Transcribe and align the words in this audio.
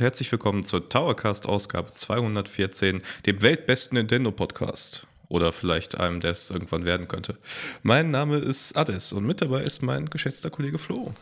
Und 0.00 0.04
herzlich 0.04 0.32
willkommen 0.32 0.62
zur 0.62 0.88
Towercast 0.88 1.44
Ausgabe 1.44 1.92
214, 1.92 3.02
dem 3.26 3.42
weltbesten 3.42 3.98
Nintendo 3.98 4.32
Podcast. 4.32 5.06
Oder 5.28 5.52
vielleicht 5.52 6.00
einem, 6.00 6.20
der 6.20 6.30
es 6.30 6.48
irgendwann 6.48 6.86
werden 6.86 7.06
könnte. 7.06 7.36
Mein 7.82 8.10
Name 8.10 8.38
ist 8.38 8.78
Ades 8.78 9.12
und 9.12 9.26
mit 9.26 9.42
dabei 9.42 9.62
ist 9.62 9.82
mein 9.82 10.08
geschätzter 10.08 10.48
Kollege 10.48 10.78
Flo. 10.78 11.12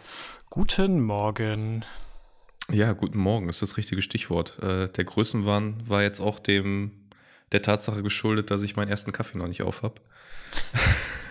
Guten 0.50 1.00
Morgen. 1.00 1.84
Ja, 2.70 2.92
guten 2.92 3.18
Morgen 3.18 3.48
ist 3.48 3.62
das 3.62 3.78
richtige 3.78 4.00
Stichwort. 4.00 4.56
Äh, 4.62 4.88
der 4.88 5.04
Größenwahn 5.04 5.82
war 5.88 6.04
jetzt 6.04 6.20
auch 6.20 6.38
dem 6.38 6.92
der 7.50 7.62
Tatsache 7.62 8.04
geschuldet, 8.04 8.52
dass 8.52 8.62
ich 8.62 8.76
meinen 8.76 8.90
ersten 8.90 9.10
Kaffee 9.10 9.38
noch 9.38 9.48
nicht 9.48 9.62
auf 9.62 9.82
habe. 9.82 10.00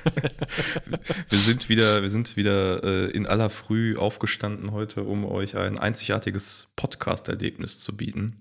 wir 1.30 1.38
sind 1.38 1.70
wieder, 1.70 2.02
wir 2.02 2.10
sind 2.10 2.38
wieder 2.38 2.84
äh, 2.84 3.12
in 3.12 3.28
aller 3.28 3.50
Früh 3.50 3.98
aufgestanden 3.98 4.72
heute, 4.72 5.04
um 5.04 5.26
euch 5.26 5.56
ein 5.56 5.80
einzigartiges 5.80 6.74
Podcast-Erlebnis 6.76 7.80
zu 7.80 7.96
bieten. 7.96 8.38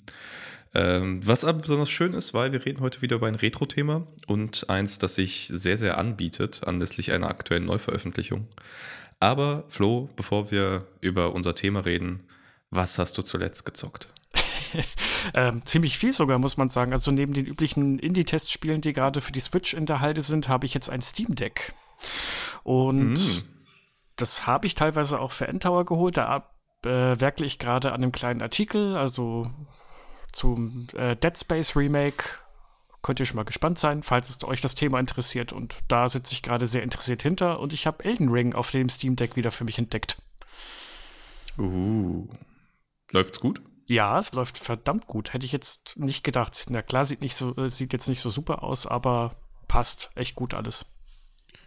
Ähm, 0.74 1.26
was 1.26 1.44
aber 1.44 1.60
besonders 1.60 1.90
schön 1.90 2.12
ist, 2.12 2.34
weil 2.34 2.52
wir 2.52 2.66
reden 2.66 2.80
heute 2.80 3.00
wieder 3.00 3.16
über 3.16 3.28
ein 3.28 3.34
Retro-Thema 3.34 4.06
und 4.26 4.68
eins, 4.68 4.98
das 4.98 5.14
sich 5.14 5.48
sehr, 5.48 5.76
sehr 5.76 5.96
anbietet 5.96 6.62
anlässlich 6.66 7.12
einer 7.12 7.28
aktuellen 7.28 7.64
Neuveröffentlichung. 7.64 8.46
Aber 9.18 9.64
Flo, 9.68 10.10
bevor 10.16 10.50
wir 10.50 10.86
über 11.00 11.32
unser 11.32 11.54
Thema 11.54 11.80
reden, 11.86 12.24
was 12.70 12.98
hast 12.98 13.16
du 13.16 13.22
zuletzt 13.22 13.64
gezockt? 13.64 14.08
ähm, 15.34 15.64
ziemlich 15.64 15.98
viel 15.98 16.12
sogar, 16.12 16.38
muss 16.38 16.56
man 16.56 16.68
sagen. 16.68 16.92
Also 16.92 17.10
neben 17.10 17.32
den 17.32 17.46
üblichen 17.46 17.98
Indie-Testspielen, 17.98 18.80
die 18.80 18.92
gerade 18.92 19.20
für 19.20 19.32
die 19.32 19.40
Switch 19.40 19.74
in 19.74 19.86
der 19.86 20.00
Halde 20.00 20.22
sind, 20.22 20.48
habe 20.48 20.66
ich 20.66 20.74
jetzt 20.74 20.90
ein 20.90 21.02
Steam 21.02 21.34
Deck. 21.34 21.74
Und 22.62 23.14
mm. 23.14 23.42
das 24.16 24.46
habe 24.46 24.66
ich 24.66 24.74
teilweise 24.74 25.20
auch 25.20 25.32
für 25.32 25.48
Endtower 25.48 25.84
geholt. 25.84 26.16
Da 26.16 26.50
äh, 26.84 27.18
werkle 27.20 27.46
ich 27.46 27.58
gerade 27.58 27.92
an 27.92 28.02
einem 28.02 28.12
kleinen 28.12 28.42
Artikel, 28.42 28.96
also 28.96 29.50
zum 30.32 30.86
äh, 30.94 31.16
Dead 31.16 31.36
Space 31.36 31.76
Remake. 31.76 32.24
Könnt 33.02 33.20
ihr 33.20 33.26
schon 33.26 33.36
mal 33.36 33.44
gespannt 33.44 33.78
sein, 33.78 34.02
falls 34.02 34.30
es 34.30 34.42
euch 34.44 34.60
das 34.60 34.74
Thema 34.74 34.98
interessiert. 34.98 35.52
Und 35.52 35.76
da 35.88 36.08
sitze 36.08 36.32
ich 36.32 36.42
gerade 36.42 36.66
sehr 36.66 36.82
interessiert 36.82 37.22
hinter. 37.22 37.60
Und 37.60 37.72
ich 37.72 37.86
habe 37.86 38.04
Elden 38.04 38.28
Ring 38.30 38.54
auf 38.54 38.70
dem 38.70 38.88
Steam 38.88 39.16
Deck 39.16 39.36
wieder 39.36 39.52
für 39.52 39.64
mich 39.64 39.78
entdeckt. 39.78 40.20
Uh. 41.58 42.26
Läuft's 43.12 43.40
gut? 43.40 43.62
Ja, 43.86 44.18
es 44.18 44.32
läuft 44.32 44.58
verdammt 44.58 45.06
gut. 45.06 45.32
Hätte 45.32 45.46
ich 45.46 45.52
jetzt 45.52 45.98
nicht 45.98 46.24
gedacht. 46.24 46.66
Na 46.70 46.82
klar, 46.82 47.04
sieht 47.04 47.20
nicht 47.20 47.36
so, 47.36 47.56
äh, 47.56 47.70
sieht 47.70 47.92
jetzt 47.92 48.08
nicht 48.08 48.20
so 48.20 48.30
super 48.30 48.62
aus, 48.62 48.86
aber 48.86 49.36
passt 49.68 50.10
echt 50.14 50.34
gut 50.34 50.54
alles. 50.54 50.86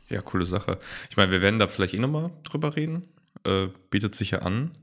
Ja, 0.10 0.22
coole 0.22 0.46
Sache. 0.46 0.80
Ich 1.10 1.18
meine, 1.18 1.32
wir 1.32 1.42
werden 1.42 1.60
da 1.60 1.68
vielleicht 1.68 1.94
eh 1.94 2.00
nochmal 2.00 2.32
drüber 2.44 2.76
reden. 2.76 3.04
Äh, 3.46 3.68
bietet 3.90 4.16
sich 4.16 4.32
ja 4.32 4.40
an. 4.40 4.78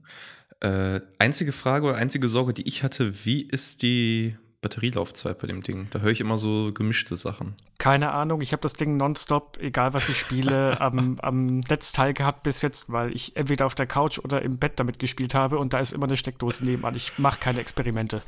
Äh, 0.61 1.01
einzige 1.19 1.53
Frage 1.53 1.87
oder 1.87 1.97
einzige 1.97 2.29
Sorge, 2.29 2.55
die 2.55 2.67
ich 2.67 2.83
hatte, 2.83 3.27
wie 3.27 3.43
ist 3.43 3.83
die 3.83 4.37
Batterielaufzeit 4.61 5.39
bei 5.39 5.47
dem 5.47 5.63
Ding? 5.63 5.89
Da 5.91 6.01
höre 6.01 6.11
ich 6.11 6.21
immer 6.21 6.39
so 6.39 6.71
gemischte 6.73 7.17
Sachen. 7.17 7.55
Keine 7.79 8.13
Ahnung, 8.13 8.41
ich 8.41 8.53
habe 8.53 8.63
das 8.63 8.75
Ding 8.75 8.97
nonstop, 8.97 9.59
egal 9.61 9.95
was 9.95 10.09
ich 10.09 10.19
spiele, 10.19 10.81
am, 10.81 11.19
am 11.21 11.59
Netzteil 11.59 12.15
gehabt 12.15 12.43
bis 12.43 12.63
jetzt, 12.63 12.91
weil 12.91 13.15
ich 13.15 13.37
entweder 13.37 13.67
auf 13.67 13.75
der 13.75 13.87
Couch 13.87 14.19
oder 14.19 14.43
im 14.43 14.59
Bett 14.59 14.75
damit 14.77 14.99
gespielt 14.99 15.35
habe 15.35 15.59
und 15.59 15.73
da 15.73 15.79
ist 15.79 15.93
immer 15.93 16.07
eine 16.07 16.17
Steckdose 16.17 16.65
nebenan. 16.65 16.95
Ich 16.95 17.19
mache 17.19 17.39
keine 17.41 17.61
Experimente. 17.61 18.23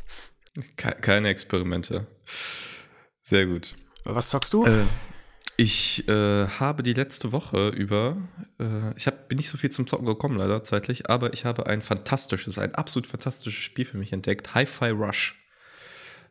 keine 0.77 1.29
Experimente. 1.29 2.07
Sehr 3.23 3.47
gut. 3.47 3.75
Was 4.05 4.31
zockst 4.31 4.53
du? 4.55 4.65
Äh, 4.65 4.85
ich 5.61 6.09
äh, 6.09 6.47
habe 6.47 6.85
die 6.85 6.93
letzte 6.93 7.33
Woche 7.33 7.71
über, 7.71 8.17
äh, 8.61 8.97
ich 8.97 9.09
hab, 9.09 9.29
bin 9.29 9.39
nicht 9.39 9.49
so 9.49 9.59
viel 9.59 9.71
zum 9.71 9.89
Zocken 9.89 10.07
gekommen, 10.07 10.39
leider 10.39 10.63
zeitlich, 10.63 11.11
aber 11.11 11.33
ich 11.33 11.45
habe 11.45 11.67
ein 11.67 11.83
fantastisches, 11.83 12.61
ein 12.61 12.77
absolut 12.77 13.09
fantastisches 13.09 13.61
Spiel 13.61 13.85
für 13.85 13.99
mich 13.99 14.13
entdeckt, 14.13 14.55
Hi-Fi 14.55 14.91
Rush. 14.91 15.35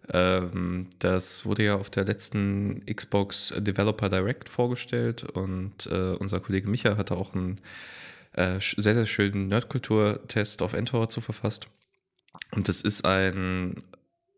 Ähm, 0.09 0.88
das 1.00 1.45
wurde 1.45 1.63
ja 1.63 1.75
auf 1.75 1.90
der 1.90 2.06
letzten 2.06 2.85
Xbox 2.85 3.53
Developer 3.57 4.09
Direct 4.09 4.50
vorgestellt 4.50 5.23
und 5.23 5.88
äh, 5.88 6.13
unser 6.13 6.40
Kollege 6.40 6.69
Micha 6.69 6.95
hatte 6.97 7.18
auch 7.18 7.35
einen 7.35 7.59
äh, 8.34 8.59
sehr, 8.59 8.94
sehr 8.94 9.06
schönen 9.06 9.47
Nerdkultur-Test 9.47 10.62
auf 10.62 10.73
Endor 10.73 11.07
zu 11.09 11.22
verfasst. 11.22 11.68
Und 12.51 12.69
das 12.69 12.81
ist 12.81 13.06
ein, 13.06 13.84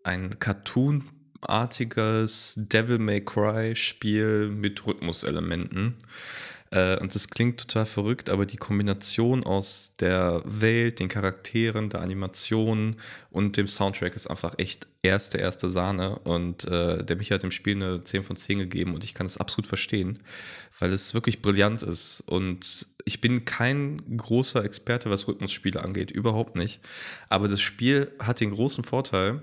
ein 0.03 0.39
Cartoon-artiges 0.39 2.55
Devil 2.57 2.97
May 2.97 3.21
Cry-Spiel 3.21 4.49
mit 4.49 4.85
Rhythmuselementen. 4.85 5.95
Äh, 6.71 6.99
und 6.99 7.13
das 7.15 7.29
klingt 7.29 7.59
total 7.59 7.85
verrückt, 7.85 8.29
aber 8.29 8.45
die 8.45 8.57
Kombination 8.57 9.43
aus 9.43 9.95
der 9.99 10.41
Welt, 10.45 10.99
den 10.99 11.07
Charakteren, 11.07 11.89
der 11.89 12.01
Animation 12.01 12.97
und 13.31 13.57
dem 13.57 13.67
Soundtrack 13.67 14.15
ist 14.15 14.27
einfach 14.27 14.55
echt 14.57 14.87
erste, 15.01 15.37
erste 15.39 15.69
Sahne. 15.69 16.19
Und 16.19 16.65
äh, 16.65 17.03
der 17.03 17.15
mich 17.15 17.31
hat 17.31 17.43
dem 17.43 17.51
Spiel 17.51 17.75
eine 17.75 18.03
10 18.03 18.23
von 18.23 18.35
10 18.35 18.59
gegeben 18.59 18.93
und 18.93 19.03
ich 19.03 19.13
kann 19.13 19.25
es 19.25 19.37
absolut 19.37 19.67
verstehen, 19.67 20.19
weil 20.79 20.93
es 20.93 21.13
wirklich 21.13 21.41
brillant 21.41 21.81
ist. 21.81 22.21
Und 22.21 22.85
ich 23.05 23.21
bin 23.21 23.45
kein 23.45 24.17
großer 24.17 24.63
Experte, 24.63 25.09
was 25.09 25.27
Rhythmusspiele 25.27 25.83
angeht, 25.83 26.11
überhaupt 26.11 26.55
nicht. 26.55 26.81
Aber 27.29 27.47
das 27.47 27.61
Spiel 27.61 28.11
hat 28.19 28.39
den 28.39 28.51
großen 28.51 28.83
Vorteil, 28.83 29.41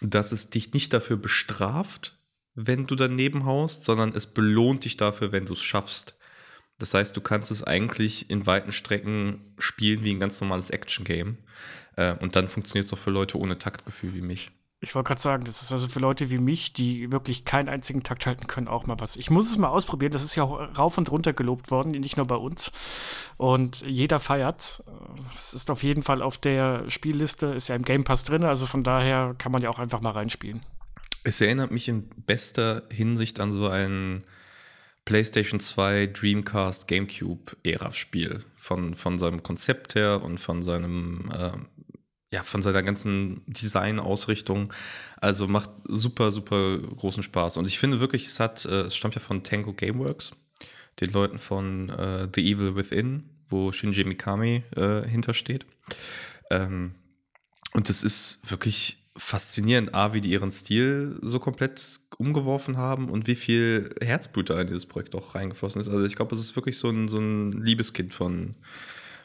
dass 0.00 0.32
es 0.32 0.50
dich 0.50 0.72
nicht 0.72 0.92
dafür 0.92 1.16
bestraft, 1.16 2.18
wenn 2.54 2.86
du 2.86 2.96
daneben 2.96 3.44
haust, 3.44 3.84
sondern 3.84 4.12
es 4.14 4.26
belohnt 4.26 4.84
dich 4.84 4.96
dafür, 4.96 5.32
wenn 5.32 5.46
du 5.46 5.52
es 5.52 5.62
schaffst. 5.62 6.17
Das 6.78 6.94
heißt, 6.94 7.16
du 7.16 7.20
kannst 7.20 7.50
es 7.50 7.64
eigentlich 7.64 8.30
in 8.30 8.46
weiten 8.46 8.72
Strecken 8.72 9.54
spielen 9.58 10.04
wie 10.04 10.12
ein 10.12 10.20
ganz 10.20 10.40
normales 10.40 10.70
Action-Game. 10.70 11.38
Äh, 11.96 12.14
und 12.14 12.36
dann 12.36 12.48
funktioniert 12.48 12.86
es 12.86 12.92
auch 12.92 12.98
für 12.98 13.10
Leute 13.10 13.38
ohne 13.38 13.58
Taktgefühl 13.58 14.14
wie 14.14 14.20
mich. 14.20 14.52
Ich 14.80 14.94
wollte 14.94 15.08
gerade 15.08 15.20
sagen, 15.20 15.42
das 15.42 15.60
ist 15.60 15.72
also 15.72 15.88
für 15.88 15.98
Leute 15.98 16.30
wie 16.30 16.38
mich, 16.38 16.72
die 16.72 17.10
wirklich 17.10 17.44
keinen 17.44 17.68
einzigen 17.68 18.04
Takt 18.04 18.26
halten 18.26 18.46
können, 18.46 18.68
auch 18.68 18.86
mal 18.86 19.00
was. 19.00 19.16
Ich 19.16 19.28
muss 19.28 19.50
es 19.50 19.58
mal 19.58 19.70
ausprobieren. 19.70 20.12
Das 20.12 20.22
ist 20.22 20.36
ja 20.36 20.44
auch 20.44 20.78
rauf 20.78 20.96
und 20.98 21.10
runter 21.10 21.32
gelobt 21.32 21.72
worden, 21.72 21.90
nicht 21.90 22.16
nur 22.16 22.28
bei 22.28 22.36
uns. 22.36 22.70
Und 23.36 23.80
jeder 23.80 24.20
feiert. 24.20 24.84
Es 25.34 25.54
ist 25.54 25.72
auf 25.72 25.82
jeden 25.82 26.02
Fall 26.02 26.22
auf 26.22 26.38
der 26.38 26.88
Spielliste, 26.88 27.46
ist 27.46 27.66
ja 27.66 27.74
im 27.74 27.82
Game 27.82 28.04
Pass 28.04 28.24
drin, 28.24 28.44
also 28.44 28.66
von 28.66 28.84
daher 28.84 29.34
kann 29.36 29.50
man 29.50 29.62
ja 29.62 29.70
auch 29.70 29.80
einfach 29.80 30.00
mal 30.00 30.12
reinspielen. 30.12 30.60
Es 31.24 31.40
erinnert 31.40 31.72
mich 31.72 31.88
in 31.88 32.08
bester 32.26 32.84
Hinsicht 32.92 33.40
an 33.40 33.52
so 33.52 33.68
einen 33.68 34.22
PlayStation 35.08 35.58
2, 35.58 36.08
Dreamcast, 36.08 36.86
GameCube-Ära-Spiel. 36.86 38.44
Von, 38.56 38.92
von 38.92 39.18
seinem 39.18 39.42
Konzept 39.42 39.94
her 39.94 40.22
und 40.22 40.36
von 40.36 40.62
seinem, 40.62 41.30
äh, 41.32 41.52
ja, 42.30 42.42
von 42.42 42.60
seiner 42.60 42.82
ganzen 42.82 43.40
Design-Ausrichtung. 43.46 44.70
Also 45.16 45.48
macht 45.48 45.70
super, 45.84 46.30
super 46.30 46.76
großen 46.76 47.22
Spaß. 47.22 47.56
Und 47.56 47.66
ich 47.66 47.78
finde 47.78 48.00
wirklich, 48.00 48.26
es 48.26 48.38
hat, 48.38 48.66
äh, 48.66 48.82
es 48.82 48.96
stammt 48.96 49.14
ja 49.14 49.22
von 49.22 49.42
Tango 49.42 49.72
Gameworks, 49.72 50.32
den 51.00 51.10
Leuten 51.10 51.38
von 51.38 51.88
äh, 51.88 52.28
The 52.34 52.52
Evil 52.52 52.76
Within, 52.76 53.30
wo 53.46 53.72
Shinji 53.72 54.04
Mikami 54.04 54.62
äh, 54.76 55.08
hintersteht. 55.08 55.64
Ähm, 56.50 56.96
und 57.72 57.88
es 57.88 58.04
ist 58.04 58.50
wirklich 58.50 58.97
faszinierend, 59.18 59.94
A, 59.94 60.14
wie 60.14 60.20
die 60.20 60.30
ihren 60.30 60.50
Stil 60.50 61.18
so 61.22 61.38
komplett 61.40 62.00
umgeworfen 62.16 62.76
haben 62.76 63.08
und 63.10 63.26
wie 63.26 63.34
viel 63.34 63.90
Herzblut 64.00 64.50
da 64.50 64.60
in 64.60 64.66
dieses 64.66 64.86
Projekt 64.86 65.14
auch 65.14 65.34
reingeflossen 65.34 65.80
ist. 65.80 65.88
Also 65.88 66.04
ich 66.04 66.16
glaube, 66.16 66.34
es 66.34 66.40
ist 66.40 66.56
wirklich 66.56 66.78
so 66.78 66.88
ein, 66.88 67.08
so 67.08 67.18
ein 67.18 67.52
Liebeskind 67.52 68.14
von, 68.14 68.54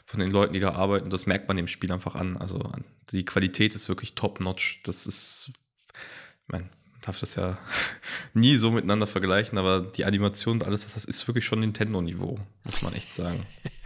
von 0.04 0.20
den 0.20 0.30
Leuten, 0.30 0.52
die 0.52 0.60
da 0.60 0.72
arbeiten. 0.72 1.10
Das 1.10 1.26
merkt 1.26 1.48
man 1.48 1.56
dem 1.56 1.68
Spiel 1.68 1.92
einfach 1.92 2.16
an. 2.16 2.36
Also 2.36 2.70
die 3.12 3.24
Qualität 3.24 3.74
ist 3.74 3.88
wirklich 3.88 4.14
top-notch. 4.14 4.82
Das 4.84 5.06
ist, 5.06 5.52
ich 5.92 6.48
meine, 6.48 6.68
darf 7.00 7.20
das 7.20 7.36
ja 7.36 7.56
nie 8.34 8.56
so 8.56 8.72
miteinander 8.72 9.06
vergleichen, 9.06 9.58
aber 9.58 9.80
die 9.80 10.04
Animation 10.04 10.54
und 10.54 10.64
alles, 10.64 10.92
das 10.92 11.04
ist 11.04 11.26
wirklich 11.28 11.44
schon 11.44 11.60
Nintendo-Niveau, 11.60 12.40
muss 12.64 12.82
man 12.82 12.94
echt 12.94 13.14
sagen. 13.14 13.46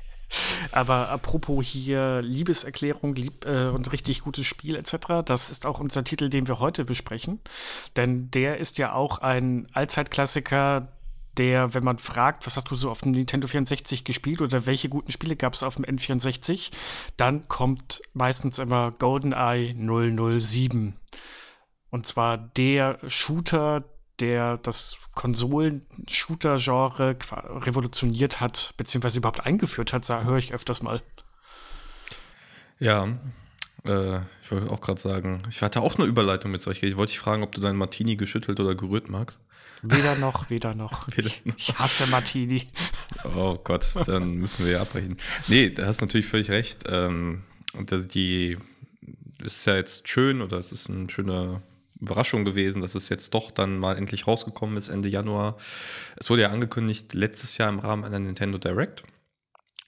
Aber 0.73 1.09
apropos 1.09 1.65
hier 1.65 2.21
Liebeserklärung 2.23 3.15
lieb, 3.15 3.45
äh, 3.47 3.69
und 3.69 3.93
richtig 3.93 4.21
gutes 4.23 4.47
Spiel 4.47 4.77
etc., 4.77 5.23
das 5.25 5.51
ist 5.51 5.67
auch 5.67 5.81
unser 5.81 6.05
Titel, 6.05 6.29
den 6.29 6.49
wir 6.49 6.59
heute 6.59 6.85
besprechen. 6.85 7.41
Denn 7.97 8.31
der 8.31 8.59
ist 8.59 8.79
ja 8.79 8.93
auch 8.93 9.19
ein 9.19 9.67
Allzeitklassiker, 9.73 10.89
der, 11.39 11.73
wenn 11.75 11.85
man 11.85 11.99
fragt, 11.99 12.47
was 12.47 12.57
hast 12.57 12.71
du 12.71 12.75
so 12.75 12.91
auf 12.91 13.01
dem 13.01 13.13
Nintendo 13.13 13.47
64 13.47 14.05
gespielt 14.05 14.41
oder 14.43 14.67
welche 14.67 14.89
guten 14.89 15.13
Spiele 15.13 15.37
gab 15.37 15.55
es 15.55 15.63
auf 15.63 15.77
dem 15.77 15.85
N64, 15.85 16.71
dann 17.17 17.49
kommt 17.49 18.03
meistens 18.13 18.59
immer 18.59 18.91
GoldenEye 18.93 19.75
007. 19.75 20.97
Und 21.91 22.07
zwar 22.07 22.37
der 22.37 22.99
Shooter, 23.07 23.85
der 24.21 24.59
das 24.59 24.99
Konsolen-Shooter-Genre 25.15 27.17
revolutioniert 27.67 28.41
hat, 28.41 28.75
beziehungsweise 28.77 29.19
überhaupt 29.19 29.47
eingeführt 29.47 29.93
hat, 29.93 30.09
höre 30.09 30.39
ich 30.39 30.53
öfters 30.53 30.83
mal. 30.83 31.03
Ja, 32.79 33.09
äh, 33.85 34.19
ich 34.43 34.51
wollte 34.51 34.71
auch 34.71 34.81
gerade 34.81 35.01
sagen, 35.01 35.43
ich 35.49 35.63
hatte 35.63 35.81
auch 35.81 35.99
eine 35.99 36.07
Überleitung 36.07 36.51
mit 36.51 36.63
solch. 36.63 36.83
Ich 36.83 36.97
wollte 36.97 37.13
dich 37.13 37.19
fragen, 37.19 37.43
ob 37.43 37.53
du 37.53 37.61
deinen 37.61 37.79
Martini 37.79 38.17
geschüttelt 38.17 38.61
oder 38.61 38.75
gerührt 38.75 39.09
magst. 39.09 39.41
Weder 39.83 40.17
noch, 40.17 40.51
weder 40.51 40.75
noch. 40.75 41.07
weder 41.17 41.31
noch. 41.45 41.57
Ich 41.57 41.79
hasse 41.79 42.07
Martini. 42.07 42.69
Oh 43.37 43.57
Gott, 43.63 43.87
dann 44.07 44.27
müssen 44.27 44.65
wir 44.65 44.73
ja 44.73 44.83
abbrechen. 44.83 45.17
Nee, 45.47 45.71
da 45.71 45.87
hast 45.87 46.01
du 46.01 46.07
natürlich 46.07 46.27
völlig 46.27 46.51
recht. 46.51 46.85
Ähm, 46.87 47.43
und 47.75 48.15
die 48.15 48.59
ist 49.43 49.67
ja 49.67 49.77
jetzt 49.77 50.09
schön 50.09 50.43
oder 50.43 50.59
es 50.59 50.73
ist 50.73 50.91
eine 50.91 51.09
schöne 51.09 51.63
Überraschung 52.01 52.45
gewesen, 52.45 52.83
dass 52.83 52.95
es 52.95 53.09
jetzt 53.09 53.35
doch 53.35 53.51
dann 53.51 53.79
mal 53.79 53.97
endlich 53.97 54.27
rausgekommen 54.27 54.77
ist 54.77 54.89
Ende 54.89 55.09
Januar. 55.09 55.57
Es 56.17 56.31
wurde 56.31 56.43
ja 56.43 56.51
angekündigt 56.51 57.15
letztes 57.15 57.59
Jahr 57.59 57.69
im 57.69 57.79
Rahmen 57.79 58.05
einer 58.05 58.19
Nintendo 58.19 58.59
Direct, 58.59 59.03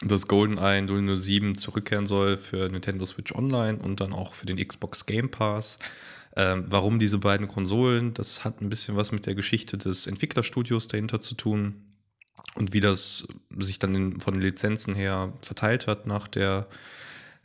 dass 0.01 0.29
GoldenEye 0.29 0.87
007 0.87 1.57
zurückkehren 1.57 2.07
soll 2.07 2.37
für 2.37 2.69
Nintendo 2.69 3.07
Switch 3.07 3.33
Online 3.35 3.79
und 3.79 4.01
dann 4.01 4.13
auch 4.13 4.35
für 4.35 4.47
den 4.47 4.57
Xbox 4.57 5.07
Game 5.07 5.31
Pass. 5.31 5.79
Ähm, 6.37 6.65
warum 6.69 6.99
diese 6.99 7.19
beiden 7.19 7.49
Konsolen? 7.49 8.15
Das 8.15 8.45
hat 8.45 8.61
ein 8.61 8.69
bisschen 8.69 8.97
was 8.97 9.13
mit 9.13 9.27
der 9.27 9.35
Geschichte 9.35 9.79
des 9.79 10.07
Entwicklerstudios 10.07 10.89
dahinter 10.89 11.21
zu 11.21 11.35
tun 11.35 11.91
und 12.55 12.73
wie 12.73 12.81
das 12.81 13.29
sich 13.59 13.79
dann 13.79 13.95
in, 13.95 14.21
von 14.21 14.35
den 14.35 14.43
Lizenzen 14.43 14.95
her 14.95 15.33
verteilt 15.43 15.87
hat 15.87 16.07
nach 16.07 16.29
der 16.29 16.69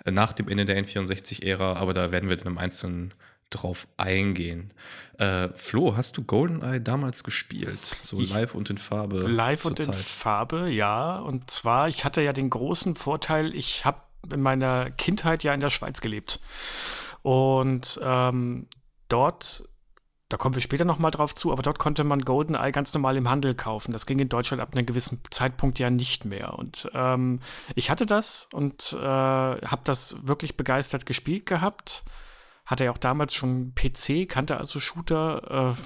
äh, 0.05 0.11
nach 0.11 0.33
dem 0.33 0.47
Ende 0.47 0.65
der 0.65 0.83
N64-Ära, 0.83 1.75
aber 1.75 1.93
da 1.93 2.11
werden 2.11 2.29
wir 2.29 2.37
dann 2.37 2.47
im 2.47 2.57
Einzelnen 2.57 3.13
drauf 3.49 3.87
eingehen. 3.97 4.73
Äh, 5.17 5.49
Flo, 5.55 5.95
hast 5.95 6.17
du 6.17 6.23
GoldenEye 6.23 6.81
damals 6.81 7.23
gespielt? 7.23 7.97
So 8.01 8.19
ich, 8.19 8.29
live 8.31 8.55
und 8.55 8.69
in 8.69 8.77
Farbe? 8.77 9.17
Live 9.17 9.65
und 9.65 9.79
in 9.79 9.93
Farbe, 9.93 10.69
ja. 10.69 11.17
Und 11.17 11.49
zwar, 11.49 11.87
ich 11.87 12.03
hatte 12.03 12.21
ja 12.21 12.33
den 12.33 12.49
großen 12.49 12.95
Vorteil, 12.95 13.55
ich 13.55 13.85
habe 13.85 14.01
in 14.31 14.41
meiner 14.41 14.91
Kindheit 14.91 15.43
ja 15.43 15.53
in 15.53 15.59
der 15.59 15.69
Schweiz 15.69 16.01
gelebt. 16.01 16.39
Und 17.21 17.99
ähm, 18.03 18.67
dort 19.07 19.67
da 20.29 20.37
kommen 20.37 20.55
wir 20.55 20.61
später 20.61 20.85
nochmal 20.85 21.11
drauf 21.11 21.35
zu, 21.35 21.51
aber 21.51 21.61
dort 21.61 21.77
konnte 21.77 22.03
man 22.03 22.19
GoldenEye 22.19 22.71
ganz 22.71 22.93
normal 22.93 23.15
im 23.15 23.29
Handel 23.29 23.53
kaufen. 23.53 23.91
Das 23.91 24.07
ging 24.07 24.17
in 24.17 24.29
Deutschland 24.29 24.59
ab 24.59 24.73
einem 24.73 24.85
gewissen 24.85 25.21
Zeitpunkt 25.29 25.77
ja 25.77 25.91
nicht 25.91 26.25
mehr. 26.25 26.57
Und 26.57 26.89
ähm, 26.95 27.39
ich 27.75 27.91
hatte 27.91 28.07
das 28.07 28.49
und 28.51 28.93
äh, 28.93 29.05
habe 29.05 29.81
das 29.83 30.27
wirklich 30.27 30.57
begeistert 30.57 31.05
gespielt 31.05 31.45
gehabt. 31.45 32.03
Hatte 32.65 32.85
ja 32.85 32.91
auch 32.91 32.97
damals 32.97 33.33
schon 33.33 33.73
PC, 33.75 34.27
kannte 34.27 34.57
also 34.57 34.79
Shooter 34.79 35.73
äh, 35.75 35.81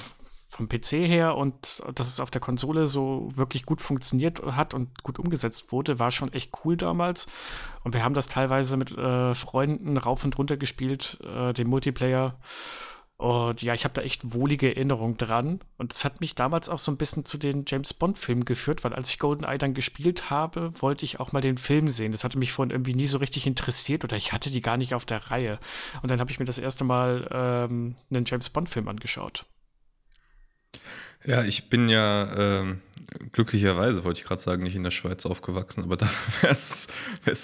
vom 0.49 0.67
PC 0.67 0.93
her 1.07 1.37
und 1.37 1.83
dass 1.93 2.07
es 2.07 2.19
auf 2.19 2.31
der 2.31 2.41
Konsole 2.41 2.87
so 2.87 3.27
wirklich 3.35 3.65
gut 3.65 3.81
funktioniert 3.81 4.41
hat 4.43 4.73
und 4.73 5.03
gut 5.03 5.19
umgesetzt 5.19 5.71
wurde, 5.71 5.99
war 5.99 6.09
schon 6.09 6.33
echt 6.33 6.51
cool 6.63 6.75
damals. 6.75 7.27
Und 7.83 7.93
wir 7.93 8.03
haben 8.03 8.15
das 8.15 8.29
teilweise 8.29 8.75
mit 8.75 8.97
äh, 8.97 9.35
Freunden 9.35 9.97
rauf 9.97 10.23
und 10.25 10.37
runter 10.37 10.57
gespielt, 10.57 11.19
äh, 11.23 11.53
den 11.53 11.69
Multiplayer. 11.69 12.35
Und 13.19 13.61
ja, 13.61 13.73
ich 13.73 13.83
habe 13.83 13.93
da 13.93 14.01
echt 14.01 14.33
wohlige 14.33 14.73
Erinnerungen 14.73 15.17
dran. 15.17 15.59
Und 15.77 15.91
es 15.91 16.05
hat 16.05 16.21
mich 16.21 16.35
damals 16.35 16.69
auch 16.69 16.79
so 16.79 16.89
ein 16.89 16.95
bisschen 16.95 17.25
zu 17.25 17.37
den 17.37 17.65
James 17.67 17.93
Bond-Filmen 17.93 18.45
geführt, 18.45 18.85
weil 18.85 18.93
als 18.93 19.09
ich 19.09 19.19
GoldenEye 19.19 19.57
dann 19.57 19.73
gespielt 19.73 20.29
habe, 20.29 20.71
wollte 20.81 21.03
ich 21.03 21.19
auch 21.19 21.33
mal 21.33 21.41
den 21.41 21.57
Film 21.57 21.89
sehen. 21.89 22.13
Das 22.13 22.23
hatte 22.23 22.37
mich 22.37 22.53
vorhin 22.53 22.71
irgendwie 22.71 22.93
nie 22.93 23.07
so 23.07 23.17
richtig 23.17 23.45
interessiert 23.45 24.05
oder 24.05 24.15
ich 24.15 24.31
hatte 24.31 24.49
die 24.49 24.61
gar 24.61 24.77
nicht 24.77 24.93
auf 24.93 25.03
der 25.03 25.31
Reihe. 25.31 25.59
Und 26.01 26.11
dann 26.11 26.21
habe 26.21 26.31
ich 26.31 26.39
mir 26.39 26.45
das 26.45 26.59
erste 26.59 26.85
Mal 26.85 27.27
ähm, 27.29 27.95
einen 28.09 28.23
James 28.25 28.49
Bond-Film 28.51 28.87
angeschaut. 28.87 29.45
Ja, 31.25 31.43
ich 31.43 31.69
bin 31.69 31.89
ja 31.89 32.61
äh, 32.61 32.75
glücklicherweise, 33.31 34.03
wollte 34.03 34.19
ich 34.19 34.25
gerade 34.25 34.41
sagen, 34.41 34.63
nicht 34.63 34.75
in 34.75 34.83
der 34.83 34.91
Schweiz 34.91 35.25
aufgewachsen, 35.25 35.83
aber 35.83 35.97
da 35.97 36.09
wäre 36.41 36.53
es 36.53 36.87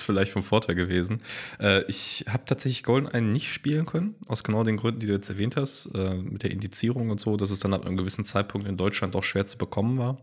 vielleicht 0.01 0.31
vom 0.31 0.43
Vorteil 0.43 0.75
gewesen. 0.75 1.21
Äh, 1.59 1.83
ich 1.85 2.25
habe 2.27 2.43
tatsächlich 2.45 2.83
GoldenEye 2.83 3.21
nicht 3.21 3.51
spielen 3.51 3.85
können, 3.85 4.15
aus 4.27 4.43
genau 4.43 4.63
den 4.63 4.77
Gründen, 4.77 4.99
die 4.99 5.07
du 5.07 5.13
jetzt 5.13 5.29
erwähnt 5.29 5.55
hast, 5.55 5.87
äh, 5.95 6.15
mit 6.15 6.43
der 6.43 6.51
Indizierung 6.51 7.09
und 7.09 7.19
so, 7.19 7.37
dass 7.37 7.51
es 7.51 7.59
dann 7.59 7.73
ab 7.73 7.85
einem 7.85 7.97
gewissen 7.97 8.25
Zeitpunkt 8.25 8.67
in 8.67 8.77
Deutschland 8.77 9.15
auch 9.15 9.23
schwer 9.23 9.45
zu 9.45 9.57
bekommen 9.57 9.97
war. 9.97 10.17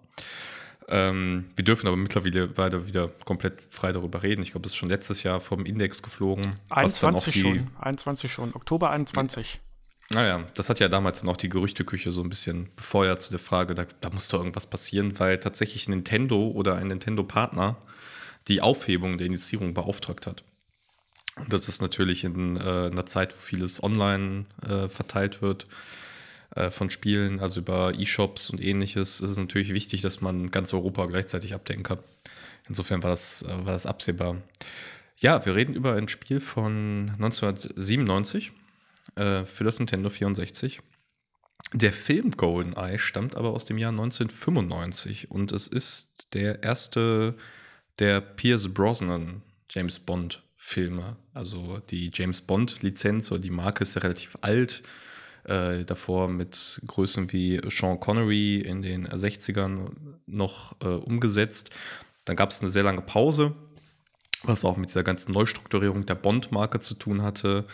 Ähm, 0.89 1.47
wir 1.55 1.65
dürfen 1.65 1.87
aber 1.87 1.97
mittlerweile 1.97 2.57
weiter 2.57 2.87
wieder 2.87 3.09
komplett 3.25 3.69
frei 3.71 3.93
darüber 3.93 4.23
reden. 4.23 4.43
Ich 4.43 4.53
glaube, 4.53 4.67
es 4.67 4.73
ist 4.73 4.77
schon 4.77 4.89
letztes 4.89 5.23
Jahr 5.23 5.41
vom 5.41 5.65
Index 5.65 6.03
geflogen. 6.03 6.57
21 6.71 7.41
schon, 7.41 7.71
21 7.79 8.31
schon, 8.31 8.55
Oktober 8.55 8.91
21. 8.91 9.61
Naja, 10.13 10.47
das 10.55 10.69
hat 10.69 10.79
ja 10.79 10.89
damals 10.89 11.23
noch 11.23 11.39
die 11.39 11.49
Gerüchteküche 11.49 12.13
so 12.13 12.23
ein 12.23 12.29
bisschen 12.29 12.69
befeuert 12.77 13.23
zu 13.23 13.31
der 13.31 13.39
Frage, 13.39 13.75
da, 13.75 13.87
da 14.01 14.11
muss 14.11 14.29
doch 14.29 14.41
irgendwas 14.41 14.69
passieren, 14.69 15.19
weil 15.19 15.39
tatsächlich 15.39 15.89
Nintendo 15.89 16.49
oder 16.49 16.77
ein 16.77 16.89
Nintendo-Partner 16.89 17.79
die 18.49 18.61
Aufhebung 18.61 19.17
der 19.17 19.27
Indizierung 19.27 19.73
beauftragt 19.73 20.27
hat. 20.27 20.45
Und 21.37 21.51
das 21.51 21.69
ist 21.69 21.81
natürlich 21.81 22.25
in 22.25 22.59
äh, 22.59 22.91
einer 22.91 23.07
Zeit, 23.07 23.35
wo 23.35 23.41
vieles 23.41 23.83
online 23.83 24.45
äh, 24.69 24.89
verteilt 24.89 25.41
wird 25.41 25.67
äh, 26.55 26.71
von 26.71 26.91
Spielen, 26.91 27.41
also 27.41 27.61
über 27.61 27.95
E-Shops 27.99 28.51
und 28.51 28.63
ähnliches, 28.63 29.23
ist 29.23 29.31
es 29.31 29.39
natürlich 29.39 29.73
wichtig, 29.73 30.03
dass 30.03 30.21
man 30.21 30.51
ganz 30.51 30.75
Europa 30.75 31.07
gleichzeitig 31.07 31.55
abdecken 31.55 31.85
kann. 31.85 31.99
Insofern 32.69 33.03
war 33.03 33.11
das, 33.11 33.43
äh, 33.45 33.65
war 33.65 33.73
das 33.73 33.87
absehbar. 33.87 34.37
Ja, 35.17 35.43
wir 35.47 35.55
reden 35.55 35.73
über 35.73 35.95
ein 35.95 36.09
Spiel 36.09 36.41
von 36.41 37.13
1997 37.15 38.53
äh, 39.17 39.45
für 39.45 39.65
das 39.65 39.79
Nintendo 39.79 40.11
64. 40.11 40.81
Der 41.75 41.93
Film 41.93 42.33
GoldenEye 42.33 42.99
stammt 42.99 43.35
aber 43.35 43.51
aus 43.51 43.65
dem 43.65 43.79
Jahr 43.79 43.93
1995 43.93 45.31
und 45.31 45.53
es 45.53 45.69
ist 45.69 46.35
der 46.35 46.63
erste 46.63 47.35
der 47.99 48.21
Pierce 48.21 48.73
Brosnan 48.73 49.43
James 49.71 49.99
Bond 49.99 50.43
Filme. 50.57 51.17
Also 51.35 51.81
die 51.91 52.11
James 52.13 52.41
Bond 52.41 52.83
Lizenz 52.83 53.31
oder 53.33 53.41
die 53.41 53.51
Marke 53.51 53.83
ist 53.83 53.95
ja 53.95 54.03
relativ 54.03 54.39
alt. 54.43 54.83
Äh, 55.45 55.85
davor 55.85 56.29
mit 56.29 56.81
Größen 56.87 57.33
wie 57.33 57.61
Sean 57.69 57.99
Connery 57.99 58.61
in 58.61 58.83
den 58.83 59.09
60ern 59.09 59.91
noch 60.27 60.77
äh, 60.81 60.87
umgesetzt. 60.87 61.71
Dann 62.25 62.37
gab 62.37 62.51
es 62.51 62.61
eine 62.61 62.71
sehr 62.71 62.85
lange 62.85 63.03
Pause, 63.03 63.57
was 64.45 64.65
auch 64.65 64.77
mit 64.77 64.91
dieser 64.91 65.03
ganzen 65.03 65.33
Neustrukturierung 65.33 66.07
der 66.07 66.15
Bond-Marke 66.15 66.79
zu 66.79 66.95
tun 66.95 67.23
hatte. 67.23 67.67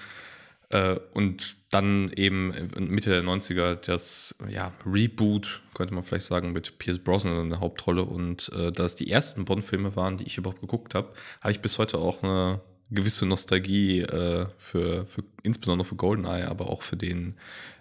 Äh, 0.70 0.99
und 1.15 1.56
dann 1.70 2.11
eben 2.12 2.53
Mitte 2.79 3.11
der 3.11 3.23
90er 3.23 3.75
das 3.75 4.38
ja, 4.49 4.73
Reboot, 4.87 5.62
könnte 5.75 5.94
man 5.94 6.03
vielleicht 6.03 6.26
sagen, 6.26 6.53
mit 6.53 6.79
Pierce 6.79 6.99
Brosnan 6.99 7.41
in 7.41 7.50
der 7.50 7.61
Hauptrolle. 7.61 8.03
Und 8.03 8.50
äh, 8.53 8.70
da 8.73 8.85
es 8.85 8.97
die 8.97 9.11
ersten 9.11 9.44
Bond-Filme 9.44 9.97
waren, 9.97 10.17
die 10.17 10.25
ich 10.25 10.38
überhaupt 10.38 10.61
geguckt 10.61 10.94
habe, 10.94 11.12
habe 11.41 11.53
ich 11.53 11.61
bis 11.61 11.79
heute 11.79 11.99
auch 11.99 12.23
eine 12.23 12.61
gewisse 12.90 13.26
Nostalgie 13.26 14.00
äh, 14.00 14.47
für, 14.59 15.07
für, 15.07 15.23
insbesondere 15.43 15.87
für 15.87 15.97
GoldenEye, 15.97 16.49
aber 16.49 16.69
auch 16.69 16.83
für 16.83 16.97
den 16.97 17.37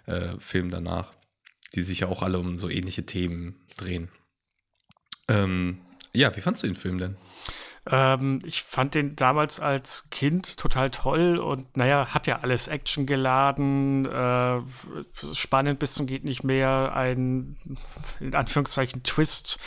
äh, 0.06 0.38
Film 0.38 0.70
danach, 0.70 1.12
die 1.74 1.80
sich 1.80 2.00
ja 2.00 2.08
auch 2.08 2.22
alle 2.22 2.38
um 2.38 2.58
so 2.58 2.68
ähnliche 2.68 3.04
Themen 3.04 3.56
drehen. 3.76 4.08
Ähm, 5.28 5.78
ja, 6.14 6.34
wie 6.36 6.40
fandst 6.40 6.62
du 6.62 6.66
den 6.66 6.74
Film 6.74 6.98
denn? 6.98 7.16
Ähm, 7.90 8.42
ich 8.44 8.62
fand 8.62 8.94
den 8.94 9.16
damals 9.16 9.60
als 9.60 10.10
Kind 10.10 10.58
total 10.58 10.90
toll 10.90 11.38
und 11.38 11.76
naja, 11.76 12.08
hat 12.12 12.26
ja 12.26 12.40
alles 12.40 12.68
Action 12.68 13.06
geladen, 13.06 14.04
äh, 14.06 14.60
spannend 15.32 15.78
bis 15.78 15.94
zum 15.94 16.06
geht 16.06 16.24
nicht 16.24 16.44
mehr, 16.44 16.92
ein 16.94 17.56
in 18.20 18.34
Anführungszeichen 18.34 19.04
Twist, 19.04 19.58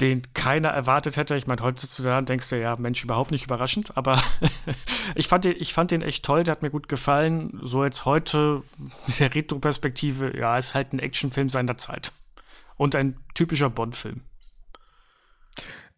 den 0.00 0.22
keiner 0.32 0.68
erwartet 0.68 1.16
hätte. 1.16 1.34
Ich 1.34 1.48
meine, 1.48 1.62
heutzutage 1.62 2.24
denkst 2.24 2.48
du 2.50 2.60
ja, 2.60 2.76
Mensch, 2.76 3.02
überhaupt 3.02 3.32
nicht 3.32 3.44
überraschend, 3.44 3.96
aber 3.96 4.22
ich, 5.16 5.26
fand 5.26 5.44
den, 5.44 5.56
ich 5.58 5.74
fand 5.74 5.90
den 5.90 6.02
echt 6.02 6.24
toll, 6.24 6.44
der 6.44 6.52
hat 6.52 6.62
mir 6.62 6.70
gut 6.70 6.88
gefallen. 6.88 7.58
So 7.62 7.84
jetzt 7.84 8.04
heute, 8.04 8.62
der 9.18 9.34
Retro-Perspektive, 9.34 10.36
ja, 10.38 10.56
ist 10.56 10.74
halt 10.74 10.92
ein 10.92 11.00
Actionfilm 11.00 11.48
seiner 11.48 11.76
Zeit. 11.76 12.12
Und 12.76 12.94
ein 12.94 13.18
typischer 13.34 13.68
Bond-Film. 13.68 14.22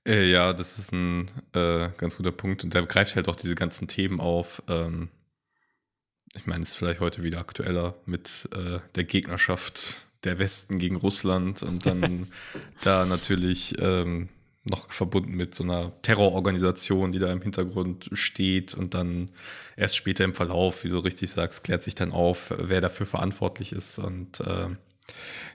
Äh, 0.06 0.30
ja, 0.30 0.52
das 0.52 0.78
ist 0.78 0.92
ein 0.92 1.30
äh, 1.52 1.88
ganz 1.96 2.16
guter 2.16 2.32
Punkt. 2.32 2.64
Und 2.64 2.74
der 2.74 2.82
greift 2.82 3.16
halt 3.16 3.28
auch 3.28 3.36
diese 3.36 3.54
ganzen 3.54 3.88
Themen 3.88 4.20
auf. 4.20 4.62
Ähm, 4.68 5.08
ich 6.34 6.46
meine, 6.46 6.62
es 6.62 6.70
ist 6.70 6.76
vielleicht 6.76 7.00
heute 7.00 7.22
wieder 7.22 7.38
aktueller 7.38 7.94
mit 8.06 8.48
äh, 8.54 8.80
der 8.94 9.04
Gegnerschaft 9.04 10.06
der 10.24 10.38
Westen 10.38 10.78
gegen 10.78 10.96
Russland 10.96 11.62
und 11.62 11.84
dann 11.84 12.28
da 12.82 13.04
natürlich 13.04 13.76
ähm, 13.80 14.28
noch 14.64 14.92
verbunden 14.92 15.34
mit 15.34 15.54
so 15.54 15.64
einer 15.64 15.92
Terrororganisation, 16.02 17.10
die 17.12 17.18
da 17.18 17.32
im 17.32 17.42
Hintergrund 17.42 18.08
steht 18.12 18.74
und 18.74 18.94
dann 18.94 19.30
erst 19.76 19.96
später 19.96 20.24
im 20.24 20.34
Verlauf, 20.34 20.84
wie 20.84 20.88
du 20.88 20.98
richtig 20.98 21.30
sagst, 21.30 21.64
klärt 21.64 21.82
sich 21.82 21.96
dann 21.96 22.12
auf, 22.12 22.54
wer 22.56 22.80
dafür 22.80 23.06
verantwortlich 23.06 23.72
ist 23.72 23.98
und 23.98 24.40
äh, 24.40 24.68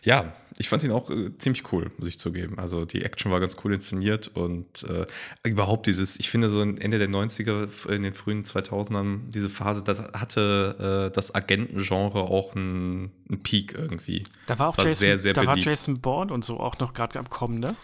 ja, 0.04 0.34
ich 0.58 0.70
fand 0.70 0.84
ihn 0.84 0.92
auch 0.92 1.10
äh, 1.10 1.38
ziemlich 1.38 1.72
cool, 1.72 1.92
muss 1.98 2.08
ich 2.08 2.20
zugeben. 2.20 2.58
Also 2.58 2.86
die 2.86 3.04
Action 3.04 3.32
war 3.32 3.40
ganz 3.40 3.58
cool 3.64 3.74
inszeniert 3.74 4.30
und 4.34 4.84
äh, 4.84 5.06
überhaupt 5.44 5.86
dieses, 5.86 6.20
ich 6.20 6.30
finde 6.30 6.50
so 6.50 6.62
Ende 6.62 6.98
der 6.98 7.10
90er, 7.10 7.90
in 7.90 8.04
den 8.04 8.14
frühen 8.14 8.44
2000ern, 8.44 9.30
diese 9.30 9.50
Phase, 9.50 9.84
das 9.84 10.00
hatte 10.14 11.10
äh, 11.10 11.16
das 11.16 11.36
Agentengenre 11.36 12.22
auch 12.22 12.56
einen, 12.56 13.12
einen 13.30 13.44
Peak 13.44 13.74
irgendwie. 13.74 14.24
Da 14.48 14.58
war 14.58 14.70
auch 14.70 14.78
Jason, 14.78 14.96
sehr, 14.96 15.18
sehr 15.18 15.34
da 15.34 15.46
war 15.46 15.58
Jason 15.58 16.02
Bourne 16.02 16.34
und 16.34 16.44
so 16.44 16.60
auch 16.60 16.80
noch 16.80 16.94
gerade 16.94 17.20
am 17.20 17.30
Kommen, 17.30 17.60
ne? 17.60 17.76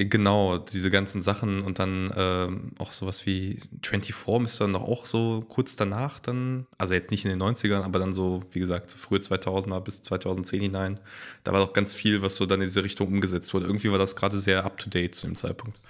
Genau, 0.00 0.58
diese 0.58 0.90
ganzen 0.90 1.22
Sachen 1.22 1.62
und 1.62 1.80
dann 1.80 2.12
ähm, 2.16 2.70
auch 2.78 2.92
sowas 2.92 3.26
wie 3.26 3.58
24 3.82 4.14
müsste 4.38 4.62
dann 4.62 4.76
auch 4.76 5.06
so 5.06 5.44
kurz 5.48 5.74
danach 5.74 6.20
dann, 6.20 6.68
also 6.78 6.94
jetzt 6.94 7.10
nicht 7.10 7.24
in 7.24 7.30
den 7.30 7.42
90ern, 7.42 7.82
aber 7.82 7.98
dann 7.98 8.12
so, 8.12 8.44
wie 8.52 8.60
gesagt, 8.60 8.92
frühe 8.92 9.18
2000er 9.18 9.80
bis 9.80 10.04
2010 10.04 10.60
hinein. 10.60 11.00
Da 11.42 11.52
war 11.52 11.58
doch 11.58 11.72
ganz 11.72 11.96
viel, 11.96 12.22
was 12.22 12.36
so 12.36 12.46
dann 12.46 12.60
in 12.60 12.66
diese 12.66 12.84
Richtung 12.84 13.08
umgesetzt 13.08 13.52
wurde. 13.54 13.66
Irgendwie 13.66 13.90
war 13.90 13.98
das 13.98 14.14
gerade 14.14 14.38
sehr 14.38 14.64
up-to-date 14.64 15.16
zu 15.16 15.26
dem 15.26 15.34
Zeitpunkt. 15.34 15.80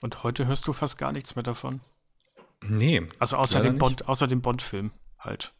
Und 0.00 0.24
heute 0.24 0.48
hörst 0.48 0.66
du 0.66 0.72
fast 0.72 0.98
gar 0.98 1.12
nichts 1.12 1.36
mehr 1.36 1.44
davon. 1.44 1.80
Nee. 2.66 3.06
Also 3.20 3.36
außer 3.36 3.60
dem 3.60 3.78
Bond, 3.78 4.08
außer 4.08 4.26
dem 4.26 4.40
Bond-Film 4.40 4.90
halt. 5.20 5.52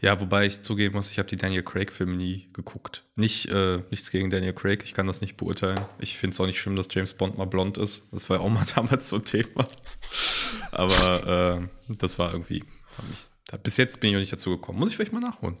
Ja, 0.00 0.20
wobei 0.20 0.46
ich 0.46 0.62
zugeben 0.62 0.94
muss, 0.94 1.10
ich 1.10 1.18
habe 1.18 1.28
die 1.28 1.36
Daniel 1.36 1.62
Craig-Filme 1.62 2.14
nie 2.14 2.48
geguckt. 2.52 3.04
Nicht, 3.16 3.46
äh, 3.46 3.78
nichts 3.90 4.10
gegen 4.10 4.28
Daniel 4.28 4.52
Craig, 4.52 4.82
ich 4.84 4.94
kann 4.94 5.06
das 5.06 5.20
nicht 5.20 5.36
beurteilen. 5.36 5.80
Ich 5.98 6.18
finde 6.18 6.34
es 6.34 6.40
auch 6.40 6.46
nicht 6.46 6.60
schlimm, 6.60 6.76
dass 6.76 6.88
James 6.92 7.14
Bond 7.14 7.38
mal 7.38 7.46
blond 7.46 7.78
ist. 7.78 8.08
Das 8.12 8.28
war 8.28 8.38
ja 8.38 8.42
auch 8.42 8.50
mal 8.50 8.66
damals 8.74 9.08
so 9.08 9.16
ein 9.16 9.24
Thema. 9.24 9.64
Aber 10.70 11.62
äh, 11.88 11.94
das 11.96 12.18
war 12.18 12.32
irgendwie, 12.32 12.64
ich, 13.12 13.30
bis 13.62 13.76
jetzt 13.76 14.00
bin 14.00 14.08
ich 14.08 14.14
noch 14.14 14.20
nicht 14.20 14.32
dazu 14.32 14.50
gekommen. 14.50 14.78
Muss 14.78 14.90
ich 14.90 14.96
vielleicht 14.96 15.12
mal 15.12 15.20
nachholen. 15.20 15.56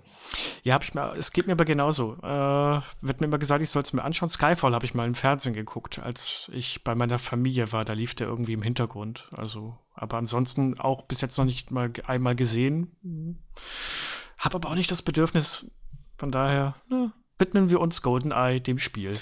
Ja, 0.62 0.74
hab 0.74 0.84
ich 0.84 0.94
mal, 0.94 1.16
es 1.16 1.32
geht 1.32 1.46
mir 1.46 1.52
aber 1.52 1.64
genauso. 1.64 2.14
Äh, 2.22 2.80
wird 3.02 3.20
mir 3.20 3.26
immer 3.26 3.38
gesagt, 3.38 3.62
ich 3.62 3.70
soll 3.70 3.82
es 3.82 3.92
mir 3.92 4.02
anschauen. 4.02 4.28
Skyfall 4.28 4.74
habe 4.74 4.86
ich 4.86 4.94
mal 4.94 5.06
im 5.06 5.14
Fernsehen 5.14 5.54
geguckt, 5.54 5.98
als 5.98 6.50
ich 6.52 6.82
bei 6.82 6.94
meiner 6.94 7.18
Familie 7.18 7.72
war. 7.72 7.84
Da 7.84 7.92
lief 7.92 8.14
der 8.14 8.26
irgendwie 8.26 8.54
im 8.54 8.62
Hintergrund. 8.62 9.28
Also, 9.36 9.78
aber 9.94 10.16
ansonsten 10.16 10.80
auch 10.80 11.02
bis 11.02 11.20
jetzt 11.20 11.36
noch 11.36 11.44
nicht 11.44 11.70
mal 11.70 11.92
einmal 12.06 12.34
gesehen. 12.34 13.38
Hab 14.38 14.54
aber 14.54 14.70
auch 14.70 14.74
nicht 14.74 14.90
das 14.90 15.02
Bedürfnis. 15.02 15.70
Von 16.16 16.30
daher 16.30 16.76
ne, 16.88 17.12
widmen 17.38 17.70
wir 17.70 17.80
uns 17.80 18.02
GoldenEye 18.02 18.60
dem 18.60 18.78
Spiel. 18.78 19.14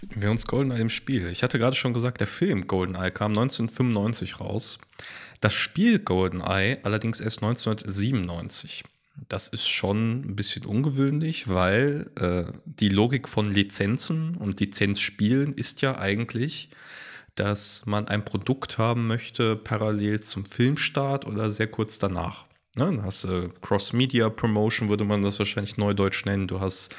Widmen 0.00 0.22
wir 0.22 0.30
uns 0.30 0.46
GoldenEye 0.46 0.78
dem 0.78 0.88
Spiel. 0.88 1.26
Ich 1.28 1.42
hatte 1.42 1.58
gerade 1.58 1.76
schon 1.76 1.94
gesagt, 1.94 2.20
der 2.20 2.26
Film 2.26 2.66
GoldenEye 2.66 3.10
kam 3.10 3.32
1995 3.32 4.40
raus. 4.40 4.78
Das 5.40 5.54
Spiel 5.54 5.98
GoldenEye 5.98 6.78
allerdings 6.82 7.20
erst 7.20 7.42
1997. 7.42 8.84
Das 9.28 9.48
ist 9.48 9.68
schon 9.68 10.20
ein 10.20 10.36
bisschen 10.36 10.64
ungewöhnlich, 10.64 11.48
weil 11.48 12.10
äh, 12.18 12.52
die 12.64 12.88
Logik 12.88 13.28
von 13.28 13.50
Lizenzen 13.50 14.36
und 14.36 14.60
Lizenzspielen 14.60 15.54
ist 15.54 15.82
ja 15.82 15.98
eigentlich, 15.98 16.70
dass 17.34 17.86
man 17.86 18.08
ein 18.08 18.24
Produkt 18.24 18.78
haben 18.78 19.06
möchte 19.06 19.56
parallel 19.56 20.20
zum 20.20 20.44
Filmstart 20.44 21.26
oder 21.26 21.50
sehr 21.50 21.68
kurz 21.68 21.98
danach. 21.98 22.46
Ne? 22.76 22.86
Dann 22.86 23.02
hast 23.02 23.24
du 23.24 23.28
äh, 23.28 23.48
Cross-Media-Promotion, 23.60 24.88
würde 24.88 25.04
man 25.04 25.22
das 25.22 25.38
wahrscheinlich 25.38 25.76
neudeutsch 25.76 26.24
nennen. 26.24 26.46
Du 26.46 26.60
hast 26.60 26.94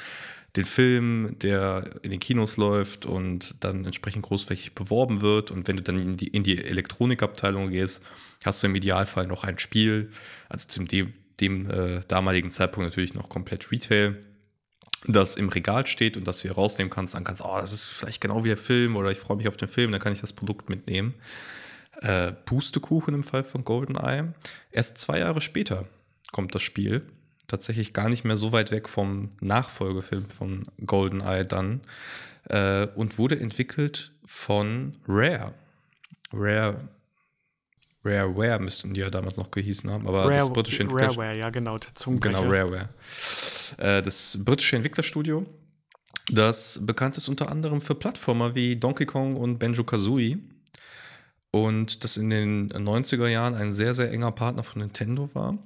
den 0.56 0.66
Film, 0.66 1.38
der 1.40 1.92
in 2.02 2.12
den 2.12 2.20
Kinos 2.20 2.58
läuft 2.58 3.06
und 3.06 3.64
dann 3.64 3.86
entsprechend 3.86 4.24
großflächig 4.24 4.76
beworben 4.76 5.22
wird. 5.22 5.50
Und 5.50 5.68
wenn 5.68 5.78
du 5.78 5.84
dann 5.84 5.98
in 5.98 6.18
die, 6.18 6.28
in 6.28 6.44
die 6.44 6.64
Elektronikabteilung 6.64 7.70
gehst, 7.70 8.06
hast 8.44 8.62
du 8.62 8.68
im 8.68 8.76
Idealfall 8.76 9.28
noch 9.28 9.44
ein 9.44 9.60
Spiel, 9.60 10.10
also 10.50 10.68
zum 10.68 10.88
dem, 10.88 11.14
dem 11.40 11.70
äh, 11.70 12.02
damaligen 12.08 12.52
Zeitpunkt 12.52 12.90
natürlich 12.90 13.14
noch 13.14 13.30
komplett 13.30 13.72
Retail, 13.72 14.18
das 15.08 15.38
im 15.38 15.50
Regal 15.50 15.88
steht 15.88 16.18
und 16.18 16.28
das 16.28 16.38
du 16.38 16.44
hier 16.44 16.56
rausnehmen 16.56 16.92
kannst, 16.92 17.16
dann 17.16 17.24
kannst, 17.24 17.44
oh, 17.44 17.58
das 17.60 17.74
ist 17.74 17.88
vielleicht 17.88 18.22
genau 18.22 18.44
wie 18.44 18.50
der 18.50 18.58
Film 18.58 18.96
oder 18.96 19.10
ich 19.10 19.18
freue 19.18 19.38
mich 19.38 19.48
auf 19.48 19.58
den 19.58 19.68
Film, 19.68 19.92
dann 19.92 20.02
kann 20.02 20.14
ich 20.14 20.22
das 20.22 20.34
Produkt 20.34 20.70
mitnehmen. 20.70 21.16
Äh, 22.02 22.32
Pustekuchen 22.32 23.14
im 23.14 23.24
Fall 23.24 23.44
von 23.44 23.64
GoldenEye. 23.64 24.34
Erst 24.72 24.98
zwei 24.98 25.20
Jahre 25.20 25.42
später 25.42 25.88
kommt 26.32 26.54
das 26.54 26.62
Spiel. 26.62 27.08
Tatsächlich 27.52 27.92
gar 27.92 28.08
nicht 28.08 28.24
mehr 28.24 28.38
so 28.38 28.54
weit 28.54 28.72
weg 28.72 28.88
vom 28.88 29.32
Nachfolgefilm 29.42 30.30
von 30.30 30.68
GoldenEye 30.86 31.44
dann. 31.44 31.82
Äh, 32.46 32.88
und 32.96 33.18
wurde 33.18 33.38
entwickelt 33.38 34.14
von 34.24 34.96
Rare. 35.06 35.54
Rare 36.32 36.88
Rareware 38.06 38.60
müssten 38.60 38.94
die 38.94 39.02
ja 39.02 39.10
damals 39.10 39.36
noch 39.36 39.52
gehießen 39.52 39.92
haben, 39.92 40.08
aber 40.08 40.22
Rare, 40.22 40.36
das 40.36 40.54
britische 40.54 40.84
Entwickler 40.84 41.10
Rareware, 41.10 41.38
ja 41.38 41.50
genau, 41.50 41.78
der 41.78 41.94
Genau, 42.22 42.44
Rareware. 42.44 42.88
Äh, 43.78 44.02
das 44.02 44.40
britische 44.44 44.78
Entwicklerstudio, 44.78 45.46
das 46.32 46.80
bekannt 46.86 47.18
ist 47.18 47.28
unter 47.28 47.50
anderem 47.52 47.82
für 47.82 47.96
Plattformer 47.96 48.56
wie 48.56 48.78
Donkey 48.78 49.06
Kong 49.06 49.36
und 49.36 49.60
Banjo-Kazooie 49.60 50.40
und 51.52 52.06
das 52.06 52.16
in 52.16 52.30
den 52.30 52.72
90er 52.72 53.28
Jahren 53.28 53.56
ein 53.56 53.74
sehr, 53.74 53.94
sehr 53.94 54.10
enger 54.10 54.32
Partner 54.32 54.64
von 54.64 54.82
Nintendo 54.82 55.36
war 55.36 55.60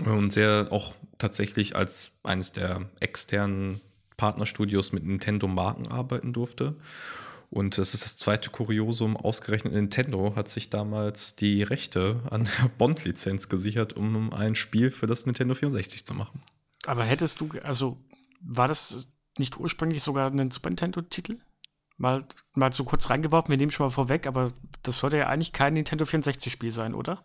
und 0.00 0.32
sehr 0.32 0.68
auch 0.70 0.94
tatsächlich 1.18 1.76
als 1.76 2.18
eines 2.22 2.52
der 2.52 2.88
externen 3.00 3.80
Partnerstudios 4.16 4.92
mit 4.92 5.04
Nintendo-Marken 5.04 5.88
arbeiten 5.88 6.32
durfte. 6.32 6.76
Und 7.50 7.78
das 7.78 7.94
ist 7.94 8.04
das 8.04 8.16
zweite 8.16 8.50
Kuriosum. 8.50 9.16
Ausgerechnet 9.16 9.74
Nintendo 9.74 10.34
hat 10.34 10.48
sich 10.48 10.70
damals 10.70 11.36
die 11.36 11.62
Rechte 11.62 12.20
an 12.30 12.44
der 12.44 12.68
Bond-Lizenz 12.78 13.48
gesichert, 13.48 13.92
um 13.92 14.32
ein 14.32 14.56
Spiel 14.56 14.90
für 14.90 15.06
das 15.06 15.26
Nintendo 15.26 15.54
64 15.54 16.04
zu 16.04 16.14
machen. 16.14 16.42
Aber 16.86 17.04
hättest 17.04 17.40
du, 17.40 17.50
also 17.62 17.96
war 18.40 18.66
das 18.68 19.06
nicht 19.38 19.58
ursprünglich 19.58 20.02
sogar 20.02 20.30
ein 20.30 20.50
Super 20.50 20.70
Nintendo-Titel? 20.70 21.38
Mal, 21.96 22.24
mal 22.54 22.72
so 22.72 22.82
kurz 22.82 23.08
reingeworfen, 23.08 23.50
wir 23.50 23.56
nehmen 23.56 23.70
schon 23.70 23.86
mal 23.86 23.90
vorweg, 23.90 24.26
aber 24.26 24.52
das 24.82 24.98
sollte 24.98 25.18
ja 25.18 25.28
eigentlich 25.28 25.52
kein 25.52 25.74
Nintendo 25.74 26.04
64-Spiel 26.04 26.72
sein, 26.72 26.92
oder? 26.92 27.24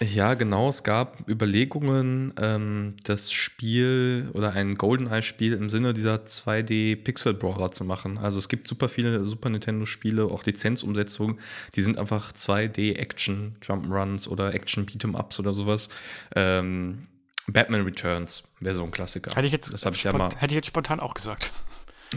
Ja, 0.00 0.34
genau. 0.34 0.68
Es 0.68 0.84
gab 0.84 1.28
Überlegungen, 1.28 2.32
ähm, 2.40 2.94
das 3.04 3.32
Spiel 3.32 4.30
oder 4.32 4.52
ein 4.52 4.76
GoldenEye-Spiel 4.76 5.54
im 5.54 5.68
Sinne 5.70 5.92
dieser 5.92 6.24
2D-Pixel-Brawler 6.24 7.72
zu 7.72 7.84
machen. 7.84 8.16
Also 8.18 8.38
es 8.38 8.48
gibt 8.48 8.68
super 8.68 8.88
viele 8.88 9.26
Super 9.26 9.50
Nintendo-Spiele, 9.50 10.24
auch 10.26 10.44
Lizenzumsetzungen, 10.44 11.40
die 11.74 11.82
sind 11.82 11.98
einfach 11.98 12.32
2D-Action-Jump'n'Runs 12.32 14.28
oder 14.28 14.54
Action-Beat'em-Ups 14.54 15.40
oder 15.40 15.52
sowas. 15.52 15.88
Ähm, 16.36 17.08
Batman 17.48 17.82
Returns 17.82 18.44
wäre 18.60 18.76
so 18.76 18.84
ein 18.84 18.92
Klassiker. 18.92 19.34
Hätte 19.34 19.46
ich, 19.46 19.52
jetzt 19.52 19.72
das 19.72 19.84
ich 19.96 20.04
ja 20.04 20.12
mal 20.12 20.30
hätte 20.36 20.52
ich 20.52 20.56
jetzt 20.56 20.68
spontan 20.68 21.00
auch 21.00 21.14
gesagt. 21.14 21.50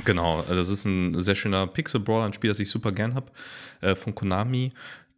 Genau, 0.05 0.41
das 0.47 0.69
ist 0.69 0.85
ein 0.85 1.19
sehr 1.21 1.35
schöner 1.35 1.67
Pixel-Brawler, 1.67 2.25
ein 2.25 2.33
Spiel, 2.33 2.49
das 2.49 2.59
ich 2.59 2.69
super 2.69 2.91
gern 2.91 3.13
habe, 3.13 3.29
äh, 3.81 3.95
von 3.95 4.15
Konami 4.15 4.71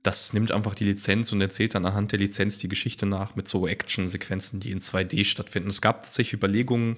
das 0.04 0.34
nimmt 0.34 0.52
einfach 0.52 0.76
die 0.76 0.84
Lizenz 0.84 1.32
und 1.32 1.40
erzählt 1.40 1.76
dann 1.76 1.86
anhand 1.86 2.12
der 2.12 2.20
Lizenz 2.20 2.58
die 2.58 2.68
Geschichte 2.68 3.06
nach 3.06 3.36
mit 3.36 3.48
so 3.48 3.68
Action-Sequenzen, 3.68 4.60
die 4.60 4.72
in 4.72 4.80
2D 4.80 5.24
stattfinden. 5.24 5.70
Es 5.70 5.82
gab 5.82 6.02
tatsächlich 6.02 6.34
Überlegungen, 6.34 6.98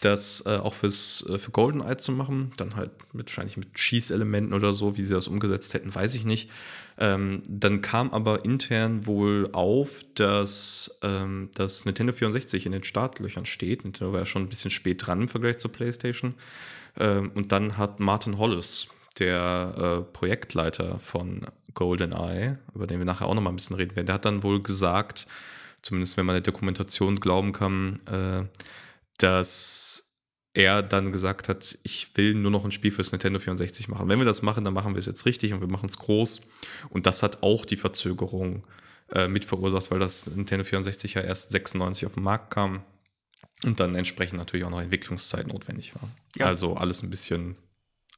das 0.00 0.44
äh, 0.46 0.56
auch 0.56 0.74
fürs, 0.74 1.26
äh, 1.28 1.38
für 1.38 1.50
GoldenEye 1.50 1.96
zu 1.96 2.12
machen, 2.12 2.52
dann 2.56 2.76
halt 2.76 2.90
mit, 3.12 3.28
wahrscheinlich 3.28 3.56
mit 3.56 3.78
Schießelementen 3.78 4.54
oder 4.54 4.72
so, 4.72 4.96
wie 4.96 5.02
sie 5.02 5.14
das 5.14 5.28
umgesetzt 5.28 5.74
hätten, 5.74 5.92
weiß 5.94 6.14
ich 6.14 6.24
nicht. 6.24 6.50
Ähm, 6.98 7.42
dann 7.48 7.80
kam 7.80 8.12
aber 8.12 8.44
intern 8.44 9.06
wohl 9.06 9.48
auf, 9.52 10.04
dass 10.14 10.98
ähm, 11.02 11.48
das 11.54 11.84
Nintendo 11.86 12.12
64 12.12 12.66
in 12.66 12.72
den 12.72 12.84
Startlöchern 12.84 13.46
steht. 13.46 13.84
Nintendo 13.84 14.12
war 14.12 14.20
ja 14.20 14.26
schon 14.26 14.42
ein 14.42 14.48
bisschen 14.48 14.70
spät 14.70 15.04
dran 15.04 15.22
im 15.22 15.28
Vergleich 15.28 15.58
zur 15.58 15.72
PlayStation. 15.72 16.34
Ähm, 16.98 17.32
und 17.34 17.50
dann 17.50 17.78
hat 17.78 17.98
Martin 17.98 18.38
Hollis, 18.38 18.88
der 19.18 19.74
äh, 19.76 20.12
Projektleiter 20.12 20.98
von 20.98 21.46
GoldenEye, 21.74 22.58
über 22.74 22.86
den 22.86 22.98
wir 22.98 23.04
nachher 23.04 23.26
auch 23.26 23.34
noch 23.34 23.42
mal 23.42 23.50
ein 23.50 23.56
bisschen 23.56 23.76
reden 23.76 23.96
werden, 23.96 24.06
der 24.06 24.14
hat 24.14 24.24
dann 24.24 24.42
wohl 24.42 24.62
gesagt, 24.62 25.26
zumindest 25.82 26.16
wenn 26.16 26.26
man 26.26 26.34
der 26.34 26.42
Dokumentation 26.42 27.20
glauben 27.20 27.52
kann, 27.52 28.00
äh, 28.06 28.44
dass 29.18 30.14
er 30.54 30.82
dann 30.82 31.10
gesagt 31.10 31.48
hat, 31.48 31.78
ich 31.82 32.16
will 32.16 32.34
nur 32.34 32.50
noch 32.50 32.64
ein 32.64 32.70
Spiel 32.70 32.92
fürs 32.92 33.10
Nintendo 33.10 33.40
64 33.40 33.88
machen. 33.88 34.08
Wenn 34.08 34.20
wir 34.20 34.24
das 34.24 34.42
machen, 34.42 34.62
dann 34.64 34.72
machen 34.72 34.94
wir 34.94 35.00
es 35.00 35.06
jetzt 35.06 35.26
richtig 35.26 35.52
und 35.52 35.60
wir 35.60 35.68
machen 35.68 35.88
es 35.88 35.98
groß. 35.98 36.42
Und 36.90 37.06
das 37.06 37.24
hat 37.24 37.42
auch 37.42 37.64
die 37.64 37.76
Verzögerung 37.76 38.64
äh, 39.12 39.26
mit 39.26 39.44
verursacht, 39.44 39.90
weil 39.90 39.98
das 39.98 40.30
Nintendo 40.30 40.64
64 40.64 41.14
ja 41.14 41.22
erst 41.22 41.50
96 41.50 42.06
auf 42.06 42.14
den 42.14 42.22
Markt 42.22 42.54
kam 42.54 42.84
und 43.64 43.80
dann 43.80 43.96
entsprechend 43.96 44.38
natürlich 44.38 44.64
auch 44.64 44.70
noch 44.70 44.80
Entwicklungszeit 44.80 45.48
notwendig 45.48 45.94
war. 45.96 46.08
Ja. 46.36 46.46
Also 46.46 46.76
alles 46.76 47.02
ein 47.02 47.10
bisschen 47.10 47.56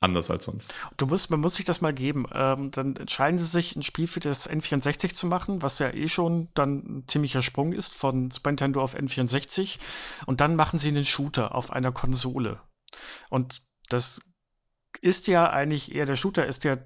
anders 0.01 0.31
als 0.31 0.45
sonst. 0.45 0.73
Du 0.97 1.07
musst, 1.07 1.31
man 1.31 1.41
muss 1.41 1.55
sich 1.55 1.65
das 1.65 1.81
mal 1.81 1.93
geben. 1.93 2.27
Ähm, 2.33 2.71
dann 2.71 2.97
entscheiden 2.97 3.39
sie 3.39 3.47
sich, 3.47 3.77
ein 3.77 3.83
Spiel 3.83 4.07
für 4.07 4.21
das 4.21 4.49
N64 4.49 5.15
zu 5.15 5.27
machen, 5.27 5.63
was 5.63 5.79
ja 5.79 5.91
eh 5.91 6.09
schon 6.09 6.49
dann 6.55 6.79
ein 6.79 7.05
ziemlicher 7.07 7.43
Sprung 7.43 7.73
ist 7.73 7.95
von 7.95 8.31
Super 8.31 8.51
Nintendo 8.51 8.83
auf 8.83 8.95
N64. 8.95 9.79
Und 10.27 10.41
dann 10.41 10.57
machen 10.57 10.79
sie 10.79 10.89
einen 10.89 11.05
Shooter 11.05 11.55
auf 11.55 11.71
einer 11.71 11.93
Konsole. 11.93 12.61
Und 13.31 13.63
das 13.89 14.21
ist 15.01 15.29
ja 15.29 15.49
eigentlich 15.51 15.95
eher, 15.95 16.07
der 16.07 16.17
Shooter 16.17 16.47
ist 16.47 16.65
ja 16.65 16.77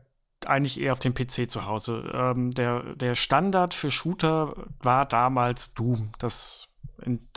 eigentlich 0.46 0.80
eher 0.80 0.92
auf 0.92 0.98
dem 1.00 1.14
PC 1.14 1.50
zu 1.50 1.66
Hause. 1.66 2.10
Ähm, 2.14 2.50
der, 2.52 2.94
der 2.94 3.14
Standard 3.14 3.74
für 3.74 3.90
Shooter 3.90 4.54
war 4.80 5.06
damals 5.06 5.74
Doom, 5.74 6.12
das 6.18 6.68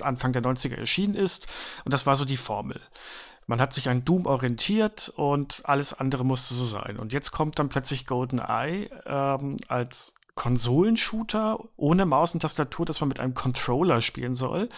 Anfang 0.01 0.33
der 0.33 0.43
90er 0.43 0.75
erschienen 0.75 1.15
ist. 1.15 1.47
Und 1.83 1.93
das 1.93 2.05
war 2.05 2.15
so 2.15 2.25
die 2.25 2.37
Formel. 2.37 2.81
Man 3.47 3.59
hat 3.59 3.73
sich 3.73 3.89
an 3.89 4.05
Doom 4.05 4.25
orientiert 4.25 5.11
und 5.15 5.61
alles 5.65 5.93
andere 5.93 6.23
musste 6.23 6.53
so 6.53 6.65
sein. 6.65 6.97
Und 6.97 7.13
jetzt 7.13 7.31
kommt 7.31 7.59
dann 7.59 7.69
plötzlich 7.69 8.05
GoldenEye 8.05 8.89
ähm, 9.05 9.57
als 9.67 10.15
Konsolenshooter 10.35 11.59
ohne 11.75 12.05
Maus 12.05 12.33
und 12.33 12.39
Tastatur, 12.39 12.85
dass 12.85 13.01
man 13.01 13.09
mit 13.09 13.19
einem 13.19 13.33
Controller 13.33 14.01
spielen 14.01 14.35
soll. 14.35 14.69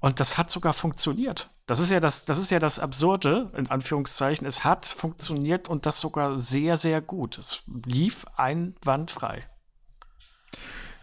Und 0.00 0.20
das 0.20 0.38
hat 0.38 0.50
sogar 0.50 0.72
funktioniert. 0.72 1.50
Das 1.66 1.78
ist 1.78 1.90
ja 1.90 2.00
das, 2.00 2.24
das 2.24 2.38
ist 2.38 2.50
ja 2.50 2.58
das 2.58 2.78
Absurde, 2.78 3.52
in 3.56 3.68
Anführungszeichen. 3.68 4.46
Es 4.46 4.64
hat 4.64 4.84
funktioniert 4.84 5.68
und 5.68 5.86
das 5.86 6.00
sogar 6.00 6.38
sehr, 6.38 6.76
sehr 6.76 7.00
gut. 7.00 7.38
Es 7.38 7.62
lief 7.86 8.26
einwandfrei. 8.36 9.46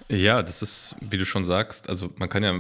Ja, 0.10 0.42
das 0.44 0.62
ist, 0.62 0.96
wie 1.00 1.18
du 1.18 1.26
schon 1.26 1.46
sagst, 1.46 1.88
also 1.88 2.10
man 2.18 2.30
kann 2.30 2.44
ja 2.44 2.60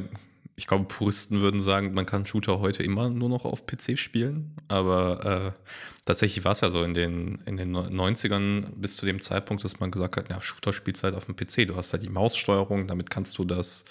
ich 0.59 0.67
glaube, 0.67 0.83
Puristen 0.83 1.39
würden 1.39 1.61
sagen, 1.61 1.93
man 1.93 2.05
kann 2.05 2.25
Shooter 2.25 2.59
heute 2.59 2.83
immer 2.83 3.09
nur 3.09 3.29
noch 3.29 3.45
auf 3.45 3.65
PC 3.65 3.97
spielen. 3.97 4.57
Aber 4.67 5.53
äh, 5.55 5.59
tatsächlich 6.03 6.43
war 6.43 6.51
es 6.51 6.59
ja 6.59 6.69
so 6.69 6.83
in 6.83 6.93
den, 6.93 7.41
in 7.45 7.55
den 7.55 7.73
90ern 7.73 8.65
bis 8.75 8.97
zu 8.97 9.05
dem 9.05 9.21
Zeitpunkt, 9.21 9.63
dass 9.63 9.79
man 9.79 9.89
gesagt 9.89 10.17
hat, 10.17 10.29
ja, 10.29 10.41
Shooter 10.41 10.73
spielst 10.73 11.05
halt 11.05 11.15
auf 11.15 11.27
dem 11.27 11.37
PC. 11.37 11.65
Du 11.65 11.77
hast 11.77 11.93
da 11.93 11.97
die 11.97 12.09
Maussteuerung, 12.09 12.87
damit 12.87 13.09
kannst 13.09 13.37
du 13.37 13.45
das, 13.45 13.85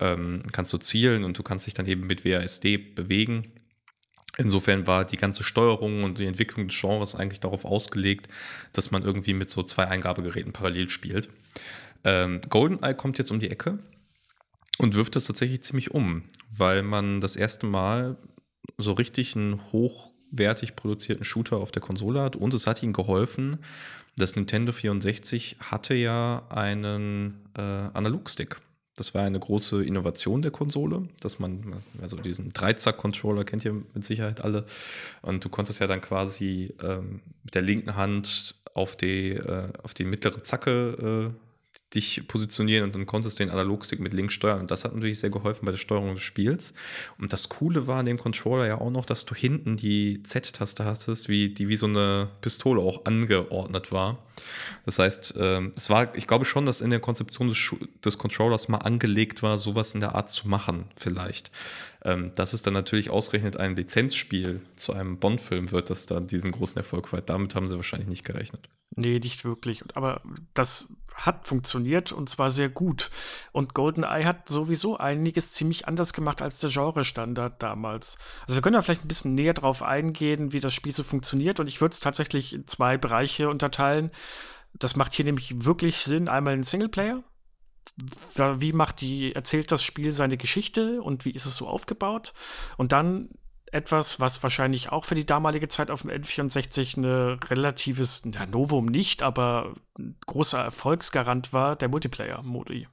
ähm, 0.00 0.40
kannst 0.52 0.72
du 0.72 0.78
zielen 0.78 1.22
und 1.22 1.36
du 1.36 1.42
kannst 1.42 1.66
dich 1.66 1.74
dann 1.74 1.84
eben 1.84 2.06
mit 2.06 2.24
WASD 2.24 2.78
bewegen. 2.78 3.52
Insofern 4.38 4.86
war 4.86 5.04
die 5.04 5.18
ganze 5.18 5.42
Steuerung 5.42 6.02
und 6.02 6.18
die 6.18 6.24
Entwicklung 6.24 6.68
des 6.68 6.80
Genres 6.80 7.14
eigentlich 7.14 7.40
darauf 7.40 7.66
ausgelegt, 7.66 8.28
dass 8.72 8.90
man 8.90 9.02
irgendwie 9.02 9.34
mit 9.34 9.50
so 9.50 9.62
zwei 9.62 9.86
Eingabegeräten 9.86 10.54
parallel 10.54 10.88
spielt. 10.88 11.28
Ähm, 12.04 12.40
GoldenEye 12.48 12.94
kommt 12.94 13.18
jetzt 13.18 13.30
um 13.30 13.38
die 13.38 13.50
Ecke 13.50 13.78
und 14.78 14.94
wirft 14.94 15.16
das 15.16 15.26
tatsächlich 15.26 15.62
ziemlich 15.62 15.92
um, 15.92 16.22
weil 16.50 16.82
man 16.82 17.20
das 17.20 17.36
erste 17.36 17.66
Mal 17.66 18.16
so 18.78 18.92
richtig 18.92 19.36
einen 19.36 19.60
hochwertig 19.72 20.76
produzierten 20.76 21.24
Shooter 21.24 21.56
auf 21.56 21.72
der 21.72 21.82
Konsole 21.82 22.20
hat 22.20 22.36
und 22.36 22.52
es 22.54 22.66
hat 22.66 22.82
ihnen 22.82 22.92
geholfen, 22.92 23.58
das 24.16 24.34
Nintendo 24.34 24.72
64 24.72 25.56
hatte 25.60 25.94
ja 25.94 26.46
einen 26.48 27.42
äh, 27.56 27.60
Analogstick. 27.60 28.56
Das 28.96 29.14
war 29.14 29.22
eine 29.22 29.38
große 29.38 29.84
Innovation 29.84 30.40
der 30.40 30.50
Konsole, 30.50 31.06
dass 31.20 31.38
man, 31.38 31.74
also 32.00 32.16
diesen 32.16 32.54
Dreizack-Controller 32.54 33.44
kennt 33.44 33.66
ihr 33.66 33.74
mit 33.74 34.04
Sicherheit 34.04 34.40
alle. 34.40 34.64
Und 35.20 35.44
du 35.44 35.50
konntest 35.50 35.80
ja 35.80 35.86
dann 35.86 36.00
quasi 36.00 36.72
ähm, 36.82 37.20
mit 37.44 37.54
der 37.54 37.60
linken 37.60 37.94
Hand 37.94 38.54
auf 38.72 38.96
die, 38.96 39.32
äh, 39.32 39.68
auf 39.82 39.92
die 39.92 40.04
mittlere 40.04 40.42
Zacke 40.42 41.32
äh, 41.34 41.45
dich 41.94 42.26
positionieren 42.26 42.84
und 42.84 42.94
dann 42.94 43.06
konntest 43.06 43.38
du 43.38 43.44
den 43.44 43.50
Analogstick 43.50 44.00
mit 44.00 44.12
links 44.12 44.34
steuern. 44.34 44.60
Und 44.60 44.70
das 44.70 44.84
hat 44.84 44.94
natürlich 44.94 45.20
sehr 45.20 45.30
geholfen 45.30 45.64
bei 45.64 45.70
der 45.70 45.78
Steuerung 45.78 46.14
des 46.14 46.22
Spiels. 46.22 46.74
Und 47.18 47.32
das 47.32 47.48
Coole 47.48 47.86
war 47.86 48.00
an 48.00 48.06
dem 48.06 48.18
Controller 48.18 48.66
ja 48.66 48.80
auch 48.80 48.90
noch, 48.90 49.04
dass 49.04 49.24
du 49.24 49.34
hinten 49.34 49.76
die 49.76 50.22
Z-Taste 50.22 50.84
hattest, 50.84 51.28
wie, 51.28 51.50
die 51.50 51.68
wie 51.68 51.76
so 51.76 51.86
eine 51.86 52.28
Pistole 52.40 52.82
auch 52.82 53.04
angeordnet 53.04 53.92
war. 53.92 54.25
Das 54.84 54.98
heißt, 54.98 55.36
äh, 55.36 55.60
es 55.76 55.90
war, 55.90 56.14
ich 56.14 56.26
glaube 56.26 56.44
schon, 56.44 56.66
dass 56.66 56.80
in 56.80 56.90
der 56.90 57.00
Konzeption 57.00 57.48
des, 57.48 57.74
des 58.04 58.18
Controllers 58.18 58.68
mal 58.68 58.78
angelegt 58.78 59.42
war, 59.42 59.58
sowas 59.58 59.94
in 59.94 60.00
der 60.00 60.14
Art 60.14 60.30
zu 60.30 60.48
machen, 60.48 60.88
vielleicht. 60.96 61.50
Ähm, 62.04 62.32
dass 62.36 62.52
es 62.52 62.62
dann 62.62 62.74
natürlich 62.74 63.10
ausgerechnet 63.10 63.56
ein 63.56 63.74
Lizenzspiel 63.74 64.60
zu 64.76 64.92
einem 64.92 65.18
Bond-Film 65.18 65.72
wird, 65.72 65.90
das 65.90 66.06
dann 66.06 66.26
diesen 66.26 66.52
großen 66.52 66.76
Erfolg 66.76 67.10
hat. 67.12 67.28
Damit 67.30 67.54
haben 67.54 67.68
sie 67.68 67.76
wahrscheinlich 67.76 68.08
nicht 68.08 68.24
gerechnet. 68.24 68.68
Nee, 68.94 69.18
nicht 69.18 69.44
wirklich. 69.44 69.82
Aber 69.94 70.22
das 70.54 70.94
hat 71.14 71.46
funktioniert 71.46 72.12
und 72.12 72.28
zwar 72.28 72.50
sehr 72.50 72.68
gut. 72.68 73.10
Und 73.52 73.74
GoldenEye 73.74 74.24
hat 74.24 74.48
sowieso 74.48 74.98
einiges 74.98 75.52
ziemlich 75.52 75.88
anders 75.88 76.12
gemacht 76.12 76.42
als 76.42 76.60
der 76.60 76.70
Genre-Standard 76.70 77.62
damals. 77.62 78.18
Also 78.42 78.54
wir 78.54 78.62
können 78.62 78.74
da 78.74 78.82
vielleicht 78.82 79.04
ein 79.04 79.08
bisschen 79.08 79.34
näher 79.34 79.54
drauf 79.54 79.82
eingehen, 79.82 80.52
wie 80.52 80.60
das 80.60 80.74
Spiel 80.74 80.92
so 80.92 81.02
funktioniert. 81.02 81.58
Und 81.58 81.66
ich 81.66 81.80
würde 81.80 81.92
es 81.94 82.00
tatsächlich 82.00 82.52
in 82.52 82.66
zwei 82.66 82.98
Bereiche 82.98 83.48
unterteilen. 83.48 84.10
Das 84.78 84.96
macht 84.96 85.14
hier 85.14 85.24
nämlich 85.24 85.64
wirklich 85.64 85.98
Sinn. 85.98 86.28
Einmal 86.28 86.54
ein 86.54 86.62
Singleplayer, 86.62 87.22
wie 88.56 88.72
macht 88.72 89.00
die, 89.00 89.34
erzählt 89.34 89.72
das 89.72 89.82
Spiel 89.82 90.12
seine 90.12 90.36
Geschichte 90.36 91.02
und 91.02 91.24
wie 91.24 91.30
ist 91.30 91.46
es 91.46 91.56
so 91.56 91.68
aufgebaut? 91.68 92.34
Und 92.76 92.92
dann 92.92 93.30
etwas, 93.72 94.20
was 94.20 94.42
wahrscheinlich 94.42 94.92
auch 94.92 95.04
für 95.04 95.14
die 95.14 95.26
damalige 95.26 95.68
Zeit 95.68 95.90
auf 95.90 96.02
dem 96.02 96.10
N64 96.10 96.98
eine 96.98 97.38
relatives, 97.50 98.22
ja, 98.32 98.46
Novum 98.46 98.86
nicht, 98.86 99.22
aber 99.22 99.74
ein 99.98 100.16
großer 100.26 100.58
Erfolgsgarant 100.58 101.52
war, 101.52 101.76
der 101.76 101.88
Multiplayer-Modi. 101.88 102.88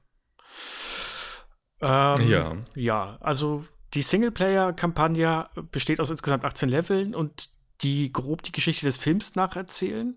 Ähm, 1.80 2.28
ja. 2.28 2.56
Ja, 2.74 3.18
also 3.20 3.64
die 3.94 4.02
Singleplayer-Kampagne 4.02 5.48
besteht 5.70 6.00
aus 6.00 6.10
insgesamt 6.10 6.44
18 6.44 6.68
Leveln 6.68 7.14
und 7.14 7.50
die 7.82 8.12
grob 8.12 8.42
die 8.42 8.52
Geschichte 8.52 8.86
des 8.86 8.98
Films 8.98 9.36
nacherzählen. 9.36 10.16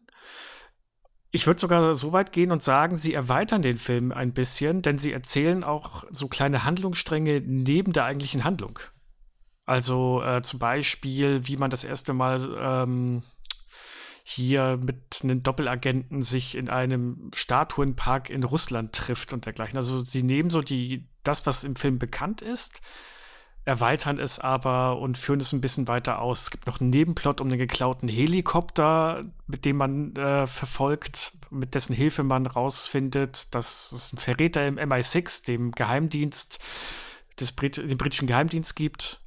Ich 1.31 1.45
würde 1.45 1.59
sogar 1.59 1.93
so 1.93 2.13
weit 2.13 2.31
gehen 2.31 2.51
und 2.51 2.63
sagen, 2.63 2.95
sie 2.95 3.13
erweitern 3.13 3.61
den 3.61 3.77
Film 3.77 4.11
ein 4.11 4.33
bisschen, 4.33 4.81
denn 4.81 4.97
sie 4.97 5.11
erzählen 5.11 5.63
auch 5.63 6.05
so 6.09 6.27
kleine 6.27 6.63
Handlungsstränge 6.63 7.41
neben 7.41 7.91
der 7.93 8.05
eigentlichen 8.05 8.43
Handlung. 8.43 8.79
Also 9.65 10.23
äh, 10.23 10.41
zum 10.41 10.59
Beispiel, 10.59 11.45
wie 11.45 11.57
man 11.57 11.69
das 11.69 11.83
erste 11.83 12.13
Mal 12.13 12.57
ähm, 12.57 13.23
hier 14.23 14.77
mit 14.81 15.19
einem 15.23 15.43
Doppelagenten 15.43 16.21
sich 16.21 16.55
in 16.55 16.69
einem 16.69 17.31
Statuenpark 17.33 18.29
in 18.29 18.43
Russland 18.43 18.93
trifft 18.93 19.33
und 19.33 19.45
dergleichen. 19.45 19.77
Also 19.77 20.03
sie 20.03 20.23
nehmen 20.23 20.49
so 20.49 20.61
die, 20.61 21.07
das, 21.23 21.45
was 21.45 21.65
im 21.65 21.75
Film 21.75 21.99
bekannt 21.99 22.41
ist, 22.41 22.81
erweitern 23.67 24.17
es 24.17 24.39
aber 24.39 24.97
und 24.97 25.17
führen 25.17 25.41
es 25.41 25.51
ein 25.51 25.59
bisschen 25.59 25.89
weiter 25.89 26.21
aus. 26.21 26.43
Es 26.43 26.51
gibt 26.51 26.67
noch 26.67 26.79
einen 26.79 26.89
Nebenplot 26.89 27.41
um 27.41 27.49
den 27.49 27.57
geklauten 27.59 28.07
Helikopter, 28.07 29.25
mit 29.45 29.65
dem 29.65 29.75
man 29.75 30.15
äh, 30.15 30.47
verfolgt, 30.47 31.33
mit 31.49 31.75
dessen 31.75 31.93
Hilfe 31.93 32.23
man 32.23 32.45
rausfindet, 32.45 33.53
dass 33.53 33.91
es 33.91 34.13
einen 34.13 34.19
Verräter 34.19 34.65
im 34.65 34.77
MI6, 34.77 35.45
dem 35.45 35.71
Geheimdienst, 35.71 36.59
des 37.41 37.51
Brit 37.51 37.75
dem 37.75 37.97
britischen 37.97 38.27
Geheimdienst 38.27 38.73
gibt. 38.77 39.19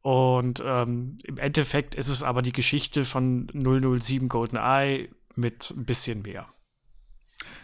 Und 0.00 0.62
ähm, 0.64 1.18
im 1.24 1.36
Endeffekt 1.36 1.94
ist 1.94 2.08
es 2.08 2.22
aber 2.22 2.40
die 2.40 2.52
Geschichte 2.52 3.04
von 3.04 3.48
007 3.52 4.30
GoldenEye 4.30 5.10
mit 5.34 5.70
ein 5.76 5.84
bisschen 5.84 6.22
mehr. 6.22 6.46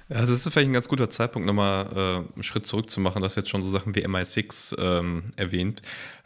Ja, 0.08 0.16
also 0.16 0.32
das 0.32 0.46
ist 0.46 0.52
vielleicht 0.52 0.68
ein 0.68 0.72
ganz 0.72 0.88
guter 0.88 1.10
Zeitpunkt, 1.10 1.46
nochmal 1.46 1.86
äh, 1.92 2.34
einen 2.34 2.42
Schritt 2.42 2.66
zurück 2.66 2.90
zu 2.90 3.00
machen. 3.00 3.20
Du 3.20 3.24
hast 3.24 3.36
jetzt 3.36 3.50
schon 3.50 3.62
so 3.62 3.70
Sachen 3.70 3.94
wie 3.94 4.06
MI6 4.06 4.78
ähm, 4.78 5.24
erwähnt. 5.36 5.82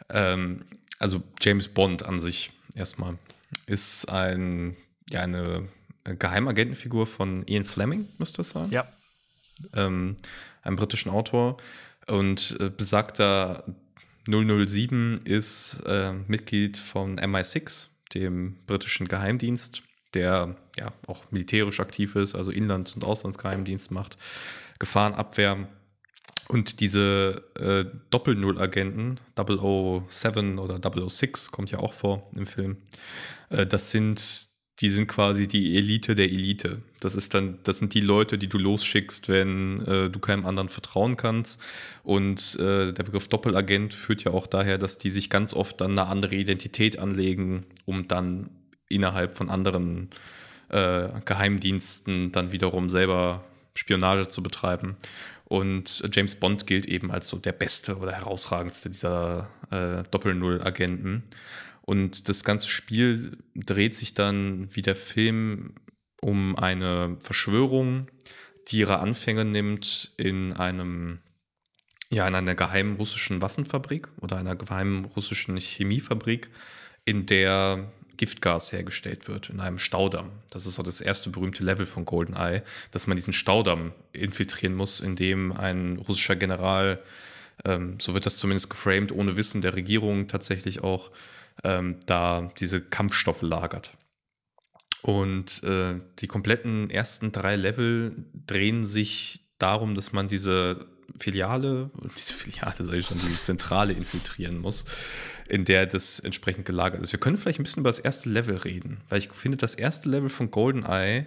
Ähm, 0.09 0.65
also 0.99 1.23
James 1.41 1.67
Bond 1.67 2.03
an 2.03 2.19
sich 2.19 2.51
erstmal 2.75 3.17
ist 3.65 4.09
ein, 4.09 4.75
ja, 5.09 5.21
eine 5.21 5.67
Geheimagentenfigur 6.03 7.07
von 7.07 7.45
Ian 7.47 7.63
Fleming, 7.63 8.07
müsste 8.17 8.41
es 8.41 8.51
sein. 8.51 8.69
Ja. 8.69 8.87
Ähm, 9.73 10.17
einem 10.63 10.75
britischen 10.75 11.11
Autor. 11.11 11.57
Und 12.07 12.57
äh, 12.59 12.69
besagter 12.69 13.63
007 14.27 15.21
ist 15.23 15.83
äh, 15.85 16.13
Mitglied 16.27 16.77
von 16.77 17.19
MI6, 17.19 17.87
dem 18.13 18.57
britischen 18.67 19.07
Geheimdienst 19.07 19.83
der 20.13 20.55
ja 20.77 20.91
auch 21.07 21.31
militärisch 21.31 21.79
aktiv 21.79 22.15
ist, 22.15 22.35
also 22.35 22.51
Inlands- 22.51 22.95
und 22.95 23.03
Auslandsgeheimdienst 23.03 23.91
macht, 23.91 24.17
Gefahrenabwehr. 24.79 25.67
Und 26.47 26.81
diese 26.81 27.45
äh, 27.57 27.85
Doppel-Null-Agenten, 28.09 29.19
007 29.35 30.59
oder 30.59 30.79
006, 30.81 31.51
kommt 31.51 31.71
ja 31.71 31.79
auch 31.79 31.93
vor 31.93 32.29
im 32.35 32.45
Film, 32.45 32.77
äh, 33.49 33.65
das 33.65 33.91
sind, 33.91 34.21
die 34.81 34.89
sind 34.89 35.07
quasi 35.07 35.47
die 35.47 35.77
Elite 35.77 36.13
der 36.13 36.29
Elite. 36.29 36.81
Das 36.99 37.15
ist 37.15 37.33
dann, 37.35 37.59
das 37.63 37.77
sind 37.79 37.93
die 37.93 38.01
Leute, 38.01 38.37
die 38.37 38.49
du 38.49 38.57
losschickst, 38.57 39.29
wenn 39.29 39.85
äh, 39.85 40.09
du 40.09 40.19
keinem 40.19 40.45
anderen 40.45 40.67
vertrauen 40.67 41.15
kannst. 41.15 41.61
Und 42.03 42.57
äh, 42.59 42.91
der 42.91 43.03
Begriff 43.03 43.29
Doppelagent 43.29 43.93
führt 43.93 44.25
ja 44.25 44.31
auch 44.31 44.47
daher, 44.47 44.77
dass 44.77 44.97
die 44.97 45.09
sich 45.09 45.29
ganz 45.29 45.53
oft 45.53 45.79
dann 45.79 45.91
eine 45.91 46.07
andere 46.07 46.35
Identität 46.35 46.99
anlegen, 46.99 47.65
um 47.85 48.09
dann 48.09 48.49
innerhalb 48.89 49.37
von 49.37 49.49
anderen 49.49 50.09
äh, 50.09 50.40
Geheimdiensten 51.25 52.31
dann 52.31 52.51
wiederum 52.51 52.89
selber 52.89 53.43
Spionage 53.75 54.27
zu 54.27 54.41
betreiben. 54.43 54.95
Und 55.45 56.03
James 56.13 56.35
Bond 56.35 56.65
gilt 56.65 56.85
eben 56.85 57.11
als 57.11 57.27
so 57.27 57.37
der 57.37 57.51
beste 57.51 57.97
oder 57.97 58.13
herausragendste 58.13 58.89
dieser 58.89 59.49
äh, 59.69 60.03
Doppel-Null-Agenten. 60.09 61.23
Und 61.81 62.29
das 62.29 62.43
ganze 62.43 62.69
Spiel 62.69 63.37
dreht 63.55 63.95
sich 63.95 64.13
dann 64.13 64.73
wie 64.73 64.81
der 64.81 64.95
Film 64.95 65.73
um 66.21 66.55
eine 66.57 67.17
Verschwörung, 67.19 68.07
die 68.69 68.77
ihre 68.77 68.99
Anfänge 68.99 69.43
nimmt 69.43 70.13
in 70.17 70.53
einem 70.53 71.19
ja, 72.11 72.27
in 72.27 72.35
einer 72.35 72.55
geheimen 72.55 72.97
russischen 72.97 73.41
Waffenfabrik 73.41 74.09
oder 74.19 74.37
einer 74.37 74.55
geheimen 74.55 75.05
russischen 75.05 75.57
Chemiefabrik, 75.57 76.49
in 77.05 77.25
der 77.25 77.91
Giftgas 78.21 78.71
hergestellt 78.71 79.27
wird 79.27 79.49
in 79.49 79.59
einem 79.59 79.79
Staudamm. 79.79 80.29
Das 80.51 80.67
ist 80.67 80.75
so 80.75 80.83
das 80.83 81.01
erste 81.01 81.31
berühmte 81.31 81.63
Level 81.63 81.87
von 81.87 82.05
GoldenEye, 82.05 82.61
dass 82.91 83.07
man 83.07 83.17
diesen 83.17 83.33
Staudamm 83.33 83.95
infiltrieren 84.13 84.75
muss, 84.75 84.99
in 84.99 85.15
dem 85.15 85.51
ein 85.51 85.97
russischer 85.97 86.35
General, 86.35 87.01
ähm, 87.65 87.99
so 87.99 88.13
wird 88.13 88.27
das 88.27 88.37
zumindest 88.37 88.69
geframed, 88.69 89.11
ohne 89.11 89.37
Wissen 89.37 89.63
der 89.63 89.73
Regierung 89.73 90.27
tatsächlich 90.27 90.83
auch, 90.83 91.09
ähm, 91.63 91.95
da 92.05 92.51
diese 92.59 92.79
Kampfstoffe 92.79 93.41
lagert. 93.41 93.91
Und 95.01 95.63
äh, 95.63 95.95
die 96.19 96.27
kompletten 96.27 96.91
ersten 96.91 97.31
drei 97.31 97.55
Level 97.55 98.13
drehen 98.45 98.85
sich 98.85 99.41
darum, 99.57 99.95
dass 99.95 100.13
man 100.13 100.27
diese 100.27 100.85
Filiale, 101.17 101.89
diese 102.19 102.33
Filiale, 102.33 102.85
sage 102.85 102.99
ich 102.99 103.07
schon, 103.07 103.17
die 103.17 103.33
Zentrale 103.33 103.93
infiltrieren 103.93 104.59
muss 104.59 104.85
in 105.51 105.65
der 105.65 105.85
das 105.85 106.21
entsprechend 106.21 106.65
gelagert 106.65 107.01
ist. 107.01 107.11
Wir 107.11 107.19
können 107.19 107.35
vielleicht 107.35 107.59
ein 107.59 107.63
bisschen 107.63 107.81
über 107.81 107.89
das 107.89 107.99
erste 107.99 108.29
Level 108.29 108.55
reden, 108.55 109.01
weil 109.09 109.19
ich 109.19 109.29
finde, 109.33 109.57
das 109.57 109.75
erste 109.75 110.07
Level 110.07 110.29
von 110.29 110.49
GoldenEye 110.49 111.25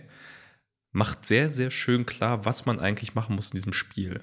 macht 0.93 1.27
sehr, 1.27 1.51
sehr 1.51 1.71
schön 1.71 2.07
klar, 2.07 2.47
was 2.47 2.65
man 2.65 2.81
eigentlich 2.81 3.15
machen 3.15 3.37
muss 3.37 3.51
in 3.51 3.57
diesem 3.59 3.75
Spiel. 3.75 4.23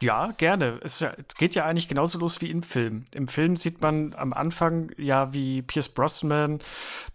Ja, 0.00 0.32
gerne. 0.36 0.78
Es 0.84 1.04
geht 1.36 1.56
ja 1.56 1.64
eigentlich 1.64 1.88
genauso 1.88 2.20
los 2.20 2.40
wie 2.42 2.50
im 2.50 2.62
Film. 2.62 3.04
Im 3.12 3.26
Film 3.26 3.56
sieht 3.56 3.80
man 3.80 4.14
am 4.14 4.32
Anfang 4.32 4.92
ja, 4.98 5.32
wie 5.32 5.62
Pierce 5.62 5.88
Brosnan 5.88 6.60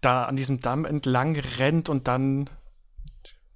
da 0.02 0.24
an 0.24 0.36
diesem 0.36 0.60
Damm 0.60 0.84
entlang 0.84 1.36
rennt 1.58 1.88
und 1.88 2.06
dann 2.06 2.50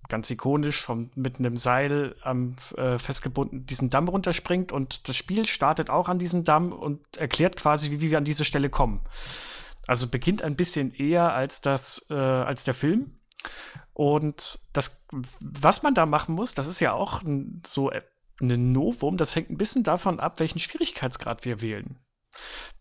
ganz 0.09 0.31
ikonisch 0.31 0.83
vom, 0.83 1.11
mit 1.15 1.39
einem 1.39 1.57
Seil 1.57 2.17
am, 2.23 2.57
äh, 2.77 2.99
festgebunden 2.99 3.67
diesen 3.67 3.91
Damm 3.91 4.09
runterspringt 4.09 4.73
und 4.73 5.09
das 5.09 5.17
Spiel 5.17 5.47
startet 5.47 5.91
auch 5.91 6.09
an 6.09 6.19
diesem 6.19 6.45
Damm 6.45 6.73
und 6.73 7.17
erklärt 7.17 7.57
quasi, 7.57 7.91
wie, 7.91 8.01
wie 8.01 8.11
wir 8.11 8.19
an 8.19 8.25
diese 8.25 8.45
Stelle 8.45 8.71
kommen. 8.71 9.01
Also 9.87 10.09
beginnt 10.09 10.43
ein 10.43 10.57
bisschen 10.57 10.93
eher 10.95 11.33
als 11.33 11.61
das, 11.61 12.07
äh, 12.11 12.15
als 12.15 12.65
der 12.65 12.75
Film. 12.75 13.21
Und 13.93 14.61
das, 14.73 15.07
was 15.41 15.83
man 15.83 15.95
da 15.95 16.07
machen 16.07 16.35
muss, 16.35 16.55
das 16.55 16.67
ist 16.67 16.81
ja 16.81 16.93
auch 16.93 17.23
so 17.65 17.91
ein 18.41 18.73
Novum, 18.73 19.17
das 19.17 19.35
hängt 19.35 19.51
ein 19.51 19.57
bisschen 19.57 19.85
davon 19.85 20.21
ab, 20.21 20.41
welchen 20.41 20.59
Schwierigkeitsgrad 20.59 21.45
wir 21.45 21.61
wählen. 21.61 21.99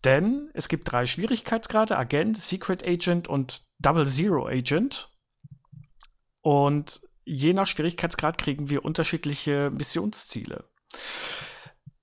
Denn 0.04 0.50
es 0.52 0.68
gibt 0.68 0.90
drei 0.90 1.06
Schwierigkeitsgrade: 1.06 1.96
Agent, 1.96 2.36
Secret 2.36 2.86
Agent 2.86 3.28
und 3.28 3.62
Double 3.78 4.06
Zero 4.06 4.46
Agent. 4.46 5.10
Und 6.42 7.00
je 7.26 7.52
nach 7.52 7.66
Schwierigkeitsgrad 7.66 8.38
kriegen 8.38 8.70
wir 8.70 8.84
unterschiedliche 8.84 9.70
Missionsziele. 9.76 10.64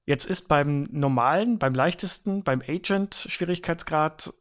Jetzt 0.05 0.25
ist 0.25 0.49
beim 0.49 0.83
normalen, 0.91 1.57
beim 1.57 1.73
leichtesten, 1.73 2.43
beim 2.43 2.61
Agent-Schwierigkeitsgrad 2.61 4.33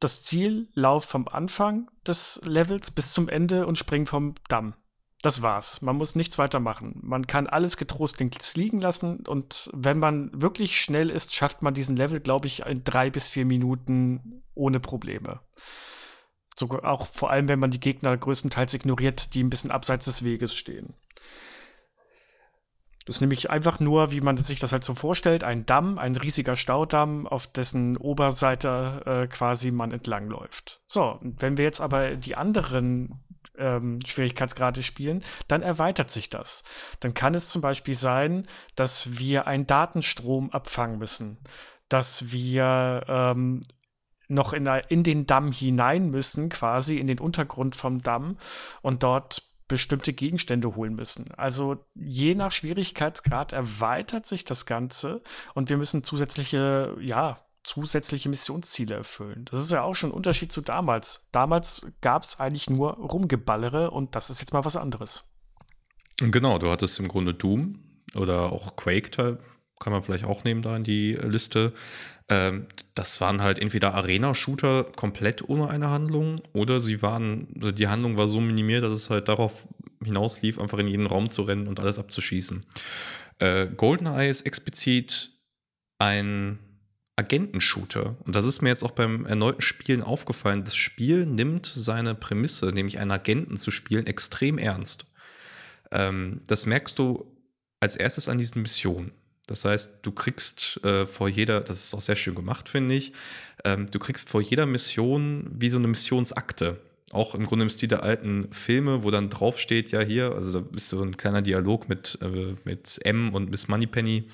das 0.00 0.24
Ziel, 0.24 0.68
lauf 0.74 1.04
vom 1.04 1.26
Anfang 1.28 1.90
des 2.06 2.40
Levels 2.44 2.90
bis 2.90 3.12
zum 3.12 3.28
Ende 3.28 3.66
und 3.66 3.78
spring 3.78 4.04
vom 4.04 4.34
Damm. 4.48 4.74
Das 5.22 5.42
war's. 5.42 5.80
Man 5.80 5.96
muss 5.96 6.14
nichts 6.14 6.38
weiter 6.38 6.60
machen. 6.60 7.00
Man 7.02 7.26
kann 7.26 7.46
alles 7.46 7.76
getrost 7.76 8.18
links 8.20 8.56
liegen 8.56 8.80
lassen 8.80 9.26
und 9.26 9.70
wenn 9.72 9.98
man 9.98 10.30
wirklich 10.34 10.78
schnell 10.78 11.08
ist, 11.08 11.34
schafft 11.34 11.62
man 11.62 11.72
diesen 11.72 11.96
Level, 11.96 12.20
glaube 12.20 12.48
ich, 12.48 12.66
in 12.66 12.84
drei 12.84 13.08
bis 13.08 13.30
vier 13.30 13.46
Minuten 13.46 14.42
ohne 14.54 14.80
Probleme. 14.80 15.40
Sogar 16.58 16.84
auch 16.84 17.06
vor 17.06 17.30
allem, 17.30 17.48
wenn 17.48 17.58
man 17.58 17.70
die 17.70 17.80
Gegner 17.80 18.16
größtenteils 18.16 18.74
ignoriert, 18.74 19.34
die 19.34 19.42
ein 19.42 19.50
bisschen 19.50 19.70
abseits 19.70 20.06
des 20.06 20.24
Weges 20.24 20.54
stehen. 20.54 20.94
Das 23.06 23.16
ist 23.16 23.20
nämlich 23.20 23.50
einfach 23.50 23.78
nur, 23.78 24.10
wie 24.10 24.20
man 24.20 24.36
sich 24.36 24.58
das 24.58 24.72
halt 24.72 24.82
so 24.82 24.94
vorstellt, 24.94 25.44
ein 25.44 25.64
Damm, 25.64 25.96
ein 25.96 26.16
riesiger 26.16 26.56
Staudamm, 26.56 27.28
auf 27.28 27.46
dessen 27.46 27.96
Oberseite 27.96 29.02
äh, 29.06 29.26
quasi 29.28 29.70
man 29.70 29.92
entlangläuft. 29.92 30.80
So, 30.86 31.20
wenn 31.22 31.56
wir 31.56 31.64
jetzt 31.64 31.80
aber 31.80 32.16
die 32.16 32.36
anderen 32.36 33.22
ähm, 33.58 34.00
Schwierigkeitsgrade 34.04 34.82
spielen, 34.82 35.22
dann 35.46 35.62
erweitert 35.62 36.10
sich 36.10 36.30
das. 36.30 36.64
Dann 36.98 37.14
kann 37.14 37.34
es 37.34 37.48
zum 37.50 37.62
Beispiel 37.62 37.94
sein, 37.94 38.48
dass 38.74 39.18
wir 39.18 39.46
einen 39.46 39.68
Datenstrom 39.68 40.50
abfangen 40.50 40.98
müssen, 40.98 41.38
dass 41.88 42.32
wir 42.32 43.04
ähm, 43.06 43.60
noch 44.28 44.52
in, 44.52 44.66
in 44.88 45.02
den 45.02 45.26
Damm 45.26 45.52
hinein 45.52 46.10
müssen, 46.10 46.48
quasi 46.48 46.98
in 46.98 47.06
den 47.06 47.20
Untergrund 47.20 47.76
vom 47.76 48.02
Damm 48.02 48.38
und 48.82 49.02
dort 49.02 49.42
bestimmte 49.68 50.12
Gegenstände 50.12 50.76
holen 50.76 50.94
müssen. 50.94 51.26
Also 51.36 51.84
je 51.94 52.34
nach 52.34 52.52
Schwierigkeitsgrad 52.52 53.52
erweitert 53.52 54.26
sich 54.26 54.44
das 54.44 54.66
Ganze 54.66 55.22
und 55.54 55.70
wir 55.70 55.76
müssen 55.76 56.04
zusätzliche, 56.04 56.96
ja, 57.00 57.40
zusätzliche 57.64 58.28
Missionsziele 58.28 58.94
erfüllen. 58.94 59.44
Das 59.50 59.58
ist 59.58 59.72
ja 59.72 59.82
auch 59.82 59.94
schon 59.94 60.10
ein 60.10 60.16
Unterschied 60.16 60.52
zu 60.52 60.60
damals. 60.60 61.28
Damals 61.32 61.84
gab 62.00 62.22
es 62.22 62.38
eigentlich 62.38 62.70
nur 62.70 62.92
Rumgeballere 62.92 63.90
und 63.90 64.14
das 64.14 64.30
ist 64.30 64.40
jetzt 64.40 64.52
mal 64.52 64.64
was 64.64 64.76
anderes. 64.76 65.32
Genau, 66.18 66.58
du 66.58 66.70
hattest 66.70 67.00
im 67.00 67.08
Grunde 67.08 67.34
Doom 67.34 67.80
oder 68.14 68.52
auch 68.52 68.76
Quake, 68.76 69.38
kann 69.80 69.92
man 69.92 70.00
vielleicht 70.00 70.24
auch 70.24 70.44
nehmen 70.44 70.62
da 70.62 70.76
in 70.76 70.84
die 70.84 71.14
Liste. 71.14 71.72
Ähm, 72.28 72.66
das 72.94 73.20
waren 73.20 73.42
halt 73.42 73.58
entweder 73.58 73.94
Arena-Shooter 73.94 74.84
komplett 74.96 75.48
ohne 75.48 75.68
eine 75.68 75.90
Handlung 75.90 76.40
oder 76.52 76.80
sie 76.80 77.02
waren, 77.02 77.48
also 77.54 77.70
die 77.70 77.88
Handlung 77.88 78.18
war 78.18 78.26
so 78.26 78.40
minimiert, 78.40 78.82
dass 78.82 78.92
es 78.92 79.10
halt 79.10 79.28
darauf 79.28 79.68
hinauslief, 80.04 80.58
einfach 80.58 80.78
in 80.78 80.88
jeden 80.88 81.06
Raum 81.06 81.30
zu 81.30 81.42
rennen 81.42 81.68
und 81.68 81.78
alles 81.78 81.98
abzuschießen. 81.98 82.64
Äh, 83.38 83.66
GoldenEye 83.66 84.28
ist 84.28 84.42
explizit 84.42 85.30
ein 85.98 86.58
Agentenshooter. 87.16 88.16
Und 88.24 88.36
das 88.36 88.44
ist 88.44 88.60
mir 88.60 88.68
jetzt 88.68 88.82
auch 88.82 88.90
beim 88.90 89.24
erneuten 89.24 89.62
Spielen 89.62 90.02
aufgefallen. 90.02 90.64
Das 90.64 90.76
Spiel 90.76 91.24
nimmt 91.24 91.66
seine 91.66 92.14
Prämisse, 92.14 92.66
nämlich 92.66 92.98
einen 92.98 93.10
Agenten 93.10 93.56
zu 93.56 93.70
spielen, 93.70 94.06
extrem 94.06 94.58
ernst. 94.58 95.06
Ähm, 95.90 96.42
das 96.46 96.66
merkst 96.66 96.98
du 96.98 97.32
als 97.80 97.96
erstes 97.96 98.28
an 98.28 98.38
diesen 98.38 98.62
Missionen. 98.62 99.12
Das 99.46 99.64
heißt, 99.64 100.00
du 100.02 100.12
kriegst 100.12 100.80
äh, 100.84 101.06
vor 101.06 101.28
jeder, 101.28 101.60
das 101.60 101.84
ist 101.84 101.94
auch 101.94 102.00
sehr 102.00 102.16
schön 102.16 102.34
gemacht, 102.34 102.68
finde 102.68 102.94
ich, 102.94 103.12
ähm, 103.64 103.86
du 103.90 103.98
kriegst 103.98 104.28
vor 104.28 104.40
jeder 104.40 104.66
Mission 104.66 105.50
wie 105.52 105.68
so 105.68 105.78
eine 105.78 105.88
Missionsakte. 105.88 106.78
Auch 107.12 107.36
im 107.36 107.44
Grunde 107.44 107.64
im 107.64 107.70
Stil 107.70 107.88
der 107.88 108.02
alten 108.02 108.48
Filme, 108.50 109.04
wo 109.04 109.12
dann 109.12 109.30
draufsteht, 109.30 109.92
ja 109.92 110.00
hier, 110.00 110.32
also 110.32 110.60
da 110.60 110.76
ist 110.76 110.88
so 110.88 111.00
ein 111.02 111.16
kleiner 111.16 111.40
Dialog 111.40 111.88
mit, 111.88 112.18
äh, 112.20 112.56
mit 112.64 112.98
M 113.04 113.32
und 113.32 113.50
Miss 113.50 113.68
Moneypenny 113.68 114.24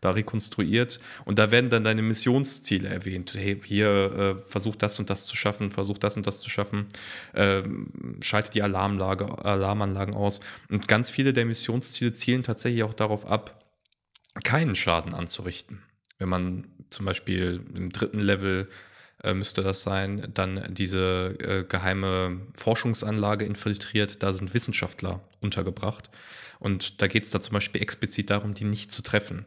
da 0.00 0.10
rekonstruiert. 0.10 1.00
Und 1.24 1.38
da 1.38 1.50
werden 1.50 1.70
dann 1.70 1.84
deine 1.84 2.02
Missionsziele 2.02 2.88
erwähnt. 2.88 3.34
Hey, 3.34 3.60
hier 3.64 4.36
äh, 4.38 4.48
versuch 4.48 4.76
das 4.76 4.98
und 4.98 5.10
das 5.10 5.26
zu 5.26 5.36
schaffen, 5.36 5.70
versuch 5.70 5.98
das 5.98 6.16
und 6.16 6.26
das 6.26 6.40
zu 6.40 6.50
schaffen, 6.50 6.86
äh, 7.34 7.62
schalte 8.20 8.52
die 8.52 8.62
Alarmlage, 8.62 9.44
Alarmanlagen 9.44 10.14
aus. 10.14 10.40
Und 10.70 10.88
ganz 10.88 11.10
viele 11.10 11.32
der 11.32 11.44
Missionsziele 11.44 12.12
zielen 12.12 12.42
tatsächlich 12.42 12.84
auch 12.84 12.94
darauf 12.94 13.26
ab, 13.26 13.63
keinen 14.42 14.74
Schaden 14.74 15.14
anzurichten. 15.14 15.82
Wenn 16.18 16.28
man 16.28 16.66
zum 16.90 17.06
Beispiel 17.06 17.64
im 17.74 17.90
dritten 17.90 18.20
Level 18.20 18.68
äh, 19.22 19.34
müsste 19.34 19.62
das 19.62 19.82
sein, 19.82 20.30
dann 20.34 20.62
diese 20.72 21.36
äh, 21.40 21.64
geheime 21.64 22.40
Forschungsanlage 22.54 23.44
infiltriert, 23.44 24.22
da 24.22 24.32
sind 24.32 24.54
Wissenschaftler 24.54 25.22
untergebracht. 25.40 26.10
Und 26.58 27.02
da 27.02 27.06
geht 27.06 27.24
es 27.24 27.30
da 27.30 27.40
zum 27.40 27.54
Beispiel 27.54 27.82
explizit 27.82 28.30
darum, 28.30 28.54
die 28.54 28.64
nicht 28.64 28.92
zu 28.92 29.02
treffen. 29.02 29.44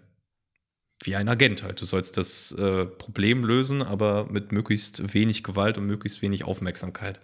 Wie 1.03 1.15
ein 1.15 1.29
Agent 1.29 1.63
halt. 1.63 1.79
Du 1.79 1.85
sollst 1.85 2.17
das 2.17 2.51
äh, 2.53 2.85
Problem 2.85 3.43
lösen, 3.43 3.81
aber 3.81 4.25
mit 4.31 4.51
möglichst 4.51 5.13
wenig 5.13 5.43
Gewalt 5.43 5.77
und 5.77 5.85
möglichst 5.85 6.21
wenig 6.21 6.43
Aufmerksamkeit. 6.43 7.19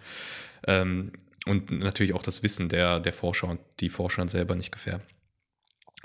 Ähm, 0.66 1.12
und 1.46 1.70
natürlich 1.70 2.14
auch 2.14 2.22
das 2.22 2.42
Wissen 2.42 2.68
der, 2.68 3.00
der 3.00 3.12
Forscher 3.12 3.48
und 3.48 3.60
die 3.80 3.90
Forscher 3.90 4.26
selber 4.28 4.54
nicht 4.54 4.72
gefährden. 4.72 5.04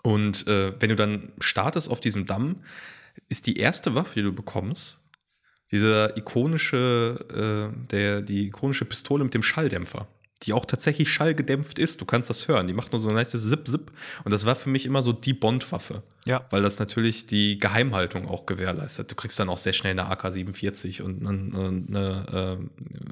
Und 0.04 0.48
äh, 0.48 0.74
wenn 0.80 0.90
du 0.90 0.96
dann 0.96 1.32
startest 1.40 1.90
auf 1.90 2.00
diesem 2.02 2.26
Damm, 2.26 2.64
ist 3.28 3.48
die 3.48 3.58
erste 3.58 3.96
Waffe, 3.96 4.16
die 4.16 4.24
du 4.24 4.34
bekommst, 4.34 5.10
dieser 5.72 6.18
ikonische, 6.18 7.72
äh, 7.74 7.88
der, 7.92 8.22
die 8.22 8.48
ikonische 8.48 8.86
Pistole 8.86 9.24
mit 9.24 9.34
dem 9.34 9.44
Schalldämpfer, 9.44 10.08
die 10.44 10.54
auch 10.54 10.66
tatsächlich 10.66 11.12
schallgedämpft 11.12 11.78
ist. 11.78 12.02
Du 12.02 12.06
kannst 12.06 12.30
das 12.30 12.48
hören. 12.48 12.66
Die 12.66 12.74
macht 12.74 12.92
nur 12.92 13.00
so 13.00 13.10
ein 13.10 13.16
leichtes 13.16 13.48
Zip-Zip. 13.50 13.92
Und 14.24 14.32
das 14.32 14.46
war 14.46 14.56
für 14.56 14.70
mich 14.70 14.86
immer 14.86 15.04
so 15.04 15.12
die 15.12 15.34
Bond-Waffe. 15.34 16.02
Ja. 16.26 16.42
Weil 16.50 16.64
das 16.64 16.80
natürlich 16.80 17.28
die 17.28 17.60
Geheimhaltung 17.60 18.28
auch 18.28 18.46
gewährleistet. 18.46 19.12
Du 19.12 19.16
kriegst 19.16 19.40
dann 19.40 19.50
auch 19.50 19.58
sehr 19.58 19.74
schnell 19.74 19.92
eine 19.92 20.10
AK-47 20.10 21.02
und 21.02 21.28
eine, 21.28 21.84
eine 21.88 22.58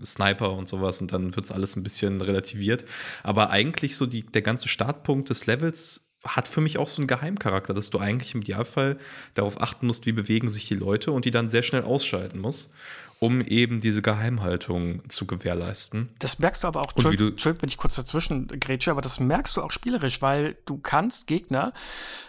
äh, 0.02 0.06
Sniper 0.06 0.54
und 0.54 0.68
sowas. 0.68 1.02
Und 1.02 1.12
dann 1.12 1.36
wird 1.36 1.46
es 1.46 1.52
alles 1.52 1.76
ein 1.76 1.84
bisschen 1.84 2.22
relativiert. 2.22 2.86
Aber 3.24 3.52
eigentlich 3.52 3.98
so 3.98 4.06
die, 4.06 4.26
der 4.26 4.42
ganze 4.42 4.70
Startpunkt 4.70 5.30
des 5.30 5.46
Levels 5.46 6.07
hat 6.28 6.48
für 6.48 6.62
mich 6.62 6.78
auch 6.78 6.88
so 6.88 7.02
einen 7.02 7.08
Geheimcharakter, 7.08 7.74
dass 7.74 7.90
du 7.90 8.00
eigentlich 8.00 8.36
im 8.36 8.42
Idealfall 8.42 8.98
darauf 9.34 9.62
achten 9.62 9.88
musst, 9.88 10.06
wie 10.06 10.12
bewegen 10.12 10.50
sich 10.50 10.68
die 10.68 10.76
Leute 10.76 11.12
und 11.12 11.26
die 11.26 11.32
dann 11.32 11.50
sehr 11.50 11.64
schnell 11.64 11.84
ausschalten 11.84 12.40
musst 12.40 12.72
um 13.20 13.42
eben 13.42 13.80
diese 13.80 14.02
Geheimhaltung 14.02 15.08
zu 15.10 15.26
gewährleisten. 15.26 16.10
Das 16.20 16.40
merkst 16.40 16.64
du 16.64 16.68
aber 16.68 16.82
auch, 16.82 16.92
Entschuldigung, 16.96 17.34
wenn 17.62 17.70
ich 17.70 17.78
kurz 17.78 17.96
dazwischen 17.96 18.48
grätsche, 18.48 18.92
aber 18.92 19.02
das 19.02 19.20
merkst 19.20 19.58
du 19.58 19.64
auch 19.64 19.72
spielerisch, 19.72 20.22
weil 20.22 20.56
du 20.66 20.78
kannst 20.78 21.28
Gegner 21.28 21.74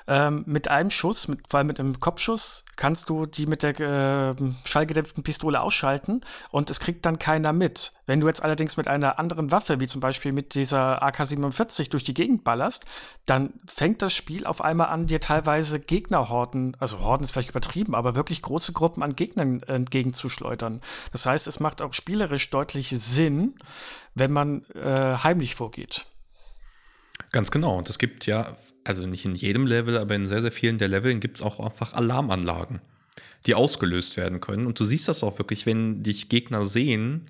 ähm, 0.06 0.44
mit 0.46 0.68
einem 0.68 0.90
Schuss, 0.90 1.28
mit, 1.28 1.40
vor 1.48 1.58
allem 1.58 1.66
mit 1.66 1.78
einem 1.78 2.00
Kopfschuss, 2.00 2.64
kannst 2.76 3.10
du 3.10 3.26
die 3.26 3.46
mit 3.46 3.62
der 3.62 3.78
äh, 3.80 4.34
schallgedämpften 4.64 5.22
Pistole 5.22 5.60
ausschalten 5.60 6.22
und 6.50 6.70
es 6.70 6.80
kriegt 6.80 7.04
dann 7.04 7.18
keiner 7.18 7.52
mit. 7.52 7.92
Wenn 8.08 8.20
du 8.20 8.26
jetzt 8.26 8.42
allerdings 8.42 8.78
mit 8.78 8.88
einer 8.88 9.18
anderen 9.18 9.50
Waffe, 9.50 9.80
wie 9.80 9.86
zum 9.86 10.00
Beispiel 10.00 10.32
mit 10.32 10.54
dieser 10.54 11.02
AK-47 11.02 11.90
durch 11.90 12.04
die 12.04 12.14
Gegend 12.14 12.42
ballerst, 12.42 12.86
dann 13.26 13.52
fängt 13.66 14.00
das 14.00 14.14
Spiel 14.14 14.46
auf 14.46 14.62
einmal 14.62 14.86
an, 14.86 15.06
dir 15.06 15.20
teilweise 15.20 15.78
Gegnerhorden, 15.78 16.74
also 16.80 17.00
Horden 17.00 17.22
ist 17.22 17.32
vielleicht 17.32 17.50
übertrieben, 17.50 17.94
aber 17.94 18.14
wirklich 18.14 18.40
große 18.40 18.72
Gruppen 18.72 19.02
an 19.02 19.14
Gegnern 19.14 19.62
entgegenzuschleudern. 19.62 20.80
Das 21.12 21.26
heißt, 21.26 21.46
es 21.46 21.60
macht 21.60 21.82
auch 21.82 21.92
spielerisch 21.92 22.48
deutlich 22.48 22.88
Sinn, 22.88 23.56
wenn 24.14 24.32
man 24.32 24.64
äh, 24.74 25.18
heimlich 25.22 25.54
vorgeht. 25.54 26.06
Ganz 27.30 27.50
genau. 27.50 27.76
Und 27.76 27.90
es 27.90 27.98
gibt 27.98 28.24
ja, 28.24 28.56
also 28.84 29.06
nicht 29.06 29.26
in 29.26 29.34
jedem 29.34 29.66
Level, 29.66 29.98
aber 29.98 30.14
in 30.14 30.28
sehr, 30.28 30.40
sehr 30.40 30.52
vielen 30.52 30.78
der 30.78 30.88
Leveln 30.88 31.20
gibt 31.20 31.36
es 31.36 31.42
auch 31.42 31.60
einfach 31.60 31.92
Alarmanlagen, 31.92 32.80
die 33.44 33.54
ausgelöst 33.54 34.16
werden 34.16 34.40
können. 34.40 34.66
Und 34.66 34.80
du 34.80 34.84
siehst 34.84 35.08
das 35.08 35.22
auch 35.22 35.38
wirklich, 35.38 35.66
wenn 35.66 36.02
dich 36.02 36.30
Gegner 36.30 36.64
sehen, 36.64 37.28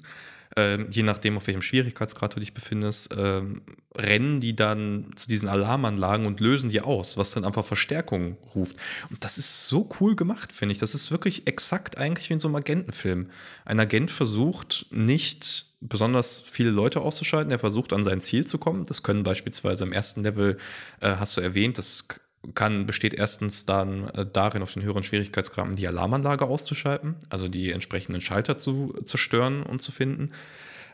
ähm, 0.57 0.89
je 0.91 1.03
nachdem, 1.03 1.37
auf 1.37 1.47
welchem 1.47 1.63
Schwierigkeitsgrad 1.63 2.35
du 2.35 2.41
dich 2.41 2.55
befindest, 2.55 3.15
ähm, 3.17 3.63
rennen 3.97 4.41
die 4.41 4.55
dann 4.55 5.11
zu 5.17 5.29
diesen 5.29 5.49
Alarmanlagen 5.49 6.27
und 6.27 6.41
lösen 6.41 6.71
die 6.71 6.81
aus, 6.81 7.17
was 7.17 7.33
dann 7.33 7.45
einfach 7.45 7.65
Verstärkung 7.65 8.37
ruft. 8.55 8.77
Und 9.11 9.23
das 9.25 9.39
ist 9.39 9.69
so 9.69 9.89
cool 10.01 10.17
gemacht, 10.17 10.53
finde 10.53 10.73
ich. 10.73 10.79
Das 10.79 10.95
ist 10.95 11.11
wirklich 11.11 11.47
exakt 11.47 11.99
eigentlich 11.99 12.29
wie 12.29 12.35
in 12.35 12.41
so 12.41 12.49
einem 12.49 12.57
Agentenfilm. 12.57 13.31
Ein 13.65 13.81
Agent 13.81 14.11
versucht 14.11 14.87
nicht 14.91 15.67
besonders 15.81 16.43
viele 16.45 16.71
Leute 16.71 17.01
auszuschalten, 17.01 17.53
er 17.53 17.59
versucht 17.59 17.93
an 17.93 18.03
sein 18.03 18.21
Ziel 18.21 18.47
zu 18.47 18.59
kommen. 18.59 18.85
Das 18.85 19.03
können 19.03 19.23
beispielsweise 19.23 19.85
im 19.85 19.93
ersten 19.93 20.23
Level, 20.23 20.59
äh, 21.01 21.17
hast 21.17 21.37
du 21.37 21.41
erwähnt, 21.41 21.79
das 21.79 22.09
kann, 22.55 22.87
besteht 22.87 23.15
erstens 23.15 23.67
dann 23.67 24.09
äh, 24.11 24.27
darin, 24.27 24.63
auf 24.63 24.73
den 24.73 24.83
höheren 24.83 25.03
Schwierigkeitsgraden 25.03 25.75
die 25.75 25.89
Alarmanlage 25.89 26.47
auszuschalten, 26.47 27.17
also 27.31 27.49
die 27.49 27.73
entsprechenden 27.73 28.21
Schalter 28.21 28.57
zu 28.57 28.95
zerstören 29.05 29.63
und 29.63 29.83
zu 29.83 29.93
finden. 29.93 30.33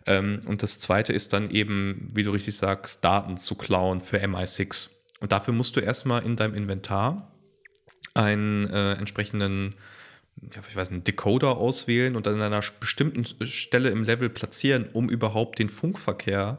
Ähm, 0.06 0.40
und 0.46 0.62
das 0.62 0.80
zweite 0.80 1.12
ist 1.12 1.32
dann 1.32 1.50
eben, 1.50 2.08
wie 2.12 2.22
du 2.22 2.30
richtig 2.30 2.56
sagst, 2.56 3.04
Daten 3.04 3.36
zu 3.36 3.54
klauen 3.54 4.00
für 4.00 4.18
MI6. 4.18 4.90
Und 5.20 5.32
dafür 5.32 5.54
musst 5.54 5.76
du 5.76 5.80
erstmal 5.80 6.24
in 6.24 6.36
deinem 6.36 6.54
Inventar 6.54 7.32
einen 8.14 8.68
äh, 8.70 8.94
entsprechenden 8.94 9.74
ich 10.68 10.76
weiß, 10.76 10.90
einen 10.90 11.04
Decoder 11.04 11.56
auswählen 11.56 12.16
und 12.16 12.26
an 12.26 12.40
einer 12.40 12.60
bestimmten 12.80 13.24
Stelle 13.46 13.90
im 13.90 14.04
Level 14.04 14.28
platzieren, 14.28 14.88
um 14.92 15.08
überhaupt 15.08 15.58
den 15.58 15.68
Funkverkehr 15.68 16.58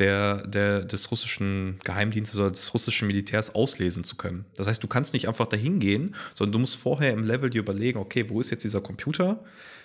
der, 0.00 0.46
der, 0.46 0.82
des 0.82 1.10
russischen 1.10 1.78
Geheimdienstes 1.84 2.38
oder 2.38 2.50
des 2.50 2.72
russischen 2.74 3.06
Militärs 3.06 3.54
auslesen 3.54 4.02
zu 4.02 4.16
können. 4.16 4.46
Das 4.56 4.66
heißt, 4.66 4.82
du 4.82 4.88
kannst 4.88 5.12
nicht 5.12 5.28
einfach 5.28 5.46
dahin 5.46 5.78
gehen, 5.78 6.14
sondern 6.34 6.52
du 6.52 6.58
musst 6.58 6.76
vorher 6.76 7.12
im 7.12 7.24
Level 7.24 7.50
dir 7.50 7.60
überlegen, 7.60 7.98
okay, 7.98 8.28
wo 8.28 8.40
ist 8.40 8.50
jetzt 8.50 8.64
dieser 8.64 8.80
Computer, 8.80 9.44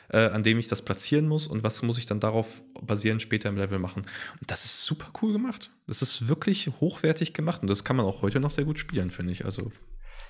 äh, 0.10 0.18
an 0.18 0.44
dem 0.44 0.58
ich 0.58 0.68
das 0.68 0.82
platzieren 0.82 1.28
muss 1.28 1.48
und 1.48 1.64
was 1.64 1.82
muss 1.82 1.98
ich 1.98 2.06
dann 2.06 2.20
darauf 2.20 2.62
basierend 2.82 3.22
später 3.22 3.50
im 3.50 3.58
Level 3.58 3.78
machen. 3.78 4.04
Und 4.40 4.50
das 4.50 4.66
ist 4.66 4.84
super 4.84 5.12
cool 5.22 5.34
gemacht. 5.34 5.72
Das 5.88 6.02
ist 6.02 6.28
wirklich 6.28 6.70
hochwertig 6.80 7.34
gemacht 7.34 7.62
und 7.62 7.70
das 7.70 7.84
kann 7.84 7.98
man 7.98 8.06
auch 8.06 8.22
heute 8.22 8.40
noch 8.40 8.52
sehr 8.52 8.66
gut 8.66 8.80
spielen, 8.80 9.12
finde 9.12 9.34
ich. 9.34 9.46
Also 9.46 9.72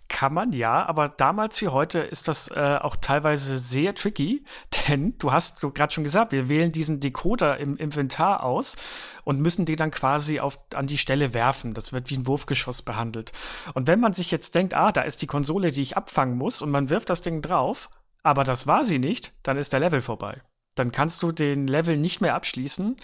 kann 0.07 0.33
man, 0.33 0.53
ja, 0.53 0.85
aber 0.85 1.09
damals 1.09 1.59
wie 1.61 1.67
heute 1.67 1.99
ist 1.99 2.27
das 2.27 2.49
äh, 2.49 2.77
auch 2.81 2.95
teilweise 2.95 3.57
sehr 3.57 3.95
tricky, 3.95 4.43
denn 4.87 5.17
du 5.17 5.31
hast 5.31 5.63
du 5.63 5.71
gerade 5.71 5.93
schon 5.93 6.03
gesagt, 6.03 6.31
wir 6.31 6.47
wählen 6.47 6.71
diesen 6.71 6.99
Decoder 6.99 7.59
im 7.59 7.77
Inventar 7.77 8.43
aus 8.43 8.75
und 9.23 9.41
müssen 9.41 9.65
den 9.65 9.77
dann 9.77 9.91
quasi 9.91 10.39
auf, 10.39 10.59
an 10.73 10.87
die 10.87 10.97
Stelle 10.97 11.33
werfen. 11.33 11.73
Das 11.73 11.91
wird 11.91 12.09
wie 12.09 12.17
ein 12.17 12.27
Wurfgeschoss 12.27 12.83
behandelt. 12.83 13.31
Und 13.73 13.87
wenn 13.87 13.99
man 13.99 14.13
sich 14.13 14.31
jetzt 14.31 14.55
denkt, 14.55 14.73
ah, 14.73 14.91
da 14.91 15.01
ist 15.01 15.21
die 15.21 15.27
Konsole, 15.27 15.71
die 15.71 15.81
ich 15.81 15.97
abfangen 15.97 16.37
muss, 16.37 16.61
und 16.61 16.71
man 16.71 16.89
wirft 16.89 17.09
das 17.09 17.21
Ding 17.21 17.41
drauf, 17.41 17.89
aber 18.23 18.43
das 18.43 18.67
war 18.67 18.83
sie 18.83 18.99
nicht, 18.99 19.33
dann 19.43 19.57
ist 19.57 19.73
der 19.73 19.79
Level 19.79 20.01
vorbei. 20.01 20.41
Dann 20.75 20.91
kannst 20.91 21.23
du 21.23 21.31
den 21.31 21.67
Level 21.67 21.95
nicht 21.95 22.21
mehr 22.21 22.35
abschließen, 22.35 22.97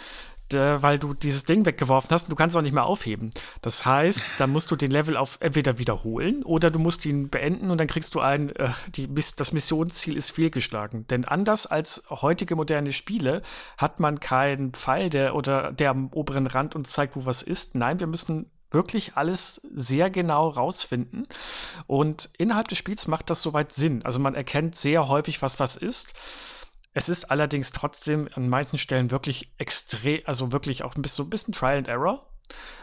weil 0.53 0.99
du 0.99 1.13
dieses 1.13 1.45
Ding 1.45 1.65
weggeworfen 1.65 2.09
hast 2.11 2.25
und 2.25 2.31
du 2.31 2.35
kannst 2.35 2.55
auch 2.55 2.61
nicht 2.61 2.73
mehr 2.73 2.85
aufheben. 2.85 3.31
Das 3.61 3.85
heißt, 3.85 4.35
dann 4.39 4.51
musst 4.51 4.71
du 4.71 4.75
den 4.75 4.91
Level 4.91 5.17
auf 5.17 5.37
entweder 5.39 5.77
wiederholen 5.77 6.43
oder 6.43 6.69
du 6.69 6.79
musst 6.79 7.05
ihn 7.05 7.29
beenden 7.29 7.71
und 7.71 7.77
dann 7.77 7.87
kriegst 7.87 8.15
du 8.15 8.19
ein, 8.19 8.55
äh, 8.55 8.69
die, 8.95 9.07
das 9.13 9.51
Missionsziel 9.51 10.17
ist 10.17 10.31
fehlgeschlagen. 10.31 11.07
Denn 11.07 11.25
anders 11.25 11.65
als 11.65 12.03
heutige 12.09 12.55
moderne 12.55 12.93
Spiele 12.93 13.41
hat 13.77 13.99
man 13.99 14.19
keinen 14.19 14.71
Pfeil, 14.71 15.09
der 15.09 15.35
oder 15.35 15.71
der 15.71 15.91
am 15.91 16.09
oberen 16.13 16.47
Rand 16.47 16.75
uns 16.75 16.91
zeigt, 16.91 17.15
wo 17.15 17.25
was 17.25 17.41
ist. 17.41 17.75
Nein, 17.75 17.99
wir 17.99 18.07
müssen 18.07 18.49
wirklich 18.71 19.15
alles 19.15 19.61
sehr 19.73 20.09
genau 20.09 20.47
rausfinden. 20.47 21.27
Und 21.87 22.29
innerhalb 22.37 22.67
des 22.67 22.77
Spiels 22.77 23.07
macht 23.07 23.29
das 23.29 23.41
soweit 23.41 23.73
Sinn. 23.73 24.03
Also 24.03 24.19
man 24.19 24.35
erkennt 24.35 24.75
sehr 24.75 25.07
häufig, 25.07 25.41
was 25.41 25.59
was 25.59 25.75
ist. 25.75 26.13
Es 26.93 27.10
ist 27.10 27.32
allerdings 27.32 27.71
trotzdem 27.71 28.30
an 28.34 28.49
manchen 28.49 28.77
Stellen 28.77 29.12
wirklich 29.12 29.54
extrem, 29.58 30.21
also 30.25 30.51
wirklich 30.51 30.84
auch 30.84 30.95
ein 30.95 31.01
bisschen, 31.01 31.17
so 31.17 31.23
ein 31.23 31.30
bisschen 31.30 31.54
Trial 31.54 31.77
and 31.77 31.88
Error, 31.88 32.27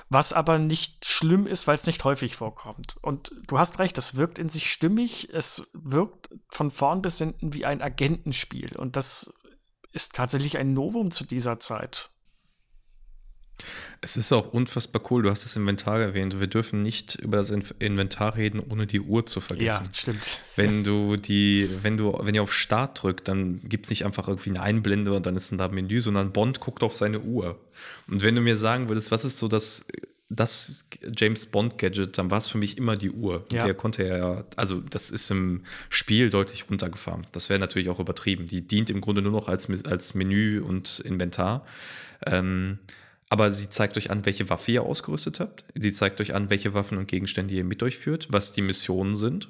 was 0.08 0.32
aber 0.32 0.58
nicht 0.58 1.04
schlimm 1.04 1.46
ist, 1.46 1.66
weil 1.66 1.76
es 1.76 1.86
nicht 1.86 2.02
häufig 2.04 2.36
vorkommt. 2.36 2.96
Und 3.02 3.32
du 3.46 3.58
hast 3.58 3.78
recht, 3.78 3.98
es 3.98 4.16
wirkt 4.16 4.38
in 4.38 4.48
sich 4.48 4.70
stimmig, 4.70 5.28
es 5.32 5.68
wirkt 5.74 6.30
von 6.48 6.70
vorn 6.70 7.02
bis 7.02 7.18
hinten 7.18 7.52
wie 7.52 7.66
ein 7.66 7.82
Agentenspiel. 7.82 8.76
Und 8.76 8.96
das 8.96 9.34
ist 9.92 10.14
tatsächlich 10.14 10.56
ein 10.56 10.72
Novum 10.72 11.10
zu 11.10 11.24
dieser 11.24 11.58
Zeit. 11.58 12.10
Es 14.00 14.16
ist 14.16 14.32
auch 14.32 14.52
unfassbar 14.52 15.02
cool, 15.10 15.22
du 15.22 15.30
hast 15.30 15.44
das 15.44 15.56
Inventar 15.56 16.00
erwähnt. 16.00 16.38
Wir 16.38 16.46
dürfen 16.46 16.80
nicht 16.80 17.16
über 17.16 17.38
das 17.38 17.50
Inventar 17.50 18.36
reden, 18.36 18.60
ohne 18.60 18.86
die 18.86 19.00
Uhr 19.00 19.26
zu 19.26 19.40
vergessen. 19.40 19.84
Ja, 19.86 19.94
stimmt. 19.94 20.40
Wenn 20.56 20.84
du 20.84 21.16
die, 21.16 21.68
wenn 21.82 21.96
du, 21.96 22.16
wenn 22.20 22.34
ihr 22.34 22.42
auf 22.42 22.54
Start 22.54 23.02
drückt, 23.02 23.28
dann 23.28 23.60
gibt 23.68 23.86
es 23.86 23.90
nicht 23.90 24.06
einfach 24.06 24.28
irgendwie 24.28 24.50
eine 24.50 24.62
Einblende 24.62 25.12
und 25.12 25.26
dann 25.26 25.36
ist 25.36 25.50
ein 25.50 25.58
da 25.58 25.68
Menü, 25.68 26.00
sondern 26.00 26.32
Bond 26.32 26.60
guckt 26.60 26.82
auf 26.82 26.94
seine 26.94 27.20
Uhr. 27.20 27.58
Und 28.08 28.22
wenn 28.22 28.34
du 28.34 28.40
mir 28.40 28.56
sagen 28.56 28.88
würdest, 28.88 29.10
was 29.10 29.24
ist 29.24 29.38
so 29.38 29.48
das, 29.48 29.86
das 30.30 30.88
James 31.16 31.46
Bond-Gadget, 31.46 32.18
dann 32.18 32.30
war 32.30 32.38
es 32.38 32.48
für 32.48 32.58
mich 32.58 32.76
immer 32.76 32.96
die 32.96 33.10
Uhr. 33.10 33.44
Ja. 33.52 33.64
Der 33.64 33.74
konnte 33.74 34.06
ja, 34.06 34.44
also 34.56 34.80
das 34.80 35.10
ist 35.10 35.30
im 35.30 35.62
Spiel 35.88 36.30
deutlich 36.30 36.70
runtergefahren. 36.70 37.26
Das 37.32 37.48
wäre 37.48 37.58
natürlich 37.58 37.88
auch 37.88 37.98
übertrieben. 37.98 38.46
Die 38.46 38.66
dient 38.66 38.90
im 38.90 39.00
Grunde 39.00 39.22
nur 39.22 39.32
noch 39.32 39.48
als, 39.48 39.68
als 39.86 40.14
Menü 40.14 40.60
und 40.60 41.00
Inventar. 41.00 41.64
Ähm, 42.26 42.78
aber 43.30 43.50
sie 43.50 43.68
zeigt 43.68 43.96
euch 43.96 44.10
an, 44.10 44.24
welche 44.24 44.48
Waffe 44.48 44.72
ihr 44.72 44.82
ausgerüstet 44.82 45.40
habt. 45.40 45.64
Sie 45.74 45.92
zeigt 45.92 46.20
euch 46.20 46.34
an, 46.34 46.50
welche 46.50 46.74
Waffen 46.74 46.98
und 46.98 47.08
Gegenstände 47.08 47.54
ihr 47.54 47.64
mit 47.64 47.82
durchführt, 47.82 48.28
was 48.30 48.52
die 48.52 48.62
Missionen 48.62 49.16
sind. 49.16 49.48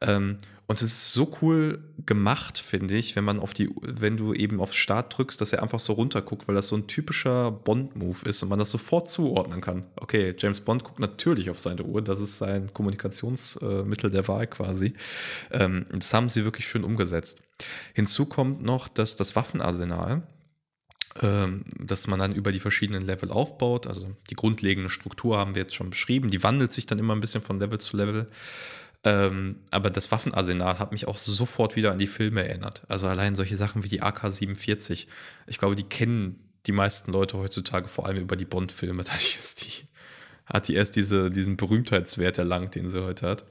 Ähm, 0.00 0.38
und 0.68 0.82
es 0.82 0.88
ist 0.88 1.12
so 1.12 1.32
cool 1.40 1.78
gemacht, 2.06 2.58
finde 2.58 2.96
ich, 2.96 3.14
wenn 3.14 3.24
man 3.24 3.38
auf 3.38 3.54
die, 3.54 3.70
wenn 3.82 4.16
du 4.16 4.34
eben 4.34 4.60
auf 4.60 4.74
Start 4.74 5.16
drückst, 5.16 5.40
dass 5.40 5.52
er 5.52 5.62
einfach 5.62 5.78
so 5.78 5.92
runterguckt, 5.92 6.48
weil 6.48 6.56
das 6.56 6.68
so 6.68 6.76
ein 6.76 6.88
typischer 6.88 7.52
Bond-Move 7.52 8.28
ist 8.28 8.42
und 8.42 8.48
man 8.48 8.58
das 8.58 8.72
sofort 8.72 9.08
zuordnen 9.08 9.60
kann. 9.60 9.84
Okay, 9.94 10.32
James 10.36 10.60
Bond 10.60 10.82
guckt 10.82 10.98
natürlich 10.98 11.50
auf 11.50 11.60
seine 11.60 11.84
Uhr, 11.84 12.02
das 12.02 12.20
ist 12.20 12.38
sein 12.38 12.72
Kommunikationsmittel 12.72 14.10
der 14.10 14.26
Wahl 14.26 14.48
quasi. 14.48 14.94
Ähm, 15.52 15.86
das 15.92 16.12
haben 16.12 16.28
sie 16.28 16.44
wirklich 16.44 16.66
schön 16.66 16.82
umgesetzt. 16.82 17.42
Hinzu 17.94 18.26
kommt 18.26 18.62
noch, 18.62 18.88
dass 18.88 19.14
das 19.14 19.36
Waffenarsenal 19.36 20.22
dass 21.20 22.06
man 22.06 22.18
dann 22.18 22.34
über 22.34 22.52
die 22.52 22.60
verschiedenen 22.60 23.02
Level 23.02 23.30
aufbaut. 23.30 23.86
Also 23.86 24.16
die 24.30 24.34
grundlegende 24.34 24.90
Struktur 24.90 25.38
haben 25.38 25.54
wir 25.54 25.62
jetzt 25.62 25.74
schon 25.74 25.90
beschrieben. 25.90 26.30
Die 26.30 26.42
wandelt 26.42 26.72
sich 26.72 26.86
dann 26.86 26.98
immer 26.98 27.14
ein 27.14 27.20
bisschen 27.20 27.42
von 27.42 27.58
Level 27.58 27.78
zu 27.78 27.96
Level. 27.96 28.26
Ähm, 29.04 29.60
aber 29.70 29.90
das 29.90 30.10
Waffenarsenal 30.10 30.78
hat 30.78 30.90
mich 30.90 31.06
auch 31.06 31.16
sofort 31.16 31.76
wieder 31.76 31.92
an 31.92 31.98
die 31.98 32.08
Filme 32.08 32.46
erinnert. 32.46 32.82
Also 32.88 33.06
allein 33.06 33.36
solche 33.36 33.56
Sachen 33.56 33.84
wie 33.84 33.88
die 33.88 34.02
AK-47. 34.02 35.06
Ich 35.46 35.58
glaube, 35.58 35.76
die 35.76 35.84
kennen 35.84 36.40
die 36.66 36.72
meisten 36.72 37.12
Leute 37.12 37.38
heutzutage 37.38 37.88
vor 37.88 38.06
allem 38.06 38.18
über 38.18 38.34
die 38.34 38.44
Bond-Filme. 38.44 39.02
Dadurch 39.04 39.36
ist 39.38 39.64
die, 39.64 39.84
hat 40.46 40.68
die 40.68 40.74
erst 40.74 40.96
diese, 40.96 41.30
diesen 41.30 41.56
Berühmtheitswert 41.56 42.38
erlangt, 42.38 42.74
den 42.74 42.88
sie 42.88 43.04
heute 43.04 43.28
hat. 43.28 43.44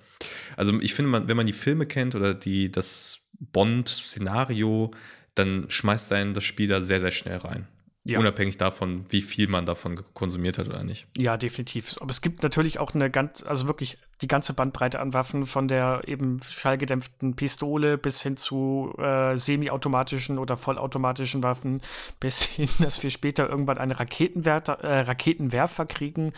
Also 0.57 0.77
ich 0.81 0.93
finde, 0.93 1.11
man, 1.11 1.27
wenn 1.27 1.37
man 1.37 1.45
die 1.45 1.53
Filme 1.53 1.85
kennt 1.85 2.15
oder 2.15 2.33
die, 2.33 2.69
das 2.69 3.21
Bond-Szenario, 3.39 4.91
dann 5.35 5.65
schmeißt 5.69 6.11
einen 6.13 6.33
das 6.33 6.43
Spiel 6.43 6.67
da 6.67 6.81
sehr, 6.81 6.99
sehr 6.99 7.11
schnell 7.11 7.37
rein. 7.37 7.67
Ja. 8.07 8.19
Unabhängig 8.19 8.57
davon, 8.57 9.03
wie 9.09 9.21
viel 9.21 9.47
man 9.47 9.65
davon 9.65 9.99
konsumiert 10.13 10.59
hat 10.59 10.67
oder 10.67 10.83
nicht. 10.83 11.07
Ja, 11.17 11.37
definitiv. 11.37 11.95
Aber 12.01 12.11
es 12.11 12.21
gibt 12.21 12.43
natürlich 12.43 12.77
auch 12.77 12.93
eine 12.93 13.09
ganz, 13.09 13.41
also 13.41 13.67
wirklich 13.67 13.97
die 14.21 14.27
ganze 14.27 14.53
Bandbreite 14.53 14.99
an 14.99 15.15
Waffen, 15.15 15.43
von 15.43 15.67
der 15.67 16.03
eben 16.05 16.39
schallgedämpften 16.39 17.35
Pistole 17.35 17.97
bis 17.97 18.21
hin 18.21 18.37
zu 18.37 18.93
äh, 18.99 19.35
semiautomatischen 19.35 20.37
oder 20.37 20.55
vollautomatischen 20.55 21.41
Waffen, 21.41 21.81
bis 22.19 22.43
hin, 22.43 22.69
dass 22.77 23.01
wir 23.01 23.09
später 23.09 23.49
irgendwann 23.49 23.79
eine 23.79 23.99
Raketenwerfer, 23.99 24.83
äh, 24.83 24.99
Raketenwerfer 24.99 25.87
kriegen. 25.87 26.31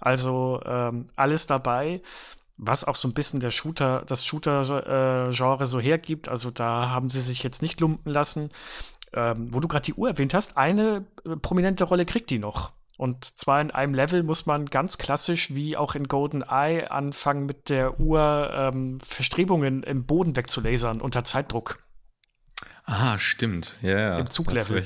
Also 0.00 0.60
ähm, 0.66 1.06
alles 1.14 1.46
dabei 1.46 2.02
was 2.56 2.84
auch 2.84 2.96
so 2.96 3.08
ein 3.08 3.14
bisschen 3.14 3.40
der 3.40 3.50
Shooter, 3.50 4.04
das 4.06 4.24
Shooter-Genre 4.24 5.66
so 5.66 5.80
hergibt. 5.80 6.28
Also 6.28 6.50
da 6.50 6.90
haben 6.90 7.08
sie 7.08 7.20
sich 7.20 7.42
jetzt 7.42 7.62
nicht 7.62 7.80
lumpen 7.80 8.12
lassen. 8.12 8.50
Ähm, 9.12 9.54
wo 9.54 9.60
du 9.60 9.68
gerade 9.68 9.84
die 9.84 9.94
Uhr 9.94 10.08
erwähnt 10.08 10.34
hast, 10.34 10.56
eine 10.56 11.06
äh, 11.24 11.36
prominente 11.36 11.84
Rolle 11.84 12.04
kriegt 12.04 12.30
die 12.30 12.40
noch. 12.40 12.72
Und 12.96 13.24
zwar 13.24 13.60
in 13.60 13.70
einem 13.70 13.94
Level 13.94 14.22
muss 14.22 14.46
man 14.46 14.66
ganz 14.66 14.98
klassisch 14.98 15.54
wie 15.54 15.76
auch 15.76 15.94
in 15.94 16.04
Golden 16.04 16.42
Eye 16.42 16.88
anfangen, 16.88 17.46
mit 17.46 17.68
der 17.68 18.00
Uhr 18.00 18.50
ähm, 18.52 19.00
Verstrebungen 19.00 19.82
im 19.82 20.04
Boden 20.04 20.36
wegzulasern 20.36 21.00
unter 21.00 21.24
Zeitdruck. 21.24 21.84
Ah, 22.84 23.18
stimmt. 23.18 23.74
Ja, 23.82 23.98
ja. 23.98 24.18
Im 24.18 24.30
Zuglevel. 24.30 24.84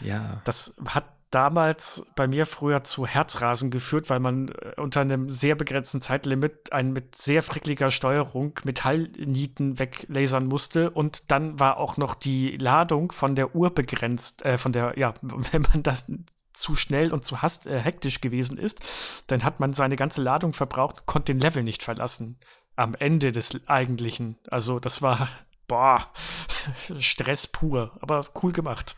Ja. 0.00 0.40
Das 0.44 0.76
hat 0.86 1.04
damals 1.34 2.06
bei 2.14 2.28
mir 2.28 2.46
früher 2.46 2.84
zu 2.84 3.06
Herzrasen 3.06 3.70
geführt, 3.70 4.08
weil 4.08 4.20
man 4.20 4.48
äh, 4.48 4.80
unter 4.80 5.00
einem 5.00 5.28
sehr 5.28 5.56
begrenzten 5.56 6.00
Zeitlimit 6.00 6.72
einen 6.72 6.92
mit 6.92 7.16
sehr 7.16 7.42
frickliger 7.42 7.90
Steuerung 7.90 8.58
Metallnieten 8.64 9.78
weglasern 9.78 10.46
musste 10.46 10.90
und 10.90 11.30
dann 11.30 11.58
war 11.58 11.78
auch 11.78 11.96
noch 11.96 12.14
die 12.14 12.56
Ladung 12.56 13.10
von 13.10 13.34
der 13.34 13.54
Uhr 13.54 13.70
begrenzt, 13.74 14.44
äh, 14.44 14.58
von 14.58 14.72
der, 14.72 14.96
ja, 14.96 15.14
wenn 15.22 15.62
man 15.62 15.82
das 15.82 16.06
zu 16.52 16.76
schnell 16.76 17.12
und 17.12 17.24
zu 17.24 17.42
hast, 17.42 17.66
äh, 17.66 17.80
hektisch 17.80 18.20
gewesen 18.20 18.56
ist, 18.56 18.80
dann 19.26 19.42
hat 19.42 19.58
man 19.58 19.72
seine 19.72 19.96
ganze 19.96 20.22
Ladung 20.22 20.52
verbraucht, 20.52 21.04
konnte 21.06 21.32
den 21.32 21.40
Level 21.40 21.64
nicht 21.64 21.82
verlassen. 21.82 22.38
Am 22.76 22.94
Ende 22.94 23.32
des 23.32 23.68
eigentlichen. 23.68 24.36
Also 24.50 24.78
das 24.78 25.02
war, 25.02 25.28
boah, 25.66 26.06
Stress 26.98 27.48
pur, 27.48 27.92
aber 28.00 28.22
cool 28.42 28.52
gemacht. 28.52 28.96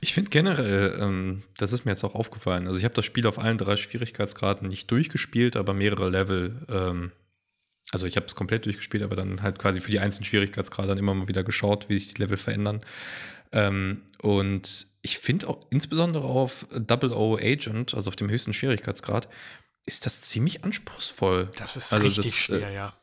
Ich 0.00 0.12
finde 0.12 0.30
generell, 0.30 0.98
ähm, 1.00 1.42
das 1.56 1.72
ist 1.72 1.84
mir 1.84 1.92
jetzt 1.92 2.04
auch 2.04 2.14
aufgefallen, 2.14 2.66
also 2.66 2.78
ich 2.78 2.84
habe 2.84 2.94
das 2.94 3.04
Spiel 3.04 3.26
auf 3.26 3.38
allen 3.38 3.58
drei 3.58 3.76
Schwierigkeitsgraden 3.76 4.68
nicht 4.68 4.90
durchgespielt, 4.90 5.56
aber 5.56 5.74
mehrere 5.74 6.10
Level, 6.10 6.66
ähm, 6.68 7.12
also 7.90 8.06
ich 8.06 8.16
habe 8.16 8.26
es 8.26 8.34
komplett 8.34 8.66
durchgespielt, 8.66 9.02
aber 9.02 9.16
dann 9.16 9.42
halt 9.42 9.58
quasi 9.58 9.80
für 9.80 9.90
die 9.90 9.98
einzelnen 9.98 10.24
Schwierigkeitsgrade 10.24 10.88
dann 10.88 10.98
immer 10.98 11.14
mal 11.14 11.28
wieder 11.28 11.44
geschaut, 11.44 11.88
wie 11.88 11.98
sich 11.98 12.14
die 12.14 12.22
Level 12.22 12.36
verändern. 12.36 12.80
Ähm, 13.52 14.02
und 14.20 14.86
ich 15.02 15.18
finde 15.18 15.48
auch 15.48 15.66
insbesondere 15.70 16.24
auf 16.24 16.66
Double 16.70 17.12
O 17.12 17.36
Agent, 17.36 17.94
also 17.94 18.08
auf 18.08 18.16
dem 18.16 18.30
höchsten 18.30 18.52
Schwierigkeitsgrad, 18.52 19.28
ist 19.84 20.06
das 20.06 20.22
ziemlich 20.22 20.64
anspruchsvoll. 20.64 21.50
Das 21.56 21.76
ist 21.76 21.92
also 21.92 22.06
richtig 22.06 22.26
das, 22.26 22.34
schwer, 22.34 22.68
äh, 22.68 22.74
ja. 22.74 22.94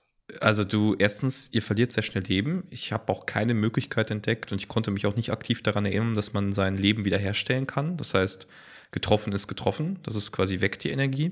Also 0.41 0.63
du, 0.63 0.95
erstens, 0.97 1.49
ihr 1.51 1.61
verliert 1.61 1.91
sehr 1.91 2.03
schnell 2.03 2.23
Leben. 2.23 2.63
Ich 2.69 2.91
habe 2.91 3.11
auch 3.11 3.25
keine 3.25 3.53
Möglichkeit 3.53 4.11
entdeckt 4.11 4.51
und 4.51 4.61
ich 4.61 4.67
konnte 4.67 4.91
mich 4.91 5.05
auch 5.05 5.15
nicht 5.15 5.31
aktiv 5.31 5.63
daran 5.63 5.85
erinnern, 5.85 6.13
dass 6.13 6.33
man 6.33 6.53
sein 6.53 6.77
Leben 6.77 7.05
wiederherstellen 7.05 7.67
kann. 7.67 7.97
Das 7.97 8.13
heißt, 8.13 8.47
getroffen 8.91 9.33
ist 9.33 9.47
getroffen. 9.47 9.99
Das 10.03 10.15
ist 10.15 10.31
quasi 10.31 10.61
weg, 10.61 10.79
die 10.79 10.89
Energie. 10.89 11.31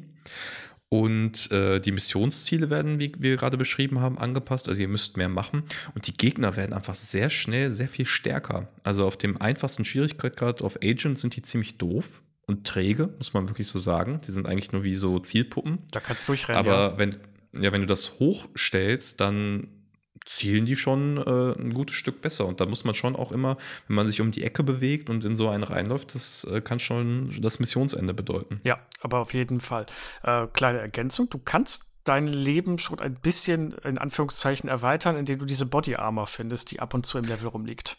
Und 0.89 1.51
äh, 1.51 1.81
die 1.81 1.91
Missionsziele 1.91 2.69
werden, 2.69 2.99
wie 2.99 3.11
wir 3.17 3.35
gerade 3.35 3.57
beschrieben 3.57 3.99
haben, 3.99 4.17
angepasst. 4.17 4.69
Also 4.69 4.79
ihr 4.79 4.87
müsst 4.87 5.17
mehr 5.17 5.27
machen. 5.27 5.63
Und 5.93 6.07
die 6.07 6.15
Gegner 6.15 6.55
werden 6.55 6.73
einfach 6.73 6.95
sehr 6.95 7.29
schnell 7.29 7.71
sehr 7.71 7.89
viel 7.89 8.05
stärker. 8.05 8.69
Also 8.83 9.05
auf 9.05 9.17
dem 9.17 9.41
einfachsten 9.41 9.83
Schwierigkeitsgrad 9.83 10.61
auf 10.61 10.77
Agent 10.81 11.19
sind 11.19 11.35
die 11.35 11.41
ziemlich 11.41 11.77
doof 11.77 12.21
und 12.45 12.65
träge, 12.65 13.09
muss 13.17 13.33
man 13.33 13.49
wirklich 13.49 13.67
so 13.67 13.77
sagen. 13.77 14.21
Die 14.25 14.31
sind 14.31 14.47
eigentlich 14.47 14.71
nur 14.71 14.83
wie 14.83 14.95
so 14.95 15.19
Zielpuppen. 15.19 15.77
Da 15.91 15.99
kannst 15.99 16.23
du 16.23 16.31
durchrennen. 16.31 16.59
Aber 16.59 16.91
ja. 16.91 16.97
wenn, 16.97 17.17
ja, 17.53 17.71
wenn 17.71 17.81
du 17.81 17.87
das 17.87 18.19
hochstellst, 18.19 19.19
dann 19.21 19.77
zielen 20.25 20.65
die 20.65 20.75
schon 20.75 21.17
äh, 21.17 21.59
ein 21.59 21.73
gutes 21.73 21.95
Stück 21.95 22.21
besser. 22.21 22.45
Und 22.45 22.59
da 22.59 22.65
muss 22.65 22.83
man 22.83 22.93
schon 22.93 23.15
auch 23.15 23.31
immer, 23.31 23.57
wenn 23.87 23.95
man 23.95 24.07
sich 24.07 24.19
um 24.21 24.31
die 24.31 24.43
Ecke 24.43 24.63
bewegt 24.63 25.09
und 25.09 25.23
in 25.23 25.35
so 25.35 25.49
einen 25.49 25.63
reinläuft, 25.63 26.13
das 26.13 26.43
äh, 26.43 26.61
kann 26.61 26.79
schon 26.79 27.31
das 27.41 27.59
Missionsende 27.59 28.13
bedeuten. 28.13 28.59
Ja, 28.63 28.79
aber 29.01 29.19
auf 29.19 29.33
jeden 29.33 29.59
Fall. 29.59 29.85
Äh, 30.23 30.47
kleine 30.47 30.79
Ergänzung, 30.79 31.29
du 31.29 31.39
kannst 31.39 31.93
dein 32.03 32.27
Leben 32.27 32.77
schon 32.77 32.99
ein 32.99 33.15
bisschen 33.15 33.73
in 33.83 33.97
Anführungszeichen 33.97 34.69
erweitern, 34.69 35.17
indem 35.17 35.39
du 35.39 35.45
diese 35.45 35.65
Body 35.65 35.95
Armor 35.95 36.27
findest, 36.27 36.71
die 36.71 36.79
ab 36.79 36.93
und 36.93 37.05
zu 37.05 37.17
im 37.17 37.25
Level 37.25 37.47
rumliegt. 37.47 37.97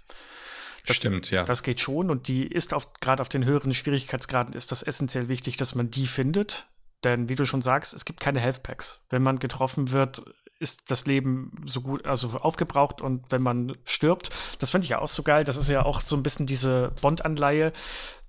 Das, 0.87 0.97
Stimmt, 0.97 1.31
ja. 1.31 1.45
Das 1.45 1.63
geht 1.63 1.81
schon 1.81 2.11
und 2.11 2.29
die 2.29 2.47
ist 2.47 2.73
auf, 2.73 2.93
gerade 3.01 3.21
auf 3.21 3.29
den 3.29 3.45
höheren 3.45 3.75
Schwierigkeitsgraden 3.75 4.55
ist 4.55 4.73
das 4.73 4.83
essentiell 4.83 5.29
wichtig, 5.29 5.57
dass 5.57 5.75
man 5.75 5.91
die 5.91 6.07
findet. 6.07 6.67
Denn 7.05 7.29
wie 7.29 7.35
du 7.35 7.45
schon 7.45 7.63
sagst, 7.63 7.95
es 7.95 8.05
gibt 8.05 8.21
keine 8.21 8.41
Health 8.41 8.63
Packs. 8.63 9.05
Wenn 9.09 9.23
man 9.23 9.39
getroffen 9.39 9.93
wird, 9.93 10.23
ist 10.61 10.91
das 10.91 11.07
Leben 11.07 11.53
so 11.65 11.81
gut, 11.81 12.05
also 12.05 12.29
aufgebraucht 12.29 13.01
und 13.01 13.31
wenn 13.31 13.43
man 13.43 13.77
stirbt, 13.85 14.31
das 14.59 14.73
finde 14.73 14.85
ich 14.85 14.91
ja 14.91 14.99
auch 14.99 15.09
so 15.09 15.23
geil. 15.23 15.45
Das 15.45 15.57
ist 15.57 15.69
ja 15.69 15.85
auch 15.85 16.01
so 16.01 16.17
ein 16.17 16.23
bisschen 16.23 16.47
diese 16.47 16.93
Bond-Anleihe. 17.01 17.73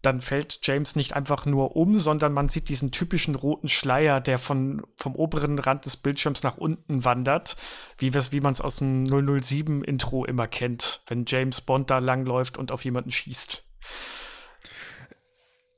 Dann 0.01 0.21
fällt 0.21 0.59
James 0.63 0.95
nicht 0.95 1.13
einfach 1.13 1.45
nur 1.45 1.75
um, 1.75 1.97
sondern 1.97 2.31
man 2.31 2.47
sieht 2.47 2.69
diesen 2.69 2.91
typischen 2.91 3.35
roten 3.35 3.67
Schleier, 3.67 4.21
der 4.21 4.39
von, 4.39 4.83
vom 4.95 5.15
oberen 5.15 5.59
Rand 5.59 5.85
des 5.85 5.97
Bildschirms 5.97 6.43
nach 6.43 6.57
unten 6.57 7.03
wandert, 7.03 7.57
wie, 7.97 8.13
wie 8.13 8.41
man 8.41 8.51
es 8.51 8.61
aus 8.61 8.77
dem 8.77 9.03
007-Intro 9.03 10.23
immer 10.23 10.47
kennt, 10.47 11.01
wenn 11.07 11.25
James 11.27 11.61
Bond 11.61 11.89
da 11.89 11.97
langläuft 11.99 12.57
und 12.57 12.71
auf 12.71 12.85
jemanden 12.85 13.11
schießt. 13.11 13.65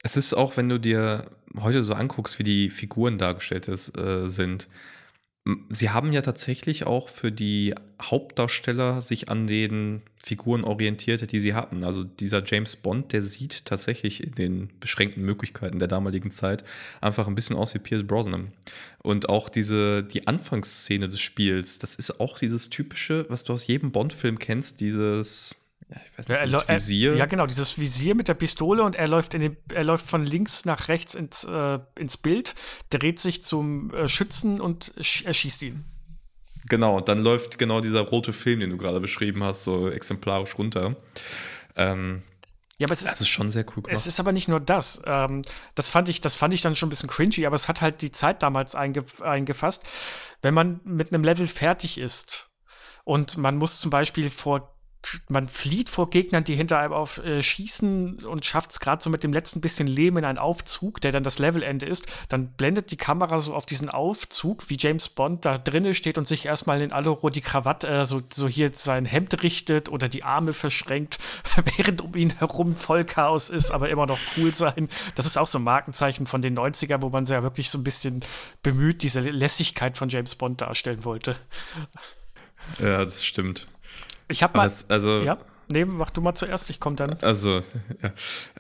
Es 0.04 0.18
ist 0.18 0.34
auch, 0.34 0.58
wenn 0.58 0.70
du 0.70 0.80
dir 0.80 1.26
heute 1.60 1.84
so 1.84 1.94
anguckst, 1.94 2.40
wie 2.40 2.44
die 2.44 2.70
Figuren 2.70 3.18
dargestellt 3.18 3.68
ist, 3.68 3.98
äh, 3.98 4.28
sind. 4.28 4.68
Sie 5.70 5.90
haben 5.90 6.14
ja 6.14 6.22
tatsächlich 6.22 6.86
auch 6.86 7.10
für 7.10 7.32
die 7.32 7.74
Hauptdarsteller 8.00 9.02
sich 9.02 9.30
an 9.30 9.48
den 9.48 10.04
Figuren 10.18 10.64
orientiert, 10.64 11.32
die 11.32 11.40
sie 11.40 11.56
hatten. 11.56 11.84
Also 11.84 12.04
dieser 12.04 12.44
James 12.46 12.76
Bond, 12.76 13.12
der 13.12 13.24
sieht 13.24 13.66
tatsächlich 13.66 14.24
in 14.24 14.36
den 14.36 14.70
beschränkten 14.80 15.24
Möglichkeiten 15.24 15.80
der 15.80 15.88
damaligen 15.88 16.30
Zeit 16.30 16.64
einfach 17.02 17.28
ein 17.28 17.34
bisschen 17.34 17.56
aus 17.56 17.74
wie 17.74 17.80
Pierce 17.80 18.06
Brosnan. 18.06 18.52
Und 19.00 19.30
auch 19.30 19.50
diese, 19.50 20.04
die 20.04 20.28
Anfangsszene 20.28 21.10
des 21.10 21.22
Spiels, 21.22 21.80
das 21.80 21.96
ist 21.96 22.20
auch 22.20 22.38
dieses 22.38 22.70
typische, 22.70 23.26
was 23.30 23.44
du 23.44 23.54
aus 23.54 23.66
jedem 23.66 23.92
Bond-Film 23.92 24.38
kennst, 24.38 24.80
dieses 24.80 25.56
ja, 25.92 25.98
ich 26.06 26.18
weiß 26.18 26.28
nicht, 26.30 26.38
ja, 26.38 26.46
dieses 26.46 26.68
Visier. 26.68 27.12
Er, 27.12 27.18
ja, 27.18 27.26
genau, 27.26 27.46
dieses 27.46 27.78
Visier 27.78 28.16
mit 28.16 28.28
der 28.28 28.34
Pistole 28.34 28.84
und 28.84 28.96
er 28.96 29.08
läuft, 29.08 29.34
in 29.34 29.42
den, 29.42 29.58
er 29.74 29.84
läuft 29.84 30.06
von 30.06 30.26
links 30.26 30.66
nach 30.66 30.88
rechts 30.88 31.16
ins, 31.16 31.44
äh, 31.44 31.80
ins 31.98 32.18
Bild, 32.18 32.56
dreht 32.90 33.20
sich 33.20 33.44
zum 33.44 33.94
äh, 33.94 34.08
Schützen 34.08 34.62
und 34.62 34.94
erschießt 34.98 35.62
ihn. 35.64 35.86
Genau, 36.70 36.98
und 36.98 37.10
dann 37.10 37.22
läuft 37.22 37.58
genau 37.58 37.82
dieser 37.82 38.02
rote 38.02 38.32
Film, 38.32 38.62
den 38.62 38.70
du 38.70 38.78
gerade 38.78 39.02
beschrieben 39.02 39.44
hast, 39.44 39.64
so 39.64 39.90
exemplarisch 39.90 40.58
runter. 40.58 40.96
Ähm, 41.76 42.22
ja, 42.78 42.88
aber 42.88 42.94
es 42.94 43.04
das 43.04 43.14
ist, 43.14 43.22
ist 43.22 43.28
schon 43.28 43.52
sehr 43.52 43.66
cool 43.70 43.84
gemacht. 43.84 43.92
Es 43.92 44.08
ist 44.08 44.20
aber 44.20 44.32
nicht 44.32 44.48
nur 44.48 44.60
das. 44.60 45.02
Ähm, 45.06 45.42
das, 45.76 45.90
fand 45.90 46.08
ich, 46.08 46.22
das 46.22 46.38
fand 46.38 46.54
ich 46.54 46.62
dann 46.62 46.76
schon 46.76 46.88
ein 46.88 46.92
bisschen 46.92 47.10
cringy, 47.10 47.46
aber 47.46 47.56
es 47.56 47.68
hat 47.68 47.82
halt 47.82 48.02
die 48.02 48.12
Zeit 48.12 48.42
damals 48.42 48.76
einge 48.76 49.04
eingefasst. 49.22 49.86
Wenn 50.42 50.54
man 50.54 50.80
mit 50.86 51.14
einem 51.14 51.24
Level 51.24 51.48
fertig 51.48 51.98
ist 51.98 52.50
und 53.04 53.38
man 53.38 53.58
muss 53.58 53.80
zum 53.80 53.92
Beispiel 53.92 54.30
vor 54.30 54.71
man 55.30 55.48
flieht 55.48 55.90
vor 55.90 56.10
Gegnern, 56.10 56.44
die 56.44 56.56
hinter 56.56 56.78
einem 56.80 56.94
auf 56.94 57.24
äh, 57.24 57.42
schießen 57.42 58.24
und 58.24 58.46
schafft 58.46 58.72
es 58.72 58.80
gerade 58.80 59.04
so 59.04 59.10
mit 59.10 59.24
dem 59.24 59.34
letzten 59.34 59.60
bisschen 59.60 59.88
Leben 59.88 60.18
in 60.18 60.26
einen 60.26 60.38
Aufzug, 60.38 61.02
der 61.02 61.12
dann 61.12 61.24
das 61.24 61.40
Levelende 61.40 61.86
ist. 61.86 62.06
Dann 62.30 62.50
blendet 62.50 62.92
die 62.92 62.98
Kamera 62.98 63.40
so 63.40 63.56
auf 63.56 63.66
diesen 63.66 63.90
Aufzug, 63.90 64.70
wie 64.70 64.78
James 64.78 65.10
Bond 65.10 65.46
da 65.46 65.58
drinnen 65.58 65.94
steht 65.94 66.18
und 66.18 66.28
sich 66.28 66.46
erstmal 66.46 66.82
in 66.82 66.92
Aluro 66.92 67.30
die 67.30 67.42
Krawatte, 67.42 67.88
äh, 67.88 68.06
so, 68.06 68.22
so 68.32 68.48
hier 68.48 68.72
sein 68.74 69.06
Hemd 69.06 69.42
richtet 69.42 69.90
oder 69.90 70.08
die 70.08 70.24
Arme 70.24 70.54
verschränkt, 70.54 71.18
während 71.78 72.02
um 72.02 72.16
ihn 72.16 72.38
herum 72.38 72.76
voll 72.76 73.04
Chaos 73.04 73.50
ist, 73.50 73.72
aber 73.72 73.90
immer 73.90 74.06
noch 74.06 74.20
cool 74.38 74.54
sein. 74.54 74.88
Das 75.16 75.26
ist 75.26 75.38
auch 75.38 75.48
so 75.48 75.58
ein 75.60 75.64
Markenzeichen 75.64 76.28
von 76.28 76.42
den 76.42 76.58
90er, 76.58 77.02
wo 77.02 77.10
man 77.10 77.26
ja 77.26 77.44
wirklich 77.44 77.70
so 77.70 77.78
ein 77.78 77.84
bisschen 77.84 78.22
bemüht 78.62 79.04
diese 79.04 79.22
Lässigkeit 79.22 79.98
von 79.98 80.10
James 80.10 80.36
Bond 80.36 80.62
darstellen 80.62 81.06
wollte. 81.06 81.36
Ja, 82.80 83.04
das 83.04 83.24
stimmt. 83.26 83.68
Ich 84.32 84.44
habe 84.44 84.58
mal. 84.58 84.64
Das, 84.64 84.90
also, 84.90 85.22
ja, 85.22 85.38
nee, 85.70 85.86
mach 85.86 86.10
du 86.10 86.22
mal 86.22 86.34
zuerst, 86.34 86.70
ich 86.70 86.80
komme 86.80 86.96
dann. 86.96 87.18
Also, 87.22 87.62
ja. 88.02 88.12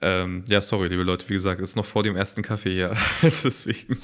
Ähm, 0.02 0.44
ja, 0.48 0.62
sorry, 0.62 0.88
liebe 0.88 1.04
Leute, 1.04 1.28
wie 1.30 1.34
gesagt, 1.34 1.62
ist 1.62 1.76
noch 1.76 1.86
vor 1.86 2.04
dem 2.04 2.16
ersten 2.16 2.42
Kaffee 2.42 2.74
hier. 2.74 2.96
Deswegen. 3.22 3.98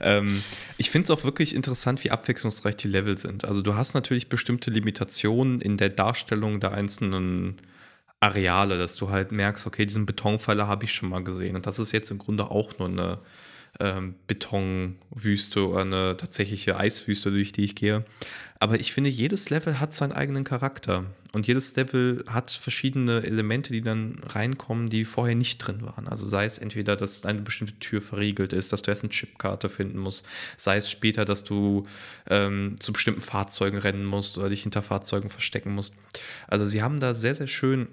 ähm, 0.00 0.42
ich 0.78 0.90
finde 0.90 1.04
es 1.04 1.10
auch 1.10 1.24
wirklich 1.24 1.54
interessant, 1.54 2.04
wie 2.04 2.10
abwechslungsreich 2.10 2.76
die 2.76 2.88
Level 2.88 3.18
sind. 3.18 3.44
Also, 3.44 3.60
du 3.60 3.74
hast 3.74 3.94
natürlich 3.94 4.28
bestimmte 4.28 4.70
Limitationen 4.70 5.60
in 5.60 5.76
der 5.76 5.90
Darstellung 5.90 6.60
der 6.60 6.72
einzelnen 6.72 7.56
Areale, 8.20 8.78
dass 8.78 8.96
du 8.96 9.10
halt 9.10 9.32
merkst, 9.32 9.66
okay, 9.66 9.84
diesen 9.84 10.06
Betonpfeiler 10.06 10.68
habe 10.68 10.84
ich 10.84 10.92
schon 10.92 11.08
mal 11.08 11.24
gesehen. 11.24 11.56
Und 11.56 11.66
das 11.66 11.78
ist 11.78 11.92
jetzt 11.92 12.10
im 12.10 12.18
Grunde 12.18 12.50
auch 12.50 12.78
nur 12.78 12.88
eine 12.88 13.18
ähm, 13.80 14.14
Betonwüste 14.26 15.66
oder 15.66 15.80
eine 15.80 16.16
tatsächliche 16.16 16.76
Eiswüste, 16.76 17.30
durch 17.30 17.52
die 17.52 17.64
ich 17.64 17.74
gehe. 17.74 18.04
Aber 18.60 18.78
ich 18.78 18.92
finde, 18.92 19.10
jedes 19.10 19.50
Level 19.50 19.80
hat 19.80 19.92
seinen 19.92 20.12
eigenen 20.12 20.44
Charakter. 20.44 21.06
Und 21.32 21.48
jedes 21.48 21.74
Level 21.74 22.22
hat 22.28 22.50
verschiedene 22.50 23.24
Elemente, 23.24 23.72
die 23.72 23.80
dann 23.80 24.20
reinkommen, 24.24 24.88
die 24.88 25.04
vorher 25.04 25.34
nicht 25.34 25.58
drin 25.58 25.82
waren. 25.82 26.06
Also 26.06 26.26
sei 26.26 26.44
es 26.44 26.58
entweder, 26.58 26.94
dass 26.94 27.24
eine 27.24 27.40
bestimmte 27.40 27.78
Tür 27.80 28.00
verriegelt 28.00 28.52
ist, 28.52 28.72
dass 28.72 28.82
du 28.82 28.90
erst 28.90 29.02
eine 29.02 29.10
Chipkarte 29.10 29.68
finden 29.68 29.98
musst, 29.98 30.26
sei 30.56 30.76
es 30.76 30.90
später, 30.90 31.24
dass 31.24 31.42
du 31.42 31.86
ähm, 32.28 32.76
zu 32.78 32.92
bestimmten 32.92 33.20
Fahrzeugen 33.20 33.78
rennen 33.78 34.04
musst 34.04 34.38
oder 34.38 34.50
dich 34.50 34.62
hinter 34.62 34.82
Fahrzeugen 34.82 35.30
verstecken 35.30 35.74
musst. 35.74 35.96
Also 36.46 36.66
sie 36.66 36.82
haben 36.82 37.00
da 37.00 37.14
sehr, 37.14 37.34
sehr 37.34 37.48
schön 37.48 37.88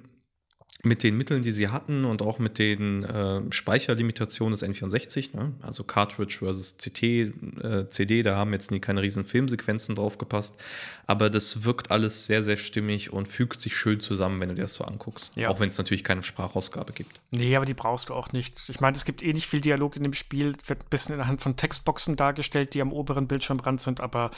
mit 0.82 1.04
den 1.04 1.18
Mitteln, 1.18 1.42
die 1.42 1.52
sie 1.52 1.68
hatten 1.68 2.06
und 2.06 2.22
auch 2.22 2.40
mit 2.40 2.58
den 2.58 3.04
äh, 3.04 3.42
Speicherlimitationen 3.52 4.58
des 4.58 4.64
N64, 4.64 5.36
ne? 5.36 5.52
also 5.62 5.84
Cartridge 5.84 6.38
versus 6.40 6.78
CT, 6.78 7.04
äh, 7.04 7.90
CD, 7.90 8.24
da 8.24 8.38
haben 8.38 8.54
jetzt 8.54 8.72
nie 8.72 8.80
keine 8.80 9.02
riesen 9.02 9.26
Filmsequenzen 9.26 9.96
drauf 9.96 10.18
gepasst, 10.18 10.58
aber 11.06 11.30
das 11.30 11.66
wirkt 11.66 11.92
alles 11.92 12.28
sehr, 12.28 12.44
sehr 12.44 12.56
stimmig 12.56 13.12
und 13.12 13.28
fügt 13.28 13.60
sich 13.60 13.76
schön 13.76 14.00
zusammen, 14.00 14.40
wenn 14.40 14.50
du 14.50 14.56
dir 14.56 14.62
das 14.62 14.76
so 14.76 14.86
anguckst. 14.86 15.36
Ja. 15.36 15.50
Auch 15.50 15.60
wenn 15.60 15.68
es 15.68 15.78
natürlich 15.78 16.06
keine 16.06 16.24
Sprachausgabe 16.24 16.94
gibt. 16.94 17.20
Nee, 17.32 17.58
aber 17.58 17.66
die 17.66 17.74
brauchst 17.74 18.08
du 18.08 18.14
auch 18.14 18.32
nicht. 18.32 18.70
Ich 18.70 18.80
meine, 18.80 18.96
es 18.96 19.04
gibt 19.04 19.22
eh 19.22 19.34
nicht 19.34 19.48
viel 19.48 19.60
Dialog 19.60 19.98
in 19.98 20.04
dem 20.04 20.14
Spiel, 20.14 20.54
wird 20.66 20.80
ein 20.80 20.90
bisschen 20.90 21.20
anhand 21.20 21.42
von 21.42 21.58
Textboxen 21.58 22.16
dargestellt, 22.16 22.74
die 22.74 22.82
am 22.82 22.94
oberen 22.94 23.28
Bildschirmrand 23.28 23.82
sind, 23.82 24.00
aber 24.00 24.32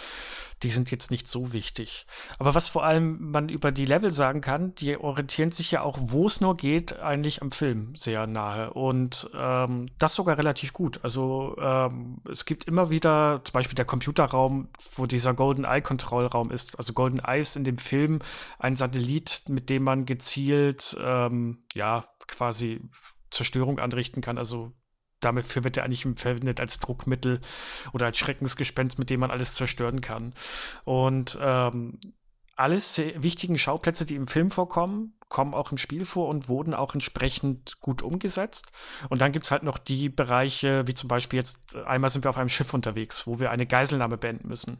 die 0.64 0.72
sind 0.72 0.92
jetzt 0.92 1.12
nicht 1.12 1.28
so 1.28 1.54
wichtig. 1.54 2.06
Aber 2.38 2.56
was 2.56 2.70
vor 2.70 2.84
allem 2.84 3.32
man 3.32 3.50
über 3.50 3.72
die 3.72 3.86
Level 3.86 4.12
sagen 4.12 4.42
kann, 4.42 4.76
die 4.76 4.98
orientieren 4.98 5.52
sich 5.52 5.72
ja 5.72 5.82
auch, 5.82 5.98
wo 6.00 6.28
es 6.28 6.42
nur 6.42 6.56
geht, 6.58 7.00
eigentlich 7.00 7.42
am 7.42 7.52
Film 7.52 7.96
sehr 7.96 8.28
nahe. 8.28 8.74
Und 8.74 9.30
ähm, 9.34 9.88
das 9.98 10.16
sogar 10.16 10.38
relativ 10.38 10.74
gut. 10.74 11.00
Also 11.04 11.56
ähm, 11.60 12.22
es 12.30 12.46
gibt 12.46 12.66
immer 12.66 12.90
wieder, 12.90 13.42
zum 13.44 13.54
Beispiel 13.54 13.76
der 13.76 13.86
Computerraum, 13.86 14.70
wo 14.96 15.06
dieser 15.06 15.34
Golden 15.34 15.66
Eye 15.66 15.82
Kontrollraum 15.82 16.52
ist. 16.52 16.78
Also 16.78 16.94
Golden 16.94 17.20
Eye 17.20 17.42
ist 17.42 17.56
in 17.56 17.64
dem 17.64 17.78
Film 17.78 18.20
ein 18.60 18.76
Satellit, 18.76 19.44
mit 19.48 19.70
dem 19.70 19.84
man 19.84 20.06
gezielt, 20.06 20.96
ähm, 21.02 21.64
ja, 21.74 22.06
quasi 22.28 22.82
Zerstörung 23.32 23.80
anrichten 23.80 24.22
kann. 24.22 24.38
Also 24.38 24.74
dafür 25.22 25.64
wird 25.64 25.78
er 25.78 25.84
eigentlich 25.84 26.06
verwendet 26.16 26.60
als 26.60 26.80
Druckmittel 26.80 27.40
oder 27.94 28.08
als 28.08 28.18
Schreckensgespenst, 28.18 29.00
mit 29.00 29.10
dem 29.10 29.22
man 29.22 29.32
alles 29.32 29.56
zerstören 29.56 30.02
kann. 30.02 30.34
Und 30.84 31.38
ähm, 31.42 32.00
alles 32.56 33.02
wichtigen 33.16 33.58
Schauplätze, 33.58 34.06
die 34.06 34.16
im 34.16 34.28
Film 34.28 34.52
vorkommen, 34.52 35.14
kommen 35.30 35.54
auch 35.54 35.72
im 35.72 35.78
Spiel 35.78 36.06
vor 36.06 36.28
und 36.28 36.50
wurden 36.50 36.74
auch 36.74 36.94
entsprechend 36.94 37.80
gut 37.80 38.02
umgesetzt. 38.02 38.72
Und 39.10 39.22
dann 39.22 39.32
gibt 39.32 39.46
es 39.46 39.52
halt 39.52 39.64
noch 39.64 39.78
die 39.78 40.10
Bereiche, 40.10 40.86
wie 40.86 40.94
zum 40.94 41.08
Beispiel 41.08 41.40
jetzt, 41.40 41.76
einmal 41.76 42.10
sind 42.10 42.26
wir 42.26 42.30
auf 42.30 42.38
einem 42.38 42.50
Schiff 42.50 42.74
unterwegs, 42.74 43.26
wo 43.26 43.40
wir 43.40 43.50
eine 43.50 43.66
Geiselnahme 43.66 44.18
beenden 44.18 44.48
müssen. 44.48 44.80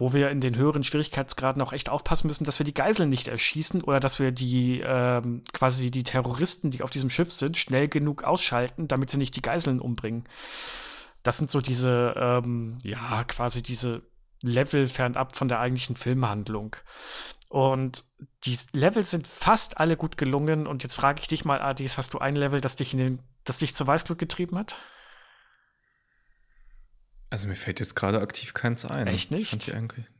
Wo 0.00 0.14
wir 0.14 0.30
in 0.30 0.40
den 0.40 0.56
höheren 0.56 0.82
Schwierigkeitsgraden 0.82 1.60
auch 1.60 1.74
echt 1.74 1.90
aufpassen 1.90 2.26
müssen, 2.26 2.44
dass 2.44 2.58
wir 2.58 2.64
die 2.64 2.72
Geiseln 2.72 3.10
nicht 3.10 3.28
erschießen 3.28 3.82
oder 3.82 4.00
dass 4.00 4.18
wir 4.18 4.32
die 4.32 4.80
ähm, 4.82 5.42
quasi 5.52 5.90
die 5.90 6.04
Terroristen, 6.04 6.70
die 6.70 6.82
auf 6.82 6.88
diesem 6.88 7.10
Schiff 7.10 7.30
sind, 7.30 7.58
schnell 7.58 7.86
genug 7.86 8.24
ausschalten, 8.24 8.88
damit 8.88 9.10
sie 9.10 9.18
nicht 9.18 9.36
die 9.36 9.42
Geiseln 9.42 9.78
umbringen. 9.78 10.24
Das 11.22 11.36
sind 11.36 11.50
so 11.50 11.60
diese, 11.60 12.14
ähm, 12.16 12.78
ja, 12.82 13.24
quasi 13.24 13.62
diese 13.62 14.00
Level 14.40 14.88
fernab 14.88 15.36
von 15.36 15.48
der 15.48 15.60
eigentlichen 15.60 15.96
Filmhandlung. 15.96 16.76
Und 17.50 18.04
die 18.44 18.56
Level 18.72 19.04
sind 19.04 19.26
fast 19.26 19.78
alle 19.78 19.96
gut 19.96 20.16
gelungen. 20.16 20.66
Und 20.66 20.82
jetzt 20.82 20.94
frage 20.94 21.20
ich 21.20 21.28
dich 21.28 21.44
mal, 21.44 21.60
Adis, 21.60 21.98
hast 21.98 22.14
du 22.14 22.18
ein 22.20 22.36
Level, 22.36 22.60
das 22.62 22.76
dich, 22.76 22.94
in 22.94 23.00
den, 23.00 23.18
das 23.44 23.58
dich 23.58 23.74
zur 23.74 23.86
Weißglut 23.86 24.18
getrieben 24.18 24.56
hat? 24.56 24.80
Also 27.30 27.46
mir 27.46 27.54
fällt 27.54 27.80
jetzt 27.80 27.94
gerade 27.94 28.20
aktiv 28.20 28.54
keins 28.54 28.84
ein. 28.84 29.06
Echt 29.06 29.30
nicht? 29.30 29.72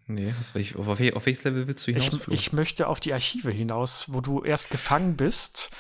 nee, 0.07 0.33
auf, 0.39 0.55
welch, 0.55 0.77
auf, 0.77 1.27
welches 1.27 1.45
Level 1.45 1.67
willst 1.67 1.87
du 1.87 1.93
hinaus? 1.93 2.15
Ich, 2.15 2.29
ich, 2.29 2.53
möchte 2.53 2.87
auf 2.87 3.01
die 3.01 3.13
Archive 3.13 3.51
hinaus, 3.51 4.07
wo 4.13 4.21
du 4.21 4.43
erst 4.43 4.71
gefangen 4.71 5.17
bist. 5.17 5.71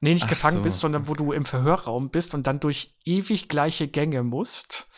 Nee, 0.00 0.14
nicht 0.14 0.24
Ach 0.24 0.28
gefangen 0.28 0.58
so. 0.58 0.62
bist, 0.62 0.78
sondern 0.78 1.08
wo 1.08 1.14
du 1.14 1.32
im 1.32 1.44
Verhörraum 1.44 2.10
bist 2.10 2.34
und 2.34 2.46
dann 2.46 2.60
durch 2.60 2.94
ewig 3.04 3.48
gleiche 3.48 3.88
Gänge 3.88 4.22
musst 4.22 4.88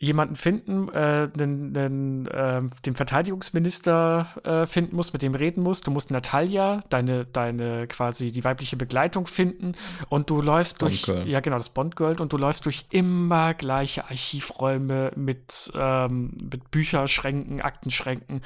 jemanden 0.00 0.34
finden, 0.34 0.88
äh, 0.88 1.28
den, 1.28 1.74
den, 1.74 2.26
äh, 2.28 2.62
den 2.86 2.94
Verteidigungsminister 2.94 4.28
äh, 4.44 4.66
finden 4.66 4.96
musst, 4.96 5.12
mit 5.12 5.20
dem 5.20 5.34
reden 5.34 5.62
musst. 5.62 5.86
Du 5.86 5.90
musst 5.90 6.10
Natalia, 6.10 6.80
deine, 6.88 7.26
deine 7.26 7.86
quasi 7.86 8.32
die 8.32 8.42
weibliche 8.42 8.78
Begleitung 8.78 9.26
finden 9.26 9.74
und 10.08 10.30
du 10.30 10.40
läufst 10.40 10.80
durch, 10.80 11.06
ja 11.06 11.40
genau, 11.40 11.58
das 11.58 11.68
Bondgirl 11.68 12.18
und 12.18 12.32
du 12.32 12.38
läufst 12.38 12.64
durch 12.64 12.86
immer 12.90 13.52
gleiche 13.52 14.04
Archivräume 14.04 15.12
mit, 15.16 15.70
ähm, 15.76 16.32
mit 16.50 16.70
Bücherschränken, 16.70 17.60
Aktenschränken 17.60 18.40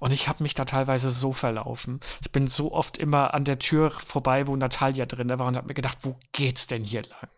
und 0.00 0.10
ich 0.10 0.26
habe 0.26 0.42
mich 0.42 0.54
da 0.54 0.64
teilweise 0.64 1.12
so 1.12 1.32
verlaufen. 1.32 2.00
Ich 2.20 2.32
bin 2.32 2.48
so 2.48 2.72
oft 2.72 2.98
immer 2.98 3.32
an 3.32 3.44
der 3.44 3.60
Tür 3.60 3.92
vorbei, 3.92 4.48
wo 4.48 4.56
Natalia 4.56 5.06
drin 5.06 5.28
war 5.28 5.46
und 5.46 5.56
habe 5.56 5.68
mir 5.68 5.74
gedacht, 5.74 5.98
wo 6.02 6.16
geht's 6.32 6.66
denn 6.66 6.82
hier 6.82 7.02
lang? 7.02 7.35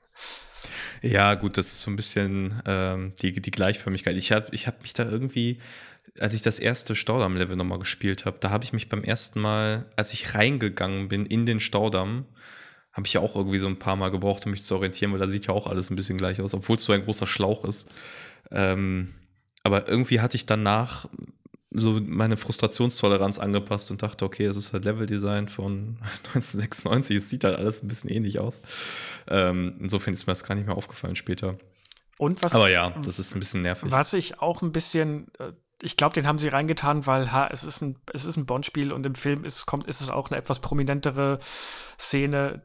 Ja, 1.02 1.34
gut, 1.34 1.56
das 1.56 1.66
ist 1.68 1.80
so 1.82 1.90
ein 1.90 1.96
bisschen 1.96 2.60
ähm, 2.66 3.12
die, 3.20 3.32
die 3.32 3.50
Gleichförmigkeit. 3.50 4.16
Ich 4.16 4.32
habe 4.32 4.48
ich 4.52 4.66
hab 4.66 4.82
mich 4.82 4.94
da 4.94 5.08
irgendwie, 5.08 5.58
als 6.18 6.34
ich 6.34 6.42
das 6.42 6.58
erste 6.58 6.94
Staudamm-Level 6.96 7.56
nochmal 7.56 7.78
gespielt 7.78 8.24
habe, 8.24 8.38
da 8.40 8.50
habe 8.50 8.64
ich 8.64 8.72
mich 8.72 8.88
beim 8.88 9.04
ersten 9.04 9.40
Mal, 9.40 9.86
als 9.96 10.12
ich 10.12 10.34
reingegangen 10.34 11.08
bin 11.08 11.26
in 11.26 11.46
den 11.46 11.60
Staudamm, 11.60 12.26
habe 12.92 13.06
ich 13.06 13.12
ja 13.12 13.20
auch 13.20 13.36
irgendwie 13.36 13.60
so 13.60 13.68
ein 13.68 13.78
paar 13.78 13.96
Mal 13.96 14.10
gebraucht, 14.10 14.44
um 14.46 14.52
mich 14.52 14.62
zu 14.62 14.74
orientieren, 14.74 15.12
weil 15.12 15.20
da 15.20 15.26
sieht 15.26 15.46
ja 15.46 15.54
auch 15.54 15.68
alles 15.68 15.90
ein 15.90 15.96
bisschen 15.96 16.18
gleich 16.18 16.40
aus, 16.40 16.54
obwohl 16.54 16.76
es 16.76 16.84
so 16.84 16.92
ein 16.92 17.02
großer 17.02 17.26
Schlauch 17.26 17.64
ist. 17.64 17.86
Ähm, 18.50 19.14
aber 19.62 19.88
irgendwie 19.88 20.20
hatte 20.20 20.36
ich 20.36 20.46
danach 20.46 21.08
so 21.70 22.00
meine 22.00 22.36
Frustrationstoleranz 22.36 23.38
angepasst 23.38 23.90
und 23.90 24.02
dachte, 24.02 24.24
okay, 24.24 24.46
es 24.46 24.56
ist 24.56 24.72
halt 24.72 24.84
Leveldesign 24.84 25.48
von 25.48 25.98
1996, 26.34 27.16
es 27.16 27.28
sieht 27.28 27.44
halt 27.44 27.56
alles 27.56 27.82
ein 27.82 27.88
bisschen 27.88 28.10
ähnlich 28.10 28.38
aus. 28.38 28.60
Ähm, 29.26 29.76
insofern 29.80 30.14
ist 30.14 30.26
mir 30.26 30.32
das 30.32 30.44
gar 30.44 30.54
nicht 30.54 30.66
mehr 30.66 30.76
aufgefallen 30.76 31.16
später. 31.16 31.58
Und 32.16 32.42
was, 32.42 32.54
Aber 32.54 32.68
ja, 32.68 32.90
das 33.04 33.18
ist 33.18 33.34
ein 33.34 33.38
bisschen 33.38 33.62
nervig. 33.62 33.90
Was 33.90 34.12
ich 34.12 34.40
auch 34.40 34.62
ein 34.62 34.72
bisschen, 34.72 35.28
äh, 35.38 35.52
ich 35.82 35.96
glaube, 35.96 36.14
den 36.14 36.26
haben 36.26 36.38
sie 36.38 36.48
reingetan, 36.48 37.06
weil 37.06 37.32
ha, 37.32 37.48
es 37.52 37.62
ist 37.64 37.82
ein, 37.82 37.96
es 38.12 38.24
ist 38.24 38.36
ein 38.36 38.46
Bond-Spiel 38.46 38.92
und 38.92 39.06
im 39.06 39.14
Film 39.14 39.44
ist, 39.44 39.66
kommt, 39.66 39.86
ist 39.86 40.00
es 40.00 40.10
auch 40.10 40.30
eine 40.30 40.38
etwas 40.38 40.60
prominentere 40.60 41.38
Szene, 41.98 42.62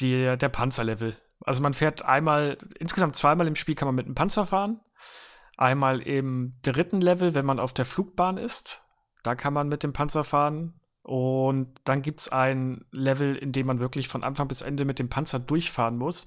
die, 0.00 0.36
der 0.38 0.48
Panzerlevel. 0.48 1.16
Also 1.44 1.62
man 1.62 1.74
fährt 1.74 2.04
einmal, 2.04 2.56
insgesamt 2.78 3.16
zweimal 3.16 3.46
im 3.46 3.56
Spiel 3.56 3.74
kann 3.74 3.86
man 3.86 3.94
mit 3.94 4.06
einem 4.06 4.14
Panzer 4.14 4.46
fahren. 4.46 4.80
Einmal 5.56 6.00
im 6.00 6.58
dritten 6.62 7.00
Level, 7.00 7.34
wenn 7.34 7.46
man 7.46 7.60
auf 7.60 7.72
der 7.72 7.84
Flugbahn 7.84 8.36
ist. 8.38 8.82
Da 9.22 9.34
kann 9.34 9.52
man 9.52 9.68
mit 9.68 9.82
dem 9.82 9.92
Panzer 9.92 10.24
fahren. 10.24 10.80
Und 11.02 11.80
dann 11.84 12.02
gibt 12.02 12.20
es 12.20 12.28
ein 12.30 12.86
Level, 12.90 13.36
in 13.36 13.52
dem 13.52 13.66
man 13.66 13.78
wirklich 13.78 14.08
von 14.08 14.24
Anfang 14.24 14.48
bis 14.48 14.62
Ende 14.62 14.84
mit 14.84 14.98
dem 14.98 15.08
Panzer 15.08 15.38
durchfahren 15.38 15.98
muss. 15.98 16.26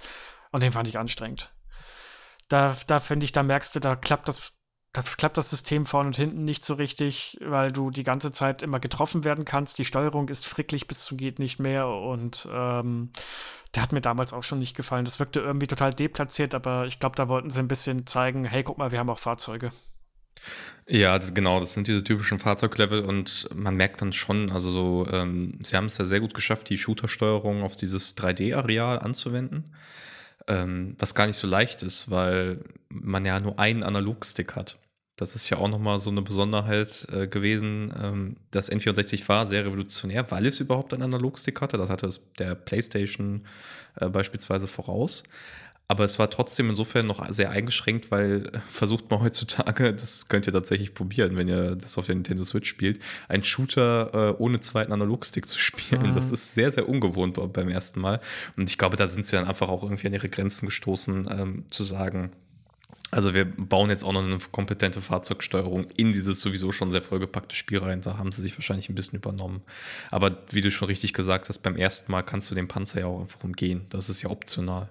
Und 0.52 0.64
den 0.64 0.72
fand 0.72 0.88
ich 0.88 1.00
anstrengend. 1.00 1.52
Da, 2.48 2.76
da 2.88 3.00
finde 3.00 3.26
ich, 3.26 3.32
da 3.32 3.44
merkst 3.44 3.76
du, 3.76 3.80
da 3.80 3.96
klappt 3.96 4.28
das 4.28 4.54
da 4.94 5.02
klappt 5.02 5.38
das 5.38 5.50
System 5.50 5.86
vorne 5.86 6.08
und 6.08 6.16
hinten 6.16 6.44
nicht 6.44 6.66
so 6.66 6.74
richtig, 6.74 7.38
weil 7.42 7.72
du 7.72 7.92
die 7.92 8.04
ganze 8.04 8.32
Zeit 8.32 8.64
immer 8.64 8.80
getroffen 8.80 9.24
werden 9.24 9.46
kannst. 9.46 9.78
Die 9.78 9.86
Steuerung 9.86 10.30
ist 10.30 10.48
fricklich 10.48 10.88
bis 10.88 11.04
zum 11.04 11.18
geht 11.18 11.40
nicht 11.40 11.60
mehr 11.60 11.88
und 11.88 12.48
ähm, 12.52 13.12
der 13.76 13.84
hat 13.84 13.92
mir 13.92 14.02
damals 14.02 14.34
auch 14.34 14.44
schon 14.44 14.60
nicht 14.60 14.76
gefallen. 14.76 15.06
Das 15.06 15.20
wirkte 15.20 15.40
irgendwie 15.40 15.68
total 15.68 15.94
deplatziert, 15.94 16.56
aber 16.56 16.88
ich 16.88 17.00
glaube, 17.00 17.16
da 17.16 17.28
wollten 17.28 17.50
sie 17.50 17.60
ein 17.60 17.68
bisschen 17.68 18.08
zeigen, 18.08 18.46
hey, 18.46 18.64
guck 18.64 18.78
mal, 18.78 18.92
wir 18.92 19.00
haben 19.00 19.10
auch 19.10 19.20
Fahrzeuge. 19.20 19.72
Ja, 20.88 21.18
das, 21.18 21.34
genau, 21.34 21.60
das 21.60 21.74
sind 21.74 21.88
diese 21.88 22.04
typischen 22.04 22.40
Fahrzeuglevel 22.40 23.02
und 23.02 23.50
man 23.54 23.76
merkt 23.76 24.02
dann 24.02 24.14
schon, 24.14 24.52
also 24.52 24.72
so, 24.72 25.08
ähm, 25.12 25.60
sie 25.60 25.76
haben 25.76 25.88
es 25.88 25.98
ja 25.98 26.06
sehr 26.06 26.22
gut 26.22 26.34
geschafft, 26.34 26.70
die 26.70 26.78
Shooter-Steuerung 26.78 27.62
auf 27.64 27.76
dieses 27.76 28.16
3D-Areal 28.18 29.00
anzuwenden. 29.00 29.76
Ähm, 30.48 30.96
was 30.98 31.16
gar 31.16 31.28
nicht 31.28 31.38
so 31.38 31.48
leicht 31.48 31.84
ist, 31.84 32.10
weil 32.10 32.64
man 32.90 33.26
ja 33.26 33.40
nur 33.40 33.60
einen 33.60 33.84
Analogstick 33.84 34.56
hat. 34.56 34.78
Das 35.18 35.34
ist 35.34 35.50
ja 35.50 35.58
auch 35.58 35.68
nochmal 35.68 35.98
so 35.98 36.12
eine 36.12 36.22
Besonderheit 36.22 37.08
äh, 37.12 37.28
gewesen. 37.28 37.92
Ähm, 38.02 38.36
das 38.52 38.72
N64 38.72 39.28
war 39.28 39.48
sehr 39.48 39.66
revolutionär, 39.66 40.30
weil 40.30 40.46
es 40.46 40.60
überhaupt 40.60 40.94
einen 40.94 41.04
Analogstick 41.04 41.60
hatte. 41.60 41.78
Das 41.78 41.90
hatte 41.90 42.06
es 42.06 42.32
der 42.34 42.54
PlayStation 42.54 43.46
äh, 43.96 44.10
beispielsweise 44.10 44.68
voraus. 44.68 45.24
Aber 45.90 46.04
es 46.04 46.20
war 46.20 46.30
trotzdem 46.30 46.70
insofern 46.70 47.08
noch 47.08 47.26
sehr 47.32 47.50
eingeschränkt, 47.50 48.12
weil 48.12 48.48
äh, 48.48 48.60
versucht 48.70 49.10
man 49.10 49.22
heutzutage, 49.22 49.94
das 49.96 50.28
könnt 50.28 50.46
ihr 50.48 50.54
tatsächlich 50.54 50.94
probieren, 50.94 51.38
wenn 51.38 51.48
ihr 51.48 51.76
das 51.76 51.98
auf 51.98 52.06
der 52.06 52.16
Nintendo 52.16 52.44
Switch 52.44 52.70
spielt, 52.70 53.00
einen 53.30 53.44
Shooter 53.44 54.12
äh, 54.14 54.42
ohne 54.42 54.60
zweiten 54.60 54.92
Analogstick 54.92 55.46
zu 55.48 55.60
spielen. 55.60 56.08
Mhm. 56.08 56.14
Das 56.14 56.32
ist 56.32 56.54
sehr, 56.54 56.72
sehr 56.72 56.90
ungewohnt 56.90 57.38
beim 57.54 57.70
ersten 57.70 58.02
Mal. 58.02 58.20
Und 58.58 58.70
ich 58.70 58.78
glaube, 58.78 58.98
da 58.98 59.08
sind 59.08 59.26
sie 59.26 59.38
dann 59.38 59.48
einfach 59.48 59.70
auch 59.70 59.84
irgendwie 59.84 60.08
an 60.08 60.14
ihre 60.14 60.30
Grenzen 60.30 60.66
gestoßen, 60.66 61.28
ähm, 61.32 61.66
zu 61.70 61.84
sagen, 61.84 62.32
also 63.10 63.34
wir 63.34 63.46
bauen 63.46 63.90
jetzt 63.90 64.04
auch 64.04 64.12
noch 64.12 64.24
eine 64.24 64.38
kompetente 64.52 65.02
Fahrzeugsteuerung 65.02 65.88
in 65.96 66.12
dieses 66.12 66.42
sowieso 66.42 66.74
schon 66.74 66.92
sehr 66.92 67.02
vollgepackte 67.02 67.56
Spiel 67.56 67.80
rein. 67.80 68.02
Da 68.02 68.18
haben 68.18 68.34
sie 68.34 68.42
sich 68.42 68.58
wahrscheinlich 68.58 68.90
ein 68.90 68.96
bisschen 68.96 69.20
übernommen. 69.20 69.62
Aber 70.12 70.44
wie 70.50 70.60
du 70.60 70.70
schon 70.70 70.90
richtig 70.90 71.14
gesagt 71.14 71.48
hast, 71.48 71.60
beim 71.60 71.78
ersten 71.78 72.12
Mal 72.12 72.24
kannst 72.24 72.52
du 72.52 72.56
den 72.56 72.68
Panzer 72.68 73.00
ja 73.00 73.06
auch 73.06 73.22
einfach 73.22 73.44
umgehen. 73.46 73.86
Das 73.90 74.10
ist 74.10 74.22
ja 74.24 74.30
optional. 74.30 74.90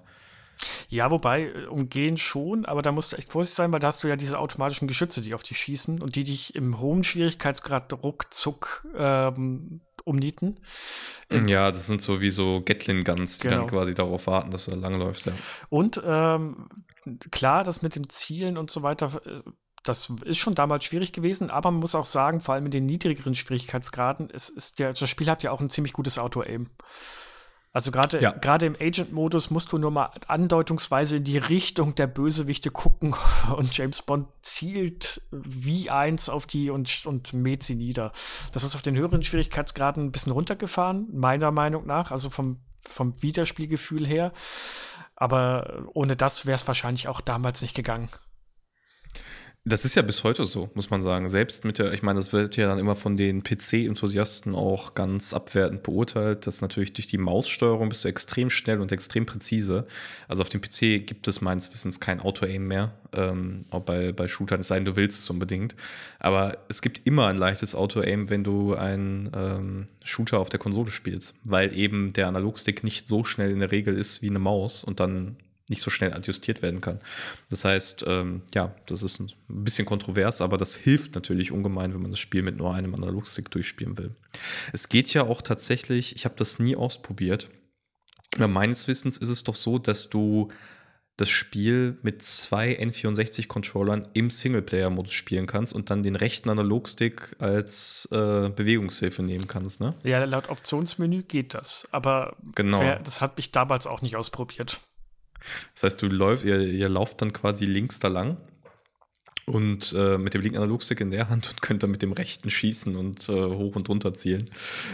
Ja, 0.88 1.11
wobei, 1.11 1.44
äh, 1.44 1.66
umgehen 1.66 2.16
schon, 2.16 2.64
aber 2.64 2.82
da 2.82 2.92
musst 2.92 3.12
du 3.12 3.16
echt 3.16 3.30
vorsichtig 3.30 3.57
sein, 3.57 3.72
weil 3.72 3.80
da 3.80 3.88
hast 3.88 4.04
du 4.04 4.09
ja 4.09 4.16
diese 4.16 4.38
automatischen 4.38 4.88
Geschütze, 4.88 5.20
die 5.20 5.34
auf 5.34 5.42
dich 5.42 5.59
schießen 5.59 6.00
und 6.00 6.16
die 6.16 6.24
dich 6.24 6.54
im 6.54 6.80
hohen 6.80 7.04
Schwierigkeitsgrad 7.04 7.92
ruckzuck 8.02 8.86
ähm, 8.96 9.80
umnieten. 10.04 10.61
Mm, 11.30 11.48
ja, 11.48 11.72
das 11.72 11.86
sind 11.86 12.00
so 12.00 12.20
wie 12.20 12.30
so 12.30 12.62
Gatlin-Guns, 12.64 13.38
die 13.38 13.48
genau. 13.48 13.62
dann 13.62 13.66
quasi 13.66 13.94
darauf 13.94 14.26
warten, 14.26 14.50
dass 14.50 14.66
du 14.66 14.70
da 14.70 14.76
langläufst, 14.76 15.26
ja. 15.26 15.32
Und 15.68 16.00
ähm, 16.04 16.68
klar, 17.30 17.64
das 17.64 17.82
mit 17.82 17.96
dem 17.96 18.09
Zielen 18.09 18.57
und 18.57 18.70
so 18.70 18.82
weiter, 18.82 19.20
äh, 19.26 19.42
das 19.82 20.12
ist 20.24 20.38
schon 20.38 20.54
damals 20.54 20.84
schwierig 20.84 21.12
gewesen, 21.12 21.50
aber 21.50 21.70
man 21.70 21.80
muss 21.80 21.94
auch 21.94 22.07
sagen, 22.07 22.40
vor 22.40 22.54
allem 22.54 22.66
in 22.66 22.70
den 22.72 22.86
niedrigeren 22.86 23.34
Schwierigkeitsgraden, 23.34 24.30
es 24.32 24.48
ist 24.48 24.78
der, 24.78 24.92
das 24.92 25.09
Spiel 25.09 25.30
hat 25.30 25.42
ja 25.42 25.52
auch 25.52 25.61
ein 25.61 25.70
ziemlich 25.70 25.92
gutes 25.92 26.18
Auto-Aim. 26.18 26.70
Also 27.76 27.90
gerade 27.90 28.22
ja. 28.22 28.30
im 28.30 28.74
Agent-Modus 28.80 29.50
musst 29.50 29.70
du 29.70 29.76
nur 29.76 29.90
mal 29.90 30.10
andeutungsweise 30.28 31.18
in 31.18 31.24
die 31.24 31.36
Richtung 31.36 31.94
der 31.94 32.06
Bösewichte 32.06 32.70
gucken 32.70 33.14
und 33.54 33.76
James 33.76 34.00
Bond 34.00 34.28
zielt 34.40 35.20
wie 35.30 35.90
eins 35.90 36.30
auf 36.30 36.46
die 36.46 36.70
und, 36.70 37.04
und 37.04 37.34
mäht 37.34 37.62
sie 37.62 37.74
nieder. 37.74 38.12
Das 38.52 38.64
ist 38.64 38.74
auf 38.76 38.80
den 38.80 38.96
höheren 38.96 39.22
Schwierigkeitsgraden 39.22 40.06
ein 40.06 40.10
bisschen 40.10 40.32
runtergefahren, 40.32 41.06
meiner 41.12 41.50
Meinung 41.50 41.84
nach, 41.84 42.12
also 42.12 42.30
vom, 42.30 42.60
vom 42.80 43.12
Wiederspielgefühl 43.20 44.06
her. 44.06 44.32
Aber 45.14 45.84
ohne 45.92 46.16
das 46.16 46.46
wäre 46.46 46.56
es 46.56 46.66
wahrscheinlich 46.66 47.08
auch 47.08 47.20
damals 47.20 47.60
nicht 47.60 47.74
gegangen. 47.74 48.08
Das 49.68 49.84
ist 49.84 49.96
ja 49.96 50.02
bis 50.02 50.22
heute 50.22 50.44
so, 50.44 50.70
muss 50.74 50.90
man 50.90 51.02
sagen. 51.02 51.28
Selbst 51.28 51.64
mit 51.64 51.80
der, 51.80 51.92
ich 51.92 52.04
meine, 52.04 52.20
das 52.20 52.32
wird 52.32 52.56
ja 52.56 52.68
dann 52.68 52.78
immer 52.78 52.94
von 52.94 53.16
den 53.16 53.42
PC-Enthusiasten 53.42 54.54
auch 54.54 54.94
ganz 54.94 55.34
abwertend 55.34 55.82
beurteilt, 55.82 56.46
dass 56.46 56.60
natürlich 56.60 56.92
durch 56.92 57.08
die 57.08 57.18
Maussteuerung 57.18 57.88
bist 57.88 58.04
du 58.04 58.08
extrem 58.08 58.48
schnell 58.48 58.80
und 58.80 58.92
extrem 58.92 59.26
präzise. 59.26 59.88
Also 60.28 60.42
auf 60.42 60.50
dem 60.50 60.60
PC 60.60 61.04
gibt 61.04 61.26
es 61.26 61.40
meines 61.40 61.72
Wissens 61.72 61.98
kein 61.98 62.20
Auto-Aim 62.20 62.64
mehr, 62.64 62.92
ähm, 63.12 63.64
auch 63.70 63.80
bei, 63.80 64.12
bei 64.12 64.28
Shootern, 64.28 64.60
es 64.60 64.68
sei 64.68 64.76
denn, 64.76 64.84
du 64.84 64.94
willst 64.94 65.18
es 65.18 65.28
unbedingt. 65.30 65.74
Aber 66.20 66.58
es 66.68 66.80
gibt 66.80 67.04
immer 67.04 67.26
ein 67.26 67.36
leichtes 67.36 67.74
Auto-Aim, 67.74 68.30
wenn 68.30 68.44
du 68.44 68.74
einen 68.74 69.32
ähm, 69.34 69.86
Shooter 70.04 70.38
auf 70.38 70.48
der 70.48 70.60
Konsole 70.60 70.92
spielst, 70.92 71.34
weil 71.42 71.76
eben 71.76 72.12
der 72.12 72.28
Analogstick 72.28 72.84
nicht 72.84 73.08
so 73.08 73.24
schnell 73.24 73.50
in 73.50 73.58
der 73.58 73.72
Regel 73.72 73.98
ist 73.98 74.22
wie 74.22 74.30
eine 74.30 74.38
Maus 74.38 74.84
und 74.84 75.00
dann 75.00 75.34
nicht 75.68 75.82
so 75.82 75.90
schnell 75.90 76.12
adjustiert 76.14 76.62
werden 76.62 76.80
kann. 76.80 77.00
Das 77.48 77.64
heißt, 77.64 78.04
ähm, 78.06 78.42
ja, 78.54 78.74
das 78.86 79.02
ist 79.02 79.20
ein 79.20 79.30
bisschen 79.48 79.84
kontrovers, 79.84 80.40
aber 80.40 80.58
das 80.58 80.76
hilft 80.76 81.14
natürlich 81.14 81.50
ungemein, 81.50 81.92
wenn 81.92 82.02
man 82.02 82.12
das 82.12 82.20
Spiel 82.20 82.42
mit 82.42 82.56
nur 82.56 82.74
einem 82.74 82.94
Analogstick 82.94 83.50
durchspielen 83.50 83.98
will. 83.98 84.14
Es 84.72 84.88
geht 84.88 85.12
ja 85.12 85.24
auch 85.24 85.42
tatsächlich, 85.42 86.14
ich 86.14 86.24
habe 86.24 86.36
das 86.36 86.58
nie 86.58 86.76
ausprobiert, 86.76 87.48
aber 88.36 88.48
meines 88.48 88.86
Wissens 88.86 89.16
ist 89.18 89.28
es 89.28 89.44
doch 89.44 89.56
so, 89.56 89.78
dass 89.78 90.08
du 90.08 90.48
das 91.16 91.30
Spiel 91.30 91.98
mit 92.02 92.22
zwei 92.22 92.78
N64-Controllern 92.78 94.06
im 94.12 94.28
Singleplayer-Modus 94.28 95.12
spielen 95.12 95.46
kannst 95.46 95.74
und 95.74 95.88
dann 95.90 96.02
den 96.02 96.14
rechten 96.14 96.50
Analogstick 96.50 97.34
als 97.38 98.06
äh, 98.12 98.50
Bewegungshilfe 98.50 99.22
nehmen 99.22 99.46
kannst, 99.46 99.80
ne? 99.80 99.94
Ja, 100.02 100.22
laut 100.24 100.50
Optionsmenü 100.50 101.22
geht 101.22 101.54
das. 101.54 101.88
Aber 101.90 102.36
genau. 102.54 102.80
wer, 102.80 102.98
das 102.98 103.22
hat 103.22 103.38
mich 103.38 103.50
damals 103.50 103.86
auch 103.86 104.02
nicht 104.02 104.16
ausprobiert. 104.16 104.82
Das 105.74 105.84
heißt, 105.84 106.03
du 106.03 106.07
läuft, 106.07 106.45
ihr, 106.45 106.61
ihr 106.61 106.89
lauft 106.89 107.22
dann 107.22 107.32
quasi 107.32 107.64
links 107.64 107.99
da 107.99 108.09
lang 108.09 108.37
und 109.47 109.95
äh, 109.97 110.18
mit 110.18 110.34
dem 110.34 110.43
linken 110.43 110.59
Analogstick 110.59 111.01
in 111.01 111.11
der 111.12 111.28
Hand 111.28 111.49
und 111.49 111.62
könnt 111.62 111.82
dann 111.82 111.93
mit 111.93 112.03
dem 112.03 112.12
rechten 112.12 112.51
schießen 112.51 112.97
und 112.97 113.28
äh, 113.28 113.32
hoch 113.32 113.76
und 113.76 113.89
runter 113.89 114.12
zielen. 114.12 114.51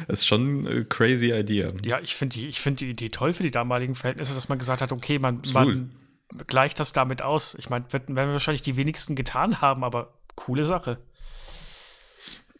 Das 0.08 0.20
ist 0.20 0.26
schon 0.26 0.66
eine 0.66 0.84
crazy 0.84 1.32
Idea. 1.32 1.68
Ja, 1.84 2.00
ich 2.00 2.14
finde 2.14 2.38
die, 2.38 2.52
find 2.52 2.80
die 2.80 2.90
Idee 2.90 3.08
toll 3.08 3.32
für 3.32 3.42
die 3.42 3.50
damaligen 3.50 3.94
Verhältnisse, 3.94 4.34
dass 4.34 4.50
man 4.50 4.58
gesagt 4.58 4.82
hat, 4.82 4.92
okay, 4.92 5.18
man, 5.18 5.40
man 5.54 5.90
gleicht 6.46 6.80
das 6.80 6.92
damit 6.92 7.22
aus. 7.22 7.54
Ich 7.54 7.70
meine, 7.70 7.90
werden 7.92 8.14
wir 8.14 8.32
wahrscheinlich 8.32 8.62
die 8.62 8.76
wenigsten 8.76 9.16
getan 9.16 9.62
haben, 9.62 9.84
aber 9.84 10.12
coole 10.34 10.64
Sache. 10.66 10.98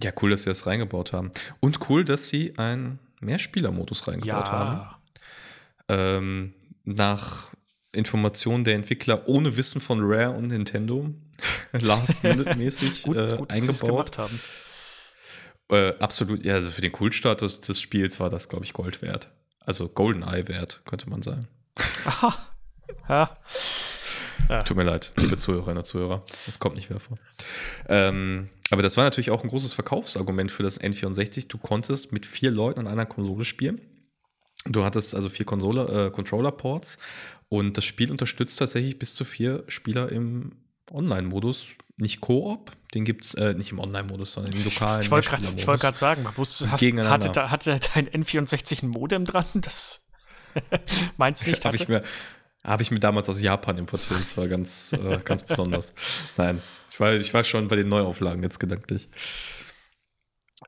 Ja, 0.03 0.12
cool, 0.20 0.30
dass 0.30 0.43
sie 0.43 0.51
das 0.51 0.66
reingebaut 0.66 1.12
haben. 1.12 1.30
Und 1.61 1.91
cool, 1.91 2.05
dass 2.05 2.28
sie 2.28 2.57
einen 2.57 2.99
Mehrspielermodus 3.20 4.09
reingebaut 4.09 4.47
ja. 4.47 4.53
haben. 4.53 4.97
Ähm, 5.89 6.55
nach 6.85 7.53
Informationen 7.93 8.64
der 8.64 8.74
Entwickler 8.74 9.28
ohne 9.28 9.57
Wissen 9.57 9.80
von 9.80 10.01
Rare 10.03 10.30
und 10.30 10.49
Nintendo 10.49 11.11
last-minute-mäßig 11.72 13.03
gut, 13.03 13.16
äh, 13.16 13.36
gut, 13.36 13.53
eingebaut. 13.53 14.18
haben. 14.18 14.40
Äh, 15.70 15.95
absolut, 15.99 16.45
ja, 16.45 16.55
also 16.55 16.70
für 16.70 16.80
den 16.80 16.93
Kultstatus 16.93 17.61
des 17.61 17.80
Spiels 17.80 18.20
war 18.20 18.30
das, 18.30 18.49
glaube 18.49 18.64
ich, 18.64 18.72
Gold 18.72 19.03
wert. 19.03 19.30
Also 19.61 19.88
Goldeneye 19.88 20.49
wert, 20.49 20.82
könnte 20.84 21.09
man 21.09 21.22
sagen. 21.22 21.47
Aha. 22.05 22.34
Ja. 23.09 23.38
ja. 24.51 24.62
Tut 24.64 24.76
mir 24.76 24.82
leid, 24.82 25.12
liebe 25.16 25.38
Zuhörerinnen 25.38 25.78
und 25.78 25.84
Zuhörer. 25.84 26.22
Das 26.45 26.59
kommt 26.59 26.76
nicht 26.76 26.90
mehr 26.90 27.01
vor. 27.01 27.16
Ähm, 27.88 28.51
aber 28.70 28.82
das 28.82 28.97
war 28.97 29.05
natürlich 29.05 29.30
auch 29.30 29.43
ein 29.43 29.49
großes 29.49 29.72
Verkaufsargument 29.72 30.53
für 30.53 30.62
das 30.62 30.80
N64. 30.80 31.49
Du 31.49 31.57
konntest 31.59 32.12
mit 32.12 32.26
vier 32.26 32.51
Leuten 32.51 32.80
an 32.80 32.86
einer 32.86 33.07
Konsole 33.07 33.45
spielen. 33.45 33.80
Du 34.66 34.84
hattest 34.84 35.14
also 35.14 35.28
vier 35.28 35.46
Konsole, 35.46 36.06
äh, 36.06 36.10
Controller-Ports 36.10 36.98
und 37.48 37.76
das 37.76 37.84
Spiel 37.84 38.10
unterstützt 38.10 38.58
tatsächlich 38.58 38.98
bis 38.98 39.14
zu 39.14 39.24
vier 39.24 39.64
Spieler 39.68 40.10
im 40.10 40.52
Online-Modus. 40.90 41.70
Nicht 41.96 42.20
Koop, 42.20 42.72
den 42.94 43.04
gibt 43.04 43.24
es 43.24 43.34
äh, 43.34 43.54
nicht 43.54 43.72
im 43.72 43.78
Online-Modus, 43.78 44.32
sondern 44.32 44.54
im 44.54 44.64
lokalen. 44.64 45.02
Ich 45.02 45.10
wollte 45.10 45.28
gerade 45.28 45.66
wollt 45.66 45.96
sagen, 45.96 46.26
wusste, 46.36 46.70
hast, 46.70 46.82
hatte, 46.82 47.50
hatte 47.50 47.80
dein 47.94 48.08
N64 48.08 48.82
ein 48.82 48.88
Modem 48.88 49.24
dran? 49.24 49.44
Das 49.54 50.06
meinst 51.16 51.46
du 51.46 51.50
nicht? 51.50 51.64
Habe 51.64 51.76
ich 51.76 51.88
mir 51.88 52.02
habe 52.64 52.82
ich 52.82 52.90
mir 52.90 53.00
damals 53.00 53.28
aus 53.28 53.40
Japan 53.40 53.78
importiert. 53.78 54.20
Das 54.20 54.36
war 54.36 54.46
ganz, 54.46 54.92
äh, 54.92 55.18
ganz 55.24 55.42
besonders. 55.42 55.94
Nein, 56.36 56.62
ich 56.90 57.00
war, 57.00 57.12
ich 57.14 57.34
war 57.34 57.42
schon 57.42 57.68
bei 57.68 57.76
den 57.76 57.88
Neuauflagen 57.88 58.42
jetzt 58.42 58.60
gedanklich. 58.60 59.08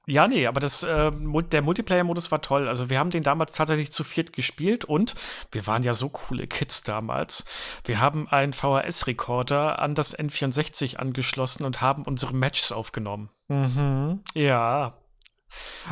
Ja, 0.07 0.29
nee, 0.29 0.47
aber 0.47 0.61
das, 0.61 0.83
äh, 0.83 1.11
der 1.13 1.63
Multiplayer-Modus 1.63 2.31
war 2.31 2.43
toll. 2.43 2.69
Also 2.69 2.91
wir 2.91 2.99
haben 2.99 3.11
den 3.11 3.23
damals 3.23 3.53
tatsächlich 3.53 3.91
zu 3.91 4.05
viert 4.05 4.33
gespielt 4.33 4.85
und 4.85 5.15
wir 5.51 5.67
waren 5.67 5.83
ja 5.83 5.95
so 5.95 6.09
coole 6.11 6.47
Kids 6.47 6.83
damals. 6.83 7.45
Wir 7.85 8.01
haben 8.01 8.29
einen 8.29 8.53
VHS-Rekorder 8.53 9.79
an 9.79 9.95
das 9.95 10.19
N64 10.19 10.97
angeschlossen 10.97 11.65
und 11.65 11.81
haben 11.81 12.03
unsere 12.03 12.35
Matches 12.35 12.71
aufgenommen. 12.73 13.31
Mhm. 13.49 14.21
Ja, 14.35 14.95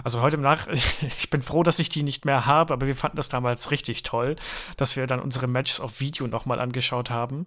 also 0.04 0.20
heute 0.20 0.38
Nach, 0.38 0.66
ich 1.18 1.30
bin 1.30 1.42
froh, 1.42 1.62
dass 1.62 1.78
ich 1.78 1.88
die 1.88 2.02
nicht 2.02 2.24
mehr 2.24 2.46
habe, 2.46 2.72
aber 2.74 2.86
wir 2.86 2.96
fanden 2.96 3.16
das 3.16 3.28
damals 3.28 3.70
richtig 3.70 4.02
toll, 4.02 4.36
dass 4.76 4.96
wir 4.96 5.06
dann 5.06 5.20
unsere 5.20 5.46
Matches 5.46 5.80
auf 5.80 6.00
Video 6.00 6.26
nochmal 6.26 6.60
angeschaut 6.60 7.10
haben. 7.10 7.46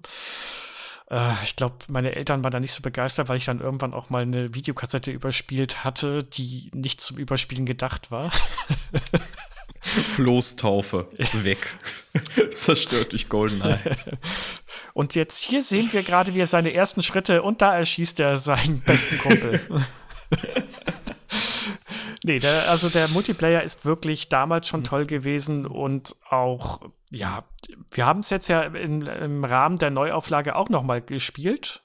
Äh, 1.10 1.34
ich 1.44 1.56
glaube, 1.56 1.76
meine 1.88 2.16
Eltern 2.16 2.44
waren 2.44 2.52
da 2.52 2.60
nicht 2.60 2.74
so 2.74 2.82
begeistert, 2.82 3.30
weil 3.30 3.38
ich 3.38 3.46
dann 3.46 3.62
irgendwann 3.62 3.94
auch 3.94 4.10
mal 4.10 4.24
eine 4.24 4.54
Videokassette 4.54 5.12
überspielt 5.12 5.84
hatte, 5.84 6.24
die 6.24 6.70
nicht 6.74 7.02
zum 7.02 7.18
Überspielen 7.18 7.66
gedacht 7.66 8.12
war. 8.12 8.32
Floßtaufe 9.82 11.08
weg. 11.44 11.60
Zerstört 12.58 13.12
durch 13.12 13.30
Goldeneye. 13.30 13.80
Und 14.94 15.14
jetzt 15.14 15.44
hier 15.44 15.62
sehen 15.62 15.92
wir 15.92 16.02
gerade, 16.04 16.34
wie 16.34 16.40
er 16.40 16.48
seine 16.48 16.74
ersten 16.74 17.02
Schritte 17.02 17.44
und 17.44 17.62
da 17.62 17.76
erschießt 17.76 18.20
er 18.22 18.38
seinen 18.38 18.80
besten 18.80 19.18
Kumpel. 19.18 19.60
Nee, 22.28 22.40
der, 22.40 22.72
also 22.72 22.90
der 22.90 23.08
Multiplayer 23.10 23.62
ist 23.62 23.86
wirklich 23.86 24.30
damals 24.30 24.68
schon 24.68 24.80
mhm. 24.80 24.86
toll 24.86 25.06
gewesen 25.06 25.68
und 25.68 26.16
auch, 26.28 26.90
ja, 27.12 27.44
wir 27.92 28.08
haben 28.08 28.22
es 28.22 28.32
jetzt 28.32 28.48
ja 28.48 28.64
in, 28.64 29.04
im 29.04 29.44
Rahmen 29.44 29.76
der 29.76 29.92
Neuauflage 29.92 30.56
auch 30.56 30.70
noch 30.70 30.82
mal 30.82 31.04
gespielt. 31.04 31.84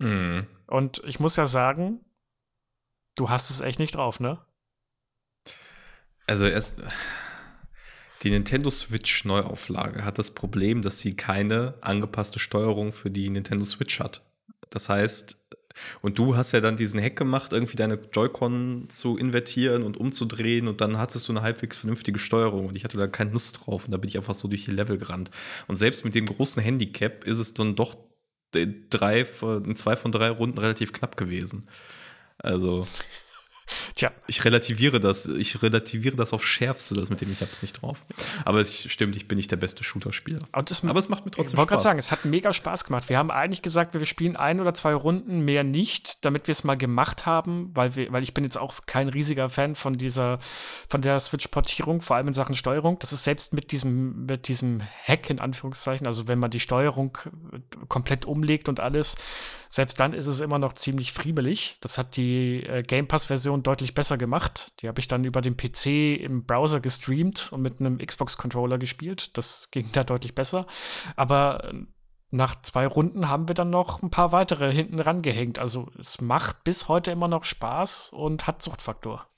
Mhm. 0.00 0.48
Und 0.66 1.00
ich 1.06 1.20
muss 1.20 1.36
ja 1.36 1.46
sagen, 1.46 2.00
du 3.14 3.30
hast 3.30 3.50
es 3.50 3.60
echt 3.60 3.78
nicht 3.78 3.94
drauf, 3.94 4.18
ne? 4.18 4.44
Also 6.26 6.46
erst 6.46 6.82
die 8.24 8.30
Nintendo 8.30 8.68
Switch 8.68 9.24
Neuauflage 9.24 10.04
hat 10.04 10.18
das 10.18 10.34
Problem, 10.34 10.82
dass 10.82 10.98
sie 10.98 11.14
keine 11.14 11.74
angepasste 11.82 12.40
Steuerung 12.40 12.90
für 12.90 13.12
die 13.12 13.30
Nintendo 13.30 13.64
Switch 13.64 14.00
hat. 14.00 14.22
Das 14.70 14.88
heißt, 14.88 15.56
und 16.00 16.18
du 16.18 16.36
hast 16.36 16.52
ja 16.52 16.60
dann 16.60 16.76
diesen 16.76 17.00
Hack 17.00 17.16
gemacht, 17.16 17.52
irgendwie 17.52 17.76
deine 17.76 17.98
Joy-Con 18.12 18.88
zu 18.88 19.16
invertieren 19.16 19.82
und 19.82 19.96
umzudrehen 19.96 20.68
und 20.68 20.80
dann 20.80 20.98
hattest 20.98 21.28
du 21.28 21.32
eine 21.32 21.42
halbwegs 21.42 21.78
vernünftige 21.78 22.18
Steuerung 22.18 22.66
und 22.66 22.76
ich 22.76 22.84
hatte 22.84 22.98
da 22.98 23.06
keine 23.06 23.30
Lust 23.30 23.60
drauf 23.64 23.84
und 23.84 23.92
da 23.92 23.96
bin 23.96 24.08
ich 24.08 24.16
einfach 24.16 24.34
so 24.34 24.48
durch 24.48 24.64
die 24.64 24.70
Level 24.70 24.98
gerannt. 24.98 25.30
Und 25.68 25.76
selbst 25.76 26.04
mit 26.04 26.14
dem 26.14 26.26
großen 26.26 26.62
Handicap 26.62 27.24
ist 27.24 27.38
es 27.38 27.54
dann 27.54 27.74
doch 27.74 27.96
drei, 28.52 29.26
in 29.64 29.76
zwei 29.76 29.96
von 29.96 30.12
drei 30.12 30.28
Runden 30.28 30.58
relativ 30.58 30.92
knapp 30.92 31.16
gewesen. 31.16 31.66
Also 32.38 32.86
Tja. 33.94 34.10
Ich 34.26 34.44
relativiere 34.44 35.00
das, 35.00 35.26
ich 35.26 35.62
relativiere 35.62 36.16
das 36.16 36.32
auf 36.32 36.44
Schärfste, 36.44 36.94
das 36.94 37.10
mit 37.10 37.20
dem 37.20 37.32
ich 37.32 37.40
hab's 37.40 37.62
nicht 37.62 37.80
drauf. 37.80 37.98
Aber 38.44 38.60
es 38.60 38.90
stimmt, 38.90 39.16
ich 39.16 39.28
bin 39.28 39.36
nicht 39.36 39.50
der 39.50 39.56
beste 39.56 39.84
Shooter-Spieler. 39.84 40.40
Aber 40.52 40.70
es 40.70 40.82
macht 40.82 41.24
mir 41.24 41.30
trotzdem 41.30 41.44
ich 41.44 41.50
Spaß. 41.52 41.62
Ich 41.62 41.68
gerade 41.68 41.82
sagen, 41.82 41.98
es 41.98 42.12
hat 42.12 42.24
mega 42.24 42.52
Spaß 42.52 42.84
gemacht. 42.84 43.08
Wir 43.08 43.18
haben 43.18 43.30
eigentlich 43.30 43.62
gesagt, 43.62 43.94
wir 43.94 44.06
spielen 44.06 44.36
ein 44.36 44.60
oder 44.60 44.74
zwei 44.74 44.94
Runden, 44.94 45.44
mehr 45.44 45.64
nicht, 45.64 46.24
damit 46.24 46.48
wir 46.48 46.52
es 46.52 46.64
mal 46.64 46.76
gemacht 46.76 47.26
haben, 47.26 47.70
weil 47.74 47.96
wir, 47.96 48.12
weil 48.12 48.22
ich 48.22 48.34
bin 48.34 48.44
jetzt 48.44 48.58
auch 48.58 48.74
kein 48.86 49.08
riesiger 49.08 49.48
Fan 49.48 49.74
von 49.74 49.94
dieser, 49.94 50.38
von 50.88 51.02
der 51.02 51.20
Switch-Portierung, 51.20 52.00
vor 52.00 52.16
allem 52.16 52.28
in 52.28 52.32
Sachen 52.32 52.54
Steuerung. 52.54 52.98
Das 52.98 53.12
ist 53.12 53.24
selbst 53.24 53.52
mit 53.52 53.72
diesem, 53.72 54.26
mit 54.26 54.48
diesem 54.48 54.82
Hack 55.06 55.30
in 55.30 55.38
Anführungszeichen, 55.38 56.06
also 56.06 56.28
wenn 56.28 56.38
man 56.38 56.50
die 56.50 56.60
Steuerung 56.60 57.16
komplett 57.88 58.24
umlegt 58.24 58.68
und 58.68 58.80
alles, 58.80 59.16
selbst 59.72 59.98
dann 60.00 60.12
ist 60.12 60.26
es 60.26 60.40
immer 60.40 60.58
noch 60.58 60.74
ziemlich 60.74 61.14
friemelig. 61.14 61.78
Das 61.80 61.96
hat 61.96 62.16
die 62.18 62.62
äh, 62.62 62.82
Game 62.82 63.08
Pass-Version 63.08 63.61
deutlich 63.62 63.94
besser 63.94 64.18
gemacht. 64.18 64.72
Die 64.80 64.88
habe 64.88 65.00
ich 65.00 65.08
dann 65.08 65.24
über 65.24 65.40
den 65.40 65.56
PC 65.56 66.20
im 66.20 66.44
Browser 66.44 66.80
gestreamt 66.80 67.52
und 67.52 67.62
mit 67.62 67.80
einem 67.80 67.98
Xbox-Controller 67.98 68.78
gespielt. 68.78 69.36
Das 69.36 69.70
ging 69.70 69.88
da 69.92 70.04
deutlich 70.04 70.34
besser. 70.34 70.66
Aber 71.16 71.72
äh, 71.72 71.86
nach 72.30 72.60
zwei 72.62 72.86
Runden 72.86 73.28
haben 73.28 73.48
wir 73.48 73.54
dann 73.54 73.70
noch 73.70 74.02
ein 74.02 74.10
paar 74.10 74.32
weitere 74.32 74.72
hinten 74.72 74.98
rangehängt. 74.98 75.58
Also 75.58 75.90
es 75.98 76.20
macht 76.20 76.64
bis 76.64 76.88
heute 76.88 77.10
immer 77.10 77.28
noch 77.28 77.44
Spaß 77.44 78.10
und 78.10 78.46
hat 78.46 78.62
Suchtfaktor. 78.62 79.28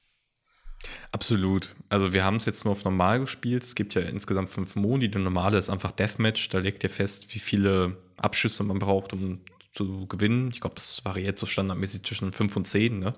Absolut. 1.12 1.74
Also 1.88 2.12
wir 2.12 2.24
haben 2.24 2.36
es 2.36 2.44
jetzt 2.44 2.64
nur 2.64 2.72
auf 2.72 2.84
normal 2.84 3.20
gespielt. 3.20 3.64
Es 3.64 3.74
gibt 3.74 3.94
ja 3.94 4.02
insgesamt 4.02 4.50
fünf 4.50 4.76
Modi. 4.76 5.10
Der 5.10 5.20
normale 5.20 5.58
ist 5.58 5.70
einfach 5.70 5.92
Deathmatch. 5.92 6.48
Da 6.50 6.58
legt 6.58 6.82
ihr 6.84 6.90
fest, 6.90 7.34
wie 7.34 7.38
viele 7.38 7.96
Abschüsse 8.16 8.62
man 8.64 8.78
braucht, 8.78 9.12
um 9.12 9.40
zu 9.74 10.06
gewinnen. 10.06 10.50
Ich 10.52 10.60
glaube, 10.60 10.76
das 10.76 11.04
variiert 11.04 11.38
so 11.38 11.46
standardmäßig 11.46 12.04
zwischen 12.04 12.32
5 12.32 12.56
und 12.56 12.64
10. 12.66 13.00
Ne? 13.00 13.12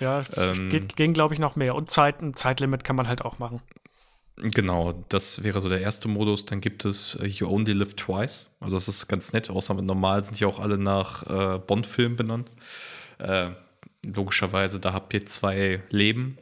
Ja, 0.00 0.22
ähm, 0.36 0.70
geht, 0.70 0.96
ging, 0.96 1.12
glaube 1.12 1.34
ich, 1.34 1.40
noch 1.40 1.56
mehr. 1.56 1.74
Und 1.74 1.90
Zeit, 1.90 2.22
ein 2.22 2.34
Zeitlimit 2.34 2.84
kann 2.84 2.96
man 2.96 3.08
halt 3.08 3.22
auch 3.22 3.38
machen. 3.38 3.60
Genau, 4.36 5.04
das 5.08 5.42
wäre 5.42 5.60
so 5.60 5.68
der 5.68 5.80
erste 5.80 6.06
Modus. 6.06 6.44
Dann 6.44 6.60
gibt 6.60 6.84
es 6.84 7.16
uh, 7.16 7.24
You 7.24 7.48
Only 7.48 7.72
Live 7.72 7.94
Twice. 7.94 8.56
Also 8.60 8.76
das 8.76 8.86
ist 8.86 9.08
ganz 9.08 9.32
nett. 9.32 9.50
Außer 9.50 9.74
mit 9.74 9.84
normal 9.84 10.22
sind 10.22 10.38
ja 10.38 10.46
auch 10.46 10.60
alle 10.60 10.78
nach 10.78 11.26
äh, 11.26 11.58
Bond-Filmen 11.58 12.16
benannt. 12.16 12.48
Äh, 13.18 13.50
logischerweise, 14.06 14.78
da 14.78 14.92
habt 14.92 15.12
ihr 15.14 15.26
zwei 15.26 15.82
Leben. 15.90 16.38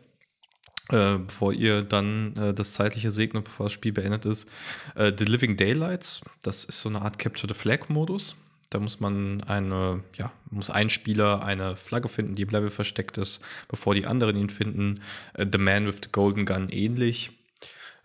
Äh, 0.90 1.18
bevor 1.18 1.52
ihr 1.52 1.82
dann 1.82 2.36
äh, 2.36 2.52
das 2.52 2.72
zeitliche 2.74 3.10
segnet, 3.10 3.44
bevor 3.44 3.66
das 3.66 3.72
Spiel 3.72 3.92
beendet 3.92 4.26
ist. 4.26 4.50
Äh, 4.94 5.12
the 5.16 5.24
Living 5.24 5.56
Daylights, 5.56 6.20
das 6.42 6.64
ist 6.64 6.80
so 6.80 6.88
eine 6.90 7.00
Art 7.02 7.18
Capture 7.18 7.52
the 7.52 7.58
Flag 7.58 7.88
Modus. 7.88 8.36
Da 8.70 8.80
muss 8.80 9.00
man 9.00 9.42
eine, 9.44 10.02
ja, 10.16 10.32
muss 10.50 10.70
ein 10.70 10.90
Spieler 10.90 11.44
eine 11.44 11.76
Flagge 11.76 12.08
finden, 12.08 12.34
die 12.34 12.42
im 12.42 12.48
Level 12.48 12.70
versteckt 12.70 13.16
ist, 13.18 13.44
bevor 13.68 13.94
die 13.94 14.06
anderen 14.06 14.36
ihn 14.36 14.50
finden. 14.50 15.00
Äh, 15.34 15.46
the 15.50 15.58
Man 15.58 15.86
with 15.86 16.00
the 16.02 16.08
Golden 16.10 16.46
Gun 16.46 16.68
ähnlich. 16.68 17.30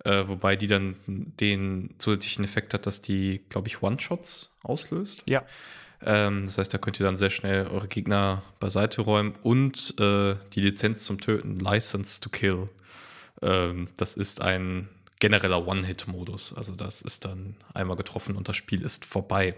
Äh, 0.03 0.27
wobei 0.27 0.55
die 0.55 0.67
dann 0.67 0.95
den 1.05 1.91
zusätzlichen 1.99 2.43
Effekt 2.43 2.73
hat, 2.73 2.87
dass 2.87 3.01
die, 3.01 3.41
glaube 3.49 3.67
ich, 3.67 3.83
One-Shots 3.83 4.49
auslöst. 4.63 5.23
Ja. 5.25 5.43
Ähm, 6.03 6.45
das 6.45 6.57
heißt, 6.57 6.73
da 6.73 6.77
könnt 6.77 6.99
ihr 6.99 7.05
dann 7.05 7.17
sehr 7.17 7.29
schnell 7.29 7.67
eure 7.67 7.87
Gegner 7.87 8.41
beiseite 8.59 9.01
räumen 9.01 9.33
und 9.43 9.93
äh, 9.99 10.35
die 10.53 10.61
Lizenz 10.61 11.05
zum 11.05 11.21
Töten, 11.21 11.57
License 11.57 12.19
to 12.21 12.29
Kill. 12.29 12.69
Ähm, 13.41 13.89
das 13.97 14.15
ist 14.17 14.41
ein 14.41 14.89
genereller 15.21 15.65
One-Hit-Modus. 15.65 16.53
Also 16.53 16.75
das 16.75 17.01
ist 17.01 17.23
dann 17.23 17.55
einmal 17.73 17.95
getroffen 17.95 18.35
und 18.35 18.49
das 18.49 18.57
Spiel 18.57 18.81
ist 18.81 19.05
vorbei. 19.05 19.55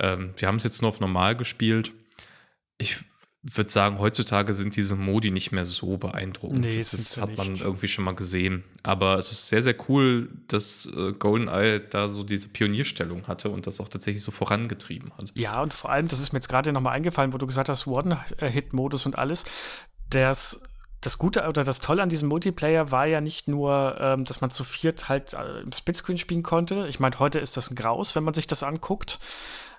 Ähm, 0.00 0.32
wir 0.36 0.48
haben 0.48 0.56
es 0.56 0.64
jetzt 0.64 0.80
nur 0.80 0.88
auf 0.88 1.00
normal 1.00 1.36
gespielt. 1.36 1.92
Ich 2.78 2.96
würde 3.42 3.70
sagen, 3.70 3.98
heutzutage 3.98 4.52
sind 4.52 4.74
diese 4.76 4.96
Modi 4.96 5.30
nicht 5.30 5.52
mehr 5.52 5.64
so 5.64 5.98
beeindruckend. 5.98 6.64
Nee, 6.64 6.78
das, 6.78 6.92
das 6.92 7.20
hat 7.20 7.36
man 7.36 7.48
nicht. 7.48 7.62
irgendwie 7.62 7.88
schon 7.88 8.04
mal 8.04 8.14
gesehen. 8.14 8.64
Aber 8.82 9.18
es 9.18 9.30
ist 9.30 9.48
sehr, 9.48 9.62
sehr 9.62 9.76
cool, 9.88 10.30
dass 10.48 10.86
äh, 10.86 11.12
GoldenEye 11.12 11.80
da 11.80 12.08
so 12.08 12.22
diese 12.24 12.48
Pionierstellung 12.48 13.26
hatte 13.26 13.50
und 13.50 13.66
das 13.66 13.80
auch 13.80 13.88
tatsächlich 13.88 14.22
so 14.22 14.30
vorangetrieben 14.30 15.12
hat. 15.16 15.32
Ja, 15.34 15.62
und 15.62 15.74
vor 15.74 15.90
allem, 15.90 16.08
das 16.08 16.20
ist 16.20 16.32
mir 16.32 16.38
jetzt 16.38 16.48
gerade 16.48 16.72
nochmal 16.72 16.94
eingefallen, 16.94 17.32
wo 17.32 17.38
du 17.38 17.46
gesagt 17.46 17.68
hast, 17.68 17.86
One-Hit-Modus 17.86 19.06
und 19.06 19.18
alles. 19.18 19.44
Das 20.10 20.62
das 21.00 21.18
Gute 21.18 21.46
oder 21.48 21.64
das 21.64 21.80
Tolle 21.80 22.02
an 22.02 22.08
diesem 22.08 22.28
Multiplayer 22.28 22.90
war 22.90 23.06
ja 23.06 23.20
nicht 23.20 23.48
nur, 23.48 23.96
ähm, 24.00 24.24
dass 24.24 24.40
man 24.40 24.50
zu 24.50 24.64
viert 24.64 25.08
halt 25.08 25.34
äh, 25.34 25.60
im 25.60 25.72
Splitscreen 25.72 26.18
spielen 26.18 26.42
konnte. 26.42 26.86
Ich 26.88 27.00
meine, 27.00 27.18
heute 27.18 27.38
ist 27.38 27.56
das 27.56 27.70
ein 27.70 27.76
Graus, 27.76 28.16
wenn 28.16 28.24
man 28.24 28.34
sich 28.34 28.46
das 28.46 28.62
anguckt. 28.62 29.18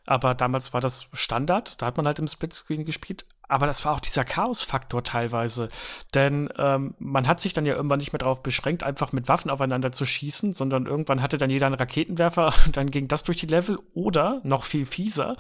Aber 0.06 0.34
damals 0.34 0.74
war 0.74 0.80
das 0.80 1.10
Standard, 1.12 1.82
da 1.82 1.86
hat 1.86 1.98
man 1.98 2.08
halt 2.08 2.20
im 2.20 2.28
Splitscreen 2.28 2.86
gespielt. 2.86 3.26
Aber 3.50 3.66
das 3.66 3.84
war 3.84 3.94
auch 3.94 4.00
dieser 4.00 4.24
Chaos-Faktor 4.24 5.04
teilweise. 5.04 5.68
Denn 6.14 6.50
ähm, 6.58 6.96
man 6.98 7.28
hat 7.28 7.42
sich 7.42 7.54
dann 7.54 7.66
ja 7.66 7.76
irgendwann 7.76 8.00
nicht 8.00 8.14
mehr 8.14 8.20
darauf 8.20 8.42
beschränkt, 8.42 8.84
einfach 8.84 9.12
mit 9.12 9.28
Waffen 9.28 9.52
aufeinander 9.52 9.92
zu 9.92 10.06
schießen, 10.06 10.54
sondern 10.54 10.86
irgendwann 10.86 11.22
hatte 11.22 11.38
dann 11.38 11.50
jeder 11.50 11.66
einen 11.66 11.76
Raketenwerfer 11.76 12.54
und 12.66 12.78
dann 12.78 12.90
ging 12.90 13.08
das 13.08 13.24
durch 13.24 13.38
die 13.38 13.48
Level. 13.48 13.80
Oder, 13.94 14.40
noch 14.44 14.64
viel 14.64 14.86
fieser, 14.86 15.36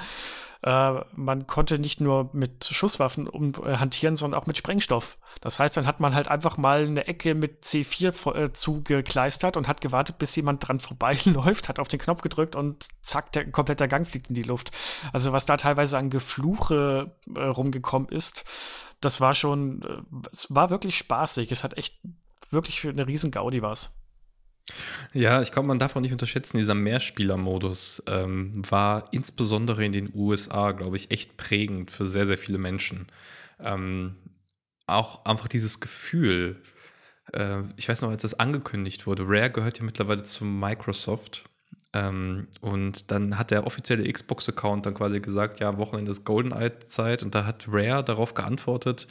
äh, 0.63 1.01
man 1.15 1.47
konnte 1.47 1.79
nicht 1.79 2.01
nur 2.01 2.29
mit 2.33 2.65
Schusswaffen 2.65 3.27
um, 3.27 3.53
äh, 3.63 3.77
hantieren, 3.77 4.15
sondern 4.15 4.39
auch 4.39 4.47
mit 4.47 4.57
Sprengstoff. 4.57 5.17
Das 5.41 5.59
heißt, 5.59 5.77
dann 5.77 5.87
hat 5.87 5.99
man 5.99 6.15
halt 6.15 6.27
einfach 6.27 6.57
mal 6.57 6.85
eine 6.85 7.07
Ecke 7.07 7.35
mit 7.35 7.63
C4 7.63 8.35
äh, 8.35 8.53
zugekleistert 8.53 9.57
und 9.57 9.67
hat 9.67 9.81
gewartet, 9.81 10.17
bis 10.17 10.35
jemand 10.35 10.67
dran 10.67 10.79
vorbeiläuft, 10.79 11.69
hat 11.69 11.79
auf 11.79 11.87
den 11.87 11.99
Knopf 11.99 12.21
gedrückt 12.21 12.55
und 12.55 12.87
zack, 13.01 13.31
der 13.33 13.49
komplette 13.51 13.87
Gang 13.87 14.07
fliegt 14.07 14.27
in 14.27 14.35
die 14.35 14.43
Luft. 14.43 14.71
Also 15.13 15.31
was 15.31 15.45
da 15.45 15.57
teilweise 15.57 15.97
an 15.97 16.09
Gefluche 16.09 17.15
äh, 17.35 17.39
rumgekommen 17.39 18.09
ist, 18.09 18.45
das 19.01 19.21
war 19.21 19.33
schon, 19.33 19.81
äh, 19.83 20.17
es 20.31 20.53
war 20.53 20.69
wirklich 20.69 20.97
spaßig. 20.97 21.51
Es 21.51 21.63
hat 21.63 21.77
echt 21.77 21.99
wirklich 22.49 22.81
für 22.81 22.89
eine 22.89 23.07
riesen 23.07 23.31
Gaudi 23.31 23.61
was. 23.61 23.97
Ja, 25.13 25.41
ich 25.41 25.51
glaube, 25.51 25.67
man 25.67 25.79
darf 25.79 25.95
auch 25.95 26.01
nicht 26.01 26.11
unterschätzen, 26.11 26.57
dieser 26.57 26.75
Mehrspieler-Modus 26.75 28.03
ähm, 28.07 28.61
war 28.69 29.07
insbesondere 29.11 29.85
in 29.85 29.91
den 29.91 30.11
USA, 30.13 30.71
glaube 30.71 30.97
ich, 30.97 31.11
echt 31.11 31.37
prägend 31.37 31.91
für 31.91 32.05
sehr, 32.05 32.25
sehr 32.25 32.37
viele 32.37 32.57
Menschen. 32.57 33.07
Ähm, 33.59 34.15
auch 34.85 35.25
einfach 35.25 35.47
dieses 35.47 35.79
Gefühl, 35.79 36.61
äh, 37.33 37.61
ich 37.75 37.87
weiß 37.89 38.01
noch, 38.01 38.09
als 38.09 38.21
das 38.21 38.39
angekündigt 38.39 39.07
wurde, 39.07 39.23
Rare 39.27 39.51
gehört 39.51 39.79
ja 39.79 39.85
mittlerweile 39.85 40.23
zu 40.23 40.45
Microsoft. 40.45 41.45
Ähm, 41.93 42.47
und 42.61 43.11
dann 43.11 43.37
hat 43.37 43.51
der 43.51 43.65
offizielle 43.65 44.11
Xbox-Account 44.11 44.85
dann 44.85 44.93
quasi 44.93 45.19
gesagt, 45.19 45.59
ja, 45.59 45.77
Wochenende 45.77 46.11
ist 46.11 46.25
GoldenEye-Zeit. 46.25 47.23
Und 47.23 47.33
da 47.35 47.45
hat 47.45 47.65
Rare 47.69 48.03
darauf 48.03 48.33
geantwortet, 48.33 49.07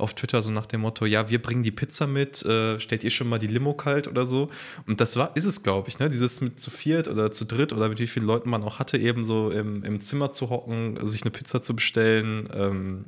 auf 0.00 0.14
Twitter 0.14 0.42
so 0.42 0.50
nach 0.50 0.66
dem 0.66 0.80
Motto, 0.80 1.06
ja, 1.06 1.30
wir 1.30 1.40
bringen 1.40 1.62
die 1.62 1.70
Pizza 1.70 2.06
mit, 2.06 2.44
äh, 2.44 2.80
stellt 2.80 3.04
ihr 3.04 3.10
schon 3.10 3.28
mal 3.28 3.38
die 3.38 3.46
Limo 3.46 3.74
kalt 3.74 4.08
oder 4.08 4.24
so. 4.24 4.48
Und 4.86 5.00
das 5.00 5.16
war, 5.16 5.36
ist 5.36 5.46
es, 5.46 5.62
glaube 5.62 5.88
ich, 5.88 5.98
ne? 5.98 6.08
Dieses 6.08 6.40
mit 6.40 6.58
zu 6.60 6.70
viert 6.70 7.08
oder 7.08 7.30
zu 7.30 7.44
dritt 7.44 7.72
oder 7.72 7.88
mit 7.88 8.00
wie 8.00 8.06
vielen 8.06 8.26
Leuten 8.26 8.50
man 8.50 8.62
auch 8.64 8.78
hatte, 8.78 8.98
eben 8.98 9.24
so 9.24 9.50
im, 9.50 9.84
im 9.84 10.00
Zimmer 10.00 10.30
zu 10.30 10.50
hocken, 10.50 10.98
sich 11.06 11.22
eine 11.22 11.30
Pizza 11.30 11.62
zu 11.62 11.74
bestellen, 11.76 12.48
ähm, 12.52 13.04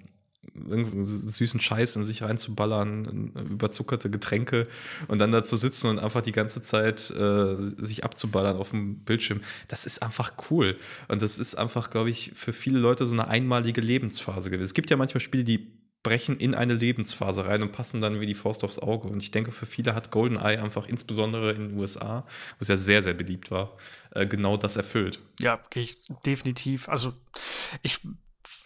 süßen 0.55 1.61
Scheiß 1.61 1.97
in 1.97 2.05
sich 2.05 2.22
reinzuballern, 2.22 3.32
überzuckerte 3.51 4.11
Getränke 4.11 4.68
und 5.09 5.20
dann 5.20 5.30
da 5.30 5.43
zu 5.43 5.57
sitzen 5.57 5.88
und 5.88 5.99
einfach 5.99 6.20
die 6.20 6.32
ganze 6.32 6.61
Zeit 6.61 7.11
äh, 7.11 7.57
sich 7.59 8.05
abzuballern 8.05 8.57
auf 8.57 8.70
dem 8.70 8.99
Bildschirm. 8.99 9.40
Das 9.68 9.86
ist 9.86 10.03
einfach 10.03 10.32
cool. 10.51 10.76
Und 11.09 11.22
das 11.22 11.38
ist 11.38 11.55
einfach, 11.55 11.90
glaube 11.90 12.11
ich, 12.11 12.32
für 12.34 12.53
viele 12.53 12.78
Leute 12.78 13.07
so 13.07 13.14
eine 13.14 13.28
einmalige 13.28 13.80
Lebensphase 13.80 14.51
gewesen. 14.51 14.64
Es 14.64 14.74
gibt 14.74 14.90
ja 14.90 14.97
manchmal 14.97 15.20
Spiele, 15.20 15.45
die 15.45 15.72
brechen 16.03 16.38
in 16.38 16.55
eine 16.55 16.74
Lebensphase 16.74 17.46
rein 17.46 17.62
und 17.62 17.72
passen 17.72 18.00
dann 18.00 18.20
wie 18.20 18.26
die 18.26 18.34
Faust 18.34 18.64
aufs 18.64 18.78
Auge. 18.78 19.09
Und 19.09 19.22
ich 19.22 19.30
denke, 19.30 19.53
für 19.53 19.66
viele 19.66 19.94
hat 19.94 20.11
GoldenEye 20.11 20.61
einfach 20.61 20.88
insbesondere 20.88 21.53
in 21.53 21.68
den 21.68 21.78
USA, 21.78 22.26
wo 22.59 22.62
es 22.62 22.68
ja 22.68 22.76
sehr, 22.76 23.03
sehr 23.03 23.14
beliebt 23.14 23.50
war, 23.50 23.76
äh, 24.11 24.26
genau 24.26 24.57
das 24.57 24.76
erfüllt. 24.76 25.20
Ja, 25.40 25.61
ich, 25.74 25.98
definitiv. 26.24 26.88
Also 26.88 27.12
ich 27.82 28.00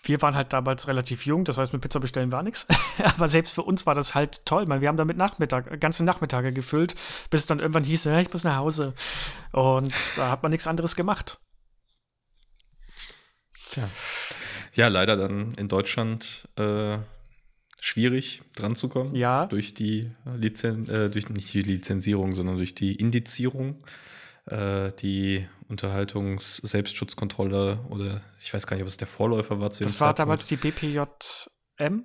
wir 0.05 0.22
waren 0.22 0.34
halt 0.34 0.53
damals 0.53 0.89
relativ 0.89 1.26
jung, 1.26 1.45
das 1.45 1.59
heißt, 1.59 1.72
mit 1.72 1.82
Pizza 1.82 2.01
bestellen 2.01 2.32
war 2.32 2.43
nichts. 2.43 2.66
Aber 3.16 3.28
selbst 3.28 3.55
für 3.55 3.62
uns 3.62 3.87
war 3.87 3.95
das 3.95 4.14
halt 4.14 4.47
toll, 4.47 4.66
weil 4.68 4.80
wir 4.80 4.89
haben 4.89 4.97
damit 4.97 5.16
Nachmittag, 5.16 5.80
ganze 5.80 6.05
Nachmittage 6.05 6.53
gefüllt, 6.53 6.95
bis 7.30 7.43
es 7.43 7.47
dann 7.47 7.59
irgendwann 7.59 7.84
hieß, 7.84 8.05
ja, 8.05 8.20
ich 8.20 8.32
muss 8.32 8.45
nach 8.45 8.57
Hause. 8.57 8.95
Und 9.53 9.93
da 10.16 10.30
hat 10.30 10.43
man 10.43 10.51
nichts 10.51 10.66
anderes 10.66 10.97
gemacht. 10.97 11.39
Tja. 13.70 13.89
Ja, 14.74 14.89
leider 14.89 15.16
dann 15.16 15.55
in 15.55 15.68
Deutschland 15.68 16.49
äh, 16.57 16.99
schwierig 17.87 18.43
dran 18.57 18.74
zu 18.74 18.89
kommen. 18.89 19.14
Ja. 19.14 19.47
Durch 19.47 19.72
die 19.72 20.11
Lizen 20.37 20.89
äh, 20.89 21.09
durch 21.09 21.28
nicht 21.28 21.55
die 21.55 21.62
Lizenzierung, 21.62 22.34
sondern 22.34 22.57
durch 22.57 22.74
die 22.74 22.97
Indizierung. 22.97 23.84
Äh, 24.47 24.91
die 24.93 25.47
Unterhaltungs-Selbstschutzkontrolle 25.68 27.78
oder 27.89 28.22
ich 28.41 28.53
weiß 28.53 28.66
gar 28.66 28.74
nicht, 28.76 28.82
ob 28.82 28.89
es 28.89 28.97
der 28.97 29.07
Vorläufer 29.07 29.61
war 29.61 29.70
zu 29.70 29.84
Das 29.84 30.01
war 30.01 30.14
damals 30.14 30.49
die 30.49 30.57
BPJM, 30.57 32.03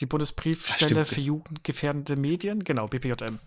die 0.00 0.06
Bundesbriefstelle 0.06 1.00
Ach, 1.02 1.06
für 1.06 1.20
jugendgefährdende 1.20 2.14
Medien. 2.16 2.62
Genau, 2.62 2.86
BPJM. 2.86 3.40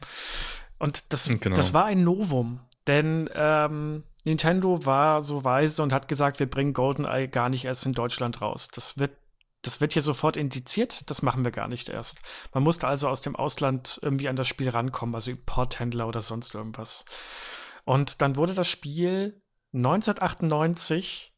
Und 0.80 1.14
das, 1.14 1.30
genau. 1.40 1.56
das 1.56 1.74
war 1.74 1.86
ein 1.86 2.04
Novum, 2.04 2.60
denn 2.86 3.30
ähm, 3.34 4.04
Nintendo 4.26 4.86
war 4.86 5.22
so 5.22 5.46
weise 5.46 5.84
und 5.84 5.94
hat 5.94 6.10
gesagt, 6.10 6.40
wir 6.40 6.50
bringen 6.50 6.74
GoldenEye 6.74 7.28
gar 7.28 7.50
nicht 7.50 7.66
erst 7.66 7.86
in 7.86 7.94
Deutschland 7.94 8.42
raus. 8.42 8.70
Das 8.74 8.98
wird 8.98 9.12
das 9.68 9.82
wird 9.82 9.94
hier 9.94 10.02
sofort 10.02 10.38
indiziert, 10.38 11.10
das 11.10 11.22
machen 11.22 11.44
wir 11.44 11.52
gar 11.52 11.68
nicht 11.68 11.90
erst. 11.90 12.20
Man 12.54 12.64
musste 12.64 12.88
also 12.88 13.08
aus 13.10 13.22
dem 13.22 13.36
Ausland 13.36 14.00
irgendwie 14.02 14.30
an 14.30 14.36
das 14.36 14.48
Spiel 14.48 14.70
rankommen, 14.70 15.14
also 15.14 15.32
Importhändler 15.32 16.08
oder 16.08 16.22
sonst 16.22 16.56
irgendwas. 16.56 17.06
Und 17.86 18.22
dann 18.22 18.36
wurde 18.36 18.54
das 18.54 18.68
Spiel 18.68 19.42
1998 19.74 21.34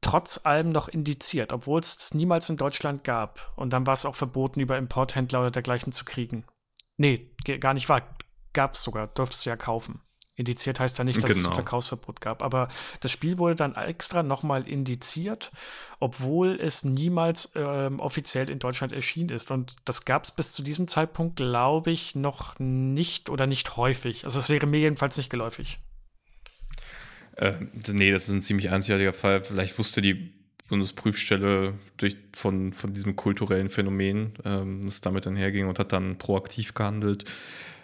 trotz 0.00 0.40
allem 0.44 0.70
noch 0.70 0.88
indiziert, 0.88 1.52
obwohl 1.52 1.80
es 1.80 1.96
es 1.96 2.14
niemals 2.14 2.48
in 2.48 2.56
Deutschland 2.56 3.04
gab. 3.04 3.52
Und 3.56 3.72
dann 3.72 3.86
war 3.86 3.94
es 3.94 4.06
auch 4.06 4.16
verboten, 4.16 4.60
über 4.60 4.78
Importhändler 4.78 5.40
oder 5.40 5.50
dergleichen 5.50 5.92
zu 5.92 6.04
kriegen. 6.04 6.44
Nee, 6.96 7.30
gar 7.60 7.74
nicht 7.74 7.88
wahr. 7.88 8.02
Gab 8.52 8.74
es 8.74 8.82
sogar, 8.82 9.06
durftest 9.08 9.46
du 9.46 9.50
ja 9.50 9.56
kaufen. 9.56 10.00
Indiziert 10.40 10.80
heißt 10.80 10.98
ja 10.98 11.04
nicht, 11.04 11.22
dass 11.22 11.30
genau. 11.30 11.40
es 11.40 11.46
ein 11.48 11.54
Verkaufsverbot 11.54 12.20
gab. 12.20 12.42
Aber 12.42 12.68
das 13.00 13.12
Spiel 13.12 13.38
wurde 13.38 13.54
dann 13.54 13.74
extra 13.74 14.22
nochmal 14.22 14.66
indiziert, 14.66 15.52
obwohl 16.00 16.58
es 16.60 16.82
niemals 16.82 17.52
ähm, 17.54 18.00
offiziell 18.00 18.50
in 18.50 18.58
Deutschland 18.58 18.92
erschienen 18.92 19.28
ist. 19.28 19.50
Und 19.50 19.76
das 19.84 20.04
gab 20.04 20.24
es 20.24 20.30
bis 20.30 20.52
zu 20.54 20.62
diesem 20.62 20.88
Zeitpunkt, 20.88 21.36
glaube 21.36 21.90
ich, 21.90 22.14
noch 22.14 22.58
nicht 22.58 23.28
oder 23.28 23.46
nicht 23.46 23.76
häufig. 23.76 24.24
Also 24.24 24.40
es 24.40 24.48
wäre 24.48 24.66
mir 24.66 24.80
jedenfalls 24.80 25.16
nicht 25.16 25.30
geläufig. 25.30 25.78
Äh, 27.36 27.52
nee, 27.88 28.10
das 28.10 28.28
ist 28.28 28.34
ein 28.34 28.42
ziemlich 28.42 28.70
einzigartiger 28.70 29.12
Fall. 29.12 29.44
Vielleicht 29.44 29.78
wusste 29.78 30.00
die 30.00 30.32
Bundesprüfstelle 30.70 31.74
durch, 31.96 32.16
von, 32.32 32.72
von 32.72 32.94
diesem 32.94 33.16
kulturellen 33.16 33.68
Phänomen, 33.68 34.34
ähm, 34.44 34.82
das 34.84 35.00
damit 35.00 35.26
einherging 35.26 35.68
und 35.68 35.78
hat 35.78 35.92
dann 35.92 36.16
proaktiv 36.16 36.74
gehandelt. 36.74 37.24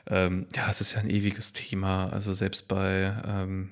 Ähm, 0.08 0.46
ja, 0.54 0.68
es 0.68 0.80
ist 0.80 0.94
ja 0.94 1.00
ein 1.00 1.10
ewiges 1.10 1.52
Thema. 1.52 2.08
Also 2.10 2.32
selbst 2.32 2.68
bei, 2.68 3.14
ähm, 3.26 3.70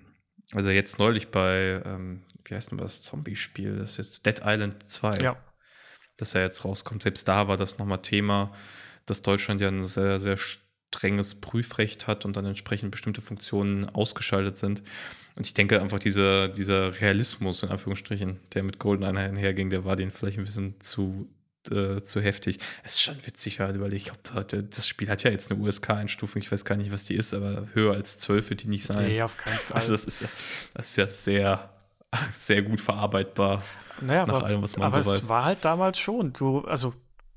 also 0.53 0.71
jetzt 0.71 0.99
neulich 0.99 1.29
bei, 1.29 1.83
ähm, 1.85 2.23
wie 2.45 2.55
heißt 2.55 2.71
denn 2.71 2.79
das 2.79 3.03
Zombie-Spiel? 3.03 3.77
Das 3.79 3.93
ist 3.93 3.97
jetzt 3.99 4.27
Dead 4.27 4.41
Island 4.45 4.83
2. 4.83 5.21
Ja. 5.21 5.37
Das 6.17 6.33
ja 6.33 6.43
jetzt 6.43 6.65
rauskommt. 6.65 7.03
Selbst 7.03 7.27
da 7.27 7.49
war 7.49 7.57
das 7.57 7.79
nochmal 7.79 8.03
Thema, 8.03 8.53
dass 9.07 9.23
Deutschland 9.23 9.61
ja 9.61 9.69
ein 9.69 9.85
sehr, 9.85 10.21
sehr 10.21 10.37
strenges 10.37 11.41
Prüfrecht 11.41 12.07
hat 12.07 12.25
und 12.25 12.37
dann 12.37 12.47
entsprechend 12.47 12.91
bestimmte 12.93 13.21
Funktionen 13.21 13.89
ausgeschaltet 13.89 14.59
sind. 14.59 14.83
Und 15.37 15.47
ich 15.47 15.55
denke 15.55 15.81
einfach, 15.81 15.99
dieser, 15.99 16.49
dieser 16.49 17.01
Realismus, 17.01 17.65
in 17.65 17.71
Anführungsstrichen, 17.71 18.39
der 18.55 18.63
mit 18.63 18.79
Golden 18.79 19.05
einherging, 19.05 19.71
der 19.71 19.85
war 19.85 19.97
denen 19.97 20.13
vielleicht 20.13 20.39
ein 20.39 20.45
bisschen 20.45 20.81
zu 20.81 21.29
äh, 21.71 22.03
zu 22.03 22.21
heftig. 22.21 22.59
Es 22.83 22.95
ist 22.95 23.03
schon 23.03 23.17
witzig, 23.27 23.61
weil 23.61 23.93
ich 23.93 24.05
glaube, 24.05 24.45
das 24.45 24.87
Spiel 24.87 25.09
hat 25.09 25.23
ja 25.23 25.31
jetzt 25.31 25.51
eine 25.51 25.61
USK-Einstufung. 25.61 26.41
Ich 26.41 26.51
weiß 26.51 26.65
gar 26.65 26.77
nicht, 26.77 26.93
was 26.93 27.05
die 27.05 27.15
ist, 27.15 27.35
aber 27.35 27.69
höher 27.75 27.95
als 27.95 28.19
12 28.19 28.51
wird 28.51 28.63
die 28.63 28.69
nicht 28.69 28.87
sein. 28.87 29.07
Nee, 29.07 29.23
auf 29.23 29.37
keinen 29.37 29.55
Fall. 29.55 29.77
Also, 29.77 29.93
das 29.93 30.05
ist 30.05 30.23
ja, 30.23 30.29
das 30.75 30.91
ist 30.91 30.97
ja 30.97 31.07
sehr, 31.07 31.71
sehr 32.33 32.63
gut 32.63 32.81
verarbeitbar. 32.81 33.63
Naja, 34.01 34.27
nach 34.27 34.35
aber, 34.35 34.47
allem, 34.47 34.63
was 34.63 34.77
man 34.77 34.87
aber 34.87 35.03
so 35.03 35.11
weiß. 35.11 35.23
es 35.23 35.29
war 35.29 35.45
halt 35.45 35.65
damals 35.65 35.99
schon. 35.99 36.33
Du, 36.33 36.61
also 36.61 36.95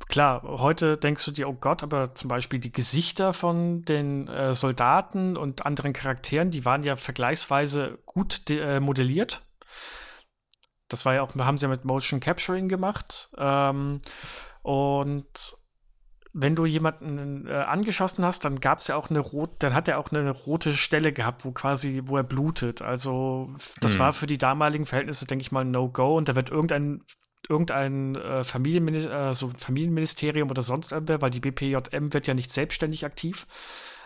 klar, 0.08 0.42
heute 0.44 0.98
denkst 0.98 1.24
du 1.26 1.32
dir, 1.32 1.50
oh 1.50 1.58
Gott, 1.60 1.84
aber 1.84 2.16
zum 2.16 2.30
Beispiel 2.30 2.60
die 2.60 2.72
Gesichter 2.72 3.34
von 3.34 3.84
den 3.86 4.28
äh, 4.28 4.54
Soldaten 4.54 5.38
und 5.38 5.66
anderen 5.66 5.94
Charakteren, 5.94 6.52
die 6.52 6.66
waren 6.66 6.84
ja 6.84 6.96
vergleichsweise 6.96 8.00
gut 8.06 8.50
äh, 8.50 8.80
modelliert. 8.80 9.42
Das 10.90 11.06
war 11.06 11.16
ja 11.16 11.22
auch, 11.22 11.36
haben 11.36 11.58
sie 11.58 11.66
ja 11.66 11.70
mit 11.70 11.86
Motion 11.86 12.20
Capturing 12.20 12.70
gemacht. 12.70 13.30
Ähm, 13.38 14.02
und 14.62 15.56
wenn 16.34 16.56
du 16.56 16.66
jemanden 16.66 17.48
äh, 17.48 17.54
angeschossen 17.54 18.24
hast, 18.24 18.46
dann 18.46 18.60
gab 18.60 18.78
es 18.80 18.88
ja 18.88 18.96
auch 18.96 19.10
eine 19.10 19.20
rote, 19.20 19.56
dann 19.60 19.74
hat 19.74 19.88
er 19.88 19.98
auch 19.98 20.12
eine 20.12 20.30
rote 20.30 20.72
Stelle 20.72 21.12
gehabt, 21.12 21.46
wo 21.46 21.52
quasi, 21.52 22.04
wo 22.06 22.18
er 22.18 22.24
blutet. 22.24 22.82
Also 22.82 23.50
das 23.82 23.94
hm. 23.94 24.00
war 24.00 24.14
für 24.14 24.28
die 24.28 24.38
damaligen 24.38 24.86
Verhältnisse, 24.86 25.26
denke 25.26 25.42
ich 25.42 25.52
mal, 25.52 25.62
ein 25.62 25.72
No-Go. 25.72 26.16
Und 26.16 26.30
da 26.30 26.36
wird 26.36 26.52
irgendein 26.52 27.02
irgendein 27.50 28.16
äh, 28.16 28.44
Familienminister, 28.44 29.30
äh, 29.30 29.34
so 29.34 29.52
Familienministerium 29.58 30.50
oder 30.50 30.62
sonst 30.62 30.92
irgendwer, 30.92 31.22
weil 31.22 31.32
die 31.32 31.40
BPJM 31.40 32.14
wird 32.14 32.28
ja 32.28 32.34
nicht 32.34 32.52
selbstständig 32.52 33.06
aktiv. 33.06 33.48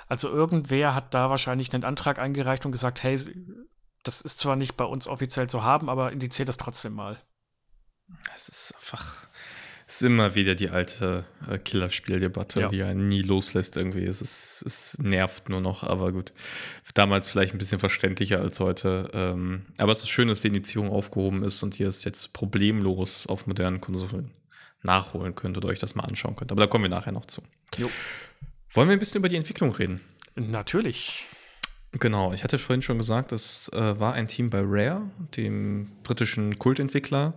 Also 0.08 0.30
irgendwer 0.30 0.94
hat 0.94 1.14
da 1.14 1.30
wahrscheinlich 1.30 1.74
einen 1.74 1.84
Antrag 1.84 2.20
eingereicht 2.20 2.66
und 2.66 2.72
gesagt, 2.72 3.02
hey, 3.04 3.18
das 4.04 4.22
ist 4.22 4.40
zwar 4.40 4.56
nicht 4.56 4.78
bei 4.78 4.86
uns 4.86 5.08
offiziell 5.08 5.48
zu 5.48 5.64
haben, 5.64 5.90
aber 5.90 6.12
indiziert 6.12 6.50
das 6.50 6.58
trotzdem 6.58 6.94
mal. 6.94 7.22
Es 8.36 8.50
ist 8.50 8.76
einfach 8.76 9.28
ist 9.92 10.04
immer 10.04 10.36
wieder 10.36 10.56
die 10.56 10.70
alte 10.70 11.26
äh, 11.50 11.58
Killerspieldebatte, 11.58 12.62
ja. 12.62 12.68
die 12.70 12.78
ja 12.78 12.94
nie 12.94 13.22
loslässt 13.22 13.76
irgendwie. 13.76 14.06
Es, 14.06 14.22
ist, 14.22 14.64
es 14.66 15.00
nervt 15.00 15.50
nur 15.50 15.60
noch, 15.60 15.84
aber 15.84 16.14
gut. 16.14 16.32
Damals 16.94 17.30
vielleicht 17.30 17.54
ein 17.54 17.58
bisschen 17.58 17.80
verständlicher 17.80 18.40
als 18.40 18.60
heute. 18.62 19.10
Ähm, 19.14 19.66
aber 19.78 19.92
es 19.92 20.02
ist 20.02 20.10
schön, 20.10 20.30
dass 20.30 20.42
die 20.42 20.48
Indizierung 20.48 20.90
aufgehoben 20.90 21.44
ist 21.44 21.62
und 21.62 21.78
ihr 21.80 21.90
es 21.90 22.06
jetzt 22.06 22.32
problemlos 22.32 23.28
auf 23.28 23.48
modernen 23.48 23.82
Konsolen 23.82 24.32
nachholen 24.82 25.36
könnt 25.36 25.58
oder 25.58 25.68
euch 25.68 25.80
das 25.80 25.94
mal 25.94 26.06
anschauen 26.06 26.38
könnt. 26.38 26.52
Aber 26.52 26.62
da 26.62 26.68
kommen 26.68 26.86
wir 26.86 26.90
nachher 26.90 27.12
noch 27.12 27.26
zu. 27.26 27.44
Jo. 27.78 27.90
Wollen 28.70 28.88
wir 28.88 28.94
ein 28.94 29.00
bisschen 29.00 29.20
über 29.20 29.30
die 29.30 29.36
Entwicklung 29.36 29.72
reden? 29.74 30.00
Natürlich. 30.36 31.28
Genau, 31.94 32.32
ich 32.34 32.44
hatte 32.44 32.58
vorhin 32.58 32.82
schon 32.82 32.98
gesagt, 32.98 33.32
es 33.32 33.68
äh, 33.70 34.00
war 34.00 34.14
ein 34.14 34.28
Team 34.28 34.50
bei 34.50 34.62
Rare, 34.64 35.02
dem 35.36 35.92
britischen 36.04 36.58
Kultentwickler, 36.58 37.34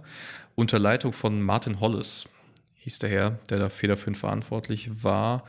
unter 0.54 0.78
Leitung 0.78 1.12
von 1.12 1.42
Martin 1.42 1.80
Hollis 1.80 2.28
hieß 2.76 3.00
der 3.00 3.10
Herr, 3.10 3.30
der 3.50 3.58
da 3.58 3.68
federführend 3.68 4.18
verantwortlich 4.18 5.02
war. 5.02 5.44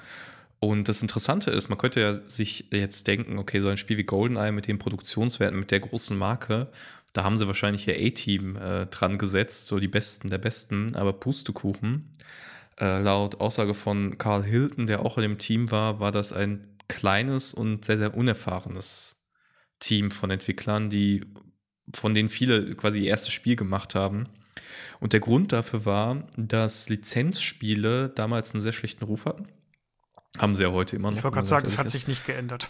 Und 0.60 0.88
das 0.88 1.02
Interessante 1.02 1.52
ist, 1.52 1.70
man 1.70 1.78
könnte 1.78 2.00
ja 2.00 2.20
sich 2.28 2.68
jetzt 2.72 3.08
denken, 3.08 3.38
okay, 3.38 3.60
so 3.60 3.68
ein 3.68 3.78
Spiel 3.78 3.98
wie 3.98 4.04
GoldenEye 4.04 4.52
mit 4.52 4.68
den 4.68 4.80
Produktionswerten, 4.80 5.60
mit 5.60 5.70
der 5.70 5.82
großen 5.82 6.18
Marke, 6.18 6.70
da 7.14 7.24
haben 7.24 7.38
sie 7.38 7.48
wahrscheinlich 7.48 7.88
ihr 7.88 7.96
A-Team 7.96 8.58
äh, 8.58 8.88
dran 8.88 9.18
gesetzt, 9.18 9.68
so 9.68 9.80
die 9.80 9.88
Besten 9.88 10.30
der 10.30 10.38
Besten, 10.38 10.96
aber 10.96 11.14
Pustekuchen. 11.14 12.10
Äh, 12.80 13.00
laut 13.00 13.40
Aussage 13.40 13.74
von 13.74 14.18
Carl 14.18 14.44
Hilton, 14.44 14.88
der 14.88 15.02
auch 15.02 15.18
in 15.18 15.22
dem 15.22 15.38
Team 15.38 15.72
war, 15.72 16.00
war 16.00 16.12
das 16.12 16.34
ein 16.34 16.62
kleines 16.88 17.54
und 17.54 17.86
sehr, 17.86 17.98
sehr 17.98 18.16
unerfahrenes 18.16 19.26
Team 19.80 20.12
von 20.12 20.32
Entwicklern, 20.32 20.90
die 20.90 21.26
von 21.94 22.14
denen 22.14 22.30
viele 22.30 22.76
quasi 22.76 23.00
ihr 23.00 23.10
erstes 23.10 23.34
Spiel 23.34 23.56
gemacht 23.56 23.96
haben. 23.96 24.30
Und 25.00 25.14
der 25.14 25.20
Grund 25.20 25.52
dafür 25.52 25.86
war, 25.86 26.28
dass 26.38 26.90
Lizenzspiele 26.90 28.10
damals 28.10 28.54
einen 28.54 28.62
sehr 28.62 28.72
schlechten 28.72 29.04
Ruf 29.04 29.26
hatten. 29.26 29.48
Haben 30.38 30.56
sie 30.56 30.64
ja 30.64 30.72
heute 30.72 30.96
immer 30.96 31.10
noch. 31.10 31.18
Ich 31.18 31.24
wollte 31.24 31.36
gerade 31.36 31.48
sagen, 31.48 31.68
es 31.68 31.78
hat 31.78 31.90
sich 31.90 32.08
nicht 32.08 32.26
geändert. 32.26 32.70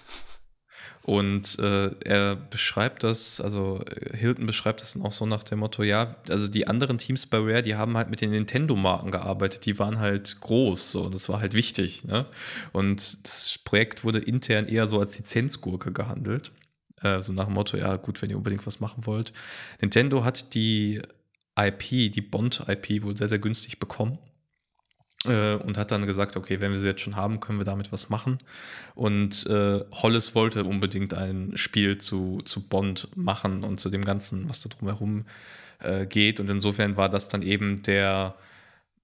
Und 1.05 1.59
äh, 1.59 1.91
er 2.03 2.35
beschreibt 2.35 3.03
das, 3.03 3.39
also 3.39 3.79
Hilton 4.11 4.47
beschreibt 4.47 4.81
das 4.81 4.93
dann 4.93 5.03
auch 5.03 5.11
so 5.11 5.27
nach 5.27 5.43
dem 5.43 5.59
Motto, 5.59 5.83
ja, 5.83 6.15
also 6.29 6.47
die 6.47 6.65
anderen 6.65 6.97
Teams 6.97 7.27
bei 7.27 7.37
Rare, 7.37 7.61
die 7.61 7.75
haben 7.75 7.95
halt 7.95 8.09
mit 8.09 8.21
den 8.21 8.31
Nintendo-Marken 8.31 9.11
gearbeitet, 9.11 9.67
die 9.67 9.77
waren 9.77 9.99
halt 9.99 10.41
groß, 10.41 10.91
so, 10.91 11.09
das 11.09 11.29
war 11.29 11.41
halt 11.41 11.53
wichtig. 11.53 12.05
Ne? 12.05 12.25
Und 12.71 13.23
das 13.23 13.59
Projekt 13.63 14.03
wurde 14.03 14.17
intern 14.17 14.67
eher 14.67 14.87
so 14.87 14.99
als 14.99 15.15
Lizenzgurke 15.19 15.91
gehandelt. 15.91 16.51
Äh, 17.03 17.21
so 17.21 17.33
nach 17.33 17.45
dem 17.45 17.53
Motto, 17.53 17.77
ja, 17.77 17.97
gut, 17.97 18.23
wenn 18.23 18.31
ihr 18.31 18.37
unbedingt 18.37 18.65
was 18.65 18.79
machen 18.79 19.05
wollt. 19.05 19.31
Nintendo 19.81 20.23
hat 20.23 20.55
die 20.55 21.03
IP, 21.55 22.11
die 22.11 22.21
Bond-IP, 22.21 23.03
wohl 23.03 23.15
sehr, 23.15 23.27
sehr 23.27 23.37
günstig 23.37 23.79
bekommen. 23.79 24.17
Äh, 25.27 25.55
und 25.55 25.77
hat 25.77 25.91
dann 25.91 26.05
gesagt, 26.05 26.37
okay, 26.37 26.61
wenn 26.61 26.71
wir 26.71 26.79
sie 26.79 26.87
jetzt 26.87 27.01
schon 27.01 27.15
haben, 27.15 27.39
können 27.39 27.59
wir 27.59 27.65
damit 27.65 27.91
was 27.91 28.09
machen. 28.09 28.37
Und 28.93 29.45
äh, 29.47 29.81
Hollis 29.91 30.35
wollte 30.35 30.63
unbedingt 30.63 31.13
ein 31.13 31.51
Spiel 31.55 31.97
zu, 31.97 32.41
zu 32.45 32.67
Bond 32.67 33.09
machen 33.15 33.63
und 33.63 33.79
zu 33.79 33.89
dem 33.89 34.03
Ganzen, 34.03 34.49
was 34.49 34.61
da 34.61 34.69
drumherum 34.69 35.25
äh, 35.79 36.05
geht. 36.05 36.39
Und 36.39 36.49
insofern 36.49 36.97
war 36.97 37.09
das 37.09 37.29
dann 37.29 37.41
eben 37.41 37.81
der 37.83 38.35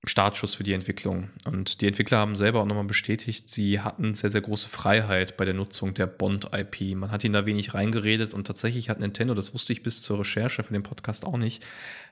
Startschuss 0.04 0.56
für 0.56 0.64
die 0.64 0.74
Entwicklung. 0.74 1.30
Und 1.46 1.82
die 1.82 1.88
Entwickler 1.88 2.18
haben 2.18 2.36
selber 2.36 2.62
auch 2.62 2.66
nochmal 2.66 2.86
bestätigt, 2.86 3.52
sie 3.52 3.82
hatten 3.82 4.16
sehr, 4.16 4.32
sehr 4.32 4.42
große 4.42 4.68
Freiheit 4.68 5.38
bei 5.38 5.46
der 5.46 5.54
Nutzung 5.54 5.94
der 5.94 6.08
Bond-IP. 6.08 6.96
Man 6.96 7.12
hat 7.12 7.24
ihnen 7.24 7.34
da 7.34 7.46
wenig 7.46 7.76
reingeredet 7.76 8.34
und 8.34 8.48
tatsächlich 8.48 8.90
hat 8.90 9.00
Nintendo, 9.00 9.36
das 9.36 9.54
wusste 9.54 9.74
ich 9.74 9.84
bis 9.84 10.02
zur 10.02 10.20
Recherche 10.20 10.64
für 10.64 10.74
den 10.74 10.82
Podcast 10.82 11.26
auch 11.26 11.38
nicht, 11.38 11.64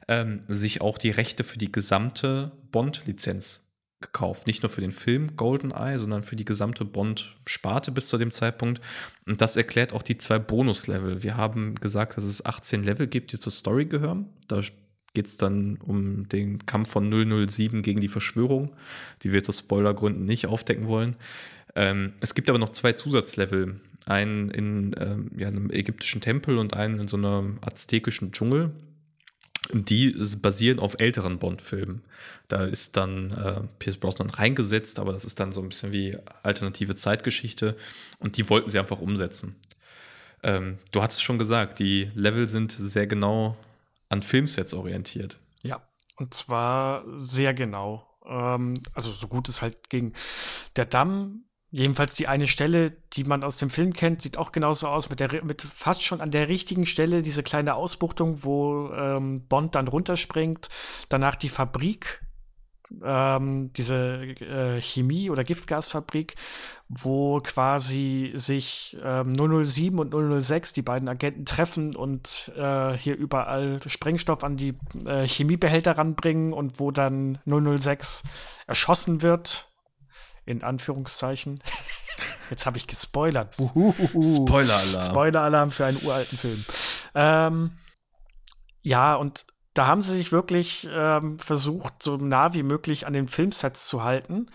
ähm, 0.07 0.41
sich 0.47 0.81
auch 0.81 0.99
die 0.99 1.09
Rechte 1.09 1.43
für 1.43 1.57
die 1.57 1.71
gesamte 1.71 2.51
Bond-Lizenz 2.71 3.68
gekauft. 4.01 4.47
Nicht 4.47 4.63
nur 4.63 4.69
für 4.69 4.81
den 4.81 4.91
Film 4.91 5.35
GoldenEye, 5.35 5.99
sondern 5.99 6.23
für 6.23 6.35
die 6.35 6.45
gesamte 6.45 6.85
Bond-Sparte 6.85 7.91
bis 7.91 8.07
zu 8.07 8.17
dem 8.17 8.31
Zeitpunkt. 8.31 8.81
Und 9.25 9.41
das 9.41 9.57
erklärt 9.57 9.93
auch 9.93 10.01
die 10.01 10.17
zwei 10.17 10.39
Bonuslevel. 10.39 11.23
Wir 11.23 11.37
haben 11.37 11.75
gesagt, 11.75 12.17
dass 12.17 12.23
es 12.23 12.45
18 12.45 12.83
Level 12.83 13.07
gibt, 13.07 13.31
die 13.33 13.39
zur 13.39 13.51
Story 13.51 13.85
gehören. 13.85 14.29
Da 14.47 14.61
geht 15.13 15.27
es 15.27 15.37
dann 15.37 15.77
um 15.77 16.29
den 16.29 16.65
Kampf 16.65 16.89
von 16.91 17.09
007 17.09 17.81
gegen 17.81 17.99
die 17.99 18.07
Verschwörung, 18.07 18.75
die 19.23 19.33
wir 19.33 19.41
aus 19.47 19.59
Spoilergründen 19.59 20.25
nicht 20.25 20.47
aufdecken 20.47 20.87
wollen. 20.87 21.15
Ähm, 21.75 22.13
es 22.19 22.35
gibt 22.35 22.49
aber 22.49 22.59
noch 22.59 22.69
zwei 22.69 22.93
Zusatzlevel. 22.93 23.79
Einen 24.05 24.49
in 24.49 24.95
ähm, 24.97 25.31
ja, 25.37 25.47
einem 25.47 25.69
ägyptischen 25.71 26.21
Tempel 26.21 26.57
und 26.57 26.73
einen 26.73 26.99
in 26.99 27.07
so 27.07 27.17
einem 27.17 27.59
aztekischen 27.61 28.31
Dschungel. 28.31 28.71
Die 29.71 30.11
basieren 30.41 30.79
auf 30.79 30.99
älteren 30.99 31.37
Bond-Filmen. 31.37 32.01
Da 32.47 32.63
ist 32.63 32.97
dann 32.97 33.31
äh, 33.31 33.61
Pierce 33.77 33.97
Brosnan 33.97 34.31
reingesetzt, 34.31 34.99
aber 34.99 35.13
das 35.13 35.25
ist 35.25 35.39
dann 35.39 35.51
so 35.51 35.61
ein 35.61 35.69
bisschen 35.69 35.93
wie 35.93 36.17
alternative 36.41 36.95
Zeitgeschichte. 36.95 37.77
Und 38.17 38.37
die 38.37 38.49
wollten 38.49 38.71
sie 38.71 38.79
einfach 38.79 38.99
umsetzen. 38.99 39.55
Ähm, 40.41 40.79
du 40.91 41.01
hast 41.03 41.15
es 41.15 41.21
schon 41.21 41.37
gesagt, 41.37 41.79
die 41.79 42.09
Level 42.15 42.47
sind 42.47 42.71
sehr 42.71 43.05
genau 43.05 43.57
an 44.09 44.23
Filmsets 44.23 44.73
orientiert. 44.73 45.39
Ja, 45.61 45.81
und 46.15 46.33
zwar 46.33 47.03
sehr 47.17 47.53
genau. 47.53 48.07
Ähm, 48.25 48.75
also 48.93 49.11
so 49.11 49.27
gut 49.27 49.49
es 49.49 49.61
halt 49.61 49.89
ging. 49.89 50.13
Der 50.75 50.85
Damm, 50.85 51.45
jedenfalls 51.71 52.15
die 52.15 52.27
eine 52.27 52.47
Stelle, 52.47 52.91
die 53.13 53.23
man 53.23 53.43
aus 53.43 53.57
dem 53.57 53.69
Film 53.69 53.93
kennt, 53.93 54.21
sieht 54.21 54.37
auch 54.37 54.51
genauso 54.51 54.87
aus, 54.87 55.09
mit, 55.09 55.19
der, 55.19 55.43
mit 55.43 55.61
fast 55.61 56.03
schon 56.03 56.21
an 56.21 56.31
der 56.31 56.49
richtigen 56.49 56.85
Stelle, 56.85 57.21
diese 57.21 57.43
kleine 57.43 57.75
Ausbuchtung, 57.75 58.43
wo 58.43 58.89
ähm, 58.91 59.45
Bond 59.47 59.75
dann 59.75 59.87
runterspringt. 59.87 60.69
Danach 61.09 61.35
die 61.35 61.49
Fabrik, 61.49 62.21
ähm, 63.03 63.71
diese 63.73 64.23
äh, 64.23 64.81
Chemie- 64.81 65.29
oder 65.29 65.43
Giftgasfabrik, 65.43 66.35
wo 66.87 67.39
quasi 67.39 68.31
sich 68.33 68.97
ähm, 69.03 69.33
007 69.35 69.99
und 69.99 70.41
006, 70.41 70.73
die 70.73 70.81
beiden 70.81 71.07
Agenten, 71.07 71.45
treffen 71.45 71.95
und 71.95 72.51
äh, 72.57 72.93
hier 72.93 73.15
überall 73.15 73.79
Sprengstoff 73.85 74.43
an 74.43 74.57
die 74.57 74.73
äh, 75.05 75.27
Chemiebehälter 75.27 75.99
ranbringen 75.99 76.51
und 76.51 76.79
wo 76.79 76.89
dann 76.89 77.37
006 77.45 78.23
erschossen 78.65 79.21
wird. 79.21 79.68
In 80.49 80.63
Anführungszeichen. 80.63 81.59
Jetzt 82.49 82.65
habe 82.65 82.77
ich 82.77 82.87
gespoilert. 82.87 83.53
Spoiler-Alarm. 83.53 85.01
Spoiler-Alarm 85.01 85.71
für 85.71 85.85
einen 85.85 86.01
uralten 86.03 86.37
Film. 86.39 86.65
Ähm, 87.13 87.77
ja, 88.81 89.13
und 89.13 89.45
da 89.75 89.85
haben 89.85 90.01
sie 90.01 90.17
sich 90.17 90.31
wirklich 90.31 90.89
ähm, 90.91 91.37
versucht, 91.37 92.01
so 92.01 92.17
nah 92.17 92.55
wie 92.55 92.63
möglich 92.63 93.05
an 93.05 93.13
den 93.13 93.27
Filmsets 93.27 93.87
zu 93.87 94.03
halten, 94.03 94.49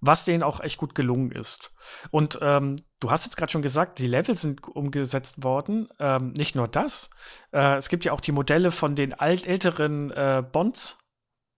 was 0.00 0.24
denen 0.24 0.42
auch 0.42 0.58
echt 0.58 0.78
gut 0.78 0.96
gelungen 0.96 1.30
ist. 1.30 1.72
Und 2.10 2.40
ähm, 2.42 2.76
du 2.98 3.12
hast 3.12 3.24
jetzt 3.24 3.36
gerade 3.36 3.52
schon 3.52 3.62
gesagt, 3.62 4.00
die 4.00 4.08
Level 4.08 4.36
sind 4.36 4.66
umgesetzt 4.66 5.44
worden. 5.44 5.88
Ähm, 6.00 6.32
nicht 6.32 6.56
nur 6.56 6.66
das, 6.66 7.10
äh, 7.52 7.76
es 7.76 7.88
gibt 7.88 8.04
ja 8.04 8.12
auch 8.12 8.20
die 8.20 8.32
Modelle 8.32 8.72
von 8.72 8.96
den 8.96 9.14
alt 9.14 9.46
älteren 9.46 10.10
äh, 10.10 10.42
Bonds, 10.42 10.98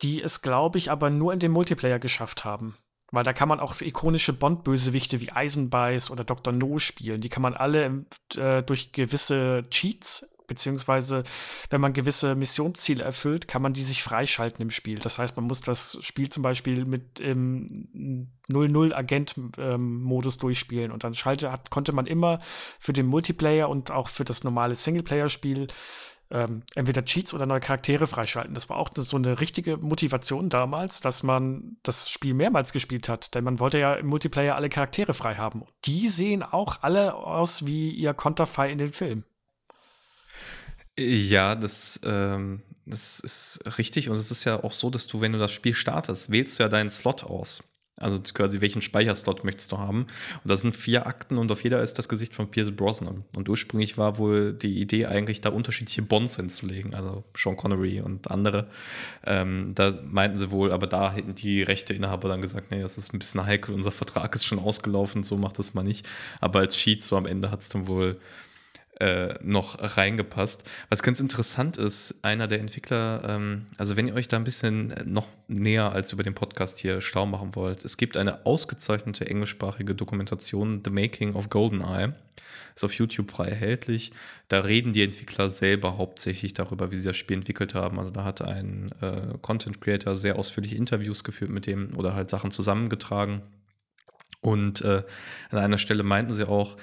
die 0.03 0.23
es, 0.23 0.43
glaube 0.43 0.77
ich, 0.77 0.91
aber 0.91 1.09
nur 1.09 1.33
in 1.33 1.39
den 1.39 1.53
Multiplayer 1.53 1.99
geschafft 1.99 2.45
haben. 2.45 2.77
Weil 3.11 3.25
da 3.25 3.33
kann 3.33 3.49
man 3.49 3.61
auch 3.61 3.81
ikonische 3.81 4.35
Bond-Bösewichte 4.35 5.21
wie 5.21 5.33
Eisenbeiß 5.33 6.11
oder 6.11 6.25
Dr. 6.25 6.53
No 6.53 6.79
spielen. 6.79 7.21
Die 7.21 7.31
kann 7.31 7.43
man 7.43 7.55
alle 7.55 8.05
äh, 8.37 8.63
durch 8.63 8.93
gewisse 8.93 9.65
Cheats 9.71 10.35
beziehungsweise 10.49 11.23
wenn 11.71 11.81
man 11.81 11.93
gewisse 11.93 12.35
Missionsziele 12.35 13.05
erfüllt, 13.05 13.47
kann 13.47 13.63
man 13.63 13.75
die 13.75 13.85
sich 13.85 14.03
freischalten 14.03 14.63
im 14.63 14.71
Spiel. 14.71 14.99
Das 14.99 15.19
heißt, 15.19 15.37
man 15.37 15.45
muss 15.47 15.61
das 15.61 15.99
Spiel 16.01 16.29
zum 16.31 16.43
Beispiel 16.43 16.85
mit 16.85 17.21
im 17.21 18.29
0-0-Agent-Modus 18.51 20.35
ähm, 20.35 20.41
durchspielen 20.41 20.91
und 20.91 21.05
dann 21.05 21.15
schalte, 21.15 21.53
hat, 21.53 21.71
konnte 21.71 21.93
man 21.93 22.07
immer 22.07 22.41
für 22.81 22.93
den 22.93 23.07
Multiplayer 23.07 23.69
und 23.69 23.93
auch 23.93 24.09
für 24.09 24.25
das 24.25 24.43
normale 24.43 24.75
Singleplayer-Spiel 24.75 25.69
ähm, 26.31 26.63
entweder 26.75 27.05
Cheats 27.05 27.33
oder 27.33 27.47
neue 27.47 27.61
Charaktere 27.61 28.07
freischalten. 28.07 28.55
Das 28.55 28.69
war 28.69 28.77
auch 28.77 28.91
so 28.95 29.17
eine 29.17 29.41
richtige 29.41 29.77
Motivation 29.79 30.51
damals, 30.51 31.01
dass 31.01 31.23
man 31.23 31.79
das 31.83 32.11
Spiel 32.11 32.35
mehrmals 32.35 32.73
gespielt 32.73 33.09
hat, 33.09 33.35
denn 33.35 33.45
man 33.45 33.61
wollte 33.61 33.79
ja 33.79 33.95
im 33.95 34.07
Multiplayer 34.07 34.57
alle 34.57 34.69
Charaktere 34.69 35.15
frei 35.15 35.37
haben. 35.37 35.65
Die 35.85 36.09
sehen 36.09 36.43
auch 36.43 36.83
alle 36.83 37.15
aus 37.15 37.65
wie 37.67 37.91
ihr 37.91 38.15
Konterfei 38.15 38.71
in 38.71 38.79
den 38.79 38.93
Film. 38.93 39.25
Ja, 40.99 41.55
das, 41.55 42.01
ähm, 42.05 42.63
das 42.85 43.21
ist 43.21 43.79
richtig 43.79 44.11
und 44.11 44.17
es 44.17 44.31
ist 44.31 44.45
ja 44.45 44.63
auch 44.65 44.73
so, 44.73 44.91
dass 44.91 45.07
du, 45.07 45.21
wenn 45.21 45.33
du 45.33 45.39
das 45.39 45.53
Spiel 45.53 45.75
startest, 45.75 46.31
wählst 46.31 46.59
du 46.59 46.65
ja 46.65 46.69
deinen 46.69 46.91
Slot 46.91 47.25
aus. 47.25 47.78
Also 48.01 48.19
quasi, 48.33 48.61
welchen 48.61 48.83
Speicherslot 48.83 49.45
möchtest 49.45 49.73
du 49.73 49.79
haben? 49.79 50.07
Und 50.43 50.51
da 50.51 50.57
sind 50.57 50.75
vier 50.75 51.07
Akten 51.07 51.39
und 51.39 51.51
auf 51.51 51.63
jeder 51.65 51.83
ist 51.83 51.99
das 51.99 52.09
Gesicht 52.09 52.35
von 52.35 52.51
Pierce 52.51 52.71
Brosnan. 52.71 53.25
Und 53.37 53.49
ursprünglich 53.49 53.99
war 53.99 54.19
wohl 54.19 54.53
die 54.53 54.81
Idee 54.81 55.07
eigentlich, 55.07 55.41
da 55.41 55.51
unterschiedliche 55.51 56.03
Bonds 56.03 56.37
hinzulegen, 56.37 56.95
also 56.95 57.25
Sean 57.37 57.57
Connery 57.57 58.01
und 58.01 58.31
andere. 58.31 58.69
Ähm, 59.27 59.73
da 59.75 59.95
meinten 60.05 60.39
sie 60.39 60.51
wohl, 60.51 60.73
aber 60.73 60.87
da 60.87 61.13
hätten 61.13 61.35
die 61.35 61.63
Rechteinhaber 61.63 62.29
dann 62.29 62.41
gesagt, 62.41 62.71
nee, 62.71 62.81
das 62.81 62.99
ist 62.99 63.13
ein 63.13 63.19
bisschen 63.19 63.45
heikel, 63.45 63.75
unser 63.75 63.91
Vertrag 63.91 64.35
ist 64.35 64.45
schon 64.45 64.59
ausgelaufen, 64.59 65.23
so 65.23 65.37
macht 65.37 65.59
das 65.59 65.75
mal 65.75 65.83
nicht. 65.83 66.09
Aber 66.41 66.61
als 66.61 66.77
Cheat 66.77 67.03
so 67.03 67.17
am 67.17 67.27
Ende 67.27 67.51
hat 67.51 67.61
es 67.61 67.69
dann 67.69 67.87
wohl 67.89 68.21
äh, 69.01 69.35
noch 69.43 69.79
reingepasst. 69.97 70.65
Was 70.91 71.03
ganz 71.03 71.21
interessant 71.21 71.77
ist, 71.77 72.17
einer 72.23 72.49
der 72.49 72.61
Entwickler, 72.61 73.23
ähm, 73.29 73.67
also 73.77 73.97
wenn 73.97 74.07
ihr 74.07 74.15
euch 74.15 74.29
da 74.29 74.37
ein 74.37 74.45
bisschen 74.45 74.95
noch 75.05 75.29
näher 75.47 75.93
als 75.93 76.13
über 76.13 76.23
den 76.23 76.35
Podcast 76.35 76.79
hier 76.79 77.01
schlau 77.01 77.27
machen 77.27 77.55
wollt, 77.55 77.85
es 77.85 77.97
gibt 77.97 78.17
eine 78.17 78.45
ausgezeichnete 78.45 79.27
englischsprachige 79.27 79.95
Dokumentation, 79.95 80.83
The 80.85 80.91
Making 80.91 81.35
of 81.35 81.49
GoldenEye. 81.49 82.15
Ist 82.75 82.85
auf 82.85 82.95
YouTube 82.95 83.31
frei 83.31 83.47
erhältlich. 83.49 84.13
Da 84.47 84.61
reden 84.61 84.93
die 84.93 85.03
Entwickler 85.03 85.51
selber 85.51 85.99
hauptsächlich 85.99 86.55
darüber, 86.55 86.93
wie 86.93 86.97
sie 86.97 87.09
das 87.09 87.17
Spiel 87.17 87.39
entwickelt 87.39 87.75
haben. 87.75 87.99
Also 87.99 88.13
da 88.13 88.23
hat 88.23 88.41
ein 88.41 88.93
äh, 89.01 89.37
Content 89.43 89.81
Creator 89.81 90.17
sehr 90.17 90.39
ausführlich 90.39 90.77
Interviews 90.77 91.25
geführt 91.25 91.51
mit 91.51 91.67
dem 91.67 91.91
oder 91.97 92.15
halt 92.15 92.31
Sachen 92.31 92.53
zusammengetragen. 92.53 93.43
Und 94.41 94.83
äh, 94.83 95.03
an 95.51 95.59
einer 95.59 95.79
Stelle 95.79 96.05
meinten 96.05 96.33
sie 96.33 96.47
auch, 96.47 96.77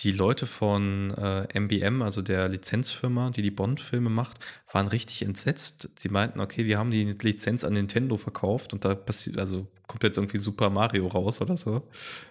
die 0.00 0.10
Leute 0.10 0.46
von 0.46 1.12
äh, 1.12 1.58
MBM, 1.58 2.02
also 2.02 2.22
der 2.22 2.48
Lizenzfirma, 2.48 3.30
die 3.30 3.42
die 3.42 3.50
Bond-Filme 3.50 4.10
macht, 4.10 4.38
waren 4.72 4.88
richtig 4.88 5.22
entsetzt. 5.22 5.90
Sie 5.96 6.08
meinten, 6.08 6.40
okay, 6.40 6.64
wir 6.66 6.78
haben 6.78 6.90
die 6.90 7.04
Lizenz 7.04 7.64
an 7.64 7.74
Nintendo 7.74 8.16
verkauft 8.16 8.72
und 8.72 8.84
da 8.84 8.94
passiert, 8.94 9.38
also 9.38 9.66
kommt 9.86 10.02
jetzt 10.02 10.16
irgendwie 10.16 10.38
Super 10.38 10.70
Mario 10.70 11.06
raus 11.06 11.40
oder 11.40 11.56
so, 11.56 11.88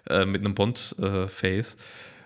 äh, 0.10 0.26
mit 0.26 0.44
einem 0.44 0.56
Bond-Face. 0.56 1.76
Äh, 1.76 1.78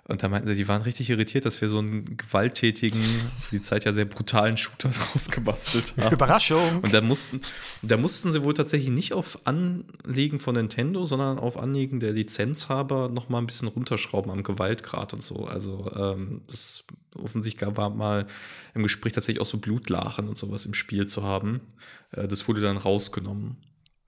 und 0.08 0.22
da 0.22 0.28
meinten 0.28 0.48
sie, 0.48 0.54
die 0.54 0.68
waren 0.68 0.84
richtig 0.84 1.10
irritiert, 1.10 1.46
dass 1.46 1.62
wir 1.62 1.68
so 1.68 1.80
einen 1.80 2.16
gewalttätigen, 2.16 3.04
für 3.04 3.56
die 3.56 3.62
Zeit 3.62 3.86
ja 3.86 3.94
sehr 3.94 4.06
brutalen 4.06 4.56
Shooter 4.56 4.90
draus 5.14 5.32
gebastelt 5.32 5.96
haben. 5.98 6.14
Überraschung! 6.14 6.82
Und 6.82 6.94
da 6.94 7.02
mussten, 7.02 7.42
da 7.82 7.98
mussten 7.98 8.32
sie 8.32 8.44
wohl 8.44 8.54
tatsächlich 8.54 8.92
nicht 8.92 9.14
auf 9.14 9.40
Anliegen 9.48 10.38
von 10.38 10.54
Nintendo, 10.54 11.06
sondern 11.06 11.40
auf 11.40 11.58
Anliegen 11.58 12.00
der 12.00 12.12
Lizenzhaber 12.12 13.10
noch 13.10 13.30
mal 13.30 13.40
ein 13.40 13.48
bisschen 13.48 13.68
runterschrauben 13.68 14.30
am 14.30 14.44
Gewaltgrad 14.44 15.14
und 15.14 15.24
so. 15.24 15.46
Also 15.46 15.92
ähm, 15.96 16.44
das 16.52 16.84
offensichtlich 17.16 17.68
war 17.76 17.90
mal 17.90 18.28
im 18.76 18.84
Gespräch 18.84 19.14
tatsächlich 19.14 19.42
auch 19.42 19.48
so 19.50 19.58
Blutlachen 19.58 20.28
und 20.28 20.38
sowas 20.38 20.68
im 20.68 20.76
Spiel 20.76 21.08
zu 21.08 21.24
haben. 21.24 21.62
Äh, 22.12 22.28
das 22.28 22.48
wurde 22.48 22.62
dann 22.62 22.78
rausgenommen. 22.78 23.58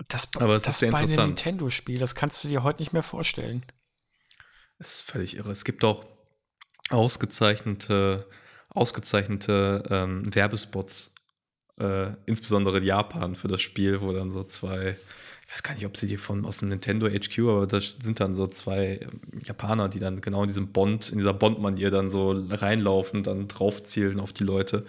Das, 0.09 0.29
Aber 0.35 0.55
es 0.55 0.67
ist 0.67 0.77
sehr 0.77 0.91
bei 0.91 0.99
interessant. 0.99 1.19
einem 1.19 1.29
Nintendo-Spiel, 1.29 1.97
das 1.97 2.13
kannst 2.13 2.43
du 2.43 2.49
dir 2.49 2.61
heute 2.61 2.83
nicht 2.83 2.93
mehr 2.93 3.01
vorstellen. 3.01 3.65
Das 4.77 4.95
ist 4.95 5.01
völlig 5.01 5.37
irre. 5.37 5.51
Es 5.51 5.65
gibt 5.65 5.83
auch 5.83 6.05
ausgezeichnete, 6.89 8.27
ausgezeichnete 8.69 9.83
ähm, 9.89 10.23
Werbespots, 10.33 11.13
äh, 11.79 12.11
insbesondere 12.25 12.77
in 12.77 12.83
Japan 12.83 13.35
für 13.35 13.47
das 13.47 13.61
Spiel, 13.61 14.01
wo 14.01 14.13
dann 14.13 14.31
so 14.31 14.43
zwei 14.43 14.97
ich 15.47 15.53
weiß 15.53 15.63
gar 15.63 15.75
nicht, 15.75 15.85
ob 15.85 15.95
sie 15.95 16.07
die 16.07 16.17
von 16.17 16.45
aus 16.45 16.57
dem 16.57 16.67
Nintendo 16.67 17.07
HQ, 17.07 17.39
aber 17.39 17.67
da 17.67 17.79
sind 17.79 18.19
dann 18.19 18.35
so 18.35 18.47
zwei 18.47 18.99
ähm, 19.01 19.41
Japaner, 19.45 19.87
die 19.87 19.99
dann 19.99 20.19
genau 20.19 20.41
in 20.41 20.49
diesem 20.49 20.67
Bond, 20.73 21.09
in 21.09 21.19
dieser 21.19 21.33
Bond-Manier 21.33 21.89
dann 21.89 22.11
so 22.11 22.31
reinlaufen, 22.49 23.23
dann 23.23 23.47
draufzielen 23.47 24.19
auf 24.19 24.33
die 24.33 24.43
Leute 24.43 24.85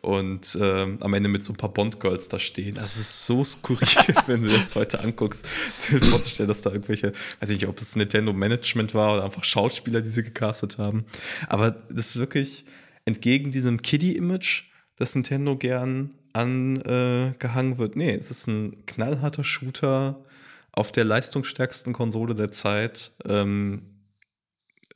und 0.00 0.56
ähm, 0.60 0.96
am 1.02 1.12
Ende 1.12 1.28
mit 1.28 1.44
so 1.44 1.52
ein 1.52 1.56
paar 1.56 1.72
Bond-Girls 1.72 2.30
da 2.30 2.38
stehen. 2.38 2.76
Das 2.76 2.96
ist 2.96 3.26
so 3.26 3.44
skurril, 3.44 3.86
wenn 4.26 4.42
du 4.42 4.48
das 4.48 4.74
heute 4.76 5.00
anguckst, 5.00 5.46
dir 5.90 6.00
vorzustellen, 6.00 6.48
dass 6.48 6.62
da 6.62 6.70
irgendwelche, 6.70 7.12
weiß 7.40 7.50
ich 7.50 7.60
nicht, 7.60 7.68
ob 7.68 7.76
es 7.78 7.94
Nintendo-Management 7.94 8.94
war 8.94 9.12
oder 9.12 9.24
einfach 9.24 9.44
Schauspieler, 9.44 10.00
die 10.00 10.08
sie 10.08 10.22
gecastet 10.22 10.78
haben. 10.78 11.04
Aber 11.48 11.72
das 11.90 12.10
ist 12.10 12.16
wirklich 12.16 12.64
entgegen 13.04 13.50
diesem 13.50 13.82
Kiddie-Image, 13.82 14.64
das 14.96 15.14
Nintendo 15.14 15.56
gern 15.56 16.14
angehangen 16.38 17.72
äh, 17.74 17.78
wird. 17.78 17.96
Nee, 17.96 18.14
es 18.14 18.30
ist 18.30 18.46
ein 18.46 18.86
knallharter 18.86 19.44
Shooter 19.44 20.24
auf 20.72 20.92
der 20.92 21.04
leistungsstärksten 21.04 21.92
Konsole 21.92 22.34
der 22.34 22.50
Zeit. 22.50 23.12
Ähm, 23.24 23.94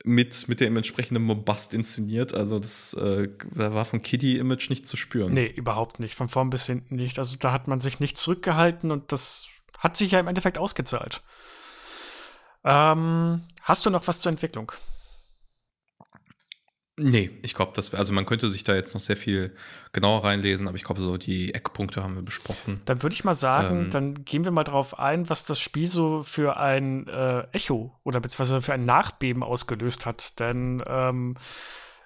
mit, 0.03 0.49
mit 0.49 0.59
dem 0.59 0.75
entsprechenden 0.75 1.25
Bombast 1.25 1.73
inszeniert. 1.73 2.33
Also 2.33 2.59
das 2.59 2.93
äh, 2.95 3.29
war 3.51 3.85
von 3.85 4.01
Kiddie-Image 4.01 4.69
nicht 4.69 4.85
zu 4.85 4.97
spüren. 4.97 5.31
Nee, 5.33 5.47
überhaupt 5.47 5.99
nicht. 5.99 6.15
Von 6.15 6.27
vorn 6.27 6.49
bis 6.49 6.65
hinten 6.65 6.95
nicht. 6.95 7.19
Also 7.19 7.37
da 7.39 7.51
hat 7.51 7.67
man 7.67 7.79
sich 7.79 7.99
nicht 7.99 8.17
zurückgehalten 8.17 8.91
und 8.91 9.11
das 9.11 9.47
hat 9.79 9.95
sich 9.95 10.11
ja 10.11 10.19
im 10.19 10.27
Endeffekt 10.27 10.57
ausgezahlt. 10.57 11.21
Ähm, 12.65 13.43
hast 13.61 13.85
du 13.85 13.89
noch 13.89 14.07
was 14.07 14.21
zur 14.21 14.31
Entwicklung? 14.31 14.71
Nee, 16.95 17.31
ich 17.41 17.55
glaube, 17.55 17.71
das 17.75 17.93
also 17.95 18.13
man 18.13 18.27
könnte 18.27 18.51
sich 18.51 18.63
da 18.63 18.75
jetzt 18.75 18.93
noch 18.93 19.01
sehr 19.01 19.17
viel 19.17 19.55
genauer 19.93 20.23
reinlesen, 20.23 20.67
aber 20.67 20.77
ich 20.77 20.83
glaube, 20.83 21.01
so 21.01 21.17
die 21.17 21.53
Eckpunkte 21.53 22.03
haben 22.03 22.13
wir 22.13 22.21
besprochen. 22.21 22.81
Dann 22.85 23.01
würde 23.01 23.15
ich 23.15 23.23
mal 23.23 23.33
sagen, 23.33 23.85
ähm, 23.85 23.89
dann 23.89 24.25
gehen 24.25 24.45
wir 24.45 24.51
mal 24.51 24.63
drauf 24.63 24.99
ein, 24.99 25.27
was 25.27 25.45
das 25.45 25.59
Spiel 25.59 25.87
so 25.87 26.21
für 26.21 26.57
ein 26.57 27.07
äh, 27.07 27.47
Echo 27.51 27.99
oder 28.03 28.19
beziehungsweise 28.19 28.61
für 28.61 28.73
ein 28.73 28.85
Nachbeben 28.85 29.41
ausgelöst 29.41 30.05
hat. 30.05 30.39
Denn 30.39 30.83
ähm, 30.85 31.35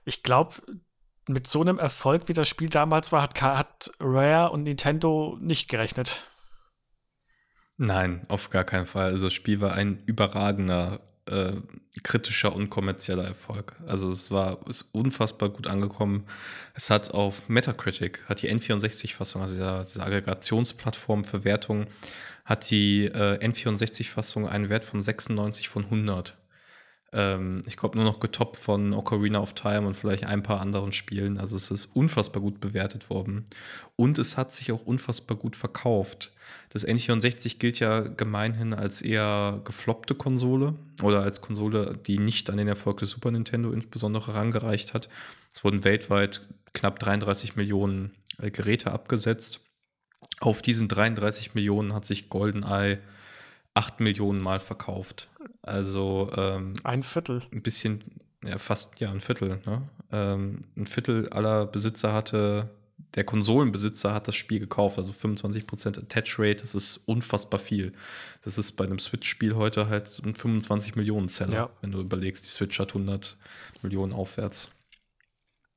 ich 0.05 0.23
glaube, 0.23 0.55
mit 1.27 1.47
so 1.47 1.59
einem 1.59 1.79
Erfolg, 1.79 2.29
wie 2.29 2.33
das 2.33 2.47
Spiel 2.47 2.69
damals 2.69 3.11
war, 3.11 3.23
hat, 3.23 3.41
hat 3.41 3.91
Rare 3.99 4.51
und 4.51 4.63
Nintendo 4.63 5.37
nicht 5.41 5.69
gerechnet. 5.69 6.29
Nein, 7.75 8.23
auf 8.29 8.49
gar 8.49 8.63
keinen 8.63 8.87
Fall. 8.87 9.07
Also 9.07 9.25
das 9.25 9.33
Spiel 9.33 9.59
war 9.59 9.73
ein 9.73 10.01
überragender 10.05 11.01
äh, 11.29 11.51
kritischer 12.03 12.55
und 12.55 12.69
kommerzieller 12.69 13.25
Erfolg. 13.25 13.75
Also 13.85 14.09
es 14.09 14.31
war 14.31 14.59
ist 14.67 14.93
unfassbar 14.93 15.49
gut 15.49 15.67
angekommen. 15.67 16.25
Es 16.73 16.89
hat 16.89 17.11
auf 17.11 17.49
Metacritic, 17.49 18.23
hat 18.27 18.41
die 18.41 18.51
N64-Fassung, 18.51 19.41
also 19.41 19.55
dieser, 19.55 19.85
diese 19.85 20.03
Aggregationsplattform 20.03 21.23
für 21.23 21.43
Wertungen, 21.43 21.87
hat 22.45 22.69
die 22.69 23.05
äh, 23.05 23.45
N64-Fassung 23.45 24.47
einen 24.47 24.69
Wert 24.69 24.83
von 24.83 25.01
96 25.01 25.69
von 25.69 25.85
100. 25.85 26.37
Ähm, 27.13 27.61
ich 27.65 27.77
glaube 27.77 27.97
nur 27.97 28.05
noch 28.05 28.19
getoppt 28.19 28.57
von 28.57 28.93
Ocarina 28.93 29.39
of 29.39 29.53
Time 29.53 29.87
und 29.87 29.95
vielleicht 29.95 30.25
ein 30.25 30.43
paar 30.43 30.61
anderen 30.61 30.91
Spielen. 30.91 31.39
Also 31.39 31.55
es 31.55 31.71
ist 31.71 31.95
unfassbar 31.95 32.41
gut 32.41 32.59
bewertet 32.59 33.09
worden. 33.09 33.45
Und 33.95 34.19
es 34.19 34.37
hat 34.37 34.51
sich 34.53 34.71
auch 34.71 34.85
unfassbar 34.85 35.37
gut 35.37 35.55
verkauft. 35.55 36.31
Das 36.69 36.87
N64 36.87 37.59
gilt 37.59 37.79
ja 37.79 38.01
gemeinhin 38.01 38.73
als 38.73 39.01
eher 39.01 39.61
gefloppte 39.63 40.15
Konsole 40.15 40.75
oder 41.01 41.21
als 41.21 41.41
Konsole, 41.41 41.97
die 42.05 42.19
nicht 42.19 42.49
an 42.49 42.57
den 42.57 42.67
Erfolg 42.67 42.97
des 42.97 43.11
Super 43.11 43.31
Nintendo 43.31 43.71
insbesondere 43.71 44.35
rangereicht 44.35 44.93
hat. 44.93 45.09
Es 45.53 45.63
wurden 45.63 45.83
weltweit 45.83 46.41
knapp 46.73 46.99
33 46.99 47.55
Millionen 47.55 48.11
äh, 48.39 48.51
Geräte 48.51 48.91
abgesetzt. 48.91 49.61
Auf 50.39 50.61
diesen 50.61 50.87
33 50.87 51.55
Millionen 51.55 51.93
hat 51.93 52.05
sich 52.05 52.29
GoldenEye 52.29 52.99
8 53.73 53.99
Millionen 53.99 54.41
Mal 54.41 54.59
verkauft. 54.59 55.29
Also 55.61 56.31
ähm, 56.35 56.75
ein 56.83 57.03
Viertel. 57.03 57.41
Ein 57.51 57.61
bisschen, 57.61 58.03
ja, 58.43 58.57
fast 58.57 58.99
ja, 58.99 59.11
ein 59.11 59.21
Viertel. 59.21 59.59
Ne? 59.65 59.87
Ähm, 60.11 60.61
ein 60.75 60.87
Viertel 60.87 61.29
aller 61.29 61.65
Besitzer 61.65 62.13
hatte, 62.13 62.69
der 62.97 63.23
Konsolenbesitzer 63.23 64.13
hat 64.13 64.27
das 64.27 64.35
Spiel 64.35 64.59
gekauft, 64.59 64.97
also 64.97 65.11
25% 65.11 65.99
Attach 65.99 66.39
Rate, 66.39 66.61
das 66.61 66.75
ist 66.75 66.97
unfassbar 67.05 67.59
viel. 67.59 67.93
Das 68.43 68.57
ist 68.57 68.73
bei 68.73 68.85
einem 68.85 68.99
Switch-Spiel 68.99 69.55
heute 69.55 69.87
halt 69.87 70.21
ein 70.23 70.35
25 70.35 70.95
Millionen 70.95 71.27
Seller, 71.27 71.53
ja. 71.53 71.69
wenn 71.81 71.91
du 71.91 71.99
überlegst, 71.99 72.45
die 72.45 72.49
Switch 72.49 72.79
hat 72.79 72.89
100 72.89 73.37
Millionen 73.81 74.13
aufwärts. 74.13 74.71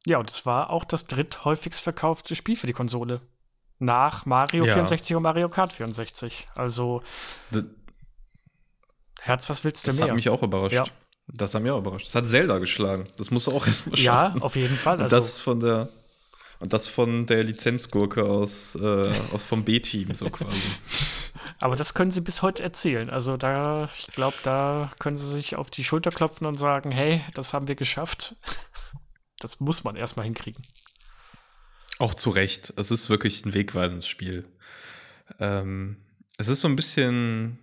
Ja, 0.07 0.19
und 0.19 0.31
es 0.31 0.47
war 0.47 0.71
auch 0.71 0.85
das 0.85 1.07
dritthäufigst 1.07 1.83
verkaufte 1.83 2.35
Spiel 2.35 2.57
für 2.57 2.67
die 2.67 2.73
Konsole. 2.73 3.21
Nach 3.79 4.27
Mario 4.27 4.65
ja. 4.65 4.75
64 4.75 5.17
und 5.17 5.23
Mario 5.23 5.49
Kart 5.49 5.73
64. 5.73 6.49
Also. 6.55 7.03
Das, 7.51 7.65
Herz, 9.21 9.51
was 9.51 9.65
willst 9.65 9.85
du 9.85 9.89
das 9.89 9.97
mehr? 9.97 10.07
Das 10.07 10.11
hat 10.11 10.17
mich 10.17 10.29
auch 10.29 10.43
überrascht. 10.43 10.75
Ja. 10.75 10.85
Das 11.27 11.55
hat 11.55 11.63
mich 11.63 11.71
auch 11.71 11.79
überrascht. 11.79 12.07
Das 12.07 12.15
hat 12.15 12.29
Zelda 12.29 12.59
geschlagen. 12.59 13.05
Das 13.17 13.31
musst 13.31 13.47
du 13.47 13.53
auch 13.53 13.67
erstmal 13.67 13.97
schaffen. 13.97 14.39
Ja, 14.39 14.43
auf 14.45 14.57
jeden 14.57 14.77
Fall. 14.77 15.01
Also, 15.01 15.17
das 15.17 15.39
von 15.39 15.61
der 15.61 15.89
und 16.61 16.73
das 16.73 16.89
von 16.89 17.27
der 17.27 17.43
Lizenzgurke 17.43 18.25
aus, 18.25 18.77
äh, 18.77 19.13
aus 19.33 19.45
vom 19.45 19.65
B-Team, 19.65 20.15
so 20.15 20.31
quasi. 20.31 20.61
Aber 21.59 21.75
das 21.75 21.95
können 21.95 22.11
sie 22.11 22.21
bis 22.21 22.43
heute 22.43 22.63
erzählen. 22.63 23.11
Also 23.11 23.37
da, 23.37 23.89
ich 23.99 24.07
glaube, 24.09 24.37
da 24.45 24.93
können 24.99 25.17
sie 25.17 25.31
sich 25.31 25.57
auf 25.57 25.71
die 25.71 25.85
Schulter 25.85 26.11
klopfen 26.11 26.47
und 26.47 26.59
sagen, 26.59 26.91
hey, 26.91 27.23
das 27.35 27.53
haben 27.53 27.69
wir 27.69 27.75
geschafft. 27.75 28.37
Das 29.39 29.59
muss 29.59 29.85
man 29.85 29.97
erstmal 29.97 30.25
hinkriegen. 30.25 30.63
Auch 31.99 32.15
zu 32.15 32.31
Recht. 32.31 32.73
Es 32.77 32.91
ist 32.91 33.11
wirklich 33.11 33.45
ein 33.45 33.55
wegweisendes 33.55 34.07
Spiel. 34.07 34.47
Ähm, 35.39 35.97
es 36.39 36.49
ist 36.49 36.61
so 36.61 36.69
ein 36.69 36.77
bisschen 36.77 37.59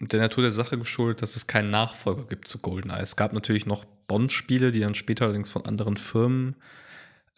der 0.00 0.20
Natur 0.20 0.42
der 0.42 0.52
Sache 0.52 0.78
geschuldet, 0.78 1.22
dass 1.22 1.36
es 1.36 1.46
keinen 1.46 1.70
Nachfolger 1.70 2.24
gibt 2.24 2.48
zu 2.48 2.58
GoldenEye. 2.58 3.00
Es 3.00 3.16
gab 3.16 3.32
natürlich 3.32 3.66
noch 3.66 3.84
Bond-Spiele, 4.06 4.72
die 4.72 4.80
dann 4.80 4.94
später 4.94 5.24
allerdings 5.24 5.50
von 5.50 5.66
anderen 5.66 5.96
Firmen 5.96 6.56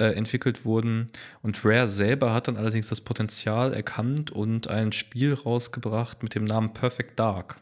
äh, 0.01 0.15
entwickelt 0.15 0.65
wurden. 0.65 1.11
Und 1.43 1.65
Rare 1.65 1.89
selber 1.89 2.33
hat 2.33 2.49
dann 2.49 2.57
allerdings 2.57 2.89
das 2.89 3.01
Potenzial 3.01 3.75
erkannt 3.75 4.31
und 4.33 4.69
ein 4.69 4.93
Spiel 4.93 5.35
rausgebracht 5.35 6.23
mit 6.23 6.35
dem 6.35 6.45
Namen 6.45 6.73
Perfect 6.73 7.19
Dark 7.19 7.61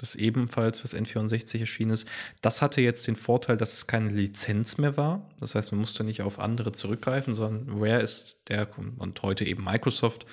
das 0.00 0.14
ebenfalls 0.14 0.80
fürs 0.80 0.94
N64 0.94 1.60
erschienen 1.60 1.90
ist. 1.90 2.08
Das 2.40 2.62
hatte 2.62 2.80
jetzt 2.80 3.06
den 3.06 3.16
Vorteil, 3.16 3.56
dass 3.56 3.74
es 3.74 3.86
keine 3.86 4.08
Lizenz 4.08 4.78
mehr 4.78 4.96
war. 4.96 5.28
Das 5.38 5.54
heißt, 5.54 5.72
man 5.72 5.80
musste 5.80 6.04
nicht 6.04 6.22
auf 6.22 6.38
andere 6.38 6.72
zurückgreifen, 6.72 7.34
sondern 7.34 7.78
Rare 7.78 8.00
ist 8.00 8.48
der, 8.48 8.68
und 8.96 9.22
heute 9.22 9.44
eben 9.44 9.62
Microsoft, 9.62 10.26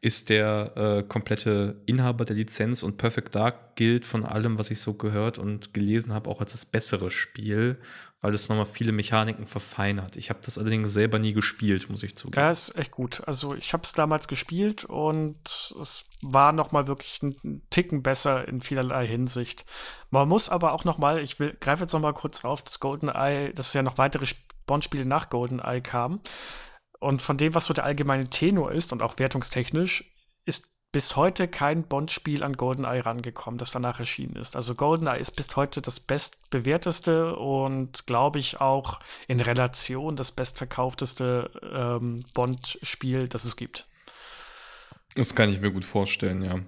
ist 0.00 0.30
der 0.30 0.72
äh, 0.76 1.02
komplette 1.02 1.82
Inhaber 1.84 2.24
der 2.24 2.36
Lizenz 2.36 2.82
und 2.82 2.96
Perfect 2.96 3.34
Dark 3.34 3.76
gilt 3.76 4.06
von 4.06 4.24
allem, 4.24 4.58
was 4.58 4.70
ich 4.70 4.80
so 4.80 4.94
gehört 4.94 5.38
und 5.38 5.74
gelesen 5.74 6.14
habe, 6.14 6.30
auch 6.30 6.40
als 6.40 6.52
das 6.52 6.64
bessere 6.64 7.10
Spiel 7.10 7.78
weil 8.20 8.34
es 8.34 8.48
nochmal 8.48 8.66
viele 8.66 8.92
Mechaniken 8.92 9.46
verfeinert. 9.46 10.16
Ich 10.16 10.28
habe 10.28 10.40
das 10.44 10.58
allerdings 10.58 10.92
selber 10.92 11.18
nie 11.18 11.32
gespielt, 11.32 11.88
muss 11.88 12.02
ich 12.02 12.16
zugeben. 12.16 12.40
Ja, 12.40 12.50
ist 12.50 12.76
echt 12.76 12.90
gut. 12.90 13.22
Also 13.26 13.54
ich 13.54 13.72
habe 13.72 13.82
es 13.82 13.92
damals 13.92 14.28
gespielt 14.28 14.84
und 14.84 15.74
es 15.80 16.04
war 16.20 16.52
nochmal 16.52 16.86
wirklich 16.86 17.22
ein 17.22 17.62
Ticken 17.70 18.02
besser 18.02 18.46
in 18.46 18.60
vielerlei 18.60 19.06
Hinsicht. 19.06 19.64
Man 20.10 20.28
muss 20.28 20.50
aber 20.50 20.72
auch 20.72 20.84
nochmal, 20.84 21.20
ich 21.20 21.38
greife 21.38 21.82
jetzt 21.82 21.92
nochmal 21.92 22.12
kurz 22.12 22.44
auf, 22.44 22.62
das 22.62 22.78
GoldenEye, 22.78 23.52
dass 23.54 23.72
ja 23.72 23.82
noch 23.82 23.96
weitere 23.96 24.26
Bond-Spiele 24.66 25.06
nach 25.06 25.30
GoldenEye 25.30 25.80
kamen. 25.80 26.20
Und 26.98 27.22
von 27.22 27.38
dem, 27.38 27.54
was 27.54 27.64
so 27.64 27.72
der 27.72 27.84
allgemeine 27.84 28.28
Tenor 28.28 28.72
ist 28.72 28.92
und 28.92 29.00
auch 29.00 29.18
wertungstechnisch, 29.18 30.14
ist 30.44 30.76
bis 30.92 31.14
heute 31.14 31.46
kein 31.46 31.84
Bond-Spiel 31.84 32.42
an 32.42 32.56
GoldenEye 32.56 33.04
rangekommen, 33.06 33.58
das 33.58 33.70
danach 33.70 34.00
erschienen 34.00 34.36
ist. 34.36 34.56
Also 34.56 34.74
GoldenEye 34.74 35.20
ist 35.20 35.36
bis 35.36 35.54
heute 35.54 35.80
das 35.80 36.00
bestbewerteste 36.00 37.36
und 37.36 38.06
glaube 38.06 38.40
ich 38.40 38.60
auch 38.60 38.98
in 39.28 39.40
Relation 39.40 40.16
das 40.16 40.32
bestverkaufteste 40.32 41.50
ähm, 41.72 42.24
Bond-Spiel, 42.34 43.28
das 43.28 43.44
es 43.44 43.56
gibt. 43.56 43.86
Das 45.14 45.34
kann 45.34 45.52
ich 45.52 45.60
mir 45.60 45.70
gut 45.70 45.84
vorstellen, 45.84 46.42
ja. 46.42 46.60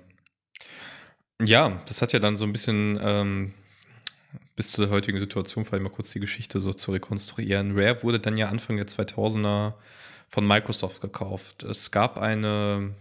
Ja, 1.45 1.83
das 1.87 2.03
hat 2.03 2.13
ja 2.13 2.21
dann 2.21 2.37
so 2.37 2.45
ein 2.45 2.53
bisschen 2.53 3.01
ähm, 3.03 3.55
bis 4.55 4.71
zur 4.71 4.91
heutigen 4.91 5.19
Situation, 5.19 5.65
vielleicht 5.65 5.83
mal 5.83 5.91
kurz 5.91 6.11
die 6.11 6.21
Geschichte 6.21 6.61
so 6.61 6.73
zu 6.73 6.93
rekonstruieren. 6.93 7.73
Rare 7.77 8.03
wurde 8.05 8.21
dann 8.21 8.37
ja 8.37 8.49
Anfang 8.49 8.77
der 8.77 8.87
2000er 8.87 9.75
von 10.29 10.47
Microsoft 10.47 11.01
gekauft. 11.01 11.65
Es 11.65 11.91
gab 11.91 12.19
eine 12.19 12.95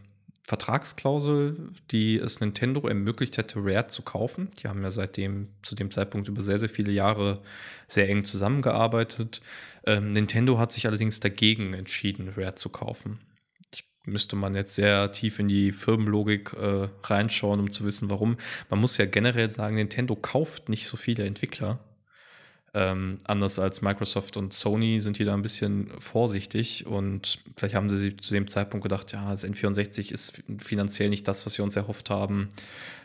Vertragsklausel, 0.43 1.69
die 1.91 2.17
es 2.17 2.41
Nintendo 2.41 2.87
ermöglicht 2.87 3.37
hätte, 3.37 3.59
Rare 3.59 3.87
zu 3.87 4.01
kaufen. 4.01 4.49
Die 4.61 4.67
haben 4.67 4.83
ja 4.83 4.91
seitdem 4.91 5.49
zu 5.61 5.75
dem 5.75 5.91
Zeitpunkt 5.91 6.27
über 6.27 6.41
sehr, 6.43 6.57
sehr 6.57 6.69
viele 6.69 6.91
Jahre 6.91 7.41
sehr 7.87 8.09
eng 8.09 8.23
zusammengearbeitet. 8.23 9.41
Ähm, 9.85 10.11
Nintendo 10.11 10.57
hat 10.57 10.71
sich 10.71 10.87
allerdings 10.87 11.19
dagegen 11.19 11.73
entschieden, 11.73 12.33
Rare 12.35 12.55
zu 12.55 12.69
kaufen. 12.69 13.19
Ich 13.73 13.85
müsste 14.05 14.35
man 14.35 14.55
jetzt 14.55 14.75
sehr 14.75 15.11
tief 15.11 15.39
in 15.39 15.47
die 15.47 15.71
Firmenlogik 15.71 16.53
äh, 16.53 16.87
reinschauen, 17.03 17.59
um 17.59 17.69
zu 17.69 17.85
wissen, 17.85 18.09
warum. 18.09 18.37
Man 18.69 18.79
muss 18.79 18.97
ja 18.97 19.05
generell 19.05 19.49
sagen, 19.49 19.75
Nintendo 19.75 20.15
kauft 20.15 20.69
nicht 20.69 20.87
so 20.87 20.97
viele 20.97 21.23
Entwickler. 21.23 21.79
Ähm, 22.73 23.17
anders 23.25 23.59
als 23.59 23.81
Microsoft 23.81 24.37
und 24.37 24.53
Sony 24.53 25.01
sind 25.01 25.19
die 25.19 25.25
da 25.25 25.33
ein 25.33 25.41
bisschen 25.41 25.89
vorsichtig 25.99 26.85
und 26.85 27.39
vielleicht 27.57 27.75
haben 27.75 27.89
sie 27.89 28.15
zu 28.15 28.33
dem 28.33 28.47
Zeitpunkt 28.47 28.83
gedacht, 28.83 29.11
ja, 29.11 29.29
das 29.29 29.43
N64 29.43 30.13
ist 30.13 30.41
finanziell 30.57 31.09
nicht 31.09 31.27
das, 31.27 31.45
was 31.45 31.57
wir 31.57 31.65
uns 31.65 31.75
erhofft 31.75 32.09
haben. 32.09 32.47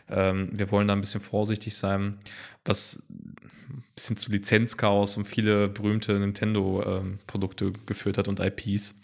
Ähm, 0.09 0.49
wir 0.53 0.71
wollen 0.71 0.87
da 0.87 0.93
ein 0.93 1.01
bisschen 1.01 1.19
vorsichtig 1.19 1.75
sein, 1.75 2.17
was 2.63 3.07
ein 3.09 3.83
bisschen 3.93 4.15
zu 4.15 4.31
Lizenzchaos 4.31 5.17
und 5.17 5.25
viele 5.25 5.67
berühmte 5.67 6.17
Nintendo-Produkte 6.17 7.65
ähm, 7.65 7.73
geführt 7.85 8.17
hat 8.17 8.29
und 8.29 8.39
IPs 8.39 8.95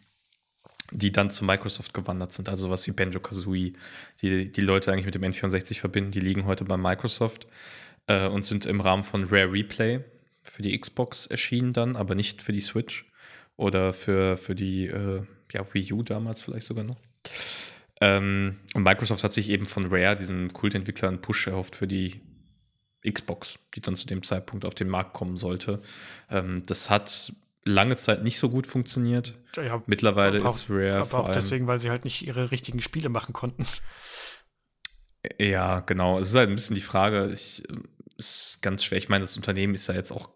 die 0.91 1.11
dann 1.11 1.30
zu 1.30 1.43
Microsoft 1.43 1.93
gewandert 1.93 2.32
sind, 2.32 2.49
also 2.49 2.70
was 2.70 2.86
wie 2.86 2.91
Banjo 2.91 3.20
Kazooie, 3.20 3.74
die 4.22 4.51
die 4.51 4.61
Leute 4.61 4.91
eigentlich 4.91 5.05
mit 5.05 5.16
dem 5.16 5.24
N64 5.24 5.80
verbinden, 5.80 6.11
die 6.11 6.20
liegen 6.20 6.45
heute 6.45 6.66
bei 6.66 6.78
Microsoft 6.78 7.47
äh, 8.05 8.28
und 8.28 8.45
sind 8.45 8.66
im 8.66 8.80
Rahmen 8.80 9.03
von 9.03 9.24
Rare 9.24 9.51
Replay, 9.51 10.01
für 10.43 10.61
die 10.61 10.77
Xbox 10.77 11.25
erschienen 11.25 11.73
dann, 11.73 11.95
aber 11.95 12.15
nicht 12.15 12.41
für 12.41 12.51
die 12.51 12.61
Switch 12.61 13.09
oder 13.55 13.93
für, 13.93 14.37
für 14.37 14.55
die 14.55 14.87
äh, 14.87 15.23
ja, 15.51 15.73
Wii 15.73 15.93
U 15.93 16.03
damals 16.03 16.41
vielleicht 16.41 16.67
sogar 16.67 16.83
noch. 16.83 16.99
Ähm, 18.01 18.59
und 18.73 18.83
Microsoft 18.83 19.23
hat 19.23 19.33
sich 19.33 19.49
eben 19.49 19.65
von 19.65 19.85
Rare, 19.85 20.15
diesen 20.15 20.51
Kultentwickler, 20.51 21.07
einen 21.07 21.21
Push 21.21 21.47
erhofft 21.47 21.75
für 21.75 21.87
die 21.87 22.19
Xbox, 23.09 23.59
die 23.75 23.81
dann 23.81 23.95
zu 23.95 24.07
dem 24.07 24.23
Zeitpunkt 24.23 24.65
auf 24.65 24.75
den 24.75 24.89
Markt 24.89 25.13
kommen 25.13 25.37
sollte. 25.37 25.81
Ähm, 26.29 26.63
das 26.65 26.89
hat 26.89 27.33
lange 27.65 27.95
Zeit 27.95 28.23
nicht 28.23 28.39
so 28.39 28.49
gut 28.49 28.67
funktioniert. 28.67 29.35
Ja, 29.55 29.81
Mittlerweile 29.85 30.39
aber 30.39 30.49
ist 30.49 30.69
Rare. 30.69 31.01
Aber 31.01 31.19
auch 31.19 31.31
deswegen, 31.31 31.67
weil 31.67 31.79
sie 31.79 31.89
halt 31.89 32.03
nicht 32.03 32.25
ihre 32.25 32.51
richtigen 32.51 32.81
Spiele 32.81 33.09
machen 33.09 33.33
konnten. 33.33 33.65
Ja, 35.39 35.79
genau. 35.81 36.19
Es 36.19 36.29
ist 36.29 36.35
halt 36.35 36.49
ein 36.49 36.55
bisschen 36.55 36.75
die 36.75 36.81
Frage, 36.81 37.29
ich, 37.31 37.63
ist 38.18 38.61
ganz 38.61 38.84
schwer. 38.84 38.97
Ich 38.97 39.09
meine, 39.09 39.24
das 39.24 39.38
Unternehmen 39.38 39.76
ist 39.76 39.88
ja 39.88 39.95
jetzt 39.95 40.11
auch 40.11 40.30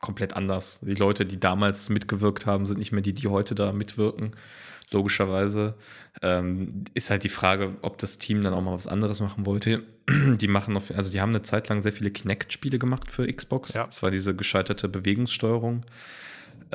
komplett 0.00 0.34
anders. 0.34 0.80
Die 0.82 0.94
Leute, 0.94 1.24
die 1.24 1.40
damals 1.40 1.88
mitgewirkt 1.88 2.46
haben, 2.46 2.66
sind 2.66 2.78
nicht 2.78 2.92
mehr 2.92 3.02
die, 3.02 3.14
die 3.14 3.28
heute 3.28 3.54
da 3.54 3.72
mitwirken. 3.72 4.32
Logischerweise 4.90 5.76
ähm, 6.22 6.84
ist 6.92 7.10
halt 7.10 7.24
die 7.24 7.28
Frage, 7.30 7.76
ob 7.82 7.98
das 7.98 8.18
Team 8.18 8.44
dann 8.44 8.54
auch 8.54 8.60
mal 8.60 8.74
was 8.74 8.86
anderes 8.86 9.20
machen 9.20 9.46
wollte. 9.46 9.82
Die 10.36 10.48
machen 10.48 10.76
auf, 10.76 10.90
also 10.90 11.10
die 11.10 11.22
haben 11.22 11.30
eine 11.30 11.40
Zeit 11.40 11.70
lang 11.70 11.80
sehr 11.80 11.94
viele 11.94 12.10
Kinect-Spiele 12.10 12.78
gemacht 12.78 13.10
für 13.10 13.26
Xbox. 13.26 13.72
Ja. 13.72 13.86
Das 13.86 14.02
war 14.02 14.10
diese 14.10 14.36
gescheiterte 14.36 14.86
Bewegungssteuerung. 14.86 15.86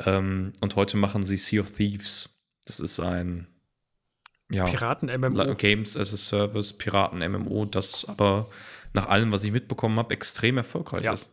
Ähm, 0.04 0.52
und 0.60 0.74
heute 0.74 0.96
machen 0.96 1.22
sie 1.22 1.36
Sea 1.36 1.60
of 1.60 1.76
Thieves. 1.76 2.42
Das 2.66 2.80
ist 2.80 2.98
ein 2.98 3.46
ja, 4.50 4.64
Piraten-MMO. 4.64 5.54
Games 5.54 5.96
as 5.96 6.12
a 6.12 6.16
Service, 6.16 6.72
Piraten-MMO, 6.72 7.66
das 7.66 8.04
aber 8.08 8.48
nach 8.92 9.06
allem, 9.06 9.32
was 9.32 9.44
ich 9.44 9.52
mitbekommen 9.52 9.98
habe, 9.98 10.14
extrem 10.14 10.56
erfolgreich 10.56 11.02
ja. 11.02 11.12
ist. 11.12 11.30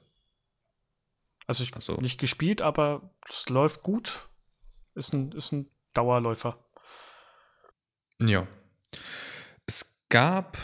Also 1.48 1.64
ich 1.64 1.74
also. 1.74 1.96
nicht 1.96 2.20
gespielt, 2.20 2.62
aber 2.62 3.16
es 3.28 3.48
läuft 3.50 3.84
gut. 3.84 4.30
Ist 4.96 5.14
ein, 5.14 5.32
ist 5.32 5.52
ein 5.54 5.70
Dauerläufer. 5.94 6.58
Ja. 8.20 8.48
Es 9.66 10.04
gab 10.10 10.58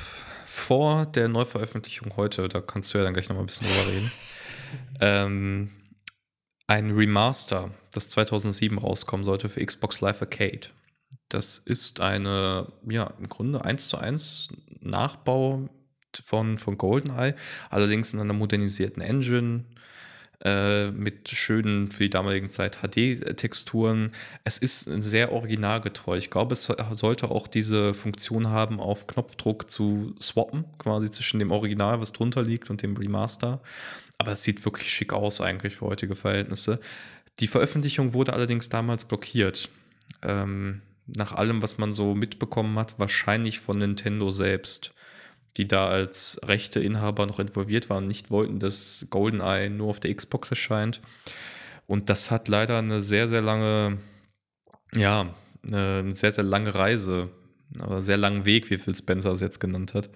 vor 0.45 1.05
der 1.05 1.29
Neuveröffentlichung 1.29 2.15
heute, 2.17 2.47
da 2.49 2.61
kannst 2.61 2.93
du 2.93 2.97
ja 2.97 3.03
dann 3.03 3.13
gleich 3.13 3.29
noch 3.29 3.35
mal 3.35 3.43
ein 3.43 3.47
bisschen 3.47 3.67
drüber 3.67 3.87
reden, 3.87 4.11
ähm, 5.01 5.71
ein 6.67 6.91
Remaster, 6.91 7.71
das 7.91 8.09
2007 8.09 8.77
rauskommen 8.77 9.23
sollte 9.23 9.49
für 9.49 9.65
Xbox 9.65 10.01
Live 10.01 10.21
Arcade. 10.21 10.69
Das 11.29 11.57
ist 11.57 11.99
eine, 11.99 12.71
ja, 12.87 13.07
im 13.17 13.29
Grunde 13.29 13.63
1 13.63 13.89
zu 13.89 13.97
1 13.97 14.49
Nachbau 14.79 15.69
von, 16.25 16.57
von 16.57 16.77
GoldenEye, 16.77 17.35
allerdings 17.69 18.13
in 18.13 18.19
einer 18.19 18.33
modernisierten 18.33 19.01
Engine 19.01 19.63
äh, 20.43 20.91
mit 20.91 21.29
schönen, 21.29 21.89
für 21.89 22.03
die 22.03 22.09
damalige 22.09 22.49
Zeit 22.49 22.79
HD-Texturen. 22.81 24.11
Es 24.43 24.57
ist 24.57 24.83
sehr 24.83 25.31
originalgetreu. 25.31 26.17
Ich 26.17 26.29
glaube, 26.29 26.53
es 26.53 26.69
sollte 26.91 27.31
auch 27.31 27.47
diese 27.47 27.93
Funktion 27.93 28.49
haben, 28.49 28.81
auf 28.81 29.07
Knopfdruck 29.07 29.71
zu 29.71 30.13
swappen, 30.19 30.65
quasi 30.79 31.09
zwischen 31.09 31.39
dem 31.39 31.51
Original, 31.51 32.01
was 32.01 32.11
drunter 32.11 32.41
liegt, 32.41 32.69
und 32.69 32.81
dem 32.81 32.97
Remaster. 32.97 33.61
Aber 34.17 34.33
es 34.33 34.43
sieht 34.43 34.63
wirklich 34.65 34.91
schick 34.91 35.13
aus 35.13 35.39
eigentlich 35.39 35.77
für 35.77 35.85
heutige 35.85 36.15
Verhältnisse. 36.15 36.81
Die 37.39 37.47
Veröffentlichung 37.47 38.13
wurde 38.13 38.33
allerdings 38.33 38.67
damals 38.67 39.05
blockiert. 39.05 39.69
Ähm, 40.23 40.81
nach 41.07 41.31
allem, 41.33 41.61
was 41.61 41.77
man 41.77 41.93
so 41.93 42.15
mitbekommen 42.15 42.77
hat, 42.77 42.99
wahrscheinlich 42.99 43.59
von 43.59 43.77
Nintendo 43.77 44.29
selbst 44.29 44.93
die 45.57 45.67
da 45.67 45.87
als 45.87 46.41
rechte 46.43 46.79
Inhaber 46.79 47.25
noch 47.25 47.39
involviert 47.39 47.89
waren, 47.89 48.07
nicht 48.07 48.31
wollten, 48.31 48.59
dass 48.59 49.07
GoldenEye 49.09 49.69
nur 49.69 49.89
auf 49.89 49.99
der 49.99 50.13
Xbox 50.13 50.49
erscheint. 50.49 51.01
Und 51.85 52.09
das 52.09 52.31
hat 52.31 52.47
leider 52.47 52.79
eine 52.79 53.01
sehr, 53.01 53.29
sehr 53.29 53.41
lange, 53.41 53.97
ja, 54.95 55.33
eine 55.65 56.13
sehr, 56.15 56.31
sehr 56.31 56.43
lange 56.43 56.73
Reise, 56.73 57.29
aber 57.79 58.01
sehr 58.01 58.17
langen 58.17 58.45
Weg, 58.45 58.69
wie 58.69 58.77
Phil 58.77 58.95
Spencer 58.95 59.31
es 59.31 59.41
jetzt 59.41 59.59
genannt 59.59 59.93
hat. 59.93 60.09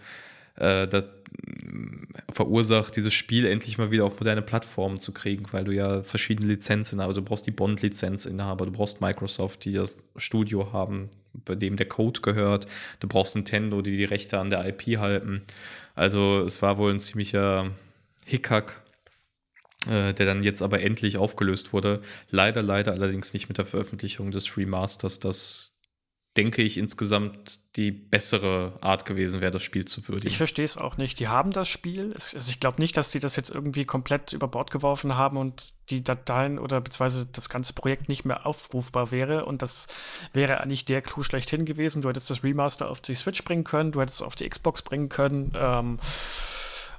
Äh, 0.56 0.88
verursacht, 2.32 2.96
dieses 2.96 3.14
Spiel 3.14 3.46
endlich 3.46 3.78
mal 3.78 3.92
wieder 3.92 4.06
auf 4.06 4.20
moderne 4.20 4.42
Plattformen 4.42 4.98
zu 4.98 5.14
kriegen, 5.14 5.46
weil 5.52 5.64
du 5.64 5.72
ja 5.72 6.04
verschiedene 6.04 6.48
Lizenzen 6.48 7.00
hast. 7.00 7.08
Also 7.08 7.22
du 7.22 7.28
brauchst 7.28 7.48
die 7.48 7.52
Bond-Lizenzinhaber, 7.52 8.66
du 8.66 8.72
brauchst 8.72 9.02
Microsoft, 9.02 9.66
die 9.66 9.74
das 9.74 10.08
Studio 10.16 10.72
haben, 10.74 11.10
bei 11.34 11.56
dem 11.56 11.76
der 11.76 11.88
Code 11.88 12.22
gehört. 12.22 12.68
Du 13.00 13.08
brauchst 13.08 13.36
Nintendo, 13.36 13.82
die 13.82 13.98
die 13.98 14.06
Rechte 14.06 14.40
an 14.40 14.50
der 14.50 14.68
IP 14.68 15.00
halten. 15.00 15.44
Also 15.96 16.42
es 16.42 16.62
war 16.62 16.78
wohl 16.78 16.92
ein 16.92 17.00
ziemlicher 17.00 17.72
Hickhack, 18.26 18.82
äh, 19.90 20.14
der 20.14 20.26
dann 20.26 20.44
jetzt 20.44 20.62
aber 20.62 20.82
endlich 20.82 21.18
aufgelöst 21.18 21.74
wurde. 21.74 22.02
Leider, 22.30 22.62
leider 22.62 22.92
allerdings 22.94 23.34
nicht 23.34 23.48
mit 23.48 23.58
der 23.58 23.66
Veröffentlichung 23.66 24.32
des 24.32 24.58
Remasters, 24.58 25.20
das 25.20 25.77
denke 26.38 26.62
ich, 26.62 26.78
insgesamt 26.78 27.76
die 27.76 27.92
bessere 27.92 28.78
Art 28.82 29.06
gewesen 29.06 29.42
wäre, 29.42 29.52
das 29.52 29.64
Spiel 29.64 29.86
zu 29.86 30.08
würdigen. 30.08 30.28
Ich 30.28 30.38
verstehe 30.38 30.66
es 30.66 30.78
auch 30.78 30.98
nicht. 30.98 31.20
Die 31.20 31.28
haben 31.28 31.52
das 31.52 31.68
Spiel. 31.68 32.14
also 32.14 32.38
ich 32.38 32.60
glaube 32.60 32.80
nicht, 32.80 32.96
dass 32.96 33.12
die 33.12 33.20
das 33.20 33.36
jetzt 33.36 33.50
irgendwie 33.50 33.86
komplett 33.86 34.34
über 34.34 34.48
Bord 34.48 34.70
geworfen 34.70 35.16
haben 35.16 35.38
und 35.38 35.74
die 35.90 36.04
Dateien 36.04 36.60
oder 36.60 36.80
beziehungsweise 36.80 37.26
das 37.26 37.50
ganze 37.50 37.74
Projekt 37.74 38.08
nicht 38.08 38.24
mehr 38.24 38.46
aufrufbar 38.46 39.12
wäre. 39.12 39.46
Und 39.46 39.64
das 39.64 39.88
wäre 40.32 40.62
eigentlich 40.62 40.86
der 40.86 41.02
Clou 41.02 41.24
schlechthin 41.24 41.66
gewesen. 41.66 42.04
Du 42.04 42.10
hättest 42.10 42.30
das 42.30 42.44
Remaster 42.44 42.90
auf 42.90 43.02
die 43.02 43.16
Switch 43.16 43.44
bringen 43.44 43.64
können, 43.64 43.92
du 43.92 44.02
hättest 44.02 44.22
es 44.22 44.26
auf 44.26 44.36
die 44.36 44.48
Xbox 44.48 44.84
bringen 44.84 45.10
können. 45.10 45.54
Ähm, 45.56 46.00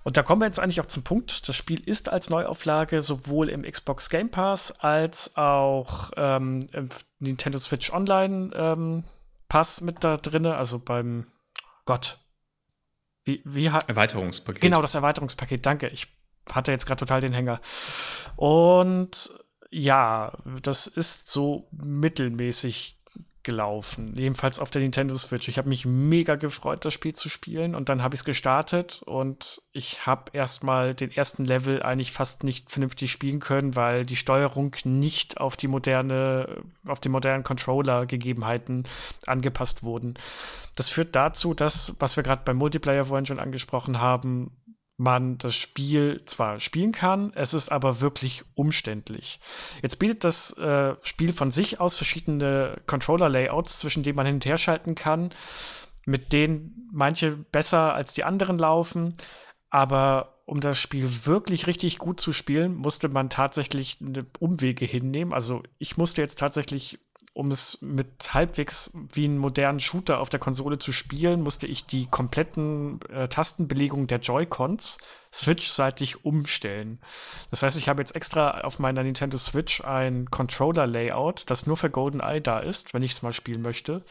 und 0.03 0.17
da 0.17 0.23
kommen 0.23 0.41
wir 0.41 0.47
jetzt 0.47 0.59
eigentlich 0.59 0.81
auch 0.81 0.87
zum 0.87 1.03
Punkt. 1.03 1.49
Das 1.49 1.55
Spiel 1.55 1.81
ist 1.87 2.09
als 2.09 2.31
Neuauflage 2.31 3.03
sowohl 3.03 3.51
im 3.51 3.63
Xbox 3.63 4.11
Game 4.11 4.31
Pass 4.31 4.81
als 4.81 5.37
auch 5.37 6.11
ähm, 6.17 6.67
im 6.73 6.89
Nintendo 7.21 7.59
Switch 7.59 7.93
Online 7.93 8.51
ähm, 8.55 9.05
Pass 9.49 9.81
mit 9.81 10.05
da 10.05 10.17
drin. 10.17 10.47
Also 10.47 10.79
beim 10.79 11.27
Gott. 11.85 12.19
Wie, 13.25 13.43
wie 13.45 13.67
Erweiterungspaket. 13.67 14.63
Genau, 14.63 14.81
das 14.81 14.95
Erweiterungspaket. 14.95 15.65
Danke. 15.65 15.89
Ich 15.89 16.09
hatte 16.51 16.73
jetzt 16.73 16.87
gerade 16.87 17.01
total 17.01 17.21
den 17.21 17.33
Hänger. 17.33 17.61
Und 18.37 19.31
ja, 19.71 20.33
das 20.63 20.87
ist 20.87 21.29
so 21.29 21.69
mittelmäßig 21.73 22.98
gelaufen. 23.43 24.15
Jedenfalls 24.17 24.59
auf 24.59 24.71
der 24.71 24.83
Nintendo 24.83 25.15
Switch. 25.17 25.49
Ich 25.49 25.59
habe 25.59 25.69
mich 25.69 25.87
mega 25.87 26.37
gefreut, 26.37 26.85
das 26.85 26.93
Spiel 26.93 27.15
zu 27.15 27.29
spielen. 27.29 27.75
Und 27.75 27.89
dann 27.89 28.03
habe 28.03 28.15
ich 28.15 28.21
es 28.21 28.25
gestartet 28.25 29.03
und 29.05 29.63
ich 29.73 30.07
habe 30.07 30.31
erstmal 30.33 30.95
den 30.95 31.11
ersten 31.11 31.45
Level 31.45 31.83
eigentlich 31.83 32.13
fast 32.13 32.45
nicht 32.45 32.71
vernünftig 32.71 33.11
spielen 33.11 33.41
können, 33.41 33.77
weil 33.77 34.05
die 34.05 34.17
Steuerung 34.17 34.75
nicht 34.85 35.41
auf 35.41 35.57
die 35.57 35.69
moderne, 35.69 36.63
auf 36.87 37.01
die 37.01 37.09
modernen 37.09 37.45
Controller-Gegebenheiten 37.45 38.85
angepasst 39.27 39.83
wurden. 39.83 40.15
Das 40.77 40.91
führt 40.91 41.17
dazu, 41.17 41.55
dass, 41.55 41.97
was 41.99 42.17
wir 42.17 42.23
gerade 42.23 42.43
beim 42.45 42.57
Multiplayer 42.57 43.07
vorhin 43.07 43.27
schon 43.27 43.41
angesprochen 43.41 44.01
haben, 44.01 44.51
man 44.99 45.39
das 45.39 45.55
Spiel 45.55 46.23
zwar 46.25 46.59
spielen 46.59 46.93
kann, 46.93 47.33
es 47.35 47.55
ist 47.55 47.71
aber 47.71 48.01
wirklich 48.01 48.43
umständlich. 48.55 49.39
Jetzt 49.81 50.01
bietet 50.01 50.25
das 50.25 50.59
äh, 50.59 50.97
Spiel 51.03 51.33
von 51.33 51.53
sich 51.53 51.81
aus 51.81 51.97
verschiedene 51.97 52.77
Controller-Layouts, 52.87 53.79
zwischen 53.79 54.03
denen 54.03 54.17
man 54.17 54.27
hin 54.27 54.35
und 54.37 54.45
her 54.45 54.59
schalten 54.59 54.97
kann, 54.97 55.31
mit 56.05 56.33
denen 56.33 56.89
manche 56.93 57.37
besser 57.37 57.95
als 57.95 58.13
die 58.15 58.25
anderen 58.25 58.59
laufen. 58.59 59.17
Aber 59.71 60.43
um 60.47 60.61
das 60.61 60.79
Spiel 60.79 61.09
wirklich 61.27 61.69
richtig 61.69 61.99
gut 61.99 62.19
zu 62.21 62.33
spielen, 62.33 62.75
musste 62.75 63.09
man 63.09 63.31
tatsächlich 63.31 63.99
eine 64.01 64.27
Umwege 64.41 64.85
hinnehmen. 64.85 65.33
Also 65.33 65.63
ich 65.79 65.97
musste 65.97 66.23
jetzt 66.23 66.41
tatsächlich 66.41 66.99
um 67.39 67.53
es 67.53 67.81
mit 67.83 68.35
halbwegs 68.35 68.91
wie 69.13 69.25
einen 69.25 69.39
modernen 69.39 69.79
Shooter 69.79 70.19
auf 70.19 70.29
der 70.29 70.41
Konsole 70.41 70.79
zu 70.81 70.91
spielen, 70.91 71.45
musste 71.45 71.69
ich 71.69 71.87
die 71.87 72.07
kompletten 72.07 72.99
äh, 73.13 73.29
Tastenbelegungen 73.29 74.09
der 74.09 74.19
Joy-Cons 74.19 74.99
Switch-seitig 75.33 76.25
umstellen. 76.25 76.99
Das 77.51 77.63
heißt, 77.63 77.79
ich 77.79 77.89
habe 77.89 78.03
jetzt 78.03 78.17
extra 78.17 78.63
auf 78.63 78.81
meiner 78.81 79.05
Nintendo 79.05 79.37
Switch 79.39 79.85
ein 79.85 80.29
Controller-Layout, 80.29 81.49
das 81.49 81.69
nur 81.69 81.77
für 81.77 81.91
GoldenEye 81.91 82.41
da 82.41 82.59
ist, 82.59 82.93
wenn 82.93 83.05
ich 83.05 83.13
es 83.13 83.23
mal 83.23 83.33
spielen 83.33 83.63
möchte. 83.63 84.03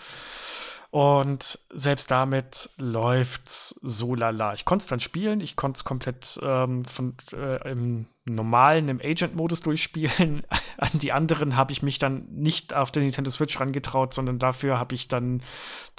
Und 0.98 1.60
selbst 1.70 2.10
damit 2.10 2.72
läuft's 2.78 3.80
so 3.84 4.16
lala. 4.16 4.56
Ich 4.56 4.66
konnte 4.66 4.82
es 4.82 4.88
dann 4.88 5.00
spielen, 5.00 5.42
ich 5.42 5.56
konnte 5.56 5.78
es 5.78 5.84
komplett 5.84 6.40
ähm, 6.42 6.84
von, 6.86 7.14
äh, 7.34 7.70
im 7.70 8.08
normalen, 8.26 8.90
im 8.90 9.00
Agent-Modus 9.00 9.62
durchspielen. 9.62 10.42
An 10.80 10.90
die 10.94 11.12
anderen 11.12 11.56
habe 11.56 11.72
ich 11.72 11.84
mich 11.84 12.00
dann 12.00 12.26
nicht 12.32 12.74
auf 12.74 12.92
der 12.92 13.04
Nintendo 13.04 13.30
Switch 13.30 13.60
rangetraut, 13.60 14.16
sondern 14.16 14.40
dafür 14.40 14.80
habe 14.80 14.96
ich 14.96 15.08
dann 15.08 15.44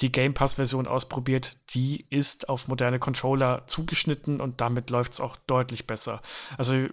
die 0.01 0.11
Game 0.11 0.33
Pass-Version 0.33 0.85
ausprobiert. 0.85 1.55
Die 1.69 2.05
ist 2.09 2.49
auf 2.49 2.67
moderne 2.67 2.99
Controller 2.99 3.63
zugeschnitten 3.67 4.41
und 4.41 4.59
damit 4.59 4.89
läuft 4.89 5.13
es 5.13 5.21
auch 5.21 5.37
deutlich 5.47 5.87
besser. 5.87 6.21
Also 6.57 6.87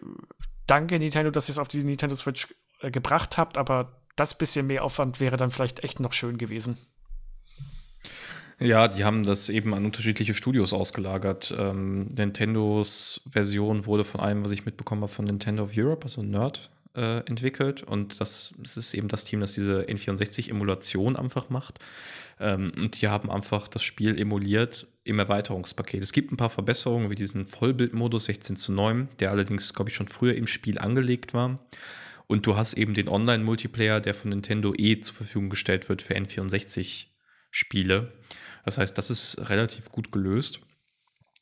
danke 0.69 1.01
Nintendo, 1.01 1.33
dass 1.33 1.49
ihr 1.49 1.55
es 1.55 1.59
auf 1.59 1.67
die 1.67 1.83
Nintendo 1.83 2.15
Switch 2.15 2.55
äh, 2.83 2.93
gebracht 2.93 3.37
habt, 3.37 3.59
aber 3.59 4.01
das 4.15 4.39
bisschen 4.39 4.69
mehr 4.69 4.85
Aufwand 4.85 5.19
wäre 5.19 5.37
dann 5.37 5.51
vielleicht 5.51 5.83
echt 5.83 5.99
noch 5.99 6.13
schön 6.13 6.39
gewesen. 6.39 6.79
Ja, 8.59 8.89
die 8.89 9.05
haben 9.05 9.23
das 9.23 9.51
eben 9.51 9.75
an 9.75 9.85
unterschiedliche 9.85 10.33
Studios 10.33 10.73
ausgelagert. 10.73 11.55
Ähm, 11.59 12.07
Nintendos 12.17 13.21
Version 13.31 13.85
wurde 13.85 14.05
von 14.05 14.21
einem, 14.21 14.45
was 14.45 14.51
ich 14.51 14.65
mitbekommen 14.65 15.03
habe, 15.03 15.13
von 15.13 15.27
Nintendo 15.27 15.65
of 15.65 15.73
Europe, 15.77 16.05
also 16.05 16.23
Nerd, 16.23 16.71
äh, 16.95 17.19
entwickelt. 17.27 17.83
Und 17.83 18.19
das, 18.19 18.55
das, 18.59 18.79
ist 18.79 18.95
eben 18.95 19.09
das 19.09 19.25
Team, 19.25 19.41
das 19.41 19.53
diese 19.53 19.83
N64-Emulation 19.83 21.17
einfach 21.17 21.51
macht. 21.51 21.81
Ähm, 22.41 22.73
und 22.79 23.03
die 23.03 23.09
haben 23.09 23.31
einfach 23.31 23.69
das 23.69 23.83
Spiel 23.83 24.19
emuliert 24.19 24.87
im 25.05 25.19
Erweiterungspaket. 25.19 26.03
Es 26.03 26.13
gibt 26.13 26.33
ein 26.33 26.39
paar 26.39 26.51
Verbesserungen, 26.51 27.11
wie 27.11 27.15
diesen 27.15 27.45
Vollbildmodus 27.45 28.25
16 28.25 28.57
zu 28.57 28.73
9, 28.73 29.09
der 29.21 29.33
allerdings, 29.33 29.75
glaube 29.75 29.91
ich, 29.91 29.97
schon 29.97 30.09
früher 30.09 30.35
im 30.35 30.47
Spiel 30.47 30.79
angelegt 30.79 31.35
war. 31.35 31.59
Und 32.27 32.47
du 32.47 32.57
hast 32.57 32.73
eben 32.73 32.95
den 32.95 33.09
Online-Multiplayer, 33.09 34.01
der 34.01 34.15
von 34.15 34.31
Nintendo 34.31 34.73
eh 34.77 34.99
zur 35.01 35.15
Verfügung 35.15 35.51
gestellt 35.51 35.91
wird 35.91 36.01
für 36.01 36.17
N64 36.17 37.07
Spiele. 37.57 38.13
Das 38.67 38.77
heißt, 38.77 38.99
das 38.99 39.09
ist 39.09 39.49
relativ 39.49 39.91
gut 39.91 40.13
gelöst. 40.13 40.61